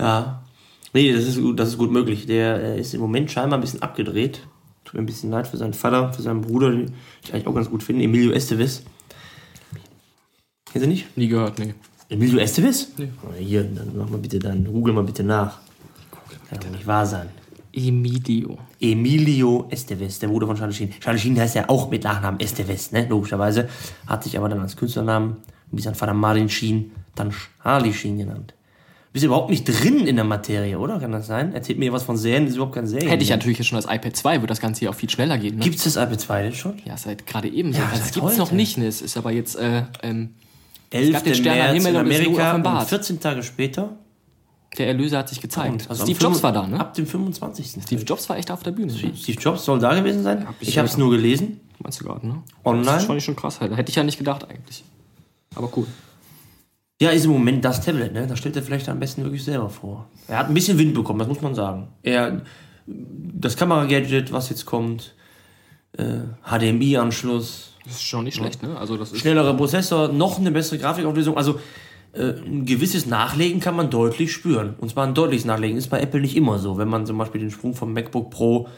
Ja. 0.00 0.42
Nee, 0.92 1.12
das 1.12 1.28
ist 1.28 1.40
gut, 1.40 1.60
das 1.60 1.68
ist 1.68 1.78
gut 1.78 1.92
möglich. 1.92 2.26
Der 2.26 2.60
äh, 2.60 2.80
ist 2.80 2.92
im 2.92 3.00
Moment 3.00 3.30
scheinbar 3.30 3.60
ein 3.60 3.62
bisschen 3.62 3.82
abgedreht. 3.82 4.40
Tut 4.84 4.94
mir 4.94 5.02
ein 5.02 5.06
bisschen 5.06 5.30
leid 5.30 5.46
für 5.46 5.56
seinen 5.56 5.74
Vater, 5.74 6.12
für 6.12 6.22
seinen 6.22 6.40
Bruder, 6.40 6.72
den 6.72 6.92
ich 7.22 7.32
eigentlich 7.32 7.46
auch 7.46 7.54
ganz 7.54 7.70
gut 7.70 7.84
finde, 7.84 8.02
Emilio 8.02 8.32
Estevez. 8.32 8.82
Kennst 10.72 10.86
du 10.86 10.90
nicht? 10.90 11.16
Nie 11.16 11.28
gehört, 11.28 11.60
nee. 11.60 11.74
Emilio 12.08 12.40
Estevez? 12.40 12.88
Nee. 12.98 13.10
Oh, 13.22 13.32
Hier, 13.38 13.62
dann 13.62 13.92
mach 13.96 14.08
mal 14.08 14.18
bitte 14.18 14.40
dann, 14.40 14.64
google 14.64 14.92
mal 14.92 15.04
bitte 15.04 15.22
nach. 15.22 15.60
Kann 16.52 16.60
doch 16.60 16.70
nicht 16.70 16.86
wahr 16.86 17.06
sein. 17.06 17.28
Emilio. 17.72 18.58
Emilio 18.80 19.66
Estevez, 19.70 20.18
der 20.18 20.28
Bruder 20.28 20.46
von 20.46 20.56
Charlie 20.56 20.74
Sheen. 20.74 20.90
Charlie 21.00 21.18
Sheen 21.18 21.38
heißt 21.38 21.54
ja 21.54 21.68
auch 21.68 21.90
mit 21.90 22.04
Nachnamen 22.04 22.38
Estevez, 22.38 22.92
ne? 22.92 23.06
logischerweise. 23.08 23.68
Hat 24.06 24.24
sich 24.24 24.36
aber 24.36 24.48
dann 24.48 24.60
als 24.60 24.76
Künstlernamen, 24.76 25.38
wie 25.70 25.80
sein 25.80 25.94
Vater 25.94 26.12
Martin 26.12 26.48
Sheen, 26.48 26.92
dann 27.14 27.32
Charlie 27.62 27.94
Sheen 27.94 28.18
genannt. 28.18 28.54
Bist 29.12 29.26
überhaupt 29.26 29.50
nicht 29.50 29.64
drin 29.64 30.06
in 30.06 30.16
der 30.16 30.24
Materie, 30.24 30.78
oder? 30.78 30.98
Kann 30.98 31.12
das 31.12 31.26
sein? 31.26 31.52
Erzählt 31.52 31.78
mir 31.78 31.92
was 31.92 32.02
von 32.02 32.16
Serien, 32.16 32.44
das 32.44 32.52
ist 32.52 32.56
überhaupt 32.56 32.74
keine 32.74 32.86
Serie. 32.86 33.10
Hätte 33.10 33.22
ich 33.22 33.28
natürlich 33.28 33.58
jetzt 33.58 33.66
schon 33.66 33.76
das 33.76 33.84
iPad 33.84 34.16
2, 34.16 34.36
würde 34.36 34.46
das 34.46 34.60
Ganze 34.60 34.80
hier 34.80 34.90
auch 34.90 34.94
viel 34.94 35.10
schneller 35.10 35.36
gehen. 35.36 35.56
Ne? 35.56 35.64
Gibt 35.64 35.76
es 35.76 35.84
das 35.84 35.96
iPad 35.96 36.18
2 36.18 36.42
denn 36.44 36.54
schon? 36.54 36.82
Ja, 36.86 36.96
seit 36.96 37.26
gerade 37.26 37.48
eben. 37.48 37.72
Ja, 37.72 37.88
also, 37.90 38.02
es 38.02 38.12
gibt 38.12 38.26
es 38.26 38.38
noch 38.38 38.52
nicht. 38.52 38.78
Ne? 38.78 38.86
Es 38.86 39.02
ist 39.02 39.18
aber 39.18 39.30
jetzt 39.30 39.56
äh, 39.56 39.82
ähm, 40.02 40.30
11. 40.90 41.22
den 41.22 41.34
Stern 41.34 41.52
am 41.52 41.58
März 41.58 41.74
Himmel 41.74 41.90
in 41.90 41.96
und 41.96 42.06
Amerika 42.06 42.30
und 42.30 42.60
offenbart. 42.60 42.88
14 42.88 43.20
Tage 43.20 43.42
später. 43.42 43.96
Der 44.78 44.86
Erlöser 44.86 45.18
hat 45.18 45.28
sich 45.28 45.40
gezeigt. 45.40 45.86
Also 45.88 46.02
Steve 46.04 46.18
Jobs 46.18 46.40
25 46.40 46.42
war 46.42 46.52
da, 46.52 46.66
ne? 46.66 46.80
Ab 46.80 46.94
dem 46.94 47.06
25. 47.06 47.82
Steve 47.82 48.02
Jobs 48.02 48.28
war 48.28 48.38
echt 48.38 48.50
auf 48.50 48.62
der 48.62 48.70
Bühne. 48.70 48.92
Ne? 48.92 49.12
Steve 49.14 49.40
Jobs 49.40 49.64
soll 49.64 49.78
da 49.78 49.94
gewesen 49.94 50.22
sein? 50.22 50.46
ich 50.60 50.68
ich 50.68 50.78
habe 50.78 50.88
es 50.88 50.96
nur 50.96 51.10
gelesen. 51.10 51.60
Meinst 51.78 52.00
du 52.00 52.04
gerade, 52.04 52.26
ne? 52.26 52.42
Online? 52.64 52.86
Das 52.86 53.04
fand 53.04 53.18
ich 53.18 53.24
schon 53.24 53.36
krass. 53.36 53.60
Halt. 53.60 53.76
Hätte 53.76 53.90
ich 53.90 53.96
ja 53.96 54.04
nicht 54.04 54.18
gedacht 54.18 54.48
eigentlich. 54.48 54.84
Aber 55.54 55.70
cool. 55.76 55.86
Ja, 57.00 57.10
ist 57.10 57.24
im 57.24 57.32
Moment 57.32 57.64
das 57.64 57.84
Tablet, 57.84 58.12
ne? 58.12 58.26
Das 58.26 58.38
stellt 58.38 58.56
er 58.56 58.62
vielleicht 58.62 58.88
am 58.88 59.00
besten 59.00 59.24
wirklich 59.24 59.44
selber 59.44 59.68
vor. 59.68 60.08
Er 60.28 60.38
hat 60.38 60.48
ein 60.48 60.54
bisschen 60.54 60.78
Wind 60.78 60.94
bekommen, 60.94 61.18
das 61.18 61.28
muss 61.28 61.40
man 61.40 61.54
sagen. 61.54 61.88
Er, 62.02 62.42
das 62.86 63.56
Kameragadget, 63.56 64.32
was 64.32 64.48
jetzt 64.50 64.64
kommt, 64.66 65.14
äh, 65.98 66.20
HDMI-Anschluss, 66.44 67.72
Das 67.84 67.94
ist 67.94 68.04
schon 68.04 68.24
nicht 68.24 68.36
schlecht, 68.36 68.62
ne? 68.62 68.78
Also 68.78 68.96
das 68.96 69.12
ist 69.12 69.20
schnellerer 69.20 69.54
Prozessor, 69.54 70.08
noch 70.08 70.38
eine 70.38 70.52
bessere 70.52 70.78
Grafikauflösung. 70.78 71.36
Also 71.36 71.58
äh, 72.12 72.34
ein 72.44 72.66
gewisses 72.66 73.06
Nachlegen 73.06 73.60
kann 73.60 73.76
man 73.76 73.90
deutlich 73.90 74.32
spüren. 74.32 74.74
Und 74.78 74.90
zwar 74.90 75.06
ein 75.06 75.14
deutliches 75.14 75.44
Nachlegen. 75.46 75.78
Ist 75.78 75.88
bei 75.88 76.00
Apple 76.00 76.20
nicht 76.20 76.36
immer 76.36 76.58
so. 76.58 76.78
Wenn 76.78 76.88
man 76.88 77.06
zum 77.06 77.18
Beispiel 77.18 77.40
den 77.40 77.50
Sprung 77.50 77.74
vom 77.74 77.92
MacBook 77.92 78.30
Pro 78.30 78.68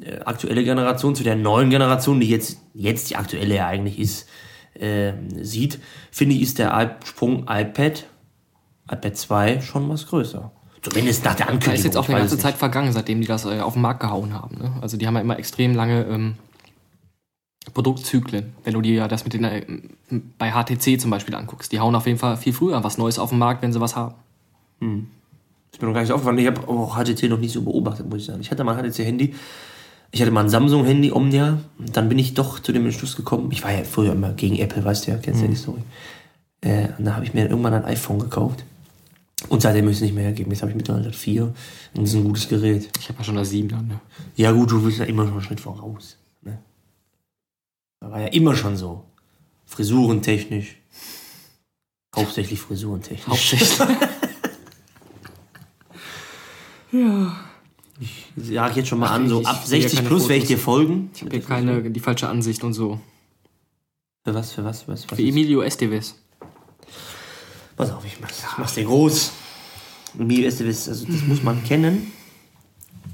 äh, 0.00 0.18
aktuelle 0.20 0.62
Generation 0.62 1.14
zu 1.14 1.24
der 1.24 1.36
neuen 1.36 1.70
Generation, 1.70 2.20
die 2.20 2.28
jetzt, 2.28 2.58
jetzt 2.74 3.10
die 3.10 3.16
aktuelle 3.16 3.56
ja 3.56 3.66
eigentlich 3.66 3.98
ist, 3.98 4.28
äh, 4.74 5.12
sieht, 5.40 5.80
finde 6.10 6.36
ich, 6.36 6.42
ist 6.42 6.58
der 6.58 6.98
Sprung 7.04 7.46
iPad, 7.48 8.06
iPad 8.90 9.16
2 9.16 9.60
schon 9.60 9.88
was 9.88 10.06
größer. 10.06 10.52
Zumindest 10.82 11.24
nach 11.24 11.34
der 11.34 11.46
Da 11.46 11.52
Ankündigung. 11.52 11.74
ist 11.74 11.84
jetzt 11.84 11.96
auch 11.96 12.08
eine 12.08 12.18
ganze 12.18 12.38
Zeit 12.38 12.54
vergangen, 12.54 12.92
seitdem 12.92 13.20
die 13.20 13.26
das 13.26 13.44
äh, 13.44 13.60
auf 13.60 13.72
den 13.72 13.82
Markt 13.82 14.00
gehauen 14.00 14.34
haben. 14.34 14.58
Ne? 14.58 14.72
Also 14.80 14.96
die 14.96 15.06
haben 15.06 15.14
ja 15.14 15.20
immer 15.20 15.38
extrem 15.38 15.74
lange 15.74 16.04
ähm, 16.04 16.34
Produktzyklen. 17.72 18.52
Wenn 18.64 18.74
du 18.74 18.80
dir 18.80 18.94
ja 18.94 19.08
das 19.08 19.24
mit 19.24 19.32
den 19.32 19.44
äh, 19.44 19.64
bei 20.38 20.52
HTC 20.52 21.00
zum 21.00 21.10
Beispiel 21.10 21.34
anguckst, 21.34 21.72
die 21.72 21.80
hauen 21.80 21.94
auf 21.94 22.06
jeden 22.06 22.18
Fall 22.18 22.36
viel 22.36 22.52
früher 22.52 22.82
was 22.84 22.98
Neues 22.98 23.18
auf 23.18 23.30
den 23.30 23.38
Markt, 23.38 23.62
wenn 23.62 23.72
sie 23.72 23.80
was 23.80 23.96
haben. 23.96 24.14
Ist 25.72 25.82
mir 25.82 25.88
noch 25.88 25.94
gar 25.94 26.00
nicht 26.02 26.12
aufgefallen. 26.12 26.38
Ich 26.38 26.46
habe 26.46 26.66
auch 26.68 26.96
HTC 26.96 27.28
noch 27.28 27.38
nicht 27.38 27.52
so 27.52 27.62
beobachtet, 27.62 28.08
muss 28.08 28.20
ich 28.20 28.26
sagen. 28.26 28.40
Ich 28.40 28.50
hatte 28.50 28.64
mal 28.64 28.76
ein 28.76 28.90
HTC-Handy. 28.90 29.34
Ich 30.12 30.22
hatte 30.22 30.30
mal 30.30 30.44
ein 30.44 30.48
Samsung-Handy, 30.48 31.12
Omnia. 31.12 31.58
Und 31.78 31.96
dann 31.96 32.08
bin 32.08 32.18
ich 32.18 32.34
doch 32.34 32.60
zu 32.60 32.72
dem 32.72 32.84
Entschluss 32.84 33.16
gekommen. 33.16 33.50
Ich 33.52 33.62
war 33.62 33.72
ja 33.72 33.84
früher 33.84 34.12
immer 34.12 34.32
gegen 34.32 34.56
Apple, 34.56 34.84
weißt 34.84 35.06
du 35.06 35.10
ja, 35.10 35.18
kennst 35.18 35.40
du 35.40 35.44
ja 35.44 35.50
die 35.50 35.56
Story. 35.56 35.82
Äh, 36.62 36.88
und 36.96 37.04
da 37.04 37.14
habe 37.14 37.24
ich 37.24 37.34
mir 37.34 37.48
irgendwann 37.48 37.74
ein 37.74 37.84
iPhone 37.84 38.18
gekauft. 38.18 38.64
Und 39.48 39.60
seitdem 39.60 39.88
ist 39.88 39.96
es 39.96 40.02
nicht 40.02 40.14
mehr 40.14 40.24
hergeben. 40.24 40.50
Jetzt 40.50 40.62
habe 40.62 40.70
ich 40.70 40.76
mittlerweile 40.76 41.08
das 41.08 41.16
4. 41.16 41.42
Und 41.44 41.54
das 41.94 42.10
ist 42.10 42.14
ein 42.14 42.24
gutes 42.24 42.48
Gerät. 42.48 42.88
Ich 42.98 43.08
habe 43.08 43.18
ja 43.18 43.24
schon 43.24 43.36
das 43.36 43.50
7 43.50 43.68
dann. 43.68 43.88
Ne? 43.88 44.00
Ja, 44.36 44.52
gut, 44.52 44.70
du 44.70 44.82
bist 44.82 44.98
ja 44.98 45.04
immer 45.04 45.24
schon 45.24 45.34
einen 45.34 45.42
Schritt 45.42 45.60
voraus. 45.60 46.16
Das 48.00 48.10
war 48.10 48.20
ja 48.20 48.28
immer 48.28 48.54
schon 48.54 48.76
so. 48.76 49.04
Frisurentechnisch. 49.66 50.76
Hauptsächlich 52.14 52.60
frisurentechnisch. 52.60 53.26
Hauptsächlich. 53.26 53.78
Ich 57.98 58.26
sage 58.36 58.76
jetzt 58.76 58.88
schon 58.88 58.98
mal 58.98 59.08
an, 59.08 59.28
so 59.28 59.40
ich 59.40 59.46
ab 59.46 59.64
sehe 59.64 59.80
ja 59.80 59.82
60 59.82 59.98
keine 59.98 60.08
plus 60.08 60.28
werde 60.28 60.42
ich 60.42 60.48
dir 60.48 60.58
folgen. 60.58 61.10
Ich 61.14 61.22
habe 61.22 61.30
hier 61.30 61.42
keine, 61.42 61.90
die 61.90 62.00
falsche 62.00 62.28
Ansicht 62.28 62.62
und 62.64 62.74
so. 62.74 63.00
Für 64.24 64.34
was, 64.34 64.52
für 64.52 64.64
was, 64.64 64.82
für 64.82 64.92
was? 64.92 65.10
was 65.10 65.16
Für 65.16 65.22
Emilio 65.22 65.62
Estevez. 65.62 66.14
Pass 67.76 67.90
auf, 67.90 68.04
ich 68.04 68.20
mach's, 68.20 68.38
ich 68.38 68.58
mach's 68.58 68.74
dir 68.74 68.84
groß. 68.84 69.32
Emilio 70.18 70.48
Estevez, 70.48 70.88
also 70.88 71.06
das 71.06 71.22
muss 71.22 71.42
man 71.42 71.62
kennen. 71.64 72.12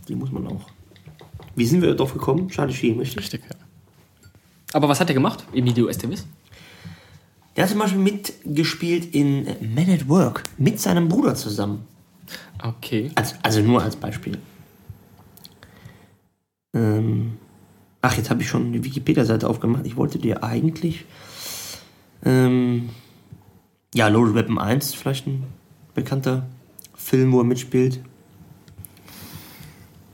Die 0.08 0.14
muss 0.14 0.30
man 0.30 0.46
auch. 0.46 0.68
Wie 1.54 1.66
sind 1.66 1.82
wir 1.82 1.94
drauf 1.94 2.12
gekommen? 2.12 2.48
Charlie 2.48 2.74
Sheen, 2.74 2.98
richtig? 2.98 3.18
Richtig, 3.18 3.42
ja. 3.48 3.56
Aber 4.72 4.88
was 4.88 5.00
hat 5.00 5.08
er 5.08 5.14
gemacht, 5.14 5.44
Emilio 5.52 5.88
Estevez? 5.88 6.24
Der 7.56 7.64
hat 7.64 7.70
zum 7.70 7.80
Beispiel 7.80 8.00
mitgespielt 8.00 9.14
in 9.14 9.44
Men 9.60 9.90
at 9.90 10.08
Work 10.08 10.44
mit 10.56 10.80
seinem 10.80 11.08
Bruder 11.08 11.34
zusammen. 11.34 11.86
Okay. 12.62 13.10
Also, 13.14 13.34
also 13.42 13.60
nur 13.60 13.82
als 13.82 13.96
Beispiel. 13.96 14.38
Ähm, 16.72 17.36
ach, 18.00 18.16
jetzt 18.16 18.30
habe 18.30 18.40
ich 18.40 18.48
schon 18.48 18.72
die 18.72 18.82
Wikipedia-Seite 18.82 19.48
aufgemacht. 19.48 19.84
Ich 19.86 19.96
wollte 19.96 20.18
dir 20.18 20.42
eigentlich. 20.42 21.04
Ähm, 22.24 22.88
ja, 23.94 24.08
Loaded 24.08 24.34
Weapon 24.34 24.58
1 24.58 24.86
ist 24.86 24.96
vielleicht 24.96 25.26
ein 25.26 25.44
bekannter 25.94 26.46
Film, 26.94 27.32
wo 27.32 27.40
er 27.40 27.44
mitspielt. 27.44 28.00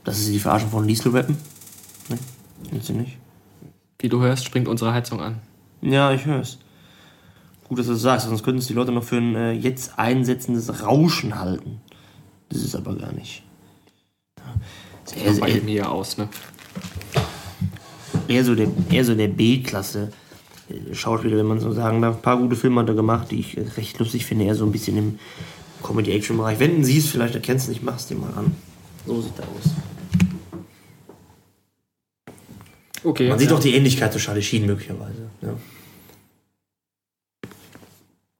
Das 0.03 0.19
ist 0.19 0.33
die 0.33 0.39
Verarschung 0.39 0.71
von 0.71 0.85
Liesel 0.85 1.13
Weapon. 1.13 1.37
Ne? 2.09 2.17
Kennst 2.69 2.89
du 2.89 2.93
nicht? 2.93 3.17
Wie 3.99 4.09
du 4.09 4.21
hörst, 4.21 4.45
springt 4.45 4.67
unsere 4.67 4.93
Heizung 4.93 5.19
an. 5.19 5.39
Ja, 5.81 6.11
ich 6.13 6.25
höre 6.25 6.41
es. 6.41 6.57
Gut, 7.67 7.79
dass 7.79 7.87
du 7.87 7.93
das 7.93 8.01
sagst, 8.01 8.27
sonst 8.27 8.43
könnten 8.43 8.59
es 8.59 8.67
die 8.67 8.73
Leute 8.73 8.91
noch 8.91 9.03
für 9.03 9.17
ein 9.17 9.35
äh, 9.35 9.51
jetzt 9.51 9.99
einsetzendes 9.99 10.81
Rauschen 10.81 11.39
halten. 11.39 11.81
Das 12.49 12.63
ist 12.63 12.75
aber 12.75 12.95
gar 12.95 13.11
nicht. 13.11 13.43
Ja. 14.39 15.23
Eher, 15.23 15.33
Bei 15.39 15.49
eher, 15.49 15.61
hier 15.61 15.91
aus, 15.91 16.17
ne? 16.17 16.29
eher 18.27 18.45
so 18.45 18.55
der, 18.55 18.67
eher 18.89 19.03
so 19.03 19.15
der 19.15 19.27
B-Klasse 19.27 20.11
äh, 20.69 20.93
Schauspieler, 20.95 21.37
wenn 21.37 21.45
man 21.47 21.59
so 21.59 21.71
sagen 21.71 22.01
darf. 22.01 22.15
Ein 22.15 22.21
paar 22.21 22.37
gute 22.37 22.55
Filme 22.55 22.81
hat 22.81 22.89
er 22.89 22.95
gemacht, 22.95 23.31
die 23.31 23.39
ich 23.39 23.57
äh, 23.57 23.61
recht 23.75 23.99
lustig 23.99 24.25
finde. 24.25 24.45
Eher 24.45 24.55
so 24.55 24.65
ein 24.65 24.71
bisschen 24.71 24.97
im 24.97 25.19
Comedy-Action-Bereich. 25.83 26.59
Wenn 26.59 26.77
du 26.77 26.85
siehst, 26.85 27.09
vielleicht 27.09 27.35
erkennst 27.35 27.67
du 27.67 27.71
nicht, 27.71 27.83
mach's 27.83 28.07
dir 28.07 28.15
mal 28.15 28.33
an. 28.33 28.55
So 29.05 29.21
sieht 29.21 29.37
er 29.37 29.45
aus. 29.45 29.71
Okay. 33.03 33.29
Man 33.29 33.39
sieht 33.39 33.51
auch 33.51 33.59
die 33.59 33.75
Ähnlichkeit 33.75 34.11
zu 34.13 34.19
Charlie 34.19 34.41
Sheen 34.41 34.65
möglicherweise. 34.65 35.29
Ja. 35.41 35.49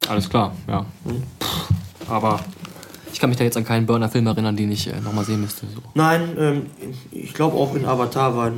Alles 0.07 0.29
klar, 0.29 0.53
ja. 0.67 0.85
Pff, 1.41 2.09
Aber 2.09 2.39
ich 3.13 3.19
kann 3.19 3.29
mich 3.29 3.37
da 3.37 3.43
jetzt 3.43 3.57
an 3.57 3.63
keinen 3.65 3.85
Burner-Film 3.85 4.25
erinnern, 4.27 4.55
den 4.55 4.71
ich 4.71 4.87
äh, 4.87 4.99
nochmal 5.01 5.23
sehen 5.25 5.41
müsste. 5.41 5.67
So. 5.67 5.81
Nein, 5.93 6.35
ähm, 6.39 6.65
ich 7.11 7.33
glaube 7.33 7.55
auch 7.57 7.75
in 7.75 7.85
Avatar 7.85 8.35
war 8.35 8.51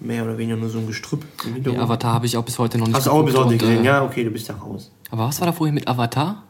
mehr 0.00 0.24
oder 0.24 0.36
weniger 0.36 0.56
nur 0.56 0.68
so 0.68 0.78
ein 0.78 0.86
Gestrüpp 0.86 1.24
Hintergrund. 1.42 1.78
Avatar 1.82 2.14
habe 2.14 2.26
ich 2.26 2.36
auch 2.36 2.44
bis 2.44 2.58
heute 2.58 2.78
noch 2.78 2.86
nicht 2.86 2.96
Hast 2.96 3.06
du 3.06 3.10
auch 3.12 3.24
bis 3.24 3.34
heute 3.36 3.50
und, 3.52 3.58
gesehen? 3.58 3.82
äh, 3.82 3.86
Ja, 3.86 4.02
okay, 4.04 4.24
du 4.24 4.30
bist 4.30 4.48
ja 4.48 4.54
raus. 4.56 4.90
Aber 5.10 5.26
was 5.28 5.38
war 5.40 5.46
da 5.46 5.52
vorhin 5.52 5.74
mit 5.74 5.86
Avatar? 5.86 6.42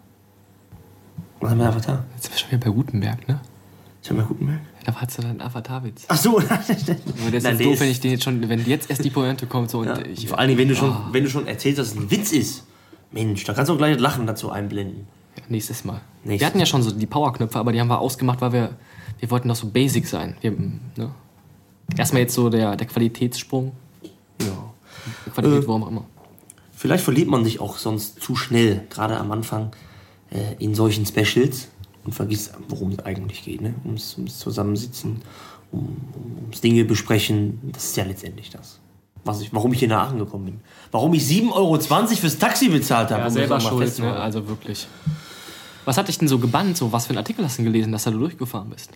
Was 1.41 1.51
haben 1.51 1.59
wir 1.59 1.67
Avatar? 1.69 2.05
Jetzt 2.15 2.25
sind 2.25 2.35
wir 2.35 2.39
schon 2.39 2.51
wieder 2.51 2.61
bei 2.65 2.71
Gutenberg, 2.71 3.29
ne? 3.29 3.41
Ich 4.07 4.11
habe 4.11 4.21
mal 4.21 4.27
guten 4.29 4.45
Merk. 4.47 4.61
Da 4.85 4.95
war 4.95 5.03
jetzt 5.03 5.19
ein 5.19 5.41
Avatar-Witz. 5.41 6.05
Ach 6.07 6.17
so, 6.17 6.39
Aber 6.49 6.61
ist 6.61 6.89
Nein, 6.89 7.43
der 7.43 7.55
doof, 7.55 7.75
ist- 7.75 7.81
wenn 7.81 7.91
ich 7.91 7.99
den 7.99 8.13
jetzt 8.13 8.23
schon, 8.23 8.49
wenn 8.49 8.65
jetzt 8.65 8.89
erst 8.89 9.05
die 9.05 9.11
Pointe 9.11 9.47
kommt 9.49 9.69
so 9.69 9.81
und 9.81 9.87
ja, 9.89 9.99
ich. 9.99 10.29
vor 10.29 10.39
allen 10.39 10.47
Dingen, 10.49 10.61
wenn 10.61 10.69
du 10.69 10.77
schon, 10.77 10.91
Ah. 10.93 11.09
wenn 11.11 11.25
du 11.25 11.31
schon 11.31 11.49
erzählst, 11.49 11.81
dass 11.81 11.89
es 11.89 11.97
ein 11.97 12.09
Witz 12.09 12.31
ist. 12.31 12.65
Mensch, 13.11 13.43
da 13.43 13.53
kannst 13.53 13.69
du 13.69 13.73
auch 13.75 13.79
gleich 13.79 13.95
das 13.95 14.03
Lachen 14.03 14.25
dazu 14.29 14.49
einblenden. 14.51 15.09
Ja, 15.37 15.43
nächstes 15.49 15.85
Mal. 15.85 16.01
Nächstes 16.23 16.41
Wir 16.41 16.47
hatten 16.47 16.61
ja 16.61 16.67
schon 16.67 16.83
so 16.85 16.93
die 16.93 17.07
Powerknöpfe, 17.07 17.59
aber 17.59 17.73
die 17.73 17.81
haben 17.81 17.89
wir 17.89 17.99
ausgemacht, 17.99 18.41
weil 18.41 18.53
wir, 18.53 18.77
wir 19.19 19.31
wollten 19.33 19.49
doch 19.49 19.57
so 19.57 19.67
basic 19.71 20.07
sein. 20.07 20.37
Wir, 20.41 20.53
ne? 20.53 21.11
Erstmal 21.97 22.23
jetzt 22.23 22.35
so 22.35 22.49
der, 22.49 22.77
der 22.77 22.87
Qualitätssprung. 22.87 23.73
Ja. 24.41 24.47
Der 25.27 25.33
Qualität, 25.33 25.65
Äh. 25.65 25.67
wo 25.67 25.73
auch 25.73 25.89
immer. 25.89 26.05
Vielleicht 26.73 27.03
verliert 27.03 27.27
man 27.29 27.43
sich 27.43 27.59
auch 27.59 27.77
sonst 27.77 28.21
zu 28.23 28.37
schnell, 28.37 28.83
gerade 28.89 29.17
am 29.17 29.33
Anfang, 29.33 29.73
äh, 30.31 30.63
in 30.63 30.77
solchen 30.77 31.07
Specials 31.07 31.69
und 32.07 32.13
vergisst, 32.13 32.55
worum 32.69 32.93
es 32.93 33.01
eigentlich 33.01 33.45
geht. 33.45 33.61
Ne? 33.61 33.75
Ums, 33.85 34.17
ums 34.17 34.39
Zusammensitzen, 34.39 35.23
um, 35.73 35.81
um, 36.15 36.39
ums 36.45 36.61
Dinge 36.61 36.85
besprechen. 36.85 37.59
Das 37.73 37.85
ist 37.85 37.97
ja 37.97 38.05
letztendlich 38.05 38.51
das. 38.51 38.79
Was 39.25 39.41
ich, 39.41 39.53
warum 39.53 39.73
ich 39.73 39.81
hier 39.81 39.89
nach 39.89 40.07
Aachen 40.07 40.19
gekommen 40.19 40.45
bin. 40.45 40.61
Warum 40.93 41.13
ich 41.15 41.25
7,20 41.25 41.53
Euro 41.53 41.79
fürs 41.79 42.39
Taxi 42.39 42.69
bezahlt 42.69 43.11
habe. 43.11 43.23
Ja, 43.23 43.27
um 43.27 43.33
selber 43.33 43.61
schuld, 43.61 43.99
ne? 43.99 44.15
also 44.15 44.47
wirklich. 44.49 44.87
Was 45.85 45.99
hat 45.99 46.07
dich 46.09 46.19
denn 46.19 46.29
so 46.29 46.39
gebannt? 46.39 46.77
So, 46.77 46.93
was 46.93 47.07
für 47.07 47.11
einen 47.11 47.19
Artikel 47.19 47.45
hast 47.45 47.59
du 47.59 47.63
denn 47.63 47.73
gelesen, 47.73 47.93
dass 47.93 48.05
du 48.05 48.13
da 48.13 48.19
durchgefahren 48.19 48.71
bist? 48.71 48.91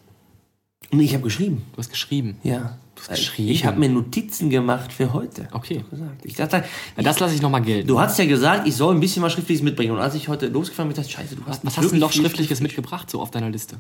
Nee, 0.93 1.05
ich 1.05 1.15
habe 1.15 1.23
geschrieben. 1.23 1.63
Du 1.73 1.79
hast 1.79 1.91
geschrieben. 1.91 2.37
Ja. 2.43 2.79
Du 2.97 3.03
hast 3.03 3.11
geschrieben? 3.11 3.49
Ich 3.51 3.65
habe 3.65 3.79
mir 3.79 3.89
Notizen 3.89 4.51
gemacht 4.51 4.93
für 4.93 5.13
heute. 5.13 5.49
Okay. 5.53 5.85
Gesagt. 5.91 6.25
Ich 6.25 6.35
dachte, 6.35 6.65
Ja, 6.97 7.03
das 7.03 7.21
lasse 7.21 7.35
ich 7.35 7.43
nochmal 7.43 7.63
gelten. 7.63 7.87
du 7.87 8.01
hast 8.01 8.19
ja 8.19 8.27
gesagt, 8.27 8.67
ich 8.67 8.75
soll 8.75 8.95
ein 8.95 9.01
bisschen 9.01 9.23
was 9.23 9.33
Schriftliches 9.33 9.63
mitbringen. 9.63 9.93
Und 9.93 10.01
als 10.01 10.15
ich 10.15 10.29
heute 10.29 10.49
losgefahren 10.49 10.89
bin, 10.89 10.97
dachte 10.97 11.09
ich, 11.09 11.15
scheiße, 11.15 11.37
du 11.37 11.43
hast 11.47 11.65
was 11.65 11.77
hast 11.77 11.85
du 11.87 11.91
denn 11.91 12.01
noch 12.01 12.13
Schriftliches 12.13 12.61
mitgebracht, 12.61 13.09
so 13.09 13.21
auf 13.21 13.31
deiner 13.31 13.51
Liste? 13.51 13.77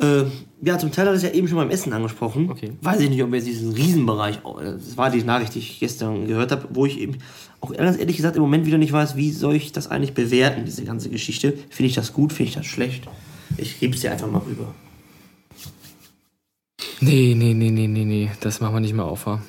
Äh, 0.00 0.24
ja, 0.62 0.78
zum 0.78 0.92
Teil 0.92 1.06
hat 1.08 1.14
es 1.14 1.22
ja 1.22 1.30
eben 1.30 1.46
schon 1.48 1.56
beim 1.58 1.70
Essen 1.70 1.92
angesprochen. 1.92 2.50
Okay. 2.50 2.72
Weiß 2.80 3.00
ich 3.00 3.10
nicht, 3.10 3.22
ob 3.22 3.32
jetzt 3.34 3.46
diesen 3.46 3.72
Riesenbereich, 3.72 4.40
oh, 4.44 4.58
das 4.60 4.96
war 4.96 5.10
die 5.10 5.22
Nachricht, 5.22 5.54
die 5.54 5.60
ich 5.60 5.78
gestern 5.80 6.26
gehört 6.26 6.52
habe, 6.52 6.68
wo 6.70 6.86
ich 6.86 6.98
eben 6.98 7.18
auch 7.60 7.72
ganz 7.72 7.98
ehrlich 7.98 8.16
gesagt 8.16 8.36
im 8.36 8.42
Moment 8.42 8.66
wieder 8.66 8.78
nicht 8.78 8.92
weiß, 8.92 9.16
wie 9.16 9.30
soll 9.32 9.54
ich 9.56 9.72
das 9.72 9.88
eigentlich 9.88 10.14
bewerten, 10.14 10.64
diese 10.64 10.84
ganze 10.84 11.10
Geschichte. 11.10 11.54
Finde 11.70 11.88
ich 11.88 11.94
das 11.94 12.12
gut, 12.12 12.32
finde 12.32 12.50
ich 12.50 12.54
das 12.56 12.66
schlecht? 12.66 13.04
Ich 13.56 13.78
gebe 13.80 13.94
es 13.94 14.00
dir 14.00 14.10
einfach 14.12 14.30
mal 14.30 14.38
rüber. 14.42 14.74
Nee, 17.04 17.34
nee, 17.36 17.54
nee, 17.54 17.70
nee, 17.70 17.86
nee, 17.86 18.04
nee. 18.04 18.30
Das 18.40 18.60
machen 18.60 18.74
wir 18.74 18.80
nicht 18.80 18.94
mehr 18.94 19.04
auf. 19.04 19.26
wa? 19.26 19.40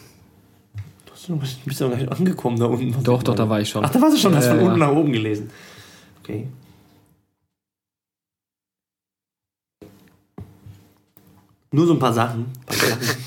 Du 1.28 1.38
bist 1.38 1.82
doch 1.82 1.90
gar 1.90 1.98
nicht 1.98 2.12
angekommen 2.12 2.60
da 2.60 2.66
unten. 2.66 3.04
Doch, 3.04 3.24
doch, 3.24 3.34
da 3.36 3.50
war 3.50 3.60
ich 3.60 3.70
schon. 3.70 3.84
Ach, 3.84 3.90
da 3.90 4.00
warst 4.02 4.16
du 4.16 4.20
schon, 4.22 4.36
hast 4.36 4.46
Ja, 4.46 4.52
von 4.52 4.60
ja. 4.60 4.66
unten 4.68 4.80
nach 4.80 4.92
oben 4.92 5.12
gelesen. 5.12 5.50
Okay. 6.22 6.48
Nur 11.72 11.88
so 11.88 11.94
ein 11.94 12.00
paar 12.00 12.14
Sachen. 12.14 12.46
Ein 12.46 12.66
paar 12.66 12.76
Sachen. 12.90 13.08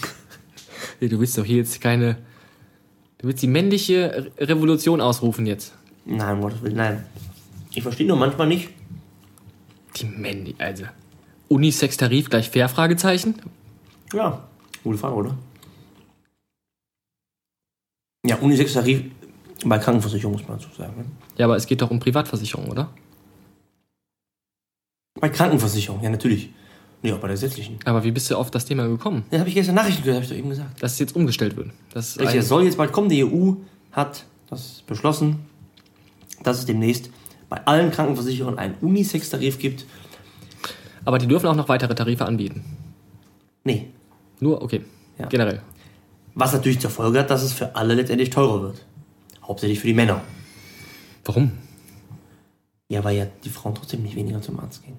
Nee, 1.00 1.06
du 1.06 1.20
willst 1.20 1.38
doch 1.38 1.44
hier 1.44 1.58
jetzt 1.58 1.80
keine. 1.80 2.16
Du 3.18 3.28
willst 3.28 3.40
die 3.40 3.46
männliche 3.46 4.30
Re- 4.40 4.48
Revolution 4.48 5.00
ausrufen 5.00 5.46
jetzt. 5.46 5.72
nein, 6.04 6.40
Gottes 6.40 6.60
Willen, 6.60 6.74
nein. 6.74 7.04
Ich 7.72 7.84
verstehe 7.84 8.04
nur 8.08 8.16
manchmal 8.16 8.48
nicht. 8.48 8.70
Die 9.96 10.06
männliche. 10.06 10.58
Also. 10.58 10.84
Unisex-Tarif 11.46 12.30
gleich 12.30 12.50
fair? 12.50 12.68
Fragezeichen? 12.68 13.36
Ja, 14.12 14.42
gute 14.82 14.98
Frage, 14.98 15.14
oder? 15.14 15.36
Ja, 18.26 18.36
Unisex-Tarif 18.36 19.04
bei 19.64 19.78
Krankenversicherung, 19.78 20.32
muss 20.34 20.46
man 20.48 20.58
dazu 20.58 20.70
sagen. 20.76 20.94
Ne? 20.96 21.04
Ja, 21.36 21.46
aber 21.46 21.56
es 21.56 21.66
geht 21.66 21.80
doch 21.82 21.90
um 21.90 22.00
Privatversicherung, 22.00 22.68
oder? 22.70 22.90
Bei 25.20 25.28
Krankenversicherung, 25.28 26.02
ja, 26.02 26.10
natürlich. 26.10 26.50
Nee, 27.02 27.12
auch 27.12 27.18
bei 27.18 27.28
der 27.28 27.34
gesetzlichen. 27.34 27.78
Aber 27.84 28.02
wie 28.02 28.10
bist 28.10 28.30
du 28.30 28.36
auf 28.36 28.50
das 28.50 28.64
Thema 28.64 28.86
gekommen? 28.88 29.24
Das 29.30 29.40
habe 29.40 29.48
ich 29.48 29.54
gestern 29.54 29.76
Nachrichten 29.76 30.02
gehört, 30.02 30.16
habe 30.16 30.24
ich 30.24 30.30
doch 30.30 30.36
eben 30.36 30.50
gesagt. 30.50 30.82
Dass 30.82 30.92
es 30.92 30.98
jetzt 30.98 31.14
umgestellt 31.14 31.56
wird. 31.56 31.70
Das 31.92 32.18
Richtig, 32.18 32.44
soll 32.44 32.64
jetzt 32.64 32.76
bald 32.76 32.92
kommen. 32.92 33.08
Die 33.08 33.24
EU 33.24 33.54
hat 33.92 34.24
das 34.48 34.82
beschlossen, 34.86 35.46
dass 36.42 36.58
es 36.58 36.66
demnächst 36.66 37.10
bei 37.48 37.64
allen 37.66 37.90
Krankenversicherungen 37.90 38.58
einen 38.58 38.74
Unisex-Tarif 38.80 39.58
gibt. 39.58 39.86
aber 41.04 41.18
die 41.18 41.26
dürfen 41.26 41.46
auch 41.46 41.54
noch 41.56 41.68
weitere 41.68 41.94
Tarife 41.94 42.26
anbieten. 42.26 42.64
Nee. 43.64 43.90
Nur, 44.40 44.62
okay. 44.62 44.82
Ja. 45.18 45.26
Generell. 45.26 45.62
Was 46.34 46.52
natürlich 46.52 46.78
zur 46.80 46.90
Folge 46.90 47.18
hat, 47.18 47.30
dass 47.30 47.42
es 47.42 47.52
für 47.52 47.74
alle 47.74 47.94
letztendlich 47.94 48.30
teurer 48.30 48.62
wird. 48.62 48.84
Hauptsächlich 49.42 49.80
für 49.80 49.86
die 49.88 49.94
Männer. 49.94 50.20
Warum? 51.24 51.52
Ja, 52.88 53.02
weil 53.04 53.16
ja 53.16 53.26
die 53.44 53.48
Frauen 53.50 53.74
trotzdem 53.74 54.02
nicht 54.02 54.16
weniger 54.16 54.40
zum 54.40 54.58
Arzt 54.60 54.82
gehen. 54.84 54.96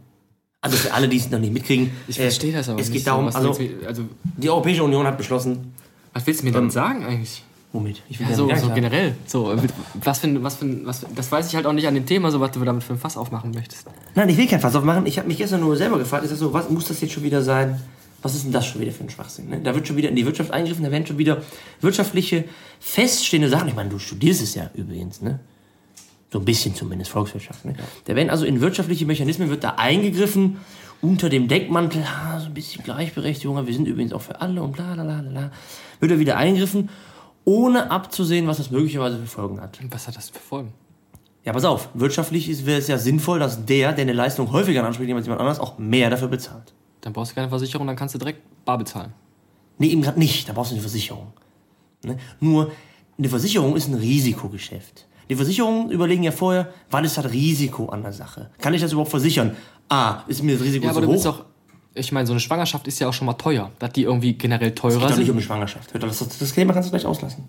Also 0.62 0.76
für 0.78 0.94
alle, 0.94 1.08
die 1.08 1.18
es 1.18 1.30
noch 1.32 1.40
nicht 1.40 1.54
mitkriegen. 1.54 1.92
Ich 2.08 2.20
äh, 2.20 2.24
verstehe 2.24 2.52
das 2.54 2.68
aber 2.68 2.80
Es 2.80 2.88
nicht. 2.90 2.98
geht 2.98 3.06
so. 3.06 3.12
darum, 3.12 3.28
also 3.28 3.54
mir- 3.54 3.88
also, 3.88 4.04
die 4.38 4.50
Europäische 4.50 4.84
Union 4.84 5.06
hat 5.08 5.18
beschlossen, 5.18 5.74
was 6.14 6.28
willst 6.28 6.42
du 6.42 6.46
mir 6.46 6.52
denn 6.52 6.70
sagen 6.70 7.06
eigentlich? 7.06 7.44
womit? 7.72 8.02
Ich 8.10 8.20
will 8.20 8.28
Ja, 8.28 8.36
so, 8.36 8.50
so 8.56 8.74
generell. 8.74 9.14
So, 9.28 9.52
äh, 9.54 9.58
was 10.04 10.18
für, 10.20 10.28
ein- 10.28 10.44
was 10.44 10.56
für, 10.56 10.86
was, 10.88 11.06
das 11.16 11.32
weiß 11.32 11.48
ich 11.48 11.56
halt 11.56 11.68
auch 11.68 11.72
nicht 11.74 11.88
an 11.88 11.94
dem 11.94 12.06
Thema, 12.06 12.32
so 12.32 12.40
was 12.40 12.50
du 12.52 12.60
damit 12.66 12.84
für 12.84 12.94
ein 12.94 13.00
Fass 13.00 13.16
aufmachen 13.16 13.52
möchtest. 13.52 13.86
Nein, 14.16 14.28
ich 14.28 14.38
will 14.38 14.48
kein 14.48 14.60
Fass 14.60 14.76
aufmachen. 14.76 15.06
Ich 15.06 15.18
habe 15.20 15.28
mich 15.28 15.38
gestern 15.38 15.60
nur 15.62 15.78
selber 15.78 16.00
gefragt, 16.00 16.24
ist 16.24 16.32
das 16.32 16.40
so, 16.40 16.52
was 16.52 16.68
muss 16.70 16.86
das 16.88 17.00
jetzt 17.00 17.14
schon 17.14 17.22
wieder 17.24 17.44
sein? 17.44 17.80
Was 18.22 18.36
ist 18.36 18.43
denn 18.45 18.51
das 18.51 18.65
schon 18.65 18.82
wieder 18.82 18.91
für 18.91 19.03
ein 19.03 19.09
Schwachsinn? 19.09 19.49
Ne? 19.49 19.61
Da 19.61 19.74
wird 19.76 19.88
schon 19.88 19.95
wieder 19.97 20.09
in 20.09 20.15
die 20.15 20.26
Wirtschaft 20.26 20.51
eingegriffen, 20.51 20.84
da 20.84 20.91
werden 20.91 21.05
schon 21.05 21.17
wieder 21.17 21.41
wirtschaftliche, 21.82 22.45
feststehende 22.80 23.49
Sachen. 23.49 23.67
Ich 23.70 23.76
meine, 23.76 23.89
du 23.89 23.99
studierst 23.99 24.41
es 24.41 24.55
ja 24.55 24.70
übrigens, 24.74 25.22
ne? 25.22 25.39
So 26.32 26.38
ein 26.39 26.45
bisschen 26.45 26.76
zumindest, 26.76 27.09
Volkswirtschaft. 27.11 27.65
Ne? 27.65 27.74
Da 28.05 28.15
werden 28.15 28.30
also 28.30 28.45
in 28.45 28.61
wirtschaftliche 28.61 29.05
Mechanismen 29.05 29.49
wird 29.49 29.63
da 29.63 29.76
eingegriffen, 29.78 30.57
unter 31.01 31.30
dem 31.30 31.47
Deckmantel, 31.47 32.03
ah, 32.05 32.39
so 32.39 32.47
ein 32.47 32.53
bisschen 32.53 32.84
Gleichberechtigung, 32.84 33.65
wir 33.65 33.74
sind 33.74 33.88
übrigens 33.88 34.13
auch 34.13 34.22
für 34.22 34.39
alle 34.41 34.61
und 34.61 34.74
bla 34.74 34.93
bla 34.93 35.03
bla 35.03 35.22
bla. 35.22 35.51
Wird 36.01 36.11
da 36.11 36.20
wieder 36.20 36.38
eingegriffen, 36.38 36.89
ohne 37.45 37.89
abzusehen, 37.89 38.45
was 38.47 38.57
das 38.57 38.70
möglicherweise 38.70 39.17
für 39.17 39.26
Folgen 39.28 39.59
hat. 39.61 39.80
Was 39.89 40.07
hat 40.07 40.17
das 40.17 40.30
für 40.30 40.39
Folgen? 40.39 40.74
Ja, 41.45 41.53
pass 41.53 41.63
auf, 41.65 41.89
wirtschaftlich 41.93 42.49
ist- 42.49 42.65
wäre 42.65 42.78
es 42.80 42.88
ja 42.89 42.97
sinnvoll, 42.97 43.39
dass 43.39 43.65
der, 43.65 43.93
der 43.93 44.03
eine 44.03 44.13
Leistung 44.13 44.51
häufiger 44.51 44.84
nimmt 44.84 44.97
als 44.99 45.26
jemand 45.26 45.39
anderes, 45.39 45.59
auch 45.59 45.80
mehr 45.80 46.09
dafür 46.09 46.28
bezahlt. 46.28 46.74
Dann 47.02 47.14
brauchst 47.14 47.32
du 47.32 47.36
keine 47.36 47.50
Versicherung, 47.50 47.88
dann 47.88 47.95
kannst 47.95 48.16
du 48.16 48.20
direkt 48.20 48.41
bar 48.66 48.78
bezahlen. 48.78 49.14
Nee, 49.78 49.88
eben 49.88 50.02
gerade 50.02 50.20
nicht, 50.20 50.47
da 50.50 50.54
brauchst 50.54 50.72
du 50.72 50.76
eine 50.76 50.82
Versicherung. 50.82 51.32
Ne? 52.04 52.18
Nur, 52.39 52.72
eine 53.18 53.30
Versicherung 53.30 53.76
ist 53.76 53.88
ein 53.88 53.95
Risikogeschäft. 53.95 55.08
Die 55.30 55.36
Versicherungen 55.36 55.91
überlegen 55.91 56.24
ja 56.24 56.32
vorher, 56.32 56.74
was 56.89 57.06
ist 57.06 57.18
das 57.18 57.32
Risiko 57.32 57.88
an 57.89 58.02
der 58.02 58.14
Sache? 58.14 58.50
Kann 58.60 58.74
ich 58.74 58.82
das 58.82 58.91
überhaupt 58.91 59.12
versichern? 59.12 59.56
A, 59.89 60.24
ist 60.28 60.41
mir 60.43 60.56
das 60.58 60.64
Risiko 60.66 60.86
Ja, 60.86 60.91
aber 60.91 61.02
zu 61.02 61.08
du 61.08 61.14
hoch? 61.14 61.24
doch. 61.24 61.45
Ich 61.93 62.12
meine, 62.12 62.26
so 62.28 62.34
eine 62.34 62.39
Schwangerschaft 62.39 62.88
ist 62.88 63.00
ja 63.00 63.08
auch 63.10 63.14
schon 63.14 63.26
mal 63.26 63.34
teuer. 63.34 63.72
Dass 63.80 63.91
die 63.93 64.04
irgendwie 64.04 64.34
generell 64.34 64.70
es 64.70 64.76
teurer 64.76 64.93
geht 65.00 65.04
doch 65.04 65.08
nicht 65.10 65.18
sind. 65.18 65.30
um 65.30 65.38
eine 65.38 65.41
Schwangerschaft. 65.41 65.93
Doch, 65.95 66.00
Das, 66.00 66.20
das 66.39 66.54
Thema 66.54 66.74
kannst 66.74 66.88
du 66.88 66.91
gleich 66.91 67.06
auslassen. 67.06 67.45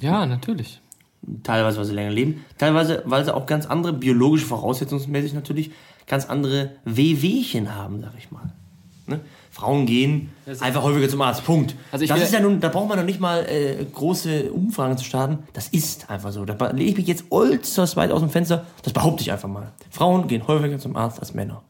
Ja, 0.00 0.26
natürlich. 0.26 0.80
Teilweise, 1.42 1.78
weil 1.78 1.84
sie 1.84 1.92
länger 1.92 2.10
leben, 2.10 2.44
teilweise, 2.56 3.02
weil 3.04 3.24
sie 3.24 3.34
auch 3.34 3.46
ganz 3.46 3.66
andere, 3.66 3.92
biologische 3.92 4.46
voraussetzungsmäßig 4.46 5.34
natürlich, 5.34 5.70
ganz 6.06 6.26
andere 6.26 6.72
Wehwehchen 6.84 7.74
haben, 7.74 8.00
sag 8.00 8.12
ich 8.18 8.30
mal. 8.30 8.52
Ne? 9.06 9.20
Frauen 9.50 9.84
gehen 9.84 10.30
einfach 10.60 10.82
häufiger 10.82 11.08
zum 11.08 11.20
Arzt. 11.20 11.44
Punkt. 11.44 11.74
Also 11.90 12.06
das 12.06 12.22
ist 12.22 12.32
ja 12.32 12.40
nun, 12.40 12.60
da 12.60 12.68
braucht 12.68 12.88
man 12.88 12.98
doch 12.98 13.04
nicht 13.04 13.20
mal 13.20 13.44
äh, 13.46 13.84
große 13.84 14.52
Umfragen 14.52 14.96
zu 14.96 15.04
starten. 15.04 15.40
Das 15.52 15.68
ist 15.68 16.08
einfach 16.08 16.32
so. 16.32 16.44
Da 16.44 16.70
lege 16.70 16.90
ich 16.90 16.96
mich 16.96 17.06
jetzt 17.08 17.24
äußerst 17.30 17.96
weit 17.96 18.12
aus 18.12 18.20
dem 18.20 18.30
Fenster. 18.30 18.64
Das 18.82 18.92
behaupte 18.92 19.22
ich 19.22 19.32
einfach 19.32 19.48
mal. 19.48 19.72
Frauen 19.90 20.28
gehen 20.28 20.46
häufiger 20.46 20.78
zum 20.78 20.96
Arzt 20.96 21.18
als 21.18 21.34
Männer. 21.34 21.62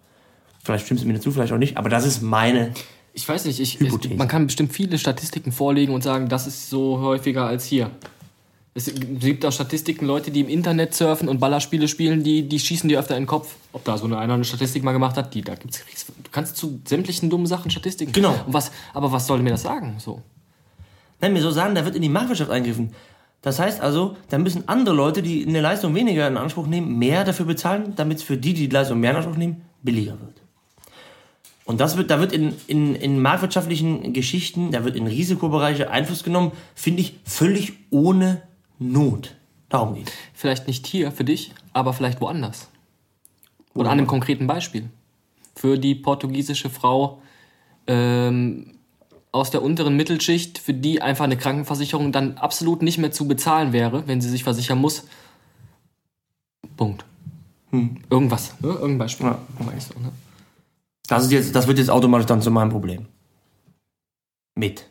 Vielleicht 0.63 0.85
stimmst 0.85 1.03
du 1.03 1.09
mir 1.09 1.15
dazu, 1.15 1.33
vielleicht 1.33 1.53
auch 1.53 1.59
nicht, 1.59 1.79
aber 1.79 1.89
das 1.89 2.05
ist 2.05 2.21
meine. 2.23 2.73
Ich 3.15 3.27
weiß 3.27 3.47
nicht, 3.47 3.59
ich, 3.59 3.81
Hypothese. 3.81 4.15
es, 4.15 4.19
man 4.19 4.29
kann 4.29 4.47
bestimmt 4.47 4.73
viele 4.73 4.99
Statistiken 4.99 5.51
vorlegen 5.51 5.95
und 5.95 6.03
sagen, 6.03 6.29
das 6.29 6.47
ist 6.47 6.69
so 6.69 7.01
häufiger 7.01 7.47
als 7.47 7.65
hier. 7.65 7.91
Es 8.73 8.93
gibt 8.95 9.45
auch 9.45 9.53
Statistiken, 9.53 10.07
Leute, 10.07 10.31
die 10.31 10.41
im 10.41 10.49
Internet 10.49 10.95
surfen 10.95 11.29
und 11.29 11.41
Ballerspiele 11.41 11.89
spielen, 11.89 12.23
die, 12.23 12.49
die 12.49 12.61
schießen 12.61 12.89
dir 12.89 13.01
öfter 13.01 13.17
in 13.17 13.25
den 13.25 13.27
Kopf. 13.27 13.57
Ob 13.73 13.85
da 13.85 13.99
so 13.99 14.05
eine, 14.05 14.19
einer 14.19 14.35
eine 14.35 14.45
Statistik 14.45 14.85
mal 14.85 14.93
gemacht 14.93 15.17
hat, 15.17 15.35
die 15.35 15.43
da 15.43 15.57
gibt's, 15.57 15.85
du 16.07 16.31
kannst 16.31 16.57
zu 16.57 16.81
sämtlichen 16.85 17.31
dummen 17.31 17.47
Sachen 17.47 17.71
Statistiken. 17.71 18.13
Genau. 18.13 18.35
Und 18.47 18.55
was, 18.55 18.71
aber 18.95 19.11
was 19.11 19.27
soll 19.27 19.41
mir 19.41 19.51
das 19.51 19.63
sagen? 19.63 19.97
So. 19.99 20.23
Nein, 21.21 21.33
mir 21.33 21.43
so 21.43 21.51
sagen, 21.51 21.75
da 21.75 21.85
wird 21.85 21.97
in 21.97 22.03
die 22.03 22.09
Marktwirtschaft 22.09 22.51
eingegriffen. 22.51 22.95
Das 23.43 23.59
heißt 23.59 23.81
also, 23.81 24.17
da 24.29 24.39
müssen 24.39 24.69
andere 24.69 24.95
Leute, 24.95 25.23
die 25.23 25.47
eine 25.47 25.61
Leistung 25.61 25.95
weniger 25.95 26.29
in 26.29 26.37
Anspruch 26.37 26.67
nehmen, 26.67 26.97
mehr 26.99 27.25
dafür 27.25 27.47
bezahlen, 27.47 27.95
damit 27.97 28.19
es 28.19 28.23
für 28.23 28.37
die, 28.37 28.55
die 28.55 28.69
die 28.69 28.75
Leistung 28.75 29.01
mehr 29.01 29.11
in 29.11 29.17
Anspruch 29.17 29.37
nehmen, 29.37 29.63
billiger 29.83 30.13
wird. 30.21 30.35
Und 31.65 31.81
das 31.81 31.97
wird, 31.97 32.11
da 32.11 32.21
wird 32.21 32.33
in, 32.33 32.55
in, 32.67 32.95
in 32.95 33.21
marktwirtschaftlichen 33.21 34.13
Geschichten, 34.13 34.73
da 34.73 34.85
wird 34.85 34.97
in 34.97 35.07
Risikobereiche 35.07 35.91
Einfluss 35.91 36.23
genommen, 36.23 36.53
finde 36.75 37.01
ich 37.01 37.15
völlig 37.25 37.73
ohne 37.91 38.43
Not. 38.81 39.37
Darum 39.69 39.95
geht 39.95 40.11
Vielleicht 40.35 40.67
nicht 40.67 40.87
hier 40.87 41.13
für 41.13 41.23
dich, 41.23 41.53
aber 41.73 41.93
vielleicht 41.93 42.21
woanders. 42.21 42.69
Oder 43.75 43.91
an 43.91 43.99
einem 43.99 44.09
konkreten 44.09 44.49
Beispiel. 44.49 44.91
Für 45.55 45.79
die 45.79 45.95
portugiesische 45.95 46.71
Frau 46.71 47.23
ähm, 47.87 48.79
aus 49.31 49.51
der 49.51 49.63
unteren 49.63 49.97
Mittelschicht, 49.97 50.59
für 50.59 50.75
die 50.75 51.03
einfach 51.03 51.25
eine 51.25 51.37
Krankenversicherung 51.37 52.11
dann 52.11 52.39
absolut 52.39 52.83
nicht 52.83 52.99
mehr 52.99 53.13
zu 53.13 53.29
bezahlen 53.29 53.73
wäre, 53.73 54.09
wenn 54.09 54.21
sie 54.21 54.31
sich 54.31 54.43
versichern 54.43 54.79
muss. 54.79 55.05
Punkt. 56.77 57.05
Irgendwas. 57.71 58.61
Ne? 58.61 58.69
Irgendein 58.69 58.99
Beispiel. 58.99 59.27
Ja. 59.27 59.39
Ne? 59.61 60.13
Das, 61.07 61.25
ist 61.25 61.31
jetzt, 61.31 61.55
das 61.55 61.67
wird 61.69 61.79
jetzt 61.79 61.91
automatisch 61.91 62.27
dann 62.27 62.43
zu 62.43 62.51
meinem 62.51 62.71
Problem. 62.71 63.07
Mit. 64.57 64.87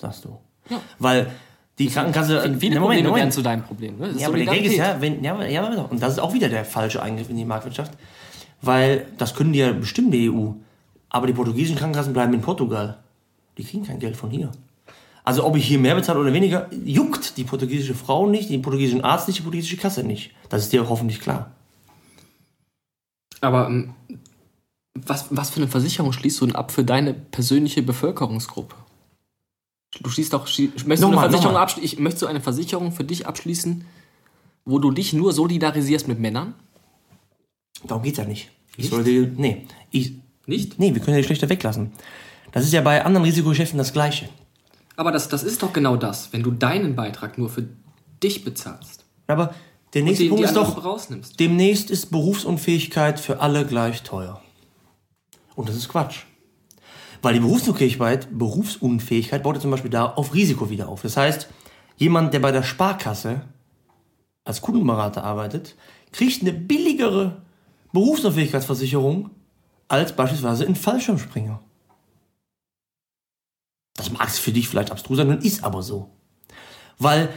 Sagst 0.00 0.24
du. 0.24 0.38
Ja. 0.70 0.80
Weil 0.98 1.30
die 1.78 1.88
Krankenkasse. 1.88 2.56
Viele 2.58 2.76
Na, 2.76 2.80
Probleme 2.80 3.14
werden 3.14 3.32
zu 3.32 3.42
deinem 3.42 3.62
Problem. 3.62 3.98
Ne? 3.98 4.14
Ja, 4.16 4.28
aber 4.28 4.36
der 4.36 4.46
Gag 4.46 4.64
ist 4.64 4.76
ja, 4.76 5.00
wenn, 5.00 5.22
ja, 5.24 5.42
ja, 5.44 5.64
und 5.64 6.02
das 6.02 6.14
ist 6.14 6.18
auch 6.18 6.32
wieder 6.32 6.48
der 6.48 6.64
falsche 6.64 7.02
Eingriff 7.02 7.28
in 7.28 7.36
die 7.36 7.44
Marktwirtschaft, 7.44 7.92
weil 8.62 9.06
das 9.18 9.34
können 9.34 9.52
die 9.52 9.58
ja 9.58 9.72
bestimmen, 9.72 10.10
die 10.10 10.30
EU. 10.30 10.50
Aber 11.08 11.26
die 11.26 11.32
portugiesischen 11.32 11.78
Krankenkassen 11.78 12.12
bleiben 12.12 12.34
in 12.34 12.40
Portugal. 12.40 12.98
Die 13.56 13.64
kriegen 13.64 13.84
kein 13.84 13.98
Geld 13.98 14.16
von 14.16 14.30
hier. 14.30 14.50
Also 15.24 15.44
ob 15.44 15.56
ich 15.56 15.66
hier 15.66 15.78
mehr 15.78 15.94
bezahle 15.94 16.20
oder 16.20 16.32
weniger, 16.32 16.68
juckt 16.84 17.36
die 17.38 17.44
portugiesische 17.44 17.94
Frau 17.94 18.26
nicht, 18.26 18.50
den 18.50 18.62
portugiesischen 18.62 19.02
Arzt 19.02 19.26
nicht, 19.26 19.38
die 19.38 19.42
portugiesische 19.42 19.78
Kasse 19.78 20.04
nicht. 20.04 20.32
Das 20.50 20.62
ist 20.62 20.72
dir 20.72 20.88
hoffentlich 20.88 21.20
klar. 21.20 21.52
Aber 23.40 23.66
ähm, 23.66 23.94
was, 24.94 25.26
was 25.30 25.50
für 25.50 25.56
eine 25.56 25.68
Versicherung 25.68 26.12
schließt 26.12 26.40
du 26.40 26.46
denn 26.46 26.56
ab 26.56 26.72
für 26.72 26.84
deine 26.84 27.14
persönliche 27.14 27.82
Bevölkerungsgruppe? 27.82 28.76
Du 30.00 30.10
schließt 30.10 30.32
doch, 30.32 30.42
möchtest, 30.46 30.58
du 30.78 30.86
eine 30.86 30.98
Nochmal, 31.00 31.30
Versicherung 31.30 31.54
nochmal. 31.54 31.84
ich, 31.84 31.98
möchtest 31.98 32.22
du 32.22 32.26
eine 32.26 32.40
Versicherung 32.40 32.92
für 32.92 33.04
dich 33.04 33.26
abschließen, 33.26 33.84
wo 34.64 34.78
du 34.78 34.90
dich 34.90 35.12
nur 35.12 35.32
solidarisierst 35.32 36.08
mit 36.08 36.18
Männern? 36.18 36.54
Darum 37.86 38.02
geht's 38.02 38.18
ja 38.18 38.24
nicht. 38.24 38.50
Ich 38.76 38.90
sollte, 38.90 39.10
nee, 39.10 39.66
ich, 39.90 40.14
Nicht? 40.46 40.78
nee, 40.78 40.94
wir 40.94 41.00
können 41.00 41.16
ja 41.16 41.20
die 41.20 41.26
Schlechter 41.26 41.48
weglassen. 41.48 41.92
Das 42.52 42.64
ist 42.64 42.72
ja 42.72 42.80
bei 42.80 43.04
anderen 43.04 43.24
Risikogeschäften 43.24 43.78
das 43.78 43.92
Gleiche. 43.92 44.28
Aber 44.96 45.12
das, 45.12 45.28
das 45.28 45.42
ist 45.42 45.62
doch 45.62 45.72
genau 45.72 45.96
das, 45.96 46.32
wenn 46.32 46.42
du 46.42 46.50
deinen 46.50 46.96
Beitrag 46.96 47.38
nur 47.38 47.48
für 47.48 47.68
dich 48.22 48.44
bezahlst. 48.44 49.04
Aber 49.26 49.54
der 49.92 50.02
nächste 50.02 50.24
die, 50.24 50.28
Punkt 50.28 50.42
die 50.42 50.46
ist 50.46 50.56
doch, 50.56 50.84
rausnimmst. 50.84 51.38
Demnächst 51.38 51.90
ist 51.90 52.10
Berufsunfähigkeit 52.10 53.20
für 53.20 53.40
alle 53.40 53.64
gleich 53.64 54.02
teuer. 54.02 54.40
Und 55.54 55.68
das 55.68 55.76
ist 55.76 55.88
Quatsch. 55.88 56.24
Weil 57.24 57.32
die 57.32 57.40
Berufsunfähigkeit, 57.40 58.28
Berufsunfähigkeit 58.38 59.42
baut 59.42 59.54
ja 59.56 59.60
zum 59.62 59.70
Beispiel 59.70 59.90
da 59.90 60.04
auf 60.04 60.34
Risiko 60.34 60.68
wieder 60.68 60.90
auf. 60.90 61.00
Das 61.00 61.16
heißt, 61.16 61.48
jemand, 61.96 62.34
der 62.34 62.40
bei 62.40 62.52
der 62.52 62.62
Sparkasse 62.62 63.40
als 64.44 64.60
Kundenberater 64.60 65.24
arbeitet, 65.24 65.74
kriegt 66.12 66.42
eine 66.42 66.52
billigere 66.52 67.40
Berufsunfähigkeitsversicherung 67.94 69.30
als 69.88 70.14
beispielsweise 70.14 70.66
ein 70.66 70.76
Fallschirmspringer. 70.76 71.62
Das 73.96 74.10
mag 74.10 74.28
es 74.28 74.38
für 74.38 74.52
dich 74.52 74.68
vielleicht 74.68 74.90
abstrus 74.90 75.16
sein, 75.16 75.30
ist 75.38 75.64
aber 75.64 75.82
so. 75.82 76.10
Weil 76.98 77.32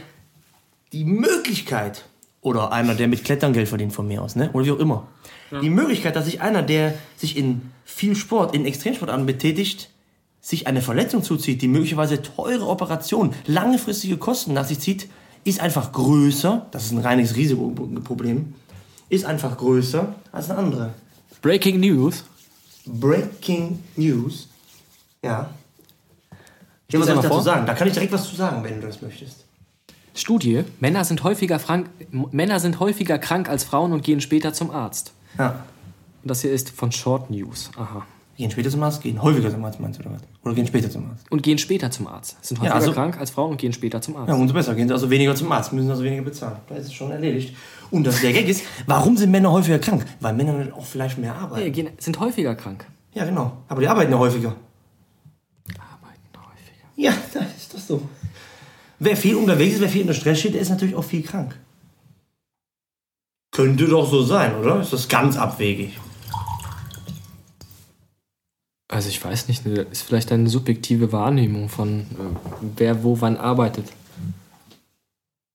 die 0.92 1.06
Möglichkeit, 1.06 2.04
oder 2.48 2.72
einer, 2.72 2.94
der 2.94 3.08
mit 3.08 3.24
Klettern 3.24 3.52
Geld 3.52 3.68
verdient 3.68 3.92
von 3.92 4.08
mir 4.08 4.22
aus, 4.22 4.36
ne? 4.36 4.50
oder 4.52 4.64
wie 4.64 4.72
auch 4.72 4.78
immer, 4.78 5.06
die 5.62 5.70
Möglichkeit, 5.70 6.14
dass 6.16 6.26
sich 6.26 6.40
einer, 6.40 6.62
der 6.62 6.94
sich 7.16 7.36
in 7.36 7.62
viel 7.84 8.14
Sport, 8.16 8.54
in 8.54 8.66
Extremsportarten 8.66 9.24
betätigt, 9.26 9.90
sich 10.40 10.66
eine 10.66 10.82
Verletzung 10.82 11.22
zuzieht, 11.22 11.62
die 11.62 11.68
möglicherweise 11.68 12.22
teure 12.22 12.66
Operation, 12.66 13.34
langfristige 13.46 14.18
Kosten 14.18 14.52
nach 14.52 14.66
sich 14.66 14.80
zieht, 14.80 15.08
ist 15.44 15.60
einfach 15.60 15.92
größer, 15.92 16.66
das 16.70 16.84
ist 16.84 16.92
ein 16.92 16.98
reines 16.98 17.36
Risikoproblem, 17.36 18.54
ist 19.08 19.24
einfach 19.24 19.56
größer 19.56 20.14
als 20.32 20.50
eine 20.50 20.58
andere. 20.58 20.94
Breaking 21.40 21.80
News. 21.80 22.24
Breaking 22.84 23.78
News. 23.96 24.48
Ja. 25.22 25.50
Ja, 26.90 26.98
lese 26.98 27.16
was 27.16 27.24
ich 27.24 27.30
dazu 27.30 27.40
sagen? 27.42 27.66
Da 27.66 27.74
kann 27.74 27.86
ich 27.88 27.94
direkt 27.94 28.12
was 28.12 28.28
zu 28.28 28.36
sagen, 28.36 28.64
wenn 28.64 28.80
du 28.80 28.86
das 28.86 29.02
möchtest. 29.02 29.44
Studie: 30.18 30.64
Männer 30.80 31.04
sind 31.04 31.22
häufiger, 31.24 31.58
frank, 31.58 31.88
Männer 32.10 32.60
sind 32.60 32.80
häufiger 32.80 33.18
krank 33.18 33.48
als 33.48 33.64
Frauen 33.64 33.92
und 33.92 34.02
gehen 34.02 34.20
später 34.20 34.52
zum 34.52 34.70
Arzt. 34.70 35.12
Ja. 35.38 35.64
Und 36.22 36.30
das 36.30 36.42
hier 36.42 36.52
ist 36.52 36.70
von 36.70 36.90
Short 36.92 37.30
News. 37.30 37.70
Aha. 37.76 38.04
Gehen 38.36 38.50
später 38.52 38.70
zum 38.70 38.82
Arzt, 38.84 39.02
gehen 39.02 39.20
häufiger 39.20 39.50
zum 39.50 39.64
Arzt, 39.64 39.80
meinst 39.80 39.98
du, 39.98 40.04
oder 40.04 40.14
was? 40.14 40.22
Oder 40.44 40.54
gehen 40.54 40.66
später 40.66 40.88
zum 40.90 41.10
Arzt? 41.10 41.26
Und 41.30 41.42
gehen 41.42 41.58
später 41.58 41.90
zum 41.90 42.06
Arzt. 42.06 42.36
Sind 42.44 42.58
Ja, 42.58 42.62
häufiger 42.64 42.74
also- 42.76 42.92
krank 42.92 43.18
als 43.18 43.30
Frauen 43.30 43.50
und 43.52 43.56
gehen 43.56 43.72
später 43.72 44.00
zum 44.00 44.16
Arzt. 44.16 44.28
Ja, 44.28 44.34
umso 44.34 44.54
besser. 44.54 44.74
Gehen 44.76 44.86
sie 44.86 44.94
also 44.94 45.10
weniger 45.10 45.34
zum 45.34 45.50
Arzt, 45.50 45.72
müssen 45.72 45.90
also 45.90 46.04
weniger 46.04 46.22
bezahlen. 46.22 46.56
Da 46.68 46.76
ist 46.76 46.86
es 46.86 46.94
schon 46.94 47.10
erledigt. 47.10 47.56
Und 47.90 48.04
das 48.06 48.20
der 48.20 48.32
Gag 48.32 48.48
ist, 48.48 48.62
warum 48.86 49.16
sind 49.16 49.30
Männer 49.32 49.50
häufiger 49.50 49.78
krank? 49.80 50.04
Weil 50.20 50.34
Männer 50.34 50.52
dann 50.56 50.72
auch 50.72 50.84
vielleicht 50.84 51.18
mehr 51.18 51.34
arbeiten. 51.34 51.72
gehen, 51.72 51.88
sind 51.98 52.20
häufiger 52.20 52.54
krank. 52.54 52.86
Ja, 53.14 53.24
genau. 53.24 53.52
Aber 53.68 53.80
die 53.80 53.88
arbeiten 53.88 54.12
ja 54.12 54.18
häufiger. 54.18 54.54
Arbeiten 55.78 56.36
häufiger. 56.36 56.86
Ja, 56.96 57.12
das 57.34 57.42
ist 57.56 57.74
doch 57.74 57.78
so. 57.80 58.02
Wer 58.98 59.16
viel 59.16 59.36
unterwegs 59.36 59.74
ist, 59.74 59.80
wer 59.80 59.88
viel 59.88 60.02
unter 60.02 60.14
Stress 60.14 60.40
steht, 60.40 60.54
der 60.54 60.60
ist 60.60 60.70
natürlich 60.70 60.94
auch 60.94 61.04
viel 61.04 61.22
krank. 61.22 61.56
Könnte 63.52 63.86
doch 63.86 64.08
so 64.10 64.22
sein, 64.22 64.56
oder? 64.56 64.80
Ist 64.80 64.92
das 64.92 65.08
ganz 65.08 65.36
abwegig? 65.36 65.98
Also 68.88 69.08
ich 69.08 69.22
weiß 69.22 69.48
nicht, 69.48 69.66
das 69.66 69.86
ist 69.90 70.02
vielleicht 70.02 70.32
eine 70.32 70.48
subjektive 70.48 71.12
Wahrnehmung 71.12 71.68
von 71.68 72.00
äh, 72.00 72.04
wer 72.76 73.04
wo 73.04 73.20
wann 73.20 73.36
arbeitet. 73.36 73.92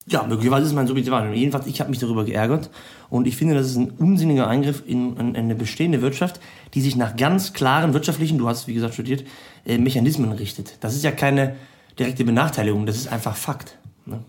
Ja, 0.05 0.23
möglicherweise 0.23 0.63
ist 0.63 0.69
es 0.69 0.75
mein 0.75 0.87
subjektiver 0.87 1.15
Wahrnehmung. 1.15 1.37
Jedenfalls, 1.37 1.65
ich 1.65 1.79
habe 1.79 1.89
mich 1.89 1.99
darüber 1.99 2.25
geärgert 2.25 2.69
und 3.09 3.25
ich 3.25 3.35
finde, 3.35 3.55
das 3.55 3.67
ist 3.67 3.77
ein 3.77 3.91
unsinniger 3.91 4.47
Eingriff 4.47 4.83
in, 4.85 5.17
in 5.17 5.35
eine 5.35 5.55
bestehende 5.55 6.01
Wirtschaft, 6.01 6.39
die 6.73 6.81
sich 6.81 6.95
nach 6.95 7.15
ganz 7.15 7.53
klaren 7.53 7.93
wirtschaftlichen, 7.93 8.37
du 8.37 8.47
hast 8.47 8.67
wie 8.67 8.73
gesagt 8.73 8.93
studiert, 8.93 9.25
äh, 9.65 9.77
Mechanismen 9.77 10.31
richtet. 10.33 10.77
Das 10.81 10.93
ist 10.93 11.03
ja 11.03 11.11
keine 11.11 11.55
direkte 11.99 12.25
Benachteiligung, 12.25 12.85
das 12.85 12.97
ist 12.97 13.07
einfach 13.07 13.35
Fakt. 13.35 13.77
Ne? 14.05 14.23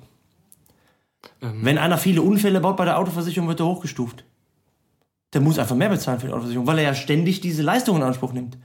Wenn 1.40 1.78
einer 1.78 1.98
viele 1.98 2.22
Unfälle 2.22 2.60
baut 2.60 2.76
bei 2.76 2.84
der 2.84 2.98
Autoversicherung, 2.98 3.48
wird 3.48 3.60
er 3.60 3.66
hochgestuft. 3.66 4.24
Der 5.32 5.40
muss 5.40 5.58
einfach 5.58 5.76
mehr 5.76 5.88
bezahlen 5.88 6.20
für 6.20 6.26
die 6.26 6.32
Autoversicherung, 6.32 6.66
weil 6.66 6.78
er 6.78 6.84
ja 6.84 6.94
ständig 6.94 7.40
diese 7.40 7.62
Leistungen 7.62 8.00
in 8.00 8.06
Anspruch 8.06 8.32
nimmt. 8.32 8.56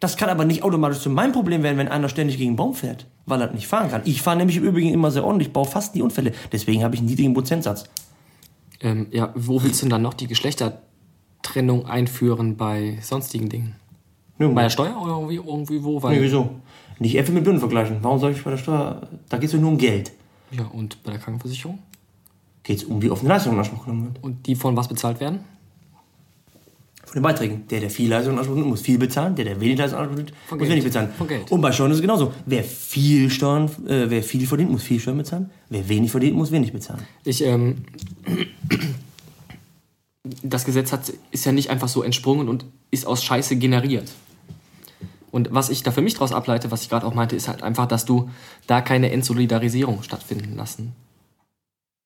Das 0.00 0.16
kann 0.16 0.28
aber 0.28 0.44
nicht 0.44 0.62
automatisch 0.62 1.00
zu 1.00 1.08
meinem 1.08 1.32
Problem 1.32 1.62
werden, 1.62 1.78
wenn 1.78 1.88
einer 1.88 2.08
ständig 2.08 2.36
gegen 2.36 2.50
einen 2.50 2.56
Baum 2.56 2.74
fährt, 2.74 3.06
weil 3.26 3.40
er 3.40 3.50
nicht 3.52 3.66
fahren 3.66 3.90
kann. 3.90 4.02
Ich 4.04 4.20
fahre 4.20 4.36
nämlich 4.36 4.56
im 4.58 4.64
Übrigen 4.64 4.92
immer 4.92 5.10
sehr 5.10 5.24
ordentlich, 5.24 5.52
baue 5.52 5.64
fast 5.64 5.94
nie 5.94 6.02
Unfälle. 6.02 6.32
Deswegen 6.52 6.84
habe 6.84 6.94
ich 6.94 7.00
einen 7.00 7.08
niedrigen 7.08 7.32
Prozentsatz. 7.32 7.84
Ähm, 8.80 9.06
ja, 9.10 9.32
wo 9.34 9.62
willst 9.62 9.80
du 9.80 9.86
denn 9.86 9.90
dann 9.90 10.02
noch 10.02 10.14
die 10.14 10.26
Geschlechtertrennung 10.26 11.86
einführen 11.86 12.56
bei 12.56 12.98
sonstigen 13.00 13.48
Dingen? 13.48 13.76
Nirgendwo. 14.38 14.56
Bei 14.56 14.62
der 14.64 14.70
Steuer 14.70 15.00
oder 15.00 15.12
irgendwie, 15.12 15.36
irgendwie 15.36 15.82
wo? 15.82 16.02
Weil, 16.02 16.16
Nee, 16.16 16.22
wieso? 16.22 16.50
Nicht 16.98 17.16
Äpfel 17.16 17.34
mit 17.34 17.44
Birnen 17.44 17.60
vergleichen. 17.60 17.98
Warum 18.02 18.18
soll 18.18 18.32
ich 18.32 18.42
bei 18.42 18.50
der 18.50 18.58
Steuer... 18.58 19.08
Da 19.28 19.38
geht 19.38 19.52
es 19.52 19.60
nur 19.60 19.70
um 19.70 19.78
Geld. 19.78 20.12
Ja, 20.50 20.64
und 20.66 21.02
bei 21.02 21.10
der 21.12 21.20
Krankenversicherung? 21.20 21.78
Geht 22.62 22.78
es 22.78 22.84
um, 22.84 23.02
wie 23.02 23.10
oft 23.10 23.22
eine 23.22 23.30
Leistung 23.30 23.52
in 23.52 23.58
Anspruch 23.58 23.84
genommen 23.84 24.06
wird. 24.14 24.22
Und 24.22 24.46
die 24.46 24.54
von 24.54 24.76
was 24.76 24.88
bezahlt 24.88 25.20
werden? 25.20 25.40
Von 27.04 27.14
den 27.14 27.22
Beiträgen. 27.22 27.68
Der, 27.68 27.80
der 27.80 27.90
viel 27.90 28.08
Leistung 28.08 28.32
in 28.34 28.38
Anspruch 28.38 28.56
nimmt, 28.56 28.68
muss 28.68 28.80
viel 28.80 28.98
bezahlen. 28.98 29.34
Der, 29.34 29.44
der 29.44 29.60
wenig 29.60 29.78
Leistung 29.78 29.98
in 29.98 30.04
Anspruch 30.04 30.16
nimmt, 30.16 30.32
muss 30.50 30.58
Geld. 30.58 30.70
wenig 30.70 30.84
bezahlen. 30.84 31.08
Von 31.18 31.28
Geld. 31.28 31.50
Und 31.50 31.60
bei 31.60 31.72
Steuern 31.72 31.90
ist 31.90 31.96
es 31.96 32.02
genauso. 32.02 32.32
Wer 32.46 32.64
viel 32.64 33.28
Steuern, 33.30 33.66
äh, 33.86 34.08
wer 34.08 34.22
viel 34.22 34.46
verdient, 34.46 34.70
muss 34.70 34.82
viel 34.82 35.00
Steuern 35.00 35.18
bezahlen. 35.18 35.50
Wer 35.68 35.88
wenig 35.88 36.10
verdient, 36.10 36.36
muss 36.36 36.50
wenig 36.52 36.72
bezahlen. 36.72 37.02
Ich, 37.24 37.42
ähm, 37.42 37.84
das 40.42 40.64
Gesetz 40.64 40.92
hat, 40.92 41.12
ist 41.30 41.44
ja 41.44 41.52
nicht 41.52 41.68
einfach 41.68 41.88
so 41.88 42.02
entsprungen 42.02 42.48
und 42.48 42.64
ist 42.90 43.06
aus 43.06 43.22
Scheiße 43.22 43.56
generiert. 43.56 44.10
Und 45.34 45.48
was 45.52 45.68
ich 45.68 45.82
da 45.82 45.90
für 45.90 46.00
mich 46.00 46.14
daraus 46.14 46.30
ableite, 46.30 46.70
was 46.70 46.82
ich 46.82 46.88
gerade 46.90 47.04
auch 47.04 47.12
meinte, 47.14 47.34
ist 47.34 47.48
halt 47.48 47.64
einfach, 47.64 47.86
dass 47.86 48.04
du 48.04 48.30
da 48.68 48.80
keine 48.80 49.10
Entsolidarisierung 49.10 50.04
stattfinden 50.04 50.54
lassen 50.54 50.92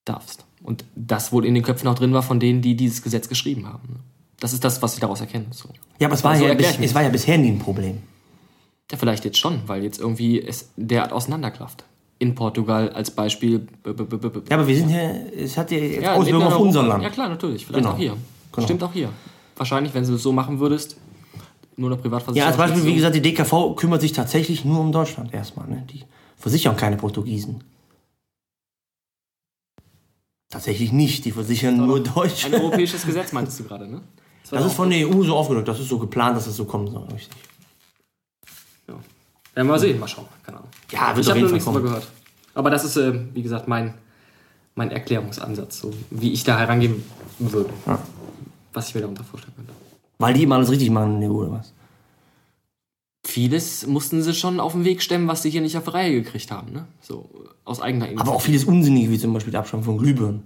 darfst. 0.03 0.45
Und 0.63 0.83
das 0.95 1.31
wohl 1.31 1.45
in 1.45 1.53
den 1.53 1.61
Köpfen 1.61 1.87
auch 1.87 1.93
drin 1.93 2.11
war 2.11 2.23
von 2.23 2.39
denen, 2.39 2.63
die 2.63 2.75
dieses 2.75 3.03
Gesetz 3.03 3.29
geschrieben 3.29 3.67
haben. 3.67 3.87
ne? 3.93 3.99
Das 4.39 4.51
ist 4.53 4.63
das, 4.63 4.81
was 4.81 4.95
ich 4.95 4.99
daraus 4.99 5.21
erkenne. 5.21 5.45
So. 5.51 5.69
Ja, 5.99 6.07
aber 6.07 6.15
es 6.15 6.23
war, 6.23 6.35
So 6.35 6.47
ja, 6.47 6.55
bis, 6.55 6.79
es 6.79 6.95
war 6.95 7.03
ja 7.03 7.09
bisher 7.09 7.37
nie 7.37 7.49
ein 7.51 7.59
Problem. 7.59 7.99
Ja, 8.91 8.97
vielleicht 8.97 9.25
jetzt 9.25 9.37
schon, 9.37 9.61
weil 9.67 9.83
jetzt 9.83 9.99
irgendwie 9.99 10.41
es 10.41 10.69
derart 10.75 11.11
auseinanderklafft. 11.13 11.83
In 12.17 12.33
Portugal 12.33 12.89
als 12.89 13.11
Beispiel. 13.11 13.59
b- 13.59 13.93
b- 13.93 14.03
b- 14.05 14.17
b- 14.17 14.29
b- 14.29 14.39
Ja, 14.49 14.57
aber 14.57 14.67
wir 14.67 14.75
sind 14.75 14.89
ja... 14.89 15.11
Es 15.37 15.55
hat 15.55 15.69
ja 15.69 15.77
jetzt 15.77 16.01
Ja, 16.03 16.15
Auswirkungen 16.15 16.47
auf 16.47 16.59
unser. 16.59 16.81
Land. 16.83 17.03
Ja 17.03 17.09
klar, 17.11 17.29
natürlich. 17.29 17.65
Vielleicht 17.67 17.83
Genau. 17.83 17.93
auch 17.93 17.99
hier. 17.99 18.17
Genau. 18.51 18.65
Stimmt 18.65 18.83
auch 18.83 18.91
hier. 18.93 19.09
Wahrscheinlich, 19.55 19.93
wenn 19.93 20.03
du 20.05 20.15
es 20.15 20.23
so 20.23 20.31
machen 20.33 20.59
würdest, 20.59 20.97
nur 21.79 21.89
noch 21.89 22.01
Privatversicherung. 22.01 22.37
Ja, 22.37 22.47
als 22.47 22.57
Beispiel, 22.57 22.85
wie 22.85 22.95
gesagt, 22.95 23.15
die 23.15 23.21
DKV 23.21 23.75
kümmert 23.75 24.01
sich 24.01 24.11
tatsächlich 24.11 24.65
nur 24.65 24.79
um 24.79 24.91
Deutschland 24.91 25.33
erstmal. 25.33 25.67
Ne? 25.67 25.85
Die 25.91 26.03
versichern 26.37 26.75
keine 26.75 26.97
Portugiesen. 26.97 27.63
Tatsächlich 30.49 30.91
nicht, 30.91 31.25
die 31.25 31.31
versichern 31.31 31.77
nur 31.77 31.97
Ein 31.97 32.03
Deutsche. 32.13 32.51
europäisches 32.51 33.05
Gesetz 33.05 33.31
meintest 33.31 33.59
du 33.59 33.63
gerade, 33.65 33.87
ne? 33.87 34.01
Das 34.49 34.61
doch 34.61 34.67
ist 34.67 34.73
von 34.73 34.89
der 34.89 35.07
EU 35.07 35.23
so 35.23 35.35
aufgedrückt, 35.35 35.67
das 35.67 35.79
ist 35.79 35.89
so 35.89 35.99
geplant, 35.99 36.35
dass 36.35 36.47
es 36.47 36.55
so 36.55 36.65
kommen 36.65 36.89
soll, 36.89 37.03
richtig. 37.13 37.37
Ja. 38.87 38.95
ja, 39.55 39.63
mal 39.63 39.77
sehen, 39.77 39.99
mal 39.99 40.07
schauen. 40.07 40.25
Keine 40.43 40.57
Ahnung. 40.57 40.69
Ja, 40.91 41.15
wird 41.15 41.19
ich 41.19 41.27
auf 41.27 41.29
habe 41.29 41.39
jeden 41.39 41.41
noch 41.41 41.49
Fall 41.49 41.53
nichts 41.53 41.65
drüber 41.65 41.79
kommen. 41.79 41.85
gehört. 41.85 42.07
Aber 42.55 42.71
das 42.71 42.83
ist, 42.83 42.97
äh, 42.97 43.13
wie 43.35 43.43
gesagt, 43.43 43.67
mein, 43.67 43.93
mein 44.73 44.89
Erklärungsansatz, 44.89 45.81
so 45.81 45.93
wie 46.09 46.33
ich 46.33 46.43
da 46.43 46.57
herangehen 46.57 47.03
würde. 47.37 47.69
Ja. 47.85 47.99
Was 48.73 48.89
ich 48.89 48.95
mir 48.95 49.01
darunter 49.01 49.23
vorstellen 49.23 49.53
könnte. 49.55 49.58
Weil 50.19 50.33
die 50.33 50.43
immer 50.43 50.55
alles 50.55 50.69
richtig 50.69 50.89
machen 50.89 51.15
in 51.15 51.21
der 51.21 51.31
EU 51.31 51.35
oder 51.35 51.51
was? 51.51 51.73
Vieles 53.25 53.87
mussten 53.87 54.21
sie 54.21 54.33
schon 54.33 54.59
auf 54.59 54.73
den 54.73 54.83
Weg 54.85 55.01
stemmen, 55.01 55.27
was 55.27 55.41
sie 55.41 55.49
hier 55.49 55.61
nicht 55.61 55.77
auf 55.77 55.85
die 55.85 55.89
Reihe 55.91 56.11
gekriegt 56.11 56.51
haben, 56.51 56.71
ne? 56.71 56.87
So 57.01 57.29
aus 57.63 57.81
eigener 57.81 58.05
Aber 58.05 58.11
Initiative. 58.11 58.35
auch 58.35 58.41
vieles 58.41 58.63
Unsinnige, 58.65 59.11
wie 59.11 59.19
zum 59.19 59.33
Beispiel 59.33 59.51
die 59.51 59.57
Abschaffung 59.57 59.83
von 59.83 59.97
Glühbirnen. 59.97 60.45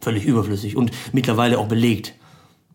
Völlig 0.00 0.24
überflüssig 0.24 0.76
und 0.76 0.90
mittlerweile 1.12 1.58
auch 1.58 1.68
belegt, 1.68 2.14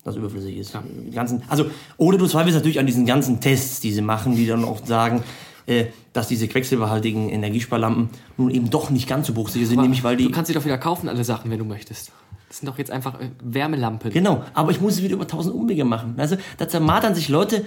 dass 0.03 0.15
überflüssig 0.15 0.57
ist. 0.57 0.77
Die 1.07 1.11
ganzen, 1.11 1.41
also, 1.47 1.65
oder 1.97 2.17
du 2.17 2.27
zweifelst 2.27 2.55
natürlich 2.55 2.79
an 2.79 2.85
diesen 2.85 3.05
ganzen 3.05 3.39
Tests, 3.41 3.79
die 3.79 3.91
sie 3.91 4.01
machen, 4.01 4.35
die 4.35 4.45
dann 4.45 4.63
auch 4.63 4.85
sagen, 4.85 5.23
äh, 5.65 5.85
dass 6.11 6.27
diese 6.27 6.47
quecksilberhaltigen 6.47 7.29
Energiesparlampen 7.29 8.09
nun 8.37 8.51
eben 8.51 8.69
doch 8.69 8.89
nicht 8.89 9.07
ganz 9.07 9.27
so 9.27 9.33
bruchsicher 9.33 9.65
sind, 9.65 9.77
Aber 9.77 9.83
nämlich 9.83 10.03
weil 10.03 10.17
die. 10.17 10.25
Du 10.25 10.31
kannst 10.31 10.47
sie 10.47 10.53
doch 10.53 10.65
wieder 10.65 10.77
kaufen, 10.77 11.09
alle 11.09 11.23
Sachen, 11.23 11.49
wenn 11.49 11.59
du 11.59 11.65
möchtest. 11.65 12.11
Das 12.53 12.59
sind 12.59 12.67
doch 12.69 12.77
jetzt 12.77 12.91
einfach 12.91 13.19
äh, 13.19 13.31
Wärmelampen. 13.43 14.11
Genau, 14.11 14.43
aber 14.53 14.69
ich 14.69 14.79
muss 14.79 14.93
es 14.93 15.01
wieder 15.01 15.15
über 15.15 15.25
tausend 15.27 15.55
Umwege 15.55 15.85
machen. 15.85 16.13
Also, 16.17 16.37
da 16.59 16.69
zermartern 16.69 17.15
sich 17.15 17.27
Leute 17.27 17.65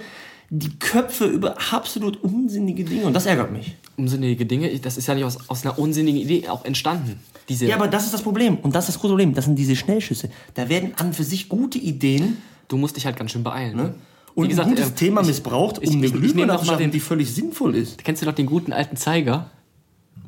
die 0.49 0.79
Köpfe 0.79 1.25
über 1.25 1.55
absolut 1.73 2.23
unsinnige 2.23 2.85
Dinge 2.85 3.03
und 3.05 3.13
das 3.13 3.25
ärgert 3.25 3.51
mich. 3.51 3.75
Unsinnige 3.97 4.45
Dinge, 4.45 4.79
das 4.79 4.95
ist 4.95 5.05
ja 5.07 5.13
nicht 5.15 5.25
aus, 5.25 5.49
aus 5.49 5.65
einer 5.65 5.77
unsinnigen 5.77 6.21
Idee 6.21 6.47
auch 6.47 6.63
entstanden. 6.63 7.19
Diese, 7.49 7.65
Ja, 7.65 7.75
aber 7.75 7.89
das 7.89 8.05
ist 8.05 8.13
das 8.13 8.21
Problem. 8.21 8.55
Und 8.59 8.75
das 8.75 8.85
ist 8.87 8.95
das 8.95 9.01
große 9.01 9.11
Problem. 9.11 9.33
Das 9.33 9.43
sind 9.43 9.55
diese 9.59 9.75
Schnellschüsse. 9.75 10.29
Da 10.53 10.69
werden 10.69 10.93
an 10.95 11.11
für 11.11 11.25
sich 11.25 11.49
gute 11.49 11.77
Ideen 11.79 12.37
du 12.69 12.77
musst 12.77 12.95
dich 12.95 13.05
halt 13.05 13.17
ganz 13.17 13.31
schön 13.31 13.43
beeilen. 13.43 13.75
Ne? 13.75 13.93
und 14.35 14.45
Wie 14.45 14.47
gesagt, 14.47 14.69
ein 14.69 14.75
gutes 14.75 14.91
äh, 14.91 14.93
Thema 14.95 15.19
ich- 15.19 15.27
missbraucht, 15.27 15.79
um 15.79 15.83
ich- 15.83 15.89
eine 15.91 15.97
ich- 15.99 16.05
ich 16.05 16.11
nehm 16.13 16.21
Glühbirne 16.21 16.53
doch 16.53 16.59
zu 16.61 16.65
mal 16.67 16.71
schaffen, 16.73 16.83
den- 16.83 16.91
die 16.91 16.99
völlig 17.01 17.29
sinnvoll 17.35 17.75
ist. 17.75 18.01
Kennst 18.05 18.21
du 18.21 18.25
doch 18.25 18.33
den 18.33 18.45
guten 18.45 18.71
alten 18.71 18.95
Zeiger? 18.95 19.49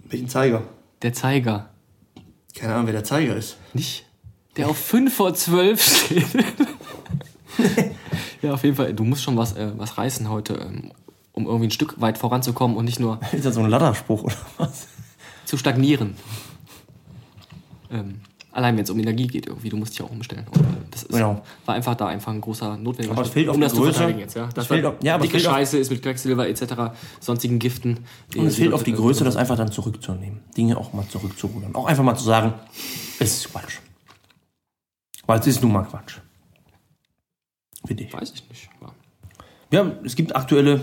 Welchen 0.10 0.28
Zeiger? 0.28 0.64
Der 1.02 1.14
Zeiger. 1.14 1.70
Keine 2.56 2.74
Ahnung, 2.74 2.88
wer 2.88 2.94
der 2.94 3.04
Zeiger 3.06 3.38
ist. 3.38 3.56
Nicht? 3.74 4.06
Der 4.58 4.70
auf 4.70 4.78
5 4.78 5.14
vor 5.14 5.34
12 5.34 5.82
steht. 6.06 6.26
ja, 8.42 8.54
auf 8.54 8.64
jeden 8.64 8.76
Fall. 8.76 8.94
Du 8.94 9.04
musst 9.04 9.24
schon 9.24 9.38
was, 9.38 9.54
äh, 9.54 9.72
was 9.78 9.98
reißen 9.98 10.30
heute, 10.30 10.54
ähm, 10.56 10.92
um 11.34 11.46
irgendwie 11.46 11.68
ein 11.68 11.72
Stück 11.72 12.00
weit 12.02 12.18
voranzukommen 12.18 12.76
und 12.78 12.86
nicht 12.86 13.00
nur 13.00 13.20
Ist 13.32 13.46
das 13.46 13.56
so 13.56 13.62
ein 13.62 13.70
Ladderspruch 13.70 14.24
oder 14.24 14.36
was? 14.58 14.88
zu 15.46 15.58
stagnieren. 15.58 16.16
Ähm, 17.92 18.22
allein 18.52 18.76
wenn 18.78 18.84
es 18.84 18.90
um 18.90 19.00
Energie 19.00 19.26
geht, 19.28 19.48
irgendwie, 19.48 19.70
du 19.70 19.78
musst 19.78 19.94
dich 19.94 20.02
auch 20.04 20.12
umstellen. 20.12 20.46
Und, 20.52 20.60
äh, 20.62 20.64
das 20.92 21.04
ist, 21.04 21.12
Genau. 21.12 21.42
war 21.66 21.76
einfach 21.76 21.96
da 21.96 22.08
einfach 22.08 22.32
ein 22.32 22.42
großer 22.42 22.78
notwendiger 22.78 23.14
Aber 23.14 23.24
es 23.24 23.30
fehlt 23.30 23.48
um 23.50 23.56
die 23.56 23.62
das 23.62 23.74
zu 23.74 23.80
Größe. 23.80 23.94
verteidigen 23.94 24.20
jetzt. 24.20 24.36
Ja? 24.36 24.50
Das 24.54 24.68
fehlt 24.68 24.86
auf- 24.86 24.96
ja, 25.02 25.16
aber 25.16 25.24
dicke 25.24 25.40
Scheiße 25.40 25.78
ist 25.78 25.90
mit 25.90 26.02
Quecksilber 26.04 26.48
etc., 26.48 26.92
sonstigen 27.20 27.58
Giften. 27.60 28.00
die- 28.34 28.40
Und 28.40 28.48
es 28.48 28.56
fehlt 28.58 28.74
auf 28.74 28.84
die 28.84 28.94
Größe, 28.94 29.24
das 29.24 29.36
einfach 29.38 29.58
dann 29.58 29.72
zurückzunehmen. 29.72 30.42
Dinge 30.56 30.78
auch 30.78 30.94
mal 30.94 31.08
zurückzurudern. 31.08 31.74
Auch 31.74 31.86
einfach 31.88 32.04
mal 32.04 32.16
zu 32.16 32.24
sagen, 32.26 32.54
es 33.20 33.38
ist 33.38 33.52
Quatsch. 33.52 33.78
Weil 35.30 35.42
es 35.42 35.46
ist 35.46 35.62
nun 35.62 35.74
mal 35.74 35.84
Quatsch. 35.84 36.18
Finde 37.86 38.04
ich. 38.04 38.12
Weiß 38.12 38.34
ich 38.34 38.50
nicht. 38.50 38.68
Ja. 38.82 38.92
Ja, 39.72 39.92
es 40.04 40.16
gibt 40.16 40.36
aktuelle 40.36 40.82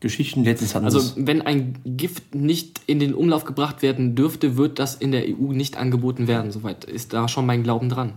Geschichten. 0.00 0.42
Letztens 0.42 0.74
hatten 0.74 0.86
Also 0.86 1.12
wenn 1.14 1.42
ein 1.42 1.78
Gift 1.84 2.34
nicht 2.34 2.80
in 2.88 2.98
den 2.98 3.14
Umlauf 3.14 3.44
gebracht 3.44 3.82
werden 3.82 4.16
dürfte, 4.16 4.56
wird 4.56 4.80
das 4.80 4.96
in 4.96 5.12
der 5.12 5.22
EU 5.28 5.52
nicht 5.52 5.76
angeboten 5.76 6.26
werden. 6.26 6.50
Soweit 6.50 6.84
ist 6.86 7.12
da 7.12 7.28
schon 7.28 7.46
mein 7.46 7.62
Glauben 7.62 7.88
dran. 7.88 8.14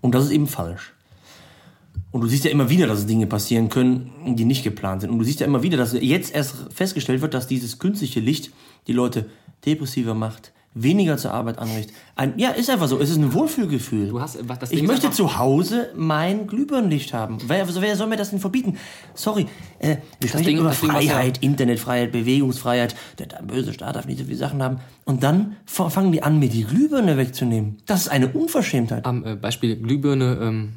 Und 0.00 0.14
das 0.14 0.26
ist 0.26 0.30
eben 0.30 0.46
falsch. 0.46 0.94
Und 2.12 2.20
du 2.20 2.28
siehst 2.28 2.44
ja 2.44 2.52
immer 2.52 2.70
wieder, 2.70 2.86
dass 2.86 3.04
Dinge 3.04 3.26
passieren 3.26 3.70
können, 3.70 4.36
die 4.36 4.44
nicht 4.44 4.62
geplant 4.62 5.00
sind. 5.00 5.10
Und 5.10 5.18
du 5.18 5.24
siehst 5.24 5.40
ja 5.40 5.46
immer 5.46 5.64
wieder, 5.64 5.76
dass 5.76 5.94
jetzt 5.94 6.32
erst 6.32 6.54
festgestellt 6.72 7.22
wird, 7.22 7.34
dass 7.34 7.48
dieses 7.48 7.80
künstliche 7.80 8.20
Licht 8.20 8.52
die 8.86 8.92
Leute 8.92 9.28
depressiver 9.66 10.14
macht, 10.14 10.52
weniger 10.82 11.16
zur 11.16 11.32
Arbeit 11.32 11.58
anregt. 11.58 11.92
Ein, 12.16 12.34
ja, 12.38 12.50
ist 12.50 12.68
einfach 12.70 12.88
so. 12.88 12.98
Es 13.00 13.10
ist 13.10 13.16
ein 13.16 13.32
Wohlfühlgefühl. 13.32 14.08
Du 14.08 14.20
hast 14.20 14.38
was 14.48 14.58
das 14.58 14.70
ich 14.70 14.76
Ding 14.80 14.84
ist 14.84 14.90
möchte 14.90 15.10
zu 15.10 15.38
Hause 15.38 15.90
mein 15.96 16.46
Glühbirnenlicht 16.46 17.12
haben. 17.14 17.38
Wer, 17.46 17.64
also 17.64 17.80
wer 17.80 17.96
soll 17.96 18.06
mir 18.08 18.16
das 18.16 18.30
denn 18.30 18.38
verbieten? 18.40 18.76
Sorry, 19.14 19.46
äh, 19.78 19.96
wir 20.20 20.28
sprechen 20.28 20.46
Ding- 20.46 20.58
über 20.58 20.68
das 20.68 20.80
Ding, 20.80 20.90
Freiheit, 20.90 21.38
Internetfreiheit, 21.42 22.12
Bewegungsfreiheit. 22.12 22.94
Der, 23.18 23.26
der 23.26 23.42
böse 23.42 23.72
Staat 23.72 23.96
darf 23.96 24.06
nicht 24.06 24.18
so 24.18 24.24
viele 24.24 24.36
Sachen 24.36 24.62
haben. 24.62 24.78
Und 25.04 25.22
dann 25.22 25.56
fangen 25.66 26.12
die 26.12 26.22
an, 26.22 26.38
mir 26.38 26.48
die 26.48 26.64
Glühbirne 26.64 27.16
wegzunehmen. 27.16 27.78
Das 27.86 28.02
ist 28.02 28.08
eine 28.08 28.28
Unverschämtheit. 28.28 29.04
Am 29.06 29.24
äh, 29.24 29.36
Beispiel 29.36 29.76
Glühbirne 29.76 30.38
ähm, 30.40 30.72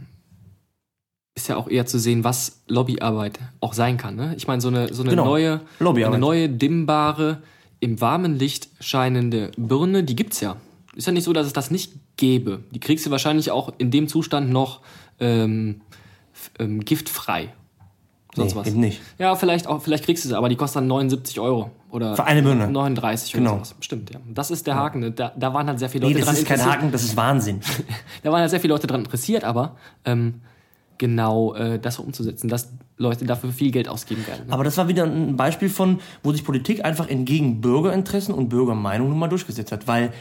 ist 1.36 1.48
ja 1.48 1.56
auch 1.56 1.69
eher 1.69 1.86
zu 1.86 1.98
sehen, 1.98 2.23
was 2.23 2.61
Lobbyarbeit 2.68 3.40
auch 3.61 3.73
sein 3.73 3.98
kann. 3.98 4.15
Ne? 4.15 4.34
Ich 4.38 4.48
meine, 4.48 4.61
so 4.61 4.68
eine, 4.68 4.94
so 4.94 5.02
eine 5.03 5.11
Genau. 5.11 5.26
neue, 5.26 5.61
eine 5.80 6.18
neue 6.19 6.49
dimmbare, 6.49 7.41
im 7.82 7.99
warmen 7.99 8.40
Licht 8.40 8.70
scheinende 8.80 9.52
Birne, 9.58 10.03
die 10.06 10.16
gibt's 10.16 10.40
ja. 10.40 10.56
Ist 10.95 11.08
ja 11.08 11.14
nicht 11.14 11.24
so, 11.26 11.34
dass 11.34 11.45
es 11.48 11.53
das 11.53 11.72
nicht 11.72 11.91
gäbe. 12.16 12.64
Die 12.72 12.80
kriegst 12.80 13.06
du 13.06 13.12
wahrscheinlich 13.12 13.52
auch 13.52 13.74
in 13.78 13.91
dem 13.91 14.08
Zustand 14.08 14.49
noch 14.49 14.80
ähm, 15.20 15.82
ähm, 16.60 16.86
giftfrei. 16.86 17.53
Sonst 18.34 18.53
Nee, 18.53 18.60
was. 18.62 18.68
eben 18.68 18.80
nicht. 18.80 19.02
Ja, 19.18 19.36
vielleicht 19.36 19.68
auch, 19.68 19.82
vielleicht 19.82 20.06
kriegst 20.06 20.24
du 20.24 20.30
sie, 20.30 20.38
aber 20.38 20.48
die 20.48 20.56
kostet 20.56 20.78
dann 20.78 20.88
79 20.88 21.40
Euro. 21.41 21.72
Oder 21.90 22.16
Für 22.16 22.24
eine 22.24 22.41
Birne. 22.41 22.70
39 22.70 23.34
Genau. 23.34 23.56
oder 23.56 23.66
sowas. 23.66 23.76
Stimmt, 23.82 24.14
ja. 24.14 24.20
Das 24.34 24.52
ist 24.52 24.66
der 24.68 24.76
Haken. 24.76 24.99
ne? 25.02 25.12
Da, 25.12 25.34
da 25.38 25.53
waren 25.53 25.68
halt 25.68 25.80
sehr 25.80 25.90
viele 25.90 26.06
Nee, 26.08 26.14
Leute 26.14 26.20
das 26.26 26.28
dran 26.30 26.36
ist 26.38 26.45
kein 26.48 26.56
interessiert. 26.60 26.80
Haken, 26.82 26.91
das 26.94 27.03
ist 27.03 27.18
Wahnsinn. 27.18 27.60
Da 28.24 28.32
waren 28.32 28.40
ja 28.41 28.48
sehr 28.48 28.62
viele 28.62 28.74
Leute 28.74 28.88
daran 28.88 29.02
interessiert, 29.03 29.44
aber 29.44 29.76
ähm, 30.06 30.36
genau 30.98 31.53
äh, 31.56 31.80
das 31.80 31.99
umzusetzen, 31.99 32.48
dass 32.48 32.70
Leute 33.02 33.26
dafür 33.26 33.52
viel 33.52 33.72
Geld 33.72 33.90
ausgeben 33.90 34.26
werden. 34.28 34.48
Ne? 34.48 34.53
Aber 34.53 34.64
das 34.64 34.78
war 34.78 34.88
wieder 34.88 35.03
ein 35.03 35.36
Beispiel 35.36 35.69
von, 35.69 35.99
wo 36.23 36.32
sich 36.32 36.44
Politik 36.44 36.86
einfach 36.86 37.10
entgegen 37.10 37.61
Bürgerinteressen 37.61 38.34
und 38.34 38.49
Bürgermeinung 38.49 39.10
nun 39.10 39.19
mal 39.19 39.28
durchgesetzt 39.28 39.72
hat. 39.72 39.88
Weil 39.88 40.14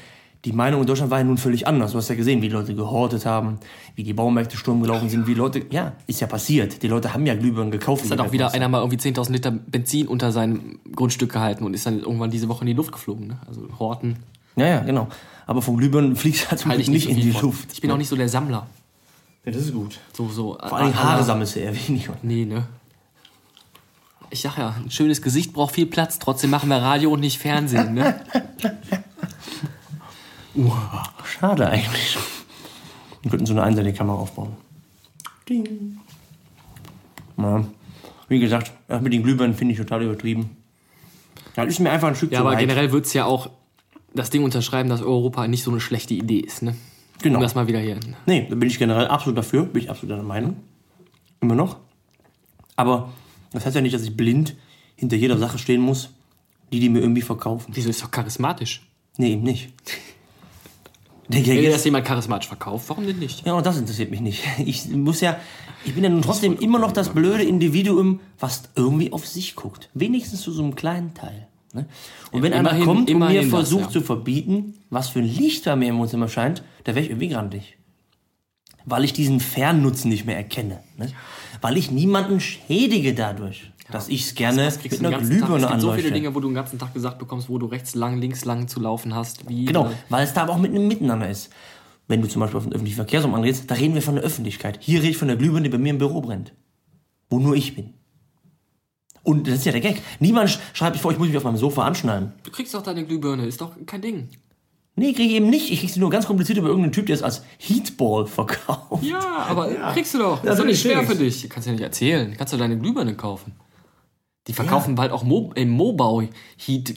die 0.44 0.52
Meinung 0.52 0.80
in 0.80 0.86
Deutschland 0.86 1.10
war 1.10 1.18
ja 1.18 1.24
nun 1.24 1.36
völlig 1.36 1.66
anders. 1.66 1.92
Du 1.92 1.98
hast 1.98 2.08
ja 2.08 2.14
gesehen, 2.14 2.40
wie 2.40 2.48
Leute 2.48 2.74
gehortet 2.74 3.26
haben, 3.26 3.58
wie 3.94 4.02
die 4.02 4.14
Baumärkte 4.14 4.56
Sturm 4.56 4.80
gelaufen 4.80 5.10
sind, 5.10 5.26
wie 5.26 5.34
Leute, 5.34 5.66
ja, 5.70 5.92
ist 6.06 6.20
ja 6.20 6.26
passiert. 6.26 6.82
Die 6.82 6.88
Leute 6.88 7.12
haben 7.12 7.26
ja 7.26 7.34
Glühbirnen 7.34 7.70
gekauft. 7.70 8.04
Es 8.04 8.10
hat 8.10 8.20
auch 8.20 8.32
wieder 8.32 8.52
einer 8.52 8.68
mal 8.68 8.78
irgendwie 8.78 8.96
10.000 8.96 9.32
Liter 9.32 9.50
Benzin 9.50 10.08
unter 10.08 10.32
seinem 10.32 10.80
Grundstück 10.96 11.32
gehalten 11.32 11.64
und 11.64 11.74
ist 11.74 11.84
dann 11.84 12.00
irgendwann 12.00 12.30
diese 12.30 12.48
Woche 12.48 12.62
in 12.62 12.68
die 12.68 12.72
Luft 12.72 12.92
geflogen. 12.92 13.26
Ne? 13.26 13.38
Also 13.46 13.68
Horten 13.78 14.16
Ja, 14.56 14.66
ja, 14.66 14.80
genau. 14.80 15.08
Aber 15.46 15.60
von 15.60 15.76
Glühbirnen 15.76 16.16
fliegt 16.16 16.50
halt 16.50 16.62
Glück 16.62 16.78
ich 16.78 16.88
nicht, 16.88 17.08
nicht 17.08 17.16
so 17.16 17.20
in 17.20 17.32
die. 17.32 17.38
Luft. 17.38 17.72
Ich 17.72 17.80
bin 17.82 17.90
auch 17.90 17.98
nicht 17.98 18.08
so 18.08 18.16
der 18.16 18.28
Sammler. 18.28 18.66
Ja, 19.44 19.52
das 19.52 19.62
ist 19.62 19.72
gut. 19.74 19.98
So, 20.12 20.28
so, 20.28 20.58
Vor 20.60 20.76
allem 20.78 20.94
Haare 20.94 21.24
sammelst 21.24 21.56
du 21.56 21.60
eher 21.60 21.74
weniger. 21.88 22.16
Nee, 22.22 22.44
ne? 22.44 22.66
Ich 24.30 24.42
sag 24.42 24.58
ja, 24.58 24.76
ein 24.78 24.90
schönes 24.90 25.22
Gesicht 25.22 25.52
braucht 25.52 25.74
viel 25.74 25.86
Platz, 25.86 26.18
trotzdem 26.18 26.50
machen 26.50 26.68
wir 26.68 26.76
Radio 26.76 27.10
und 27.10 27.20
nicht 27.20 27.38
Fernsehen, 27.38 27.94
ne? 27.94 28.20
Schade 31.24 31.68
eigentlich. 31.68 32.18
Wir 33.22 33.30
könnten 33.30 33.46
so 33.46 33.52
eine 33.54 33.62
einseitige 33.62 33.96
Kamera 33.96 34.18
aufbauen. 34.18 34.56
Ding. 35.48 35.98
Ja. 37.36 37.64
Wie 38.28 38.38
gesagt, 38.38 38.72
das 38.88 39.00
mit 39.02 39.12
den 39.12 39.22
Glühbirnen 39.22 39.56
finde 39.56 39.72
ich 39.72 39.78
total 39.78 40.02
übertrieben. 40.02 40.56
Das 41.56 41.66
ist 41.68 41.80
mir 41.80 41.90
einfach 41.90 42.08
ein 42.08 42.14
Stück 42.14 42.30
Ja, 42.32 42.40
aber 42.40 42.50
weit. 42.50 42.60
generell 42.60 42.92
wird's 42.92 43.12
ja 43.12 43.24
auch 43.24 43.50
das 44.14 44.30
Ding 44.30 44.44
unterschreiben, 44.44 44.88
dass 44.88 45.02
Europa 45.02 45.46
nicht 45.48 45.62
so 45.64 45.70
eine 45.70 45.80
schlechte 45.80 46.14
Idee 46.14 46.38
ist, 46.40 46.62
ne? 46.62 46.76
Genau. 47.22 47.38
Um 47.38 47.42
das 47.42 47.54
mal 47.54 47.66
wieder 47.66 47.80
hier. 47.80 47.98
Nee, 48.26 48.46
da 48.48 48.54
bin 48.54 48.68
ich 48.68 48.78
generell 48.78 49.06
absolut 49.08 49.36
dafür, 49.36 49.64
bin 49.64 49.82
ich 49.82 49.90
absolut 49.90 50.12
deiner 50.12 50.26
Meinung. 50.26 50.56
Immer 51.40 51.54
noch. 51.54 51.76
Aber 52.76 53.12
das 53.52 53.66
heißt 53.66 53.76
ja 53.76 53.82
nicht, 53.82 53.94
dass 53.94 54.02
ich 54.02 54.16
blind 54.16 54.56
hinter 54.96 55.16
jeder 55.16 55.38
Sache 55.38 55.58
stehen 55.58 55.80
muss, 55.80 56.10
die 56.72 56.80
die 56.80 56.88
mir 56.88 57.00
irgendwie 57.00 57.22
verkaufen. 57.22 57.72
Wieso 57.74 57.90
ist 57.90 58.02
doch 58.02 58.10
charismatisch? 58.10 58.86
Nee, 59.16 59.32
eben 59.32 59.42
nicht. 59.42 59.72
Wenn 61.28 61.44
dir 61.44 61.70
das 61.70 61.84
jemand 61.84 62.04
charismatisch 62.06 62.48
verkauft, 62.48 62.88
warum 62.88 63.06
denn 63.06 63.18
nicht? 63.18 63.46
ja, 63.46 63.52
und 63.52 63.64
das 63.64 63.78
interessiert 63.78 64.10
mich 64.10 64.20
nicht. 64.20 64.42
Ich 64.58 64.88
muss 64.88 65.20
ja, 65.20 65.38
ich 65.84 65.94
bin 65.94 66.02
ja 66.02 66.10
nun 66.10 66.22
trotzdem 66.22 66.58
immer 66.58 66.78
noch 66.78 66.92
das 66.92 67.10
blöde 67.10 67.44
Individuum, 67.44 68.20
was 68.38 68.64
irgendwie 68.74 69.12
auf 69.12 69.26
sich 69.26 69.54
guckt. 69.54 69.90
Wenigstens 69.94 70.42
zu 70.42 70.52
so 70.52 70.62
einem 70.62 70.74
kleinen 70.74 71.14
Teil. 71.14 71.46
Ne? 71.72 71.86
Und 72.32 72.42
wenn 72.42 72.52
einer 72.52 72.70
immerhin- 72.70 72.84
kommt 72.84 72.98
und 72.98 73.06
mir 73.06 73.12
immerhin 73.26 73.40
das, 73.42 73.50
versucht 73.50 73.84
ja. 73.84 73.90
zu 73.90 74.00
verbieten, 74.00 74.74
was 74.90 75.08
für 75.08 75.20
ein 75.20 75.24
Licht 75.26 75.64
bei 75.64 75.76
mir 75.76 75.88
im 75.88 75.98
Wohnzimmer 75.98 76.28
scheint, 76.28 76.62
da 76.84 76.94
wäre 76.94 77.04
ich 77.04 77.10
irgendwie 77.10 77.28
grantig. 77.28 77.76
Weil 78.84 79.04
ich 79.04 79.12
diesen 79.12 79.40
Fernnutzen 79.40 80.10
nicht 80.10 80.24
mehr 80.26 80.36
erkenne. 80.36 80.80
Ne? 80.96 81.12
Weil 81.60 81.76
ich 81.76 81.90
niemanden 81.90 82.40
schädige 82.40 83.14
dadurch, 83.14 83.70
dass 83.92 84.08
ich 84.08 84.22
es 84.22 84.34
gerne 84.34 84.64
Das 84.64 84.82
mit 84.82 84.98
einer 85.00 85.10
ganzen 85.10 85.30
Tag. 85.30 85.32
Es 85.32 85.46
Glühbirne 85.46 85.66
gibt 85.68 85.80
so 85.80 85.88
anleuchte. 85.88 86.02
viele 86.02 86.14
Dinge, 86.14 86.34
wo 86.34 86.40
du 86.40 86.48
den 86.48 86.54
ganzen 86.54 86.78
Tag 86.78 86.94
gesagt 86.94 87.18
bekommst, 87.18 87.48
wo 87.48 87.58
du 87.58 87.66
rechts 87.66 87.94
lang, 87.94 88.18
links 88.18 88.44
lang 88.44 88.68
zu 88.68 88.80
laufen 88.80 89.14
hast. 89.14 89.48
Wie 89.48 89.66
Genau, 89.66 89.86
äh, 89.86 89.94
weil 90.08 90.24
es 90.24 90.32
da 90.32 90.42
aber 90.42 90.54
auch 90.54 90.58
mit 90.58 90.70
einem 90.74 90.88
Miteinander 90.88 91.28
ist. 91.28 91.50
Wenn 92.08 92.22
du 92.22 92.28
zum 92.28 92.40
Beispiel 92.40 92.56
auf 92.58 92.64
den 92.64 92.72
öffentlichen 92.72 92.96
Verkehrsraum 92.96 93.34
anredest, 93.34 93.70
da 93.70 93.74
reden 93.76 93.94
wir 93.94 94.02
von 94.02 94.16
der 94.16 94.24
Öffentlichkeit. 94.24 94.78
Hier 94.80 95.00
rede 95.00 95.10
ich 95.10 95.16
von 95.16 95.28
der 95.28 95.36
Glühbirne, 95.36 95.62
die 95.64 95.68
bei 95.68 95.78
mir 95.78 95.90
im 95.90 95.98
Büro 95.98 96.20
brennt. 96.22 96.52
Wo 97.28 97.38
nur 97.38 97.54
ich 97.54 97.76
bin. 97.76 97.94
Und 99.22 99.46
das 99.46 99.56
ist 99.56 99.64
ja 99.66 99.72
der 99.72 99.80
Gag. 99.80 100.00
Niemand 100.18 100.48
sch- 100.50 100.58
schreibt 100.72 100.94
mich 100.94 101.02
vor, 101.02 101.12
ich 101.12 101.18
muss 101.18 101.28
mich 101.28 101.36
auf 101.36 101.44
meinem 101.44 101.56
Sofa 101.56 101.84
anschnallen. 101.84 102.32
Du 102.42 102.50
kriegst 102.50 102.72
doch 102.74 102.82
deine 102.82 103.04
Glühbirne, 103.04 103.46
ist 103.46 103.60
doch 103.60 103.72
kein 103.86 104.00
Ding. 104.02 104.28
Nee, 104.96 105.12
kriege 105.12 105.28
ich 105.30 105.34
eben 105.36 105.48
nicht. 105.50 105.70
Ich 105.70 105.80
krieg 105.80 105.90
sie 105.90 106.00
nur 106.00 106.10
ganz 106.10 106.26
kompliziert 106.26 106.58
über 106.58 106.68
irgendeinen 106.68 106.92
Typ, 106.92 107.06
der 107.06 107.14
es 107.14 107.22
als 107.22 107.42
Heatball 107.58 108.26
verkauft. 108.26 109.02
Ja, 109.02 109.20
aber 109.48 109.68
kriegst 109.92 110.14
du 110.14 110.18
doch. 110.18 110.42
Das 110.42 110.54
ist 110.54 110.58
doch 110.60 110.66
nicht 110.66 110.80
schwer 110.80 110.98
krieg 110.98 111.08
für 111.08 111.14
dich. 111.16 111.48
Kannst 111.48 111.66
du 111.66 111.70
ja 111.70 111.74
nicht 111.76 111.84
erzählen. 111.84 112.34
Kannst 112.36 112.52
du 112.52 112.56
deine 112.56 112.78
Glühbirne 112.78 113.14
kaufen. 113.14 113.52
Die 114.46 114.52
verkaufen 114.52 114.94
bald 114.96 115.12
auch 115.12 115.22
Mo 115.22 115.52
im 115.54 115.70
Mobau 115.70 116.22
Heat, 116.56 116.94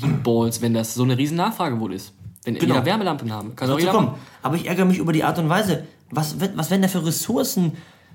Heatballs, 0.00 0.60
wenn 0.60 0.74
das 0.74 0.94
so 0.94 1.02
eine 1.04 1.16
riesen 1.16 1.36
Nachfrage 1.36 1.80
wohl 1.80 1.92
ist. 1.94 2.12
Wenn 2.44 2.54
Genau. 2.54 2.74
jeder 2.74 2.86
Wärmelampen 2.86 3.32
haben. 3.32 3.54
Kann 3.56 3.68
Dazu 3.68 3.80
jeder 3.80 3.92
kommen. 3.92 4.14
Aber 4.42 4.56
ich 4.56 4.66
ärgere 4.66 4.84
mich 4.86 4.98
über 4.98 5.12
die 5.12 5.24
Art 5.24 5.38
und 5.38 5.48
Weise. 5.48 5.86
Was, 6.10 6.36
was 6.40 6.70
werden 6.70 6.82
da 6.82 6.88
für 6.88 7.04
Ressourcen 7.06 7.72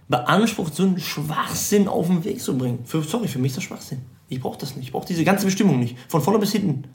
beansprucht, 0.07 0.75
so 0.75 0.83
einen 0.83 0.99
Schwachsinn 0.99 1.87
auf 1.87 2.07
den 2.07 2.23
Weg 2.23 2.41
zu 2.41 2.57
bringen? 2.57 2.85
Für, 2.85 3.01
sorry, 3.01 3.27
für 3.27 3.39
mich 3.39 3.51
ist 3.51 3.57
das 3.57 3.63
Schwachsinn. 3.65 4.01
Ich 4.29 4.39
brauche 4.39 4.57
das 4.57 4.75
nicht. 4.75 4.87
Ich 4.87 4.91
brauche 4.91 5.07
diese 5.07 5.23
ganze 5.23 5.45
Bestimmung 5.45 5.79
nicht. 5.79 5.97
Von 6.07 6.21
vorne 6.21 6.39
bis 6.39 6.51
hinten. 6.51 6.85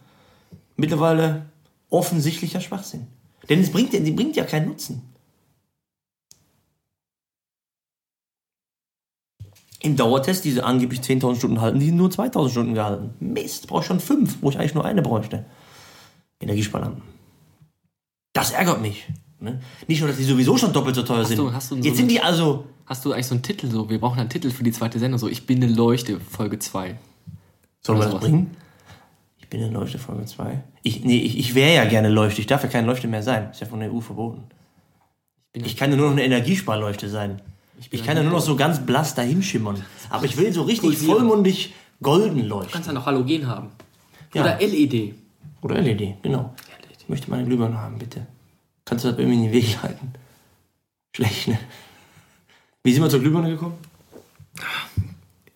Mittlerweile 0.76 1.46
offensichtlicher 1.90 2.60
Schwachsinn. 2.60 3.06
Denn 3.48 3.60
es 3.60 3.70
bringt, 3.70 3.92
die 3.92 4.10
bringt 4.12 4.36
ja 4.36 4.44
keinen 4.44 4.68
Nutzen. 4.68 5.02
Im 9.82 9.96
Dauertest, 9.96 10.44
diese 10.44 10.64
angeblich 10.64 11.00
10.000 11.00 11.36
Stunden 11.36 11.60
halten, 11.60 11.80
die 11.80 11.86
sind 11.86 11.96
nur 11.96 12.10
2.000 12.10 12.50
Stunden 12.50 12.74
gehalten. 12.74 13.14
Mist, 13.18 13.66
brauche 13.66 13.80
ich 13.80 13.86
schon 13.86 14.00
fünf, 14.00 14.38
wo 14.42 14.50
ich 14.50 14.58
eigentlich 14.58 14.74
nur 14.74 14.84
eine 14.84 15.00
bräuchte. 15.00 15.46
Energiesparlampen. 16.38 17.02
Das 18.34 18.52
ärgert 18.52 18.82
mich. 18.82 19.06
Ne? 19.40 19.60
Nicht 19.86 20.00
nur, 20.00 20.08
dass 20.08 20.18
die 20.18 20.24
sowieso 20.24 20.58
schon 20.58 20.72
doppelt 20.72 20.94
so 20.94 21.02
teuer 21.02 21.24
sind. 21.24 21.38
so 21.38 21.76
Jetzt 21.76 21.96
sind 21.96 22.10
die 22.10 22.20
also. 22.20 22.66
Hast 22.90 23.04
du 23.04 23.12
eigentlich 23.12 23.26
so 23.28 23.36
einen 23.36 23.44
Titel 23.44 23.68
so? 23.70 23.88
Wir 23.88 24.00
brauchen 24.00 24.18
einen 24.18 24.30
Titel 24.30 24.50
für 24.50 24.64
die 24.64 24.72
zweite 24.72 24.98
Sendung. 24.98 25.20
So, 25.20 25.28
ich 25.28 25.46
bin 25.46 25.62
eine 25.62 25.72
Leuchte, 25.72 26.18
Folge 26.18 26.58
2. 26.58 26.96
Sollen 27.82 28.00
wir 28.00 28.06
das 28.06 28.18
bringen? 28.18 28.56
Ich 29.38 29.48
bin 29.48 29.60
in 29.62 29.72
Leuchte 29.72 30.00
Folge 30.00 30.24
2. 30.24 30.60
Ich, 30.82 31.04
nee, 31.04 31.18
ich, 31.18 31.38
ich 31.38 31.54
wäre 31.54 31.72
ja 31.72 31.84
gerne 31.84 32.08
Leuchte. 32.08 32.40
Ich 32.40 32.48
darf 32.48 32.64
ja 32.64 32.68
keine 32.68 32.88
Leuchte 32.88 33.06
mehr 33.06 33.22
sein. 33.22 33.48
Ist 33.52 33.60
ja 33.60 33.68
von 33.68 33.78
der 33.78 33.94
EU 33.94 34.00
verboten. 34.00 34.42
bin 35.52 35.64
Ich 35.64 35.76
kann 35.76 35.92
ja 35.92 35.96
nur 35.96 36.06
noch 36.06 36.14
eine 36.14 36.24
Energiesparleuchte 36.24 37.08
sein. 37.08 37.40
Ich, 37.78 37.90
bin 37.90 38.02
kann 38.02 38.16
ja 38.16 38.24
nur 38.24 38.32
noch 38.32 38.40
so 38.40 38.56
ganz 38.56 38.80
blass 38.84 39.14
dahinschimmern. 39.14 39.84
Aber 40.08 40.24
ich 40.24 40.36
will 40.36 40.52
so 40.52 40.62
richtig 40.62 40.90
Pulsieren. 40.90 41.14
vollmundig 41.14 41.72
golden 42.02 42.38
Du 42.38 42.42
leuchten. 42.42 42.72
kannst 42.72 42.88
ja 42.88 42.92
noch 42.92 43.06
Halogen 43.06 43.46
haben. 43.46 43.68
Ja. 44.34 44.42
Oder 44.42 44.58
LED. 44.58 45.14
Oder 45.62 45.80
LED, 45.80 46.24
genau. 46.24 46.52
Ich 46.98 47.08
möchte 47.08 47.30
meine 47.30 47.44
Glühbirne 47.44 47.80
haben, 47.80 48.00
bitte. 48.00 48.26
Kannst 48.84 49.04
du 49.04 49.10
das 49.10 49.16
bei 49.16 49.24
mir 49.26 49.34
in 49.34 49.44
den 49.44 49.52
Weg 49.52 49.80
leiten? 49.80 50.12
Schlecht, 51.14 51.46
ne? 51.46 51.58
Wie 52.82 52.94
sind 52.94 53.02
wir 53.02 53.10
zur 53.10 53.20
Glühbirne 53.20 53.50
gekommen? 53.50 53.74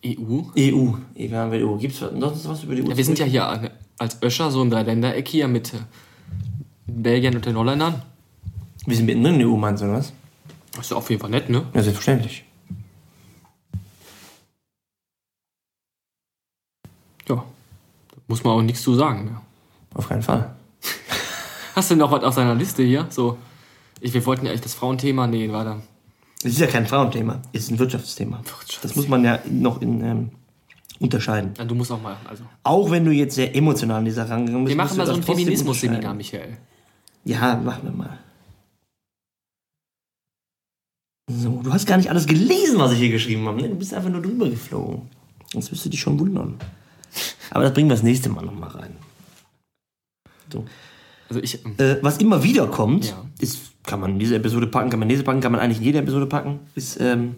EU. 0.05 0.43
EU. 0.59 0.93
Wir 1.15 1.39
haben 1.39 1.53
EU. 1.53 1.77
Gibt 1.77 1.95
es 1.95 2.01
sonst 2.01 2.49
was 2.49 2.65
über 2.65 2.75
die 2.75 2.83
EU? 2.83 2.89
Ja, 2.89 2.97
wir 2.97 3.05
sind 3.05 3.19
ja 3.19 3.25
hier 3.25 3.71
als 3.97 4.23
Öscher 4.23 4.51
so 4.51 4.61
im 4.61 4.71
Dreiländereck 4.71 5.27
hier 5.27 5.49
mit 5.49 5.73
äh, 5.73 5.79
Belgien 6.87 7.35
und 7.35 7.47
den 7.47 7.57
Holländern. 7.57 8.03
Wir 8.85 8.97
sind 8.97 9.07
mittendrin 9.07 9.35
in 9.35 9.41
der 9.41 9.49
EU, 9.49 9.57
meinst 9.57 9.83
du, 9.83 9.87
oder 9.87 9.97
was? 9.97 10.13
Das 10.73 10.85
ist 10.85 10.91
ja 10.91 10.99
auf 10.99 11.09
jeden 11.09 11.23
Fall 11.23 11.31
nett, 11.31 11.49
ne? 11.49 11.67
Ja, 11.73 11.83
selbstverständlich. 11.83 12.45
Ja. 17.27 17.37
Da 17.37 18.17
muss 18.29 18.45
man 18.45 18.53
auch 18.53 18.63
nichts 18.63 18.83
zu 18.83 18.95
sagen. 18.95 19.25
Ne? 19.25 19.41
Auf 19.95 20.11
keinen 20.11 20.23
Fall. 20.23 20.55
Hast 21.75 21.91
du 21.91 21.97
noch 21.97 22.11
was 22.11 22.23
auf 22.23 22.35
seiner 22.35 22.55
Liste 22.55 22.83
hier? 22.83 23.07
So, 23.09 23.39
ich, 24.01 24.13
wir 24.13 24.27
wollten 24.27 24.45
ja 24.45 24.51
eigentlich 24.51 24.61
das 24.61 24.75
Frauenthema. 24.75 25.27
Nee, 25.27 25.51
warte. 25.51 25.81
Es 26.47 26.53
ist 26.53 26.59
ja 26.61 26.67
kein 26.67 26.87
Frauenthema, 26.87 27.41
es 27.53 27.63
ist 27.65 27.71
ein 27.71 27.79
Wirtschaftsthema. 27.79 28.43
Das 28.83 28.95
muss 28.97 29.09
man 29.09 29.25
ja 29.25 29.39
noch 29.51 29.81
in, 29.81 30.03
ähm, 30.03 30.31
unterscheiden. 31.01 31.55
Ja, 31.57 31.65
du 31.65 31.75
musst 31.75 31.91
auch 31.91 32.01
mal. 32.03 32.17
Also. 32.29 32.45
Auch 32.63 32.91
wenn 32.91 33.05
du 33.05 33.11
jetzt 33.13 33.35
sehr 33.35 33.55
emotional 33.57 33.99
an 33.99 34.05
dieser 34.05 34.29
rangegangen 34.29 34.65
bist. 34.65 34.77
Wir 34.77 34.83
machen 34.83 34.97
mal 34.99 35.07
so 35.07 35.15
ein 35.15 35.23
Feminismus-Seminar. 35.23 36.15
Michael. 36.15 36.59
Ja, 37.25 37.57
machen 37.57 37.85
wir 37.85 37.93
mal. 37.93 38.19
So, 41.31 41.63
du 41.63 41.73
hast 41.73 41.87
gar 41.87 41.97
nicht 41.97 42.11
alles 42.11 42.27
gelesen, 42.27 42.79
was 42.79 42.93
ich 42.93 42.99
hier 42.99 43.11
geschrieben 43.11 43.47
habe. 43.49 43.61
Ne? 43.63 43.71
Du 43.71 43.77
bist 43.77 43.95
einfach 43.95 44.11
nur 44.11 44.21
drüber 44.21 44.49
geflogen. 44.51 45.09
Sonst 45.53 45.73
wirst 45.73 45.85
du 45.87 45.89
dich 45.89 46.01
schon 46.01 46.19
wundern. 46.21 46.59
Aber 47.51 47.65
das 47.65 47.73
bringen 47.73 47.89
wir 47.89 47.95
das 47.95 48.03
nächste 48.03 48.29
Mal 48.29 48.45
nochmal 48.45 48.69
rein. 48.71 48.97
So. 50.53 50.67
Also 51.31 51.43
ich. 51.43 51.65
ähm, 51.65 51.75
Äh, 51.79 51.97
was 52.03 52.19
immer 52.19 52.43
wieder 52.43 52.67
kommt, 52.67 53.07
Ja. 53.07 53.25
ist, 53.39 53.59
kann 53.85 54.01
man 54.01 54.13
in 54.13 54.19
diese 54.19 54.37
Episode 54.37 54.67
packen, 54.67 54.91
kann 54.91 54.99
man 54.99 55.07
in 55.09 55.11
diese 55.11 55.23
packen, 55.25 55.41
kann 55.41 55.53
man 55.53 55.61
eigentlich 55.61 55.79
in 55.79 55.85
jede 55.85 55.99
Episode 55.99 56.27
packen, 56.27 56.61
ist, 56.75 57.01
ähm, 57.01 57.37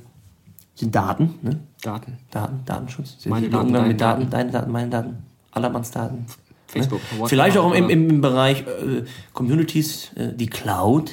sind 0.75 0.95
Daten, 0.95 1.35
ne? 1.43 1.61
Daten. 1.83 2.19
Daten, 2.31 2.61
Datenschutz. 2.65 3.27
Meine 3.27 3.49
Daten, 3.49 3.67
Umgang 3.67 3.83
deine 3.83 3.93
mit 3.93 4.01
Daten, 4.01 4.31
deine 4.31 4.51
Daten, 4.51 4.73
meine 4.73 4.91
Daten, 4.91 5.17
allermanns 5.51 5.91
Daten. 5.91 6.27
Facebook. 6.69 7.01
WhatsApp, 7.13 7.29
Vielleicht 7.29 7.59
auch 7.59 7.73
im, 7.73 7.89
im, 7.89 8.11
im 8.11 8.21
Bereich 8.21 8.63
äh, 8.63 9.05
Communities, 9.33 10.11
äh, 10.17 10.35
die 10.35 10.47
Cloud, 10.49 11.13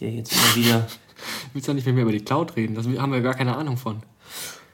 der 0.00 0.10
jetzt 0.10 0.32
immer 0.32 0.56
wieder. 0.56 0.86
Willst 1.52 1.68
du 1.68 1.72
nicht 1.72 1.86
mit 1.86 1.94
mir 1.94 2.02
über 2.02 2.12
die 2.12 2.20
Cloud 2.20 2.56
reden? 2.56 2.74
Das 2.74 2.86
haben 2.86 3.12
wir 3.12 3.20
gar 3.20 3.34
keine 3.34 3.56
Ahnung 3.56 3.76
von. 3.76 4.02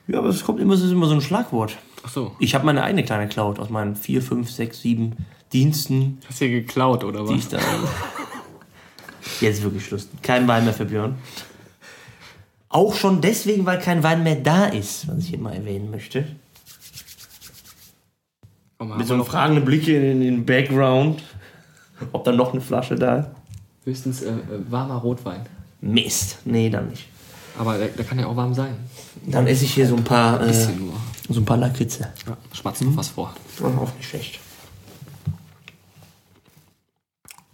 Ja, 0.08 0.18
aber 0.18 0.28
es 0.28 0.44
kommt 0.44 0.60
immer, 0.60 0.74
es 0.74 0.82
ist 0.82 0.90
immer 0.90 1.06
so 1.06 1.14
ein 1.14 1.20
Schlagwort. 1.20 1.78
Ach 2.04 2.08
so. 2.08 2.34
Ich 2.40 2.54
habe 2.54 2.66
meine 2.66 2.82
eigene 2.82 3.04
kleine 3.04 3.28
Cloud 3.28 3.60
aus 3.60 3.70
meinen 3.70 3.94
vier, 3.94 4.20
fünf, 4.22 4.50
sechs, 4.50 4.80
sieben 4.80 5.16
Diensten, 5.52 6.18
Hast 6.28 6.40
du 6.40 6.46
hier 6.46 6.60
geklaut 6.60 7.04
oder 7.04 7.24
die 7.26 7.34
ich 7.34 7.44
was? 7.44 7.48
da. 7.50 7.58
Jetzt 9.42 9.58
ist 9.58 9.64
wirklich 9.64 9.84
Schluss. 9.84 10.08
Kein 10.22 10.46
Wein 10.46 10.64
mehr 10.64 10.72
für 10.72 10.84
Björn. 10.84 11.16
Auch 12.68 12.94
schon 12.94 13.20
deswegen, 13.20 13.66
weil 13.66 13.78
kein 13.80 14.02
Wein 14.02 14.22
mehr 14.22 14.36
da 14.36 14.66
ist, 14.66 15.08
was 15.08 15.18
ich 15.18 15.28
hier 15.30 15.38
mal 15.38 15.52
erwähnen 15.52 15.90
möchte. 15.90 16.24
Mal, 18.78 18.98
Mit 18.98 19.06
so 19.06 19.14
einem 19.14 19.24
fragenden 19.24 19.64
Blick 19.64 19.86
in 19.88 20.20
den 20.20 20.46
Background. 20.46 21.22
Ob 22.12 22.24
da 22.24 22.32
noch 22.32 22.52
eine 22.52 22.60
Flasche 22.60 22.94
da 22.94 23.18
ist. 23.18 23.28
höchstens 23.84 24.22
äh, 24.22 24.30
äh, 24.30 24.34
warmer 24.70 24.96
Rotwein. 24.96 25.40
Mist. 25.80 26.38
Nee, 26.44 26.70
dann 26.70 26.88
nicht. 26.88 27.08
Aber 27.58 27.76
der, 27.78 27.88
der 27.88 28.04
kann 28.04 28.18
ja 28.18 28.26
auch 28.26 28.36
warm 28.36 28.54
sein. 28.54 28.74
Dann 29.26 29.46
esse 29.46 29.64
ich 29.64 29.74
hier 29.74 29.86
so 29.86 29.96
ein 29.96 30.04
paar, 30.04 30.40
äh, 30.40 30.66
nur. 30.78 30.94
so 31.28 31.40
ein 31.40 31.44
paar 31.44 31.58
Lakritze. 31.58 32.08
Ja, 32.26 32.36
schmatzt 32.52 32.82
noch 32.82 32.96
was 32.96 33.08
vor. 33.08 33.34
Oh, 33.60 33.66
auch 33.66 33.94
nicht 33.96 34.08
schlecht. 34.08 34.40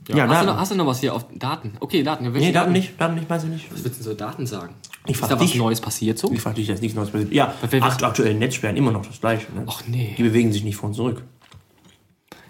Ja, 0.08 0.16
Ja, 0.16 0.28
hast, 0.28 0.42
du 0.42 0.46
noch, 0.46 0.56
hast 0.58 0.70
du 0.72 0.74
noch 0.76 0.86
was 0.86 1.00
hier 1.00 1.14
auf 1.14 1.26
Daten? 1.34 1.72
Okay, 1.80 2.02
Daten. 2.02 2.24
Ja, 2.24 2.30
Nee, 2.30 2.50
Daten 2.52 2.72
nicht. 2.72 2.98
Daten 3.00 3.14
nicht, 3.14 3.28
meinst 3.28 3.44
du 3.46 3.50
nicht? 3.50 3.70
Was 3.72 3.84
willst 3.84 4.00
du 4.00 4.04
denn 4.04 4.12
so 4.12 4.14
Daten 4.14 4.46
sagen? 4.46 4.74
Ich 5.06 5.12
Ist 5.20 5.22
da 5.30 5.30
was 5.38 5.40
dich. 5.40 5.54
Neues 5.56 5.80
passiert 5.80 6.18
so? 6.18 6.32
Ich 6.32 6.40
frage 6.40 6.56
dich, 6.56 6.66
da 6.66 6.74
ist 6.74 6.82
nichts 6.82 6.96
Neues 6.96 7.10
passiert. 7.10 7.32
Ja, 7.32 7.54
wer- 7.68 7.82
akt 7.82 8.02
aktuell 8.02 8.34
Netzsperren 8.34 8.76
immer 8.76 8.90
noch 8.90 9.04
das 9.06 9.20
Gleiche. 9.20 9.46
Ne? 9.54 9.64
Ach 9.66 9.82
nee. 9.86 10.14
Die 10.18 10.22
bewegen 10.22 10.52
sich 10.52 10.64
nicht 10.64 10.76
vor 10.76 10.88
und 10.88 10.94
zurück. 10.94 11.22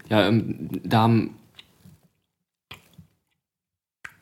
Ja, 0.09 0.27
ähm, 0.29 0.69
da 0.85 1.03
haben. 1.03 1.35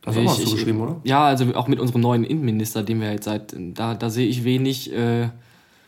Hast 0.04 0.16
du 0.16 0.20
auch 0.20 0.26
was 0.26 0.44
zugeschrieben, 0.44 0.80
oder? 0.80 1.00
Ja, 1.04 1.24
also 1.26 1.52
auch 1.56 1.66
mit 1.68 1.80
unserem 1.80 2.00
neuen 2.00 2.24
Innenminister, 2.24 2.82
den 2.84 3.00
wir 3.00 3.10
jetzt 3.12 3.24
seit. 3.24 3.54
Da, 3.58 3.94
da 3.94 4.08
sehe 4.10 4.26
ich 4.28 4.44
wenig 4.44 4.92
äh, 4.92 5.30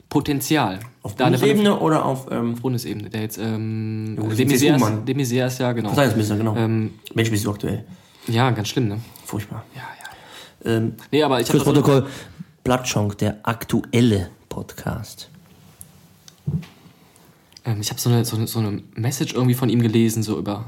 Potenzial. 0.08 0.80
Auf 1.02 1.16
da 1.16 1.26
eine 1.26 1.36
Bundesebene 1.38 1.78
oder 1.80 2.04
auf 2.04 2.26
ähm, 2.30 2.54
Bundesebene, 2.54 3.10
der 3.10 3.22
jetzt. 3.22 3.38
Ähm, 3.38 4.14
Ja, 4.16 4.22
gut, 4.22 4.38
dem 4.38 4.48
das 4.48 4.62
ist 4.62 4.66
CSU-Mann. 4.66 5.04
de 5.04 5.14
Maizière 5.14 5.46
ist 5.46 5.58
ja, 5.58 5.72
genau. 5.72 5.88
Verteidigungsminister, 5.90 6.36
genau. 6.36 6.56
Ähm, 6.56 6.94
Mensch, 7.14 7.30
bist 7.30 7.44
du 7.44 7.50
aktuell. 7.50 7.84
ja, 8.26 8.50
ganz 8.50 8.68
schlimm, 8.68 8.88
ne? 8.88 9.00
Furchtbar. 9.24 9.64
Ja, 9.74 9.82
ja. 9.82 10.70
Ähm, 10.76 10.94
Nee, 11.10 11.22
aber 11.22 11.40
ich 11.40 11.48
habe. 11.48 11.58
fürs 11.58 11.64
Protokoll, 11.64 12.06
Blattschonk, 12.64 13.18
der 13.18 13.38
aktuelle 13.42 14.30
Podcast. 14.48 15.30
Ähm, 17.64 17.80
ich 17.80 17.90
habe 17.90 18.00
so 18.00 18.08
eine, 18.10 18.24
so, 18.24 18.36
eine, 18.36 18.46
so 18.46 18.58
eine 18.60 18.82
Message 18.94 19.34
irgendwie 19.34 19.54
von 19.54 19.68
ihm 19.68 19.82
gelesen, 19.82 20.22
so 20.22 20.38
über 20.38 20.64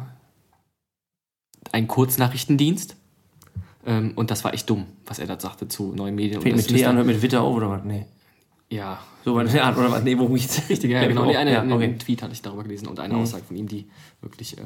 einen 1.73 1.89
Kurznachrichtendienst. 1.89 2.97
Ähm, 3.87 4.13
und 4.17 4.31
das 4.31 4.45
war 4.45 4.53
echt 4.53 4.69
dumm, 4.69 4.85
was 5.07 5.19
er 5.19 5.27
da 5.27 5.41
sagte 5.41 5.67
zu 5.69 5.95
neuen 5.95 6.15
Medien. 6.15 6.43
Fängt 6.43 6.57
mit 6.57 6.69
T 6.69 6.85
an, 6.85 6.97
hört 6.97 7.07
mit 7.07 7.23
Witter 7.23 7.41
auf 7.41 7.57
oder 7.57 7.71
was? 7.71 7.85
Nee. 7.85 8.05
Ja, 8.69 8.99
So 9.25 9.35
war 9.35 9.45
ja, 9.47 9.77
oder 9.77 9.91
was? 9.91 10.03
Nee, 10.03 10.17
worum 10.19 10.35
geht's? 10.35 10.63
richtig, 10.69 10.91
ja, 10.91 11.07
genau. 11.07 11.27
Nee, 11.27 11.37
eine, 11.37 11.53
ja, 11.53 11.63
okay. 11.63 11.85
einen 11.85 11.99
Tweet 11.99 12.23
hatte 12.23 12.33
ich 12.33 12.43
darüber 12.43 12.63
gelesen 12.63 12.89
und 12.89 12.99
eine 13.01 13.17
Aussage 13.17 13.45
von 13.45 13.57
ihm, 13.57 13.69
die 13.69 13.87
wirklich 14.23 14.57
äh, 14.57 14.63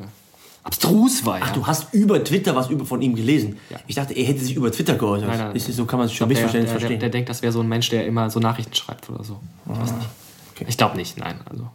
abstrus 0.63 1.25
war. 1.27 1.39
Ach, 1.41 1.49
ja. 1.49 1.53
du 1.53 1.67
hast 1.67 1.93
über 1.93 2.23
Twitter 2.23 2.55
was 2.55 2.71
über 2.71 2.85
von 2.85 3.03
ihm 3.03 3.15
gelesen. 3.15 3.59
Ja. 3.71 3.79
Ich 3.87 3.95
dachte, 3.95 4.15
er 4.15 4.25
hätte 4.25 4.41
sich 4.41 4.57
über 4.57 4.73
Twitter 4.73 4.95
geäußert. 4.95 5.29
Nein, 5.29 5.39
nein. 5.39 5.55
Das 5.55 5.65
so 5.67 5.85
kann 5.85 5.99
man 5.99 6.07
es 6.07 6.13
schon 6.13 6.29
der, 6.29 6.37
der, 6.37 6.45
missverständlich 6.45 6.71
der, 6.71 6.81
verstehen. 6.81 7.01
der 7.01 7.11
denkt, 7.11 7.29
das 7.29 7.43
wäre 7.43 7.53
so 7.53 7.61
ein 7.61 7.69
Mensch, 7.69 7.91
der 7.91 8.07
immer 8.07 8.31
so 8.31 8.41
Nachrichten 8.41 8.75
schreibt 8.75 9.09
oder 9.11 9.23
so. 9.23 9.41
Ich 9.67 9.79
weiß 9.79 9.93
nicht. 9.93 10.09
okay. 10.55 10.65
Ich 10.69 10.77
glaube 10.77 10.97
nicht, 10.97 11.19
nein. 11.19 11.41
Also. 11.49 11.69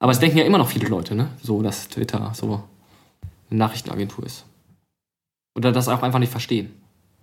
Aber 0.00 0.12
es 0.12 0.18
denken 0.18 0.38
ja 0.38 0.44
immer 0.44 0.58
noch 0.58 0.68
viele 0.68 0.88
Leute, 0.88 1.14
ne? 1.14 1.28
So, 1.42 1.62
dass 1.62 1.88
Twitter 1.88 2.32
so 2.34 2.64
eine 3.50 3.58
Nachrichtenagentur 3.58 4.26
ist. 4.26 4.44
Oder 5.54 5.70
das 5.70 5.88
auch 5.88 6.02
einfach 6.02 6.18
nicht 6.18 6.32
verstehen. 6.32 6.72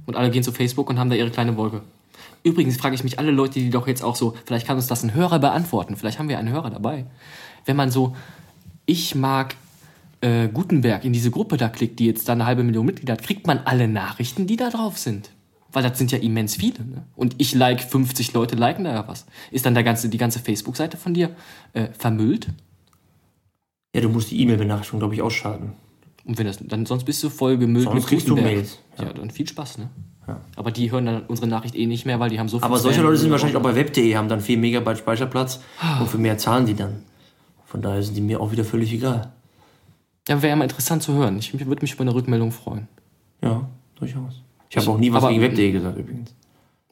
Und 0.06 0.16
alle 0.16 0.30
gehen 0.32 0.44
zu 0.44 0.52
Facebook 0.52 0.90
und 0.90 0.98
haben 0.98 1.10
da 1.10 1.16
ihre 1.16 1.30
kleine 1.30 1.58
Wolke. 1.58 1.82
Übrigens 2.44 2.78
frage 2.78 2.96
ich 2.96 3.04
mich 3.04 3.20
alle 3.20 3.32
Leute, 3.32 3.60
die 3.60 3.70
doch 3.70 3.88
jetzt 3.88 4.04
auch 4.04 4.16
so, 4.16 4.36
vielleicht 4.46 4.66
kann 4.68 4.78
uns 4.78 4.88
das 4.88 5.04
ein 5.04 5.14
Hörer 5.14 5.40
beantworten, 5.40 5.96
vielleicht 5.96 6.20
haben 6.20 6.30
wir 6.30 6.40
einen 6.40 6.50
Hörer 6.50 6.70
dabei. 6.70 7.06
Wenn 7.66 7.76
man 7.76 7.92
so, 7.92 8.16
ich 8.86 9.14
mag 9.16 9.56
äh, 10.22 10.48
Gutenberg 10.48 11.04
in 11.06 11.14
diese 11.14 11.32
Gruppe 11.32 11.58
da 11.58 11.70
klickt, 11.70 12.00
die 12.00 12.06
jetzt 12.06 12.28
da 12.30 12.34
eine 12.34 12.46
halbe 12.46 12.64
Million 12.64 12.86
Mitglieder 12.86 13.14
hat, 13.14 13.24
kriegt 13.24 13.46
man 13.48 13.60
alle 13.60 13.88
Nachrichten, 13.88 14.48
die 14.48 14.56
da 14.56 14.70
drauf 14.70 14.98
sind. 14.98 15.32
Weil 15.72 15.84
das 15.84 15.98
sind 16.00 16.12
ja 16.12 16.18
immens 16.18 16.56
viele. 16.56 16.84
Ne? 16.84 17.04
Und 17.16 17.36
ich 17.38 17.54
like 17.54 17.84
50 17.84 18.34
Leute, 18.34 18.56
liken 18.56 18.86
da 18.86 18.92
ja 18.94 19.08
was. 19.08 19.26
Ist 19.52 19.66
dann 19.66 19.76
der 19.76 19.84
ganze, 19.84 20.10
die 20.10 20.18
ganze 20.18 20.40
Facebook-Seite 20.40 20.98
von 20.98 21.14
dir 21.14 21.30
äh, 21.74 21.88
vermüllt? 21.98 22.48
Ja, 23.96 24.02
du 24.02 24.10
musst 24.10 24.32
die 24.32 24.42
E-Mail-Benachrichtigung, 24.42 25.00
glaube 25.00 25.14
ich, 25.14 25.22
ausschalten. 25.22 25.74
Und 26.26 26.38
wenn 26.38 26.48
das, 26.48 26.58
dann 26.62 26.86
sonst 26.86 27.04
bist 27.06 27.24
du 27.24 27.30
voll 27.30 27.58
gemüllt 27.58 27.86
Sonst 27.86 28.08
kriegst 28.08 28.28
du 28.28 28.32
Gutenberg. 28.36 28.56
Mails, 28.58 28.80
Ja. 28.98 29.14
dann 29.14 29.30
viel 29.32 29.48
Spaß, 29.48 29.78
ne? 29.80 29.90
Ja. 30.30 30.38
Aber 30.56 30.72
die 30.72 30.92
hören 30.92 31.06
dann 31.06 31.24
unsere 31.28 31.48
Nachricht 31.48 31.76
eh 31.76 31.86
nicht 31.86 32.06
mehr, 32.06 32.20
weil 32.20 32.30
die 32.30 32.40
haben 32.40 32.48
so 32.50 32.60
viel 32.60 32.66
Aber 32.66 32.78
solche 32.78 33.00
Spam. 33.00 33.06
Leute 33.08 33.18
sind 33.18 33.32
wahrscheinlich 33.32 33.58
auch 33.58 33.62
bei 33.62 33.76
web.de, 33.76 34.16
haben 34.16 34.30
dann 34.30 34.42
4 34.42 34.58
Megabyte 34.58 34.98
Speicherplatz 35.00 35.60
und 36.00 36.08
für 36.08 36.18
mehr 36.18 36.38
zahlen 36.38 36.66
die 36.66 36.74
dann. 36.76 37.04
Von 37.66 37.82
daher 37.82 38.02
sind 38.04 38.16
die 38.16 38.22
mir 38.22 38.40
auch 38.42 38.52
wieder 38.52 38.64
völlig 38.64 38.92
egal. 38.94 39.32
Ja, 40.28 40.42
wäre 40.42 40.50
ja 40.50 40.56
mal 40.56 40.64
interessant 40.66 41.02
zu 41.04 41.14
hören. 41.14 41.38
Ich 41.40 41.54
würde 41.54 41.82
mich 41.82 41.94
über 41.94 42.02
eine 42.02 42.14
Rückmeldung 42.14 42.52
freuen. 42.52 42.88
Ja, 43.42 43.68
durchaus. 43.96 44.42
Ich 44.70 44.78
habe 44.78 44.90
auch 44.92 44.98
nie 44.98 45.12
was 45.12 45.24
aber- 45.24 45.32
gegen 45.34 45.42
web.de 45.44 45.72
gesagt 45.72 45.98
übrigens. 45.98 46.34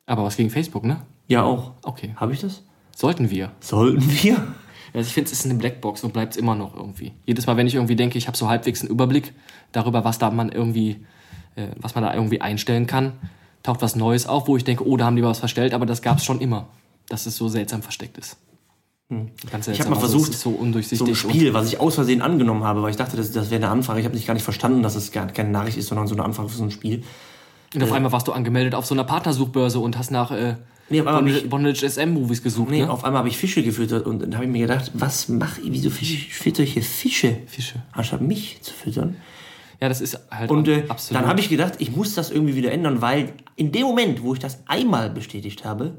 Aber 0.06 0.24
was 0.24 0.38
gegen 0.38 0.50
Facebook, 0.50 0.84
ne? 0.86 1.02
Ja, 1.28 1.44
auch. 1.44 1.74
Okay. 1.84 2.14
Habe 2.16 2.34
ich 2.34 2.40
das? 2.42 2.64
Sollten 2.96 3.30
wir. 3.30 3.52
Sollten 3.60 4.02
wir? 4.24 4.38
Also 4.94 5.10
ich 5.10 5.14
finde, 5.14 5.30
es 5.32 5.40
ist 5.40 5.46
eine 5.46 5.56
Blackbox 5.56 6.04
und 6.06 6.14
bleibt 6.14 6.32
es 6.32 6.38
immer 6.38 6.56
noch 6.56 6.74
irgendwie. 6.76 7.12
Jedes 7.26 7.46
Mal, 7.46 7.58
wenn 7.58 7.68
ich 7.68 7.76
irgendwie 7.76 7.98
denke, 7.98 8.18
ich 8.18 8.26
habe 8.26 8.38
so 8.38 8.48
halbwegs 8.48 8.82
einen 8.82 8.90
Überblick 8.90 9.34
darüber, 9.74 10.06
was 10.06 10.18
da 10.18 10.32
man 10.32 10.50
irgendwie, 10.50 11.06
äh, 11.58 11.68
was 11.78 11.96
man 11.96 12.04
da 12.04 12.14
irgendwie 12.14 12.42
einstellen 12.42 12.88
kann, 12.88 13.14
taucht 13.64 13.82
was 13.82 13.96
Neues 13.96 14.28
auf, 14.28 14.48
wo 14.48 14.56
ich 14.56 14.64
denke, 14.64 14.88
oh, 14.88 14.96
da 14.96 15.06
haben 15.06 15.16
die 15.16 15.24
was 15.24 15.40
verstellt, 15.40 15.74
aber 15.74 15.86
das 15.86 16.02
gab 16.02 16.18
es 16.18 16.26
schon 16.26 16.40
immer. 16.40 16.68
Dass 17.10 17.26
es 17.26 17.38
so 17.38 17.48
seltsam 17.48 17.82
versteckt 17.82 18.18
ist. 18.18 18.38
Ganz 19.50 19.68
Hm. 19.68 19.74
Ich 19.74 19.80
habe 19.80 19.90
mal 19.90 19.96
Also 19.96 20.20
versucht, 20.20 20.34
so 20.34 20.60
so 20.82 21.06
ein 21.06 21.16
Spiel, 21.16 21.54
was 21.54 21.72
ich 21.72 21.80
aus 21.80 21.96
Versehen 21.96 22.22
angenommen 22.22 22.66
habe, 22.66 22.84
weil 22.84 22.90
ich 22.90 22.98
dachte, 22.98 23.16
das, 23.16 23.32
das 23.32 23.50
wäre 23.50 23.64
eine 23.64 23.72
Anfrage. 23.72 24.00
Ich 24.00 24.06
habe 24.06 24.16
nicht 24.16 24.28
gar 24.28 24.34
nicht 24.34 24.44
verstanden, 24.44 24.84
dass 24.84 24.96
es 24.96 25.14
gar 25.14 25.28
keine 25.28 25.50
Nachricht 25.50 25.78
ist, 25.78 25.88
sondern 25.88 26.08
so 26.08 26.16
eine 26.16 26.26
Anfrage 26.26 26.50
für 26.50 26.58
so 26.58 26.64
ein 26.64 26.72
Spiel. 26.72 27.04
und 27.74 27.84
auf 27.84 27.94
einmal 27.94 28.12
warst 28.12 28.28
du 28.28 28.34
angemeldet 28.34 28.76
auf 28.76 28.86
so 28.86 28.94
einer 28.94 29.06
Partnersuchbörse 29.06 29.80
und 29.80 29.98
hast 29.98 30.12
nach 30.12 30.32
äh, 30.32 30.56
Nee, 30.90 31.02
Bondage, 31.02 31.48
Bondage 31.48 31.90
SM-Movies 31.90 32.44
gesucht. 32.44 32.70
Nee, 32.70 32.82
ne? 32.82 32.90
auf 32.90 33.04
einmal 33.04 33.20
habe 33.20 33.30
ich 33.30 33.38
Fische 33.38 33.62
gefüttert 33.62 34.06
und 34.06 34.22
dann 34.22 34.36
habe 34.36 34.46
ich 34.46 34.52
mir 34.52 34.68
gedacht, 34.68 34.92
was 34.94 35.28
mache 35.28 35.62
ich, 35.62 35.72
wieso 35.72 35.90
fütter 35.90 36.64
ich 36.64 36.74
hier 36.74 36.84
Fische? 36.84 37.38
Fische. 37.48 37.84
Anstatt 37.92 38.22
mich 38.22 38.62
zu 38.62 38.74
füttern. 38.74 39.18
Ja, 39.80 39.90
das 39.90 40.02
ist 40.02 40.20
halt 40.32 40.50
Und 40.50 40.68
äh, 40.68 40.86
absolut. 40.88 41.22
dann 41.22 41.30
habe 41.30 41.40
ich 41.40 41.50
gedacht, 41.50 41.76
ich 41.78 41.96
muss 41.96 42.16
das 42.16 42.32
irgendwie 42.32 42.56
wieder 42.56 42.72
ändern, 42.72 43.02
weil 43.02 43.34
in 43.56 43.72
dem 43.72 43.84
Moment, 43.84 44.24
wo 44.24 44.34
ich 44.34 44.40
das 44.40 44.60
einmal 44.66 45.10
bestätigt 45.10 45.66
habe, 45.66 45.98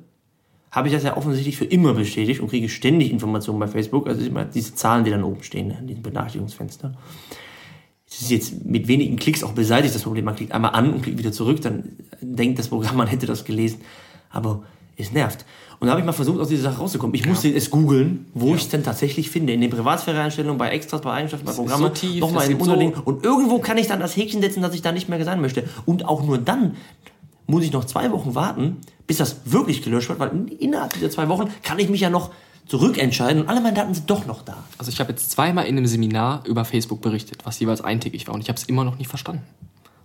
habe 0.70 0.88
ich 0.88 0.94
das 0.94 1.04
ja 1.04 1.16
offensichtlich 1.16 1.56
für 1.56 1.64
immer 1.64 1.94
bestätigt 1.94 2.40
und 2.40 2.48
kriege 2.48 2.68
ständig 2.68 3.10
Informationen 3.10 3.58
bei 3.58 3.68
Facebook. 3.68 4.06
Also 4.08 4.24
immer 4.24 4.44
diese 4.44 4.74
Zahlen, 4.74 5.04
die 5.04 5.10
dann 5.10 5.24
oben 5.24 5.42
stehen, 5.42 5.70
in 5.70 5.86
diesem 5.86 6.02
Benachrichtigungsfenster. 6.02 6.94
Es 8.10 8.22
ist 8.22 8.30
jetzt 8.30 8.64
mit 8.64 8.88
wenigen 8.88 9.16
Klicks 9.16 9.44
auch 9.44 9.52
beseitigt, 9.52 9.94
das 9.94 10.02
Problem. 10.02 10.24
Man 10.24 10.36
klickt 10.36 10.52
einmal 10.52 10.72
an 10.72 10.92
und 10.92 11.02
klickt 11.02 11.18
wieder 11.18 11.32
zurück, 11.32 11.60
dann 11.60 11.96
denkt 12.20 12.58
das 12.58 12.68
Programm, 12.68 12.96
man 12.98 13.06
hätte 13.06 13.26
das 13.26 13.44
gelesen. 13.44 13.80
Aber 14.30 14.64
es 14.96 15.12
nervt. 15.12 15.44
Und 15.80 15.86
da 15.86 15.92
habe 15.92 16.00
ich 16.00 16.06
mal 16.06 16.12
versucht, 16.12 16.40
aus 16.40 16.48
dieser 16.48 16.64
Sache 16.70 16.78
rauszukommen. 16.80 17.14
Ich 17.14 17.24
musste 17.24 17.48
es 17.54 17.70
googeln, 17.70 18.26
wo 18.34 18.54
ich 18.54 18.62
es 18.62 18.68
denn 18.68 18.82
tatsächlich 18.82 19.30
finde. 19.30 19.52
In 19.52 19.60
den 19.60 19.70
Privatsphäre-Einstellungen, 19.70 20.58
bei 20.58 20.70
Extras, 20.70 21.00
bei 21.02 21.12
Eigenschaften, 21.12 21.46
bei 21.46 21.52
Programmen. 21.52 21.94
so 21.94 22.06
nochmal 22.18 22.44
in 22.44 22.48
gibt 22.50 22.62
Unterding. 22.62 22.94
so- 22.96 23.02
Und 23.04 23.24
irgendwo 23.24 23.58
kann 23.60 23.78
ich 23.78 23.86
dann 23.86 24.00
das 24.00 24.16
Häkchen 24.16 24.40
setzen, 24.42 24.60
dass 24.60 24.74
ich 24.74 24.82
da 24.82 24.90
nicht 24.90 25.08
mehr 25.08 25.24
sein 25.24 25.40
möchte. 25.40 25.64
Und 25.86 26.04
auch 26.04 26.24
nur 26.24 26.38
dann 26.38 26.74
muss 27.46 27.62
ich 27.62 27.72
noch 27.72 27.84
zwei 27.84 28.10
Wochen 28.10 28.34
warten, 28.34 28.78
bis 29.06 29.18
das 29.18 29.36
wirklich 29.44 29.82
gelöscht 29.82 30.08
wird, 30.08 30.18
weil 30.18 30.32
innerhalb 30.58 30.92
dieser 30.94 31.10
zwei 31.10 31.28
Wochen 31.28 31.48
kann 31.62 31.78
ich 31.78 31.88
mich 31.88 32.00
ja 32.00 32.10
noch 32.10 32.30
zurückentscheiden 32.66 33.42
und 33.42 33.48
alle 33.48 33.60
meine 33.62 33.74
Daten 33.74 33.94
sind 33.94 34.10
doch 34.10 34.26
noch 34.26 34.42
da. 34.42 34.56
Also 34.76 34.90
ich 34.92 35.00
habe 35.00 35.10
jetzt 35.12 35.30
zweimal 35.30 35.64
in 35.66 35.76
einem 35.78 35.86
Seminar 35.86 36.42
über 36.46 36.64
Facebook 36.66 37.00
berichtet, 37.00 37.46
was 37.46 37.58
jeweils 37.60 37.80
eintägig 37.80 38.26
war 38.26 38.34
und 38.34 38.42
ich 38.42 38.48
habe 38.48 38.58
es 38.58 38.64
immer 38.64 38.84
noch 38.84 38.98
nicht 38.98 39.08
verstanden. 39.08 39.42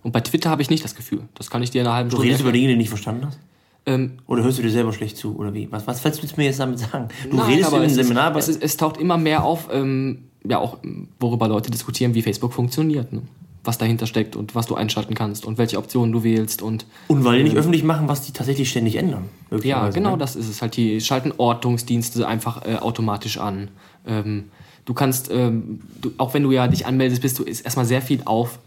Und 0.02 0.12
bei 0.12 0.20
Twitter 0.20 0.48
habe 0.48 0.62
ich 0.62 0.70
nicht 0.70 0.82
das 0.84 0.94
Gefühl. 0.94 1.22
Das 1.34 1.50
kann 1.50 1.62
ich 1.62 1.70
dir 1.70 1.82
in 1.82 1.86
einer 1.86 1.96
halben 1.96 2.08
Du 2.10 2.16
Stunde 2.16 2.28
redest 2.28 2.40
über 2.40 2.48
erklären. 2.48 2.62
Dinge, 2.62 2.68
die 2.68 2.74
du 2.74 2.78
nicht 2.78 2.88
verstanden 2.88 3.26
hast? 3.26 3.38
Ähm, 3.86 4.12
Oder 4.26 4.42
hörst 4.42 4.58
du 4.58 4.62
dir 4.62 4.70
selber 4.70 4.92
schlecht 4.92 5.16
zu? 5.16 5.36
Oder 5.36 5.52
wie? 5.52 5.70
Was, 5.70 5.86
was 5.86 6.02
willst 6.04 6.22
du 6.22 6.26
mir 6.36 6.46
jetzt 6.46 6.60
damit 6.60 6.78
sagen? 6.78 7.08
Du 7.30 7.36
Nein, 7.36 7.46
redest 7.46 7.70
in 7.70 7.76
einem 7.76 7.86
ist, 7.86 7.94
Seminar, 7.94 8.24
aber 8.24 8.38
es, 8.38 8.48
ist, 8.48 8.62
es 8.62 8.76
taucht 8.76 8.96
immer 8.96 9.18
mehr 9.18 9.44
auf, 9.44 9.68
ähm, 9.72 10.24
ja 10.46 10.58
auch, 10.58 10.78
worüber 11.20 11.48
Leute 11.48 11.70
diskutieren, 11.70 12.14
wie 12.14 12.22
Facebook 12.22 12.52
funktioniert, 12.52 13.12
ne? 13.12 13.22
was 13.64 13.78
dahinter 13.78 14.06
steckt 14.06 14.36
und 14.36 14.54
was 14.54 14.66
du 14.66 14.74
einschalten 14.74 15.14
kannst 15.14 15.46
und 15.46 15.56
welche 15.56 15.78
Optionen 15.78 16.12
du 16.12 16.22
wählst 16.22 16.60
und 16.60 16.86
und 17.08 17.24
weil 17.24 17.38
die 17.38 17.44
nicht 17.44 17.56
öffentlich 17.56 17.82
machen, 17.82 18.08
was 18.08 18.20
die 18.22 18.32
tatsächlich 18.32 18.68
ständig 18.70 18.96
ändern. 18.96 19.24
ja, 19.62 19.88
genau 19.88 20.12
ne? 20.12 20.18
das 20.18 20.36
ist 20.36 20.48
es 20.48 20.60
halt. 20.60 20.76
Die 20.76 21.00
schalten 21.00 21.32
Ortungsdienste 21.36 22.28
einfach 22.28 22.64
äh, 22.66 22.76
automatisch 22.76 23.38
an. 23.38 23.68
Ähm, 24.06 24.44
du 24.84 24.92
kannst, 24.92 25.30
ähm, 25.30 25.80
du, 26.00 26.12
auch 26.18 26.34
wenn 26.34 26.42
du 26.42 26.52
ja 26.52 26.68
dich 26.68 26.86
anmeldest, 26.86 27.22
bist 27.22 27.38
du 27.38 27.42
ist 27.42 27.62
erstmal 27.62 27.86
sehr 27.86 28.02
viel 28.02 28.20
auf 28.26 28.58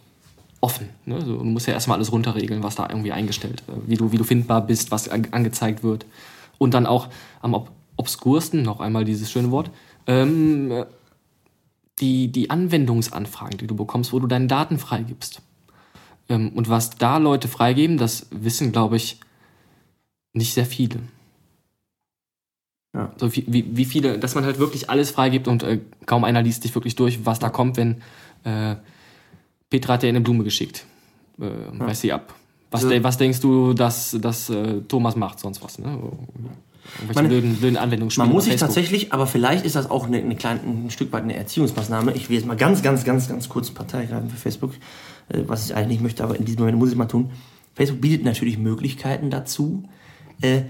offen. 0.62 0.90
Ne? 1.06 1.22
So, 1.22 1.38
du 1.38 1.44
musst 1.44 1.68
ja 1.68 1.74
erstmal 1.74 1.98
alles 1.98 2.12
runterregeln, 2.12 2.64
was 2.64 2.76
da 2.76 2.88
irgendwie 2.90 3.12
eingestellt, 3.12 3.64
äh, 3.68 3.72
wie 3.88 3.96
du 3.96 4.12
wie 4.12 4.18
du 4.18 4.24
findbar 4.24 4.66
bist, 4.66 4.92
was 4.92 5.10
an, 5.10 5.28
angezeigt 5.32 5.84
wird 5.84 6.06
und 6.58 6.74
dann 6.74 6.86
auch 6.86 7.10
am 7.42 7.54
ob 7.54 7.72
obskursten 8.00 8.62
noch 8.62 8.80
einmal 8.80 9.06
dieses 9.06 9.32
schöne 9.32 9.50
Wort. 9.52 9.72
Ähm, 10.06 10.72
äh, 10.72 10.86
die, 12.00 12.32
die 12.32 12.52
Anwendungsanfragen, 12.52 13.58
die 13.58 13.66
du 13.66 13.76
bekommst, 13.76 14.14
wo 14.14 14.20
du 14.20 14.28
deine 14.28 14.46
Daten 14.46 14.78
freigibst. 14.78 15.42
Ähm, 16.30 16.50
und 16.50 16.70
was 16.70 16.92
da 16.92 17.18
Leute 17.18 17.48
freigeben, 17.48 17.98
das 17.98 18.28
wissen, 18.30 18.72
glaube 18.72 18.98
ich, 18.98 19.20
nicht 20.34 20.54
sehr 20.54 20.66
viele. 20.66 21.00
Ja. 22.94 23.12
So 23.18 23.36
wie, 23.36 23.46
wie, 23.48 23.76
wie 23.76 23.86
viele, 23.86 24.20
dass 24.20 24.36
man 24.36 24.46
halt 24.46 24.60
wirklich 24.60 24.90
alles 24.90 25.12
freigibt 25.12 25.48
und 25.48 25.64
äh, 25.64 25.80
kaum 26.06 26.24
einer 26.24 26.42
liest 26.42 26.64
sich 26.64 26.76
wirklich 26.76 26.96
durch, 26.96 27.26
was 27.26 27.40
da 27.40 27.50
kommt, 27.50 27.78
wenn 27.78 28.02
äh, 28.44 28.76
Petra 29.70 29.94
hat 29.94 30.04
dir 30.04 30.10
eine 30.10 30.22
Blume 30.22 30.44
geschickt. 30.44 30.86
Äh, 31.40 31.46
Weiß 31.80 32.02
sie 32.02 32.14
ab. 32.14 32.34
Was, 32.72 32.82
Also- 32.84 32.90
de 32.94 33.04
was 33.04 33.18
denkst 33.18 33.40
du, 33.42 33.74
dass, 33.74 34.18
dass 34.20 34.50
äh, 34.50 34.82
Thomas 34.88 35.16
macht, 35.16 35.40
sonst 35.40 35.64
was? 35.64 35.80
Ne? 35.80 35.88
Irgendwelche 37.00 37.14
Man- 37.22 37.28
blöden, 37.28 37.56
blöden 37.58 37.78
Anwendungsspiele. 37.78 38.26
Man 38.28 38.34
muss 38.34 38.46
sich 38.46 38.56
tatsächlich, 38.56 39.12
aber 39.14 39.28
vielleicht 39.28 39.66
ist 39.66 39.76
das 39.76 39.90
auch 39.90 40.06
eine, 40.08 40.18
eine 40.18 40.36
kleine, 40.36 40.62
ein 40.62 40.90
Stück 40.90 41.12
weit 41.12 41.24
eine 41.24 41.36
Erziehungsmaßnahme. 41.36 42.14
Ich 42.14 42.30
will 42.30 42.38
jetzt 42.38 42.46
mal 42.48 42.56
ganz, 42.56 42.82
ganz, 42.82 43.04
ganz, 43.04 43.28
ganz 43.28 43.50
kurz 43.50 43.72
Partei 43.72 44.06
greifen 44.06 44.30
für 44.30 44.38
Facebook, 44.38 44.74
äh, 45.30 45.42
was 45.48 45.66
ich 45.70 45.76
eigentlich 45.76 45.90
nicht 45.90 46.02
möchte, 46.02 46.24
aber 46.24 46.38
in 46.38 46.46
diesem 46.46 46.60
Moment 46.62 46.78
muss 46.80 46.90
ich 46.92 46.96
mal 46.98 47.06
tun. 47.06 47.32
Facebook 47.76 48.02
bietet 48.02 48.24
natürlich 48.24 48.58
Möglichkeiten 48.58 49.30
dazu. 49.30 49.84
Äh, 50.42 50.64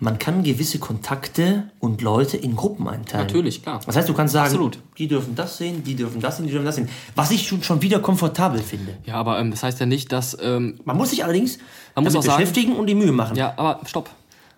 man 0.00 0.18
kann 0.18 0.42
gewisse 0.42 0.78
Kontakte 0.78 1.70
und 1.78 2.02
Leute 2.02 2.36
in 2.36 2.56
Gruppen 2.56 2.88
einteilen. 2.88 3.26
Natürlich, 3.26 3.62
klar. 3.62 3.80
Das 3.86 3.96
heißt, 3.96 4.08
du 4.08 4.12
kannst 4.14 4.32
sagen, 4.32 4.46
Absolut. 4.46 4.78
die 4.98 5.06
dürfen 5.08 5.34
das 5.34 5.56
sehen, 5.56 5.84
die 5.84 5.94
dürfen 5.94 6.20
das 6.20 6.36
sehen, 6.36 6.46
die 6.46 6.52
dürfen 6.52 6.64
das 6.66 6.74
sehen. 6.76 6.88
Was 7.14 7.30
ich 7.30 7.46
schon, 7.46 7.62
schon 7.62 7.80
wieder 7.80 8.00
komfortabel 8.00 8.60
finde. 8.60 8.96
Ja, 9.06 9.14
aber 9.14 9.38
ähm, 9.38 9.50
das 9.52 9.62
heißt 9.62 9.78
ja 9.80 9.86
nicht, 9.86 10.10
dass. 10.12 10.36
Ähm, 10.42 10.80
Man 10.84 10.96
muss 10.96 11.10
sich 11.10 11.22
allerdings 11.24 11.58
Man 11.94 12.04
muss 12.04 12.16
auch 12.16 12.22
sagen- 12.22 12.38
beschäftigen 12.40 12.72
und 12.74 12.86
die 12.88 12.94
Mühe 12.94 13.12
machen. 13.12 13.36
ja, 13.36 13.54
aber 13.56 13.80
stopp. 13.86 14.10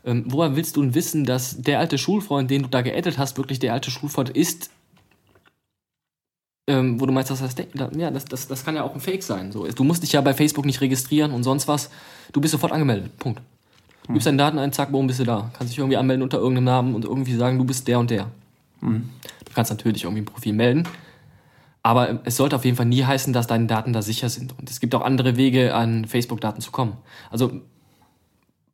Ähm, 0.04 0.24
woher 0.28 0.56
willst 0.56 0.76
du 0.76 0.82
denn 0.82 0.94
wissen, 0.94 1.24
dass 1.24 1.60
der 1.60 1.80
alte 1.80 1.98
Schulfreund, 1.98 2.50
den 2.50 2.62
du 2.62 2.68
da 2.68 2.80
geaddet 2.82 3.18
hast, 3.18 3.36
wirklich 3.36 3.58
der 3.58 3.72
alte 3.74 3.90
Schulfreund 3.90 4.30
ist? 4.30 4.70
Ähm, 6.68 7.00
wo 7.00 7.06
du 7.06 7.12
meinst, 7.12 7.30
dass 7.30 7.40
das, 7.40 7.54
ja, 7.96 8.10
das, 8.10 8.24
das, 8.24 8.48
das 8.48 8.64
kann 8.64 8.74
ja 8.74 8.82
auch 8.82 8.94
ein 8.94 9.00
Fake 9.00 9.22
sein. 9.22 9.52
So, 9.52 9.66
du 9.66 9.84
musst 9.84 10.02
dich 10.02 10.12
ja 10.12 10.20
bei 10.20 10.34
Facebook 10.34 10.64
nicht 10.64 10.80
registrieren 10.80 11.30
und 11.32 11.44
sonst 11.44 11.68
was. 11.68 11.90
Du 12.32 12.40
bist 12.40 12.52
sofort 12.52 12.72
angemeldet. 12.72 13.16
Punkt. 13.18 13.40
Du 14.06 14.12
gibst 14.12 14.26
deine 14.26 14.36
Daten 14.38 14.58
ein, 14.58 14.72
zack, 14.72 14.92
boom, 14.92 15.06
bist 15.06 15.18
du 15.20 15.24
da. 15.24 15.50
Kannst 15.56 15.72
dich 15.72 15.78
irgendwie 15.78 15.96
anmelden 15.96 16.22
unter 16.22 16.38
irgendeinem 16.38 16.64
Namen 16.64 16.94
und 16.94 17.04
irgendwie 17.04 17.34
sagen, 17.34 17.58
du 17.58 17.64
bist 17.64 17.88
der 17.88 17.98
und 17.98 18.10
der. 18.10 18.28
Du 18.80 19.52
kannst 19.54 19.70
natürlich 19.70 20.04
irgendwie 20.04 20.22
ein 20.22 20.26
Profil 20.26 20.52
melden. 20.52 20.84
Aber 21.82 22.20
es 22.24 22.36
sollte 22.36 22.56
auf 22.56 22.64
jeden 22.64 22.76
Fall 22.76 22.86
nie 22.86 23.04
heißen, 23.04 23.32
dass 23.32 23.46
deine 23.46 23.66
Daten 23.66 23.92
da 23.92 24.02
sicher 24.02 24.28
sind. 24.28 24.54
Und 24.58 24.70
es 24.70 24.80
gibt 24.80 24.94
auch 24.94 25.02
andere 25.02 25.36
Wege, 25.36 25.74
an 25.74 26.04
Facebook-Daten 26.04 26.60
zu 26.60 26.70
kommen. 26.72 26.96
Also, 27.30 27.60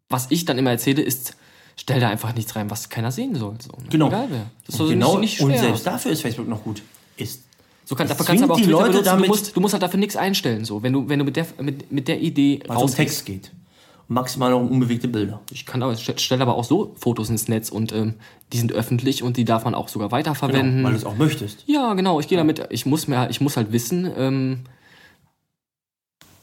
was 0.09 0.26
ich 0.30 0.44
dann 0.44 0.59
immer 0.59 0.70
erzähle, 0.70 1.02
ist, 1.02 1.36
stell 1.76 2.00
da 2.00 2.09
einfach 2.09 2.34
nichts 2.34 2.54
rein, 2.56 2.70
was 2.70 2.88
keiner 2.88 3.10
sehen 3.10 3.34
soll. 3.34 3.56
So, 3.60 3.70
ne? 3.72 3.88
Genau. 3.90 4.09
Egal 4.09 4.26
wer. 4.30 4.46
Das 4.66 4.74
Und 4.74 4.78
soll 4.78 4.94
genau, 4.94 5.18
nicht, 5.18 5.32
nicht 5.32 5.40
und 5.40 5.50
schwer. 5.50 5.60
selbst 5.60 5.86
dafür 5.86 6.12
ist 6.12 6.22
Facebook 6.22 6.48
noch 6.48 6.62
gut. 6.62 6.82
Ist 7.16 7.44
so 7.84 7.94
kann, 7.96 8.06
es 8.06 8.10
dafür 8.10 8.26
kannst 8.26 8.40
du 8.42 8.44
aber 8.44 8.54
auch 8.54 8.59
die 8.60 8.64
Leute 8.64 8.88
benutzen. 8.90 9.04
damit- 9.06 9.24
du, 9.26 9.28
musst, 9.28 9.56
du 9.56 9.60
musst 9.60 9.72
halt 9.74 9.82
dafür 9.82 9.98
nichts 10.00 10.16
einstellen. 10.16 10.64
So. 10.64 10.82
Wenn, 10.82 10.92
du, 10.92 11.09
wenn 11.09 11.18
du 11.18 11.24
mit 11.24 11.36
der, 11.36 11.46
mit, 11.60 11.90
mit 11.90 12.09
der 12.09 12.20
Idee 12.20 12.62
um 12.68 12.90
Text 12.90 13.26
geht. 13.26 13.50
Maximal 14.12 14.51
noch 14.51 14.60
unbewegte 14.60 15.09
Bilder. 15.09 15.40
Ich 15.51 15.64
kann 15.66 15.82
aber, 15.82 15.97
stelle 15.97 16.43
aber 16.43 16.55
auch 16.56 16.64
so 16.64 16.94
Fotos 16.98 17.30
ins 17.30 17.48
Netz 17.48 17.68
und 17.70 17.93
ähm, 17.93 18.14
die 18.52 18.59
sind 18.59 18.72
öffentlich 18.72 19.22
und 19.22 19.36
die 19.36 19.44
darf 19.44 19.64
man 19.64 19.74
auch 19.74 19.89
sogar 19.89 20.10
weiterverwenden. 20.10 20.76
Genau, 20.76 20.84
weil 20.86 20.93
du 20.93 20.98
es 20.98 21.05
auch 21.05 21.16
möchtest. 21.16 21.64
Ja, 21.66 21.94
genau. 21.94 22.20
Ich 22.20 22.28
gehe 22.28 22.39
damit. 22.39 22.66
Ich 22.70 22.86
muss 22.86 23.09
mehr. 23.09 23.30
Ich 23.30 23.40
muss 23.40 23.56
halt 23.56 23.72
wissen. 23.72 24.10
Ähm, 24.16 24.60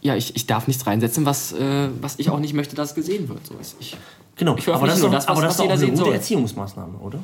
ja, 0.01 0.15
ich, 0.15 0.35
ich 0.35 0.47
darf 0.47 0.67
nichts 0.67 0.87
reinsetzen, 0.87 1.25
was, 1.25 1.51
äh, 1.53 1.89
was 2.01 2.19
ich 2.19 2.29
auch 2.29 2.39
nicht 2.39 2.53
möchte, 2.53 2.75
dass 2.75 2.95
gesehen 2.95 3.27
wird. 3.27 3.45
So 3.45 3.55
ist 3.59 3.75
ich. 3.79 3.97
Genau, 4.37 4.55
Ich 4.57 4.67
aber 4.69 4.87
das 4.87 4.95
ist 4.95 5.01
nur 5.01 5.11
das, 5.11 5.25
was- 5.25 5.27
aber 5.29 5.41
das 5.41 5.55
ist 5.55 5.59
auch 5.61 5.69
eine 5.69 5.85
gute 5.85 5.97
soll. 5.97 6.13
Erziehungsmaßnahme, 6.13 6.97
oder? 6.99 7.19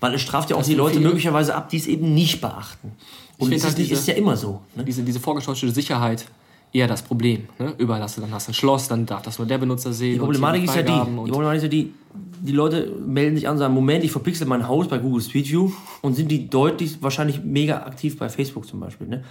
Weil 0.00 0.14
es 0.14 0.22
straft 0.22 0.48
ja 0.48 0.56
auch 0.56 0.60
Das 0.60 0.68
die 0.68 0.74
Leute 0.74 0.94
viele- 0.96 1.08
möglicherweise 1.08 1.54
ab, 1.54 1.68
die 1.68 1.76
es 1.76 1.86
eben 1.86 2.14
nicht 2.14 2.40
beachten. 2.40 2.92
Und 3.36 3.52
ist, 3.52 3.64
halt 3.64 3.76
nicht, 3.76 3.90
diese- 3.90 4.00
ist 4.00 4.08
ja 4.08 4.14
immer 4.14 4.36
so. 4.36 4.62
Ne? 4.74 4.84
Diese, 4.84 5.02
diese 5.02 5.20
vorgetäuschte 5.20 5.70
Sicherheit 5.70 6.24
eher 6.72 6.86
das 6.86 7.02
Problem. 7.02 7.48
Ne? 7.58 7.74
Überall 7.78 8.02
hast 8.02 8.16
du 8.16 8.20
dann 8.20 8.32
hast 8.32 8.48
du 8.48 8.52
ein 8.52 8.54
Schloss, 8.54 8.88
dann 8.88 9.06
darf 9.06 9.22
das 9.22 9.38
nur 9.38 9.46
der 9.46 9.58
Benutzer 9.58 9.92
sehen. 9.92 10.14
Die 10.14 10.18
Problematik 10.18 10.64
ist 10.64 10.76
ja 10.76 10.82
die, 10.82 10.92
die 10.92 11.30
Problematik 11.30 11.56
ist 11.56 11.62
ja 11.62 11.68
die, 11.68 11.92
die 12.40 12.52
Leute 12.52 12.92
melden 13.06 13.36
sich 13.36 13.46
an 13.46 13.54
und 13.54 13.58
sagen, 13.58 13.74
Moment, 13.74 14.04
ich 14.04 14.12
verpixel 14.12 14.46
mein 14.46 14.68
Haus 14.68 14.88
bei 14.88 14.98
Google 14.98 15.22
Street 15.22 15.48
View 15.48 15.70
und 16.02 16.14
sind 16.14 16.30
die 16.30 16.48
deutlich, 16.48 17.02
wahrscheinlich 17.02 17.42
mega 17.42 17.78
aktiv 17.82 18.18
bei 18.18 18.28
Facebook 18.28 18.66
zum 18.66 18.80
Beispiel. 18.80 19.06
Ne? 19.06 19.24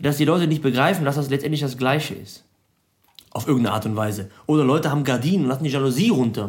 Dass 0.00 0.16
die 0.16 0.24
Leute 0.24 0.46
nicht 0.46 0.62
begreifen, 0.62 1.04
dass 1.04 1.16
das 1.16 1.30
letztendlich 1.30 1.60
das 1.60 1.78
Gleiche 1.78 2.14
ist. 2.14 2.44
Auf 3.30 3.46
irgendeine 3.46 3.74
Art 3.74 3.86
und 3.86 3.96
Weise. 3.96 4.30
Oder 4.46 4.64
Leute 4.64 4.90
haben 4.90 5.04
Gardinen 5.04 5.44
und 5.44 5.48
lassen 5.48 5.64
die 5.64 5.70
Jalousie 5.70 6.10
runter 6.10 6.48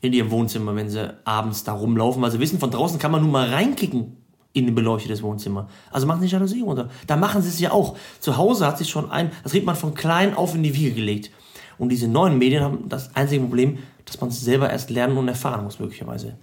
in 0.00 0.12
ihrem 0.12 0.30
Wohnzimmer, 0.30 0.74
wenn 0.74 0.88
sie 0.88 1.14
abends 1.26 1.64
da 1.64 1.72
rumlaufen, 1.72 2.22
weil 2.22 2.30
sie 2.30 2.38
wissen, 2.38 2.58
von 2.58 2.70
draußen 2.70 2.98
kann 2.98 3.10
man 3.10 3.22
nun 3.22 3.32
mal 3.32 3.48
reinkicken 3.48 4.16
in 4.56 4.74
beleuchtetes 4.74 5.22
Wohnzimmer. 5.22 5.68
Also 5.90 6.06
machen 6.06 6.20
sie 6.22 6.26
Jalousie 6.28 6.62
runter. 6.62 6.88
Da 7.06 7.16
machen 7.16 7.42
sie 7.42 7.48
es 7.48 7.60
ja 7.60 7.70
auch. 7.72 7.96
Zu 8.20 8.36
Hause 8.36 8.66
hat 8.66 8.78
sich 8.78 8.88
schon 8.88 9.10
ein, 9.10 9.30
das 9.42 9.52
kriegt 9.52 9.66
man 9.66 9.76
von 9.76 9.94
klein 9.94 10.34
auf 10.34 10.54
in 10.54 10.62
die 10.62 10.74
Wiege 10.74 10.92
gelegt. 10.92 11.30
Und 11.78 11.90
diese 11.90 12.08
neuen 12.08 12.38
Medien 12.38 12.62
haben 12.62 12.88
das 12.88 13.14
einzige 13.14 13.42
Problem, 13.42 13.78
dass 14.06 14.20
man 14.20 14.30
es 14.30 14.40
selber 14.40 14.70
erst 14.70 14.88
lernen 14.90 15.16
und 15.18 15.28
erfahren 15.28 15.62
muss, 15.64 15.78
möglicherweise. 15.78 16.36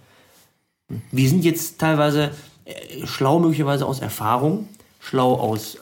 Wir 1.10 1.28
sind 1.28 1.44
jetzt 1.44 1.78
teilweise 1.80 2.30
äh, 2.64 3.06
schlau, 3.06 3.38
möglicherweise 3.40 3.86
aus 3.86 4.00
Erfahrung, 4.00 4.68
schlau 5.00 5.34
aus, 5.34 5.76
äh, 5.76 5.78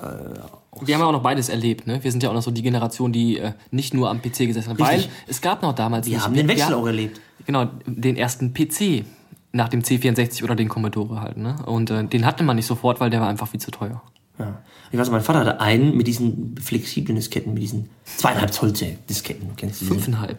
Wir 0.81 0.95
haben 0.95 1.03
ja 1.03 1.07
auch 1.09 1.13
noch 1.13 1.23
beides 1.23 1.49
erlebt. 1.49 1.87
Ne? 1.87 2.03
Wir 2.03 2.11
sind 2.11 2.23
ja 2.23 2.31
auch 2.31 2.35
noch 2.35 2.43
so 2.43 2.51
die 2.51 2.63
Generation, 2.63 3.13
die 3.13 3.39
äh, 3.39 3.53
nicht 3.71 3.93
nur 3.95 4.09
am 4.09 4.23
PC 4.23 4.47
gesessen 4.47 4.71
hat. 4.71 4.79
Weil 4.81 5.05
es 5.27 5.41
gab 5.41 5.61
noch 5.63 5.75
damals 5.75 6.07
wir 6.07 6.15
nicht- 6.17 6.25
haben 6.25 6.35
den 6.35 6.49
Wechsel 6.49 6.71
ja, 6.71 6.77
auch 6.77 6.87
erlebt. 6.87 7.21
Genau, 7.45 7.67
den 7.87 8.17
ersten 8.17 8.55
PC 8.55 9.05
nach 9.53 9.69
dem 9.69 9.83
C64 9.83 10.43
oder 10.43 10.55
den 10.55 10.69
Commodore 10.69 11.21
halt. 11.21 11.37
Ne? 11.37 11.57
Und 11.67 11.91
äh, 11.91 12.05
den 12.05 12.27
hatte 12.27 12.43
man 12.43 12.57
nicht 12.57 12.67
sofort, 12.67 13.01
weil 13.01 13.11
der 13.11 13.21
war 13.21 13.29
einfach 13.29 13.49
viel 13.49 13.61
zu 13.61 13.71
teuer. 13.71 14.03
Ja. 14.39 14.63
Ich 14.91 14.99
weiß, 14.99 15.11
mein 15.11 15.21
Vater 15.23 15.41
hatte 15.41 15.61
einen 15.61 15.97
mit 15.97 16.07
diesen 16.07 16.57
flexiblen 16.59 17.17
Disketten, 17.17 17.55
mit 17.55 17.63
diesen 17.63 17.89
zweieinhalb 18.05 18.53
Zoll 18.53 18.73
Disketten. 18.73 19.49
Du 19.49 19.55
kennst 19.55 19.81
die? 19.81 19.85
Fünfeinhalb. 19.85 20.39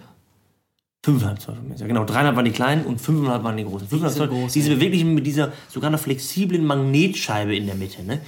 Fünfeinhalb 1.03 1.41
Zoll. 1.41 1.57
Ja, 1.77 1.88
genau. 1.88 2.06
Dreieinhalb 2.06 2.35
waren 2.35 2.45
die 2.45 2.52
kleinen 2.52 2.85
und 2.85 2.99
fünfeinhalb 3.02 3.44
waren 3.44 3.57
die 3.57 3.65
großen. 3.65 3.88
Fünfeinhalb 3.88 4.18
Zoll. 4.18 4.27
großen, 4.30 4.53
Diese 4.53 4.76
beweglichen 4.76 5.14
mit 5.14 5.26
dieser 5.26 5.52
sogar 5.69 5.90
einer 5.90 5.98
flexiblen 5.98 6.65
Magnetscheibe 6.65 7.56
in 7.56 7.65
der 7.65 7.76
Mitte, 7.76 8.03
ne? 8.03 8.22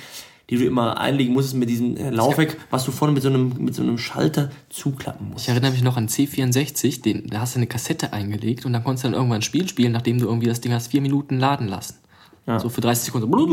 Die 0.50 0.58
du 0.58 0.66
immer 0.66 1.00
einlegen 1.00 1.34
musstest 1.34 1.56
mit 1.56 1.70
diesem 1.70 1.98
äh, 1.98 2.12
Laufwerk, 2.12 2.58
was 2.70 2.86
du 2.86 2.92
vorne 2.92 3.14
mit 3.14 3.24
so 3.24 3.30
einem, 3.30 3.54
mit 3.58 3.74
so 3.74 3.82
einem 3.82 3.98
Schalter 3.98 4.52
zuklappen 4.70 5.30
musst. 5.30 5.46
Ich 5.46 5.50
erinnere 5.50 5.72
mich 5.72 5.82
noch 5.82 5.98
an 5.98 6.08
C64, 6.08 7.02
den, 7.02 7.28
da 7.28 7.40
hast 7.40 7.56
du 7.56 7.60
eine 7.60 7.68
Kassette 7.68 8.14
eingelegt 8.14 8.66
und 8.66 8.74
dann 8.74 8.84
konntest 8.84 9.04
du 9.04 9.08
dann 9.08 9.16
irgendwann 9.16 9.40
ein 9.40 9.42
Spiel 9.42 9.68
spielen, 9.68 9.92
nachdem 9.92 10.20
du 10.20 10.26
irgendwie 10.26 10.48
das 10.48 10.62
Ding 10.62 10.72
hast 10.72 10.88
vier 10.88 11.02
Minuten 11.02 11.40
laden 11.40 11.68
lassen. 11.68 11.96
Ja. 12.46 12.60
So 12.60 12.70
für 12.70 12.82
30 12.82 13.06
Sekunden 13.06 13.30
blub, 13.32 13.50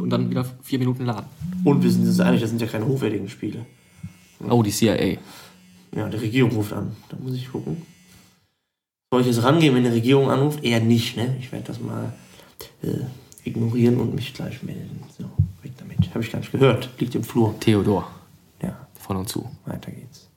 und 0.00 0.08
dann 0.10 0.30
wieder 0.30 0.44
vier 0.62 0.78
Minuten 0.78 1.04
laden. 1.04 1.26
Und 1.64 1.82
wir 1.82 1.90
sind 1.90 2.06
uns 2.06 2.20
einig, 2.20 2.40
das 2.40 2.50
sind 2.50 2.60
ja 2.60 2.68
keine 2.68 2.86
hochwertigen 2.86 3.28
Spiele. 3.28 3.66
Oh, 4.48 4.62
die 4.62 4.70
CIA. 4.70 5.18
Ja, 5.96 6.08
die 6.08 6.16
Regierung 6.16 6.52
ruft 6.52 6.72
an. 6.72 6.94
Da 7.08 7.16
muss 7.20 7.34
ich 7.34 7.50
gucken. 7.50 7.82
Soll 9.10 9.22
ich 9.22 9.28
jetzt 9.28 9.42
rangehen, 9.42 9.74
wenn 9.74 9.84
die 9.84 9.90
Regierung 9.90 10.30
anruft? 10.30 10.62
Eher 10.62 10.80
nicht, 10.80 11.16
ne? 11.16 11.36
Ich 11.40 11.50
werde 11.50 11.66
das 11.66 11.80
mal 11.80 12.12
äh, 12.82 12.88
ignorieren 13.44 13.98
und 13.98 14.14
mich 14.14 14.34
gleich 14.34 14.62
melden. 14.62 15.02
So, 15.16 15.24
damit. 15.96 16.10
Habe 16.14 16.24
ich 16.24 16.32
gar 16.32 16.38
nicht 16.40 16.52
gehört. 16.52 16.90
Liegt 16.98 17.14
im 17.14 17.24
Flur. 17.24 17.54
Theodor. 17.60 18.10
Ja, 18.62 18.76
Von 18.98 19.16
und 19.16 19.28
zu. 19.28 19.48
weiter 19.64 19.90
geht's. 19.90 20.28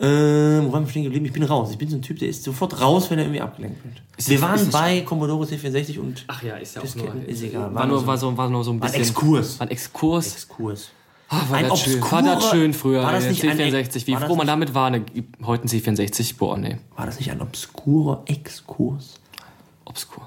Ähm, 0.00 0.66
wo 0.68 0.72
waren 0.72 0.84
wir 0.84 0.90
stehen 0.90 1.02
geblieben? 1.02 1.26
Ich 1.26 1.32
bin 1.32 1.42
raus. 1.42 1.70
Ich 1.72 1.78
bin 1.78 1.88
so 1.90 1.96
ein 1.96 2.02
Typ, 2.02 2.20
der 2.20 2.28
ist 2.28 2.44
sofort 2.44 2.80
raus, 2.80 3.10
wenn 3.10 3.18
er 3.18 3.24
irgendwie 3.24 3.40
abgelenkt 3.40 3.82
wird. 3.84 4.00
Ist 4.16 4.28
wir 4.28 4.38
das- 4.38 4.48
waren 4.48 4.70
bei 4.70 5.00
Commodore 5.00 5.44
C64 5.44 5.98
und 5.98 6.24
Ach 6.28 6.40
ja, 6.42 6.56
ist 6.56 6.76
ja 6.76 6.82
Disketten 6.82 7.24
ist 7.26 7.42
egal. 7.42 7.74
War 7.74 7.84
nur, 7.86 8.06
war, 8.06 8.16
so, 8.16 8.36
war 8.36 8.48
nur 8.48 8.62
so 8.62 8.70
ein 8.72 8.80
War 8.80 8.86
ein 8.88 8.92
bisschen. 8.92 9.08
Exkurs. 9.08 9.58
War 9.58 9.66
ein 9.66 9.70
Exkurs. 9.72 10.32
Exkurs. 10.34 10.90
Ah, 11.30 11.42
war, 11.50 11.58
Ein 11.58 11.68
das 11.68 11.80
schön. 11.80 12.00
war 12.00 12.22
das 12.22 12.48
schön 12.50 12.72
früher. 12.72 13.02
war 13.02 13.12
das 13.12 13.26
nicht 13.28 13.44
ein 13.44 13.58
C64. 13.58 14.06
Wie 14.06 14.16
froh 14.16 14.34
man 14.36 14.46
damit 14.46 14.72
war. 14.72 14.88
Ne, 14.88 15.04
heute 15.44 15.64
ein 15.64 15.68
C64. 15.68 16.38
Boah, 16.38 16.56
nee. 16.56 16.78
War 16.96 17.04
das 17.06 17.18
nicht 17.18 17.30
ein 17.30 17.42
obskurer 17.42 18.22
Exkurs? 18.26 19.14
Obskur. 19.84 20.26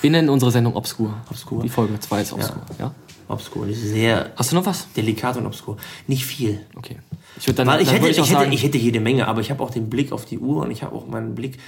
Wir 0.00 0.10
nennen 0.10 0.28
unsere 0.30 0.50
Sendung 0.50 0.74
Obskur. 0.76 1.14
Obskur. 1.30 1.62
Die 1.62 1.68
Folge 1.68 2.00
2 2.00 2.22
ist 2.22 2.32
Obskur. 2.32 2.62
Ja. 2.80 2.92
Obskur. 3.28 3.66
Das 3.66 3.76
ist 3.76 3.90
sehr 3.90 4.32
Hast 4.36 4.52
du 4.52 4.56
noch 4.56 4.66
was? 4.66 4.92
delikat 4.92 5.36
und 5.36 5.46
obskur. 5.46 5.76
Nicht 6.06 6.24
viel. 6.24 6.60
Okay. 6.74 6.96
Ich 7.38 7.46
würde 7.46 7.56
dann, 7.58 7.66
Weil 7.66 7.80
ich, 7.80 7.86
dann 7.86 7.96
hätte, 7.96 8.04
würd 8.06 8.12
ich, 8.12 8.18
ich 8.18 8.22
auch 8.22 8.28
hätte, 8.28 8.40
sagen, 8.40 8.52
ich 8.52 8.62
hätte 8.62 8.78
jede 8.78 9.00
Menge, 9.00 9.26
aber 9.26 9.40
ich 9.40 9.50
habe 9.50 9.62
auch 9.62 9.70
den 9.70 9.90
Blick 9.90 10.12
auf 10.12 10.24
die 10.24 10.38
Uhr 10.38 10.62
und 10.62 10.70
ich 10.70 10.82
habe 10.82 10.94
auch 10.94 11.06
meinen 11.06 11.34
Blick. 11.34 11.58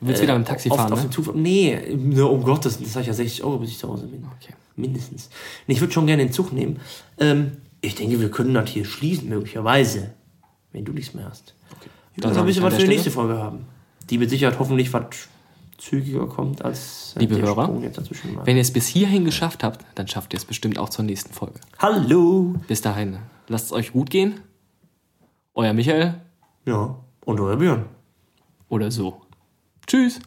du 0.00 0.08
willst 0.08 0.22
wieder 0.22 0.38
mit 0.38 0.46
dem 0.46 0.48
Taxi 0.48 0.68
fahren, 0.68 0.92
auf 0.92 1.00
ne? 1.00 1.08
den 1.08 1.12
Zufall. 1.12 1.34
Nee, 1.36 1.78
ne, 1.96 2.26
um 2.26 2.42
Gottes, 2.42 2.78
das 2.78 2.92
sage 2.92 3.02
ich 3.02 3.08
ja 3.08 3.14
60 3.14 3.44
Euro, 3.44 3.58
bis 3.58 3.70
ich 3.70 3.78
zu 3.78 3.88
Hause 3.88 4.06
bin. 4.06 4.24
Okay. 4.40 4.54
Mindestens. 4.76 5.30
Nee, 5.66 5.74
ich 5.74 5.80
würde 5.80 5.92
schon 5.92 6.06
gerne 6.06 6.24
den 6.24 6.32
Zug 6.32 6.52
nehmen. 6.52 6.80
Ähm, 7.18 7.52
ich 7.80 7.94
denke, 7.94 8.20
wir 8.20 8.30
können 8.30 8.54
das 8.54 8.70
hier 8.70 8.84
schließen, 8.84 9.28
möglicherweise. 9.28 10.12
Wenn 10.72 10.84
du 10.84 10.92
nichts 10.92 11.14
mehr 11.14 11.28
hast. 11.28 11.54
Okay. 11.72 11.88
Dann 12.18 12.34
Dann 12.34 12.40
ich 12.40 12.46
bisschen 12.54 12.64
an 12.64 12.72
was 12.72 12.76
für 12.76 12.82
die 12.82 12.88
nächste 12.88 13.10
Folge 13.10 13.38
haben. 13.38 13.66
Die 14.10 14.18
mit 14.18 14.30
Sicherheit 14.30 14.58
hoffentlich 14.58 14.92
was 14.92 15.28
zügiger 15.78 16.26
kommt 16.26 16.64
als 16.64 17.14
äh, 17.16 17.20
Liebe 17.20 17.40
Hörer. 17.40 17.68
Wenn 18.44 18.56
ihr 18.56 18.62
es 18.62 18.72
bis 18.72 18.86
hierhin 18.86 19.24
geschafft 19.24 19.62
habt, 19.64 19.84
dann 19.94 20.08
schafft 20.08 20.32
ihr 20.32 20.38
es 20.38 20.44
bestimmt 20.44 20.78
auch 20.78 20.88
zur 20.88 21.04
nächsten 21.04 21.32
Folge. 21.32 21.60
Hallo! 21.78 22.54
Bis 22.68 22.80
dahin, 22.80 23.18
lasst 23.48 23.66
es 23.66 23.72
euch 23.72 23.92
gut 23.92 24.10
gehen. 24.10 24.40
Euer 25.54 25.72
Michael 25.72 26.14
Ja, 26.64 26.96
und 27.24 27.40
euer 27.40 27.56
Björn. 27.56 27.86
oder 28.68 28.90
so. 28.90 29.22
Tschüss. 29.86 30.20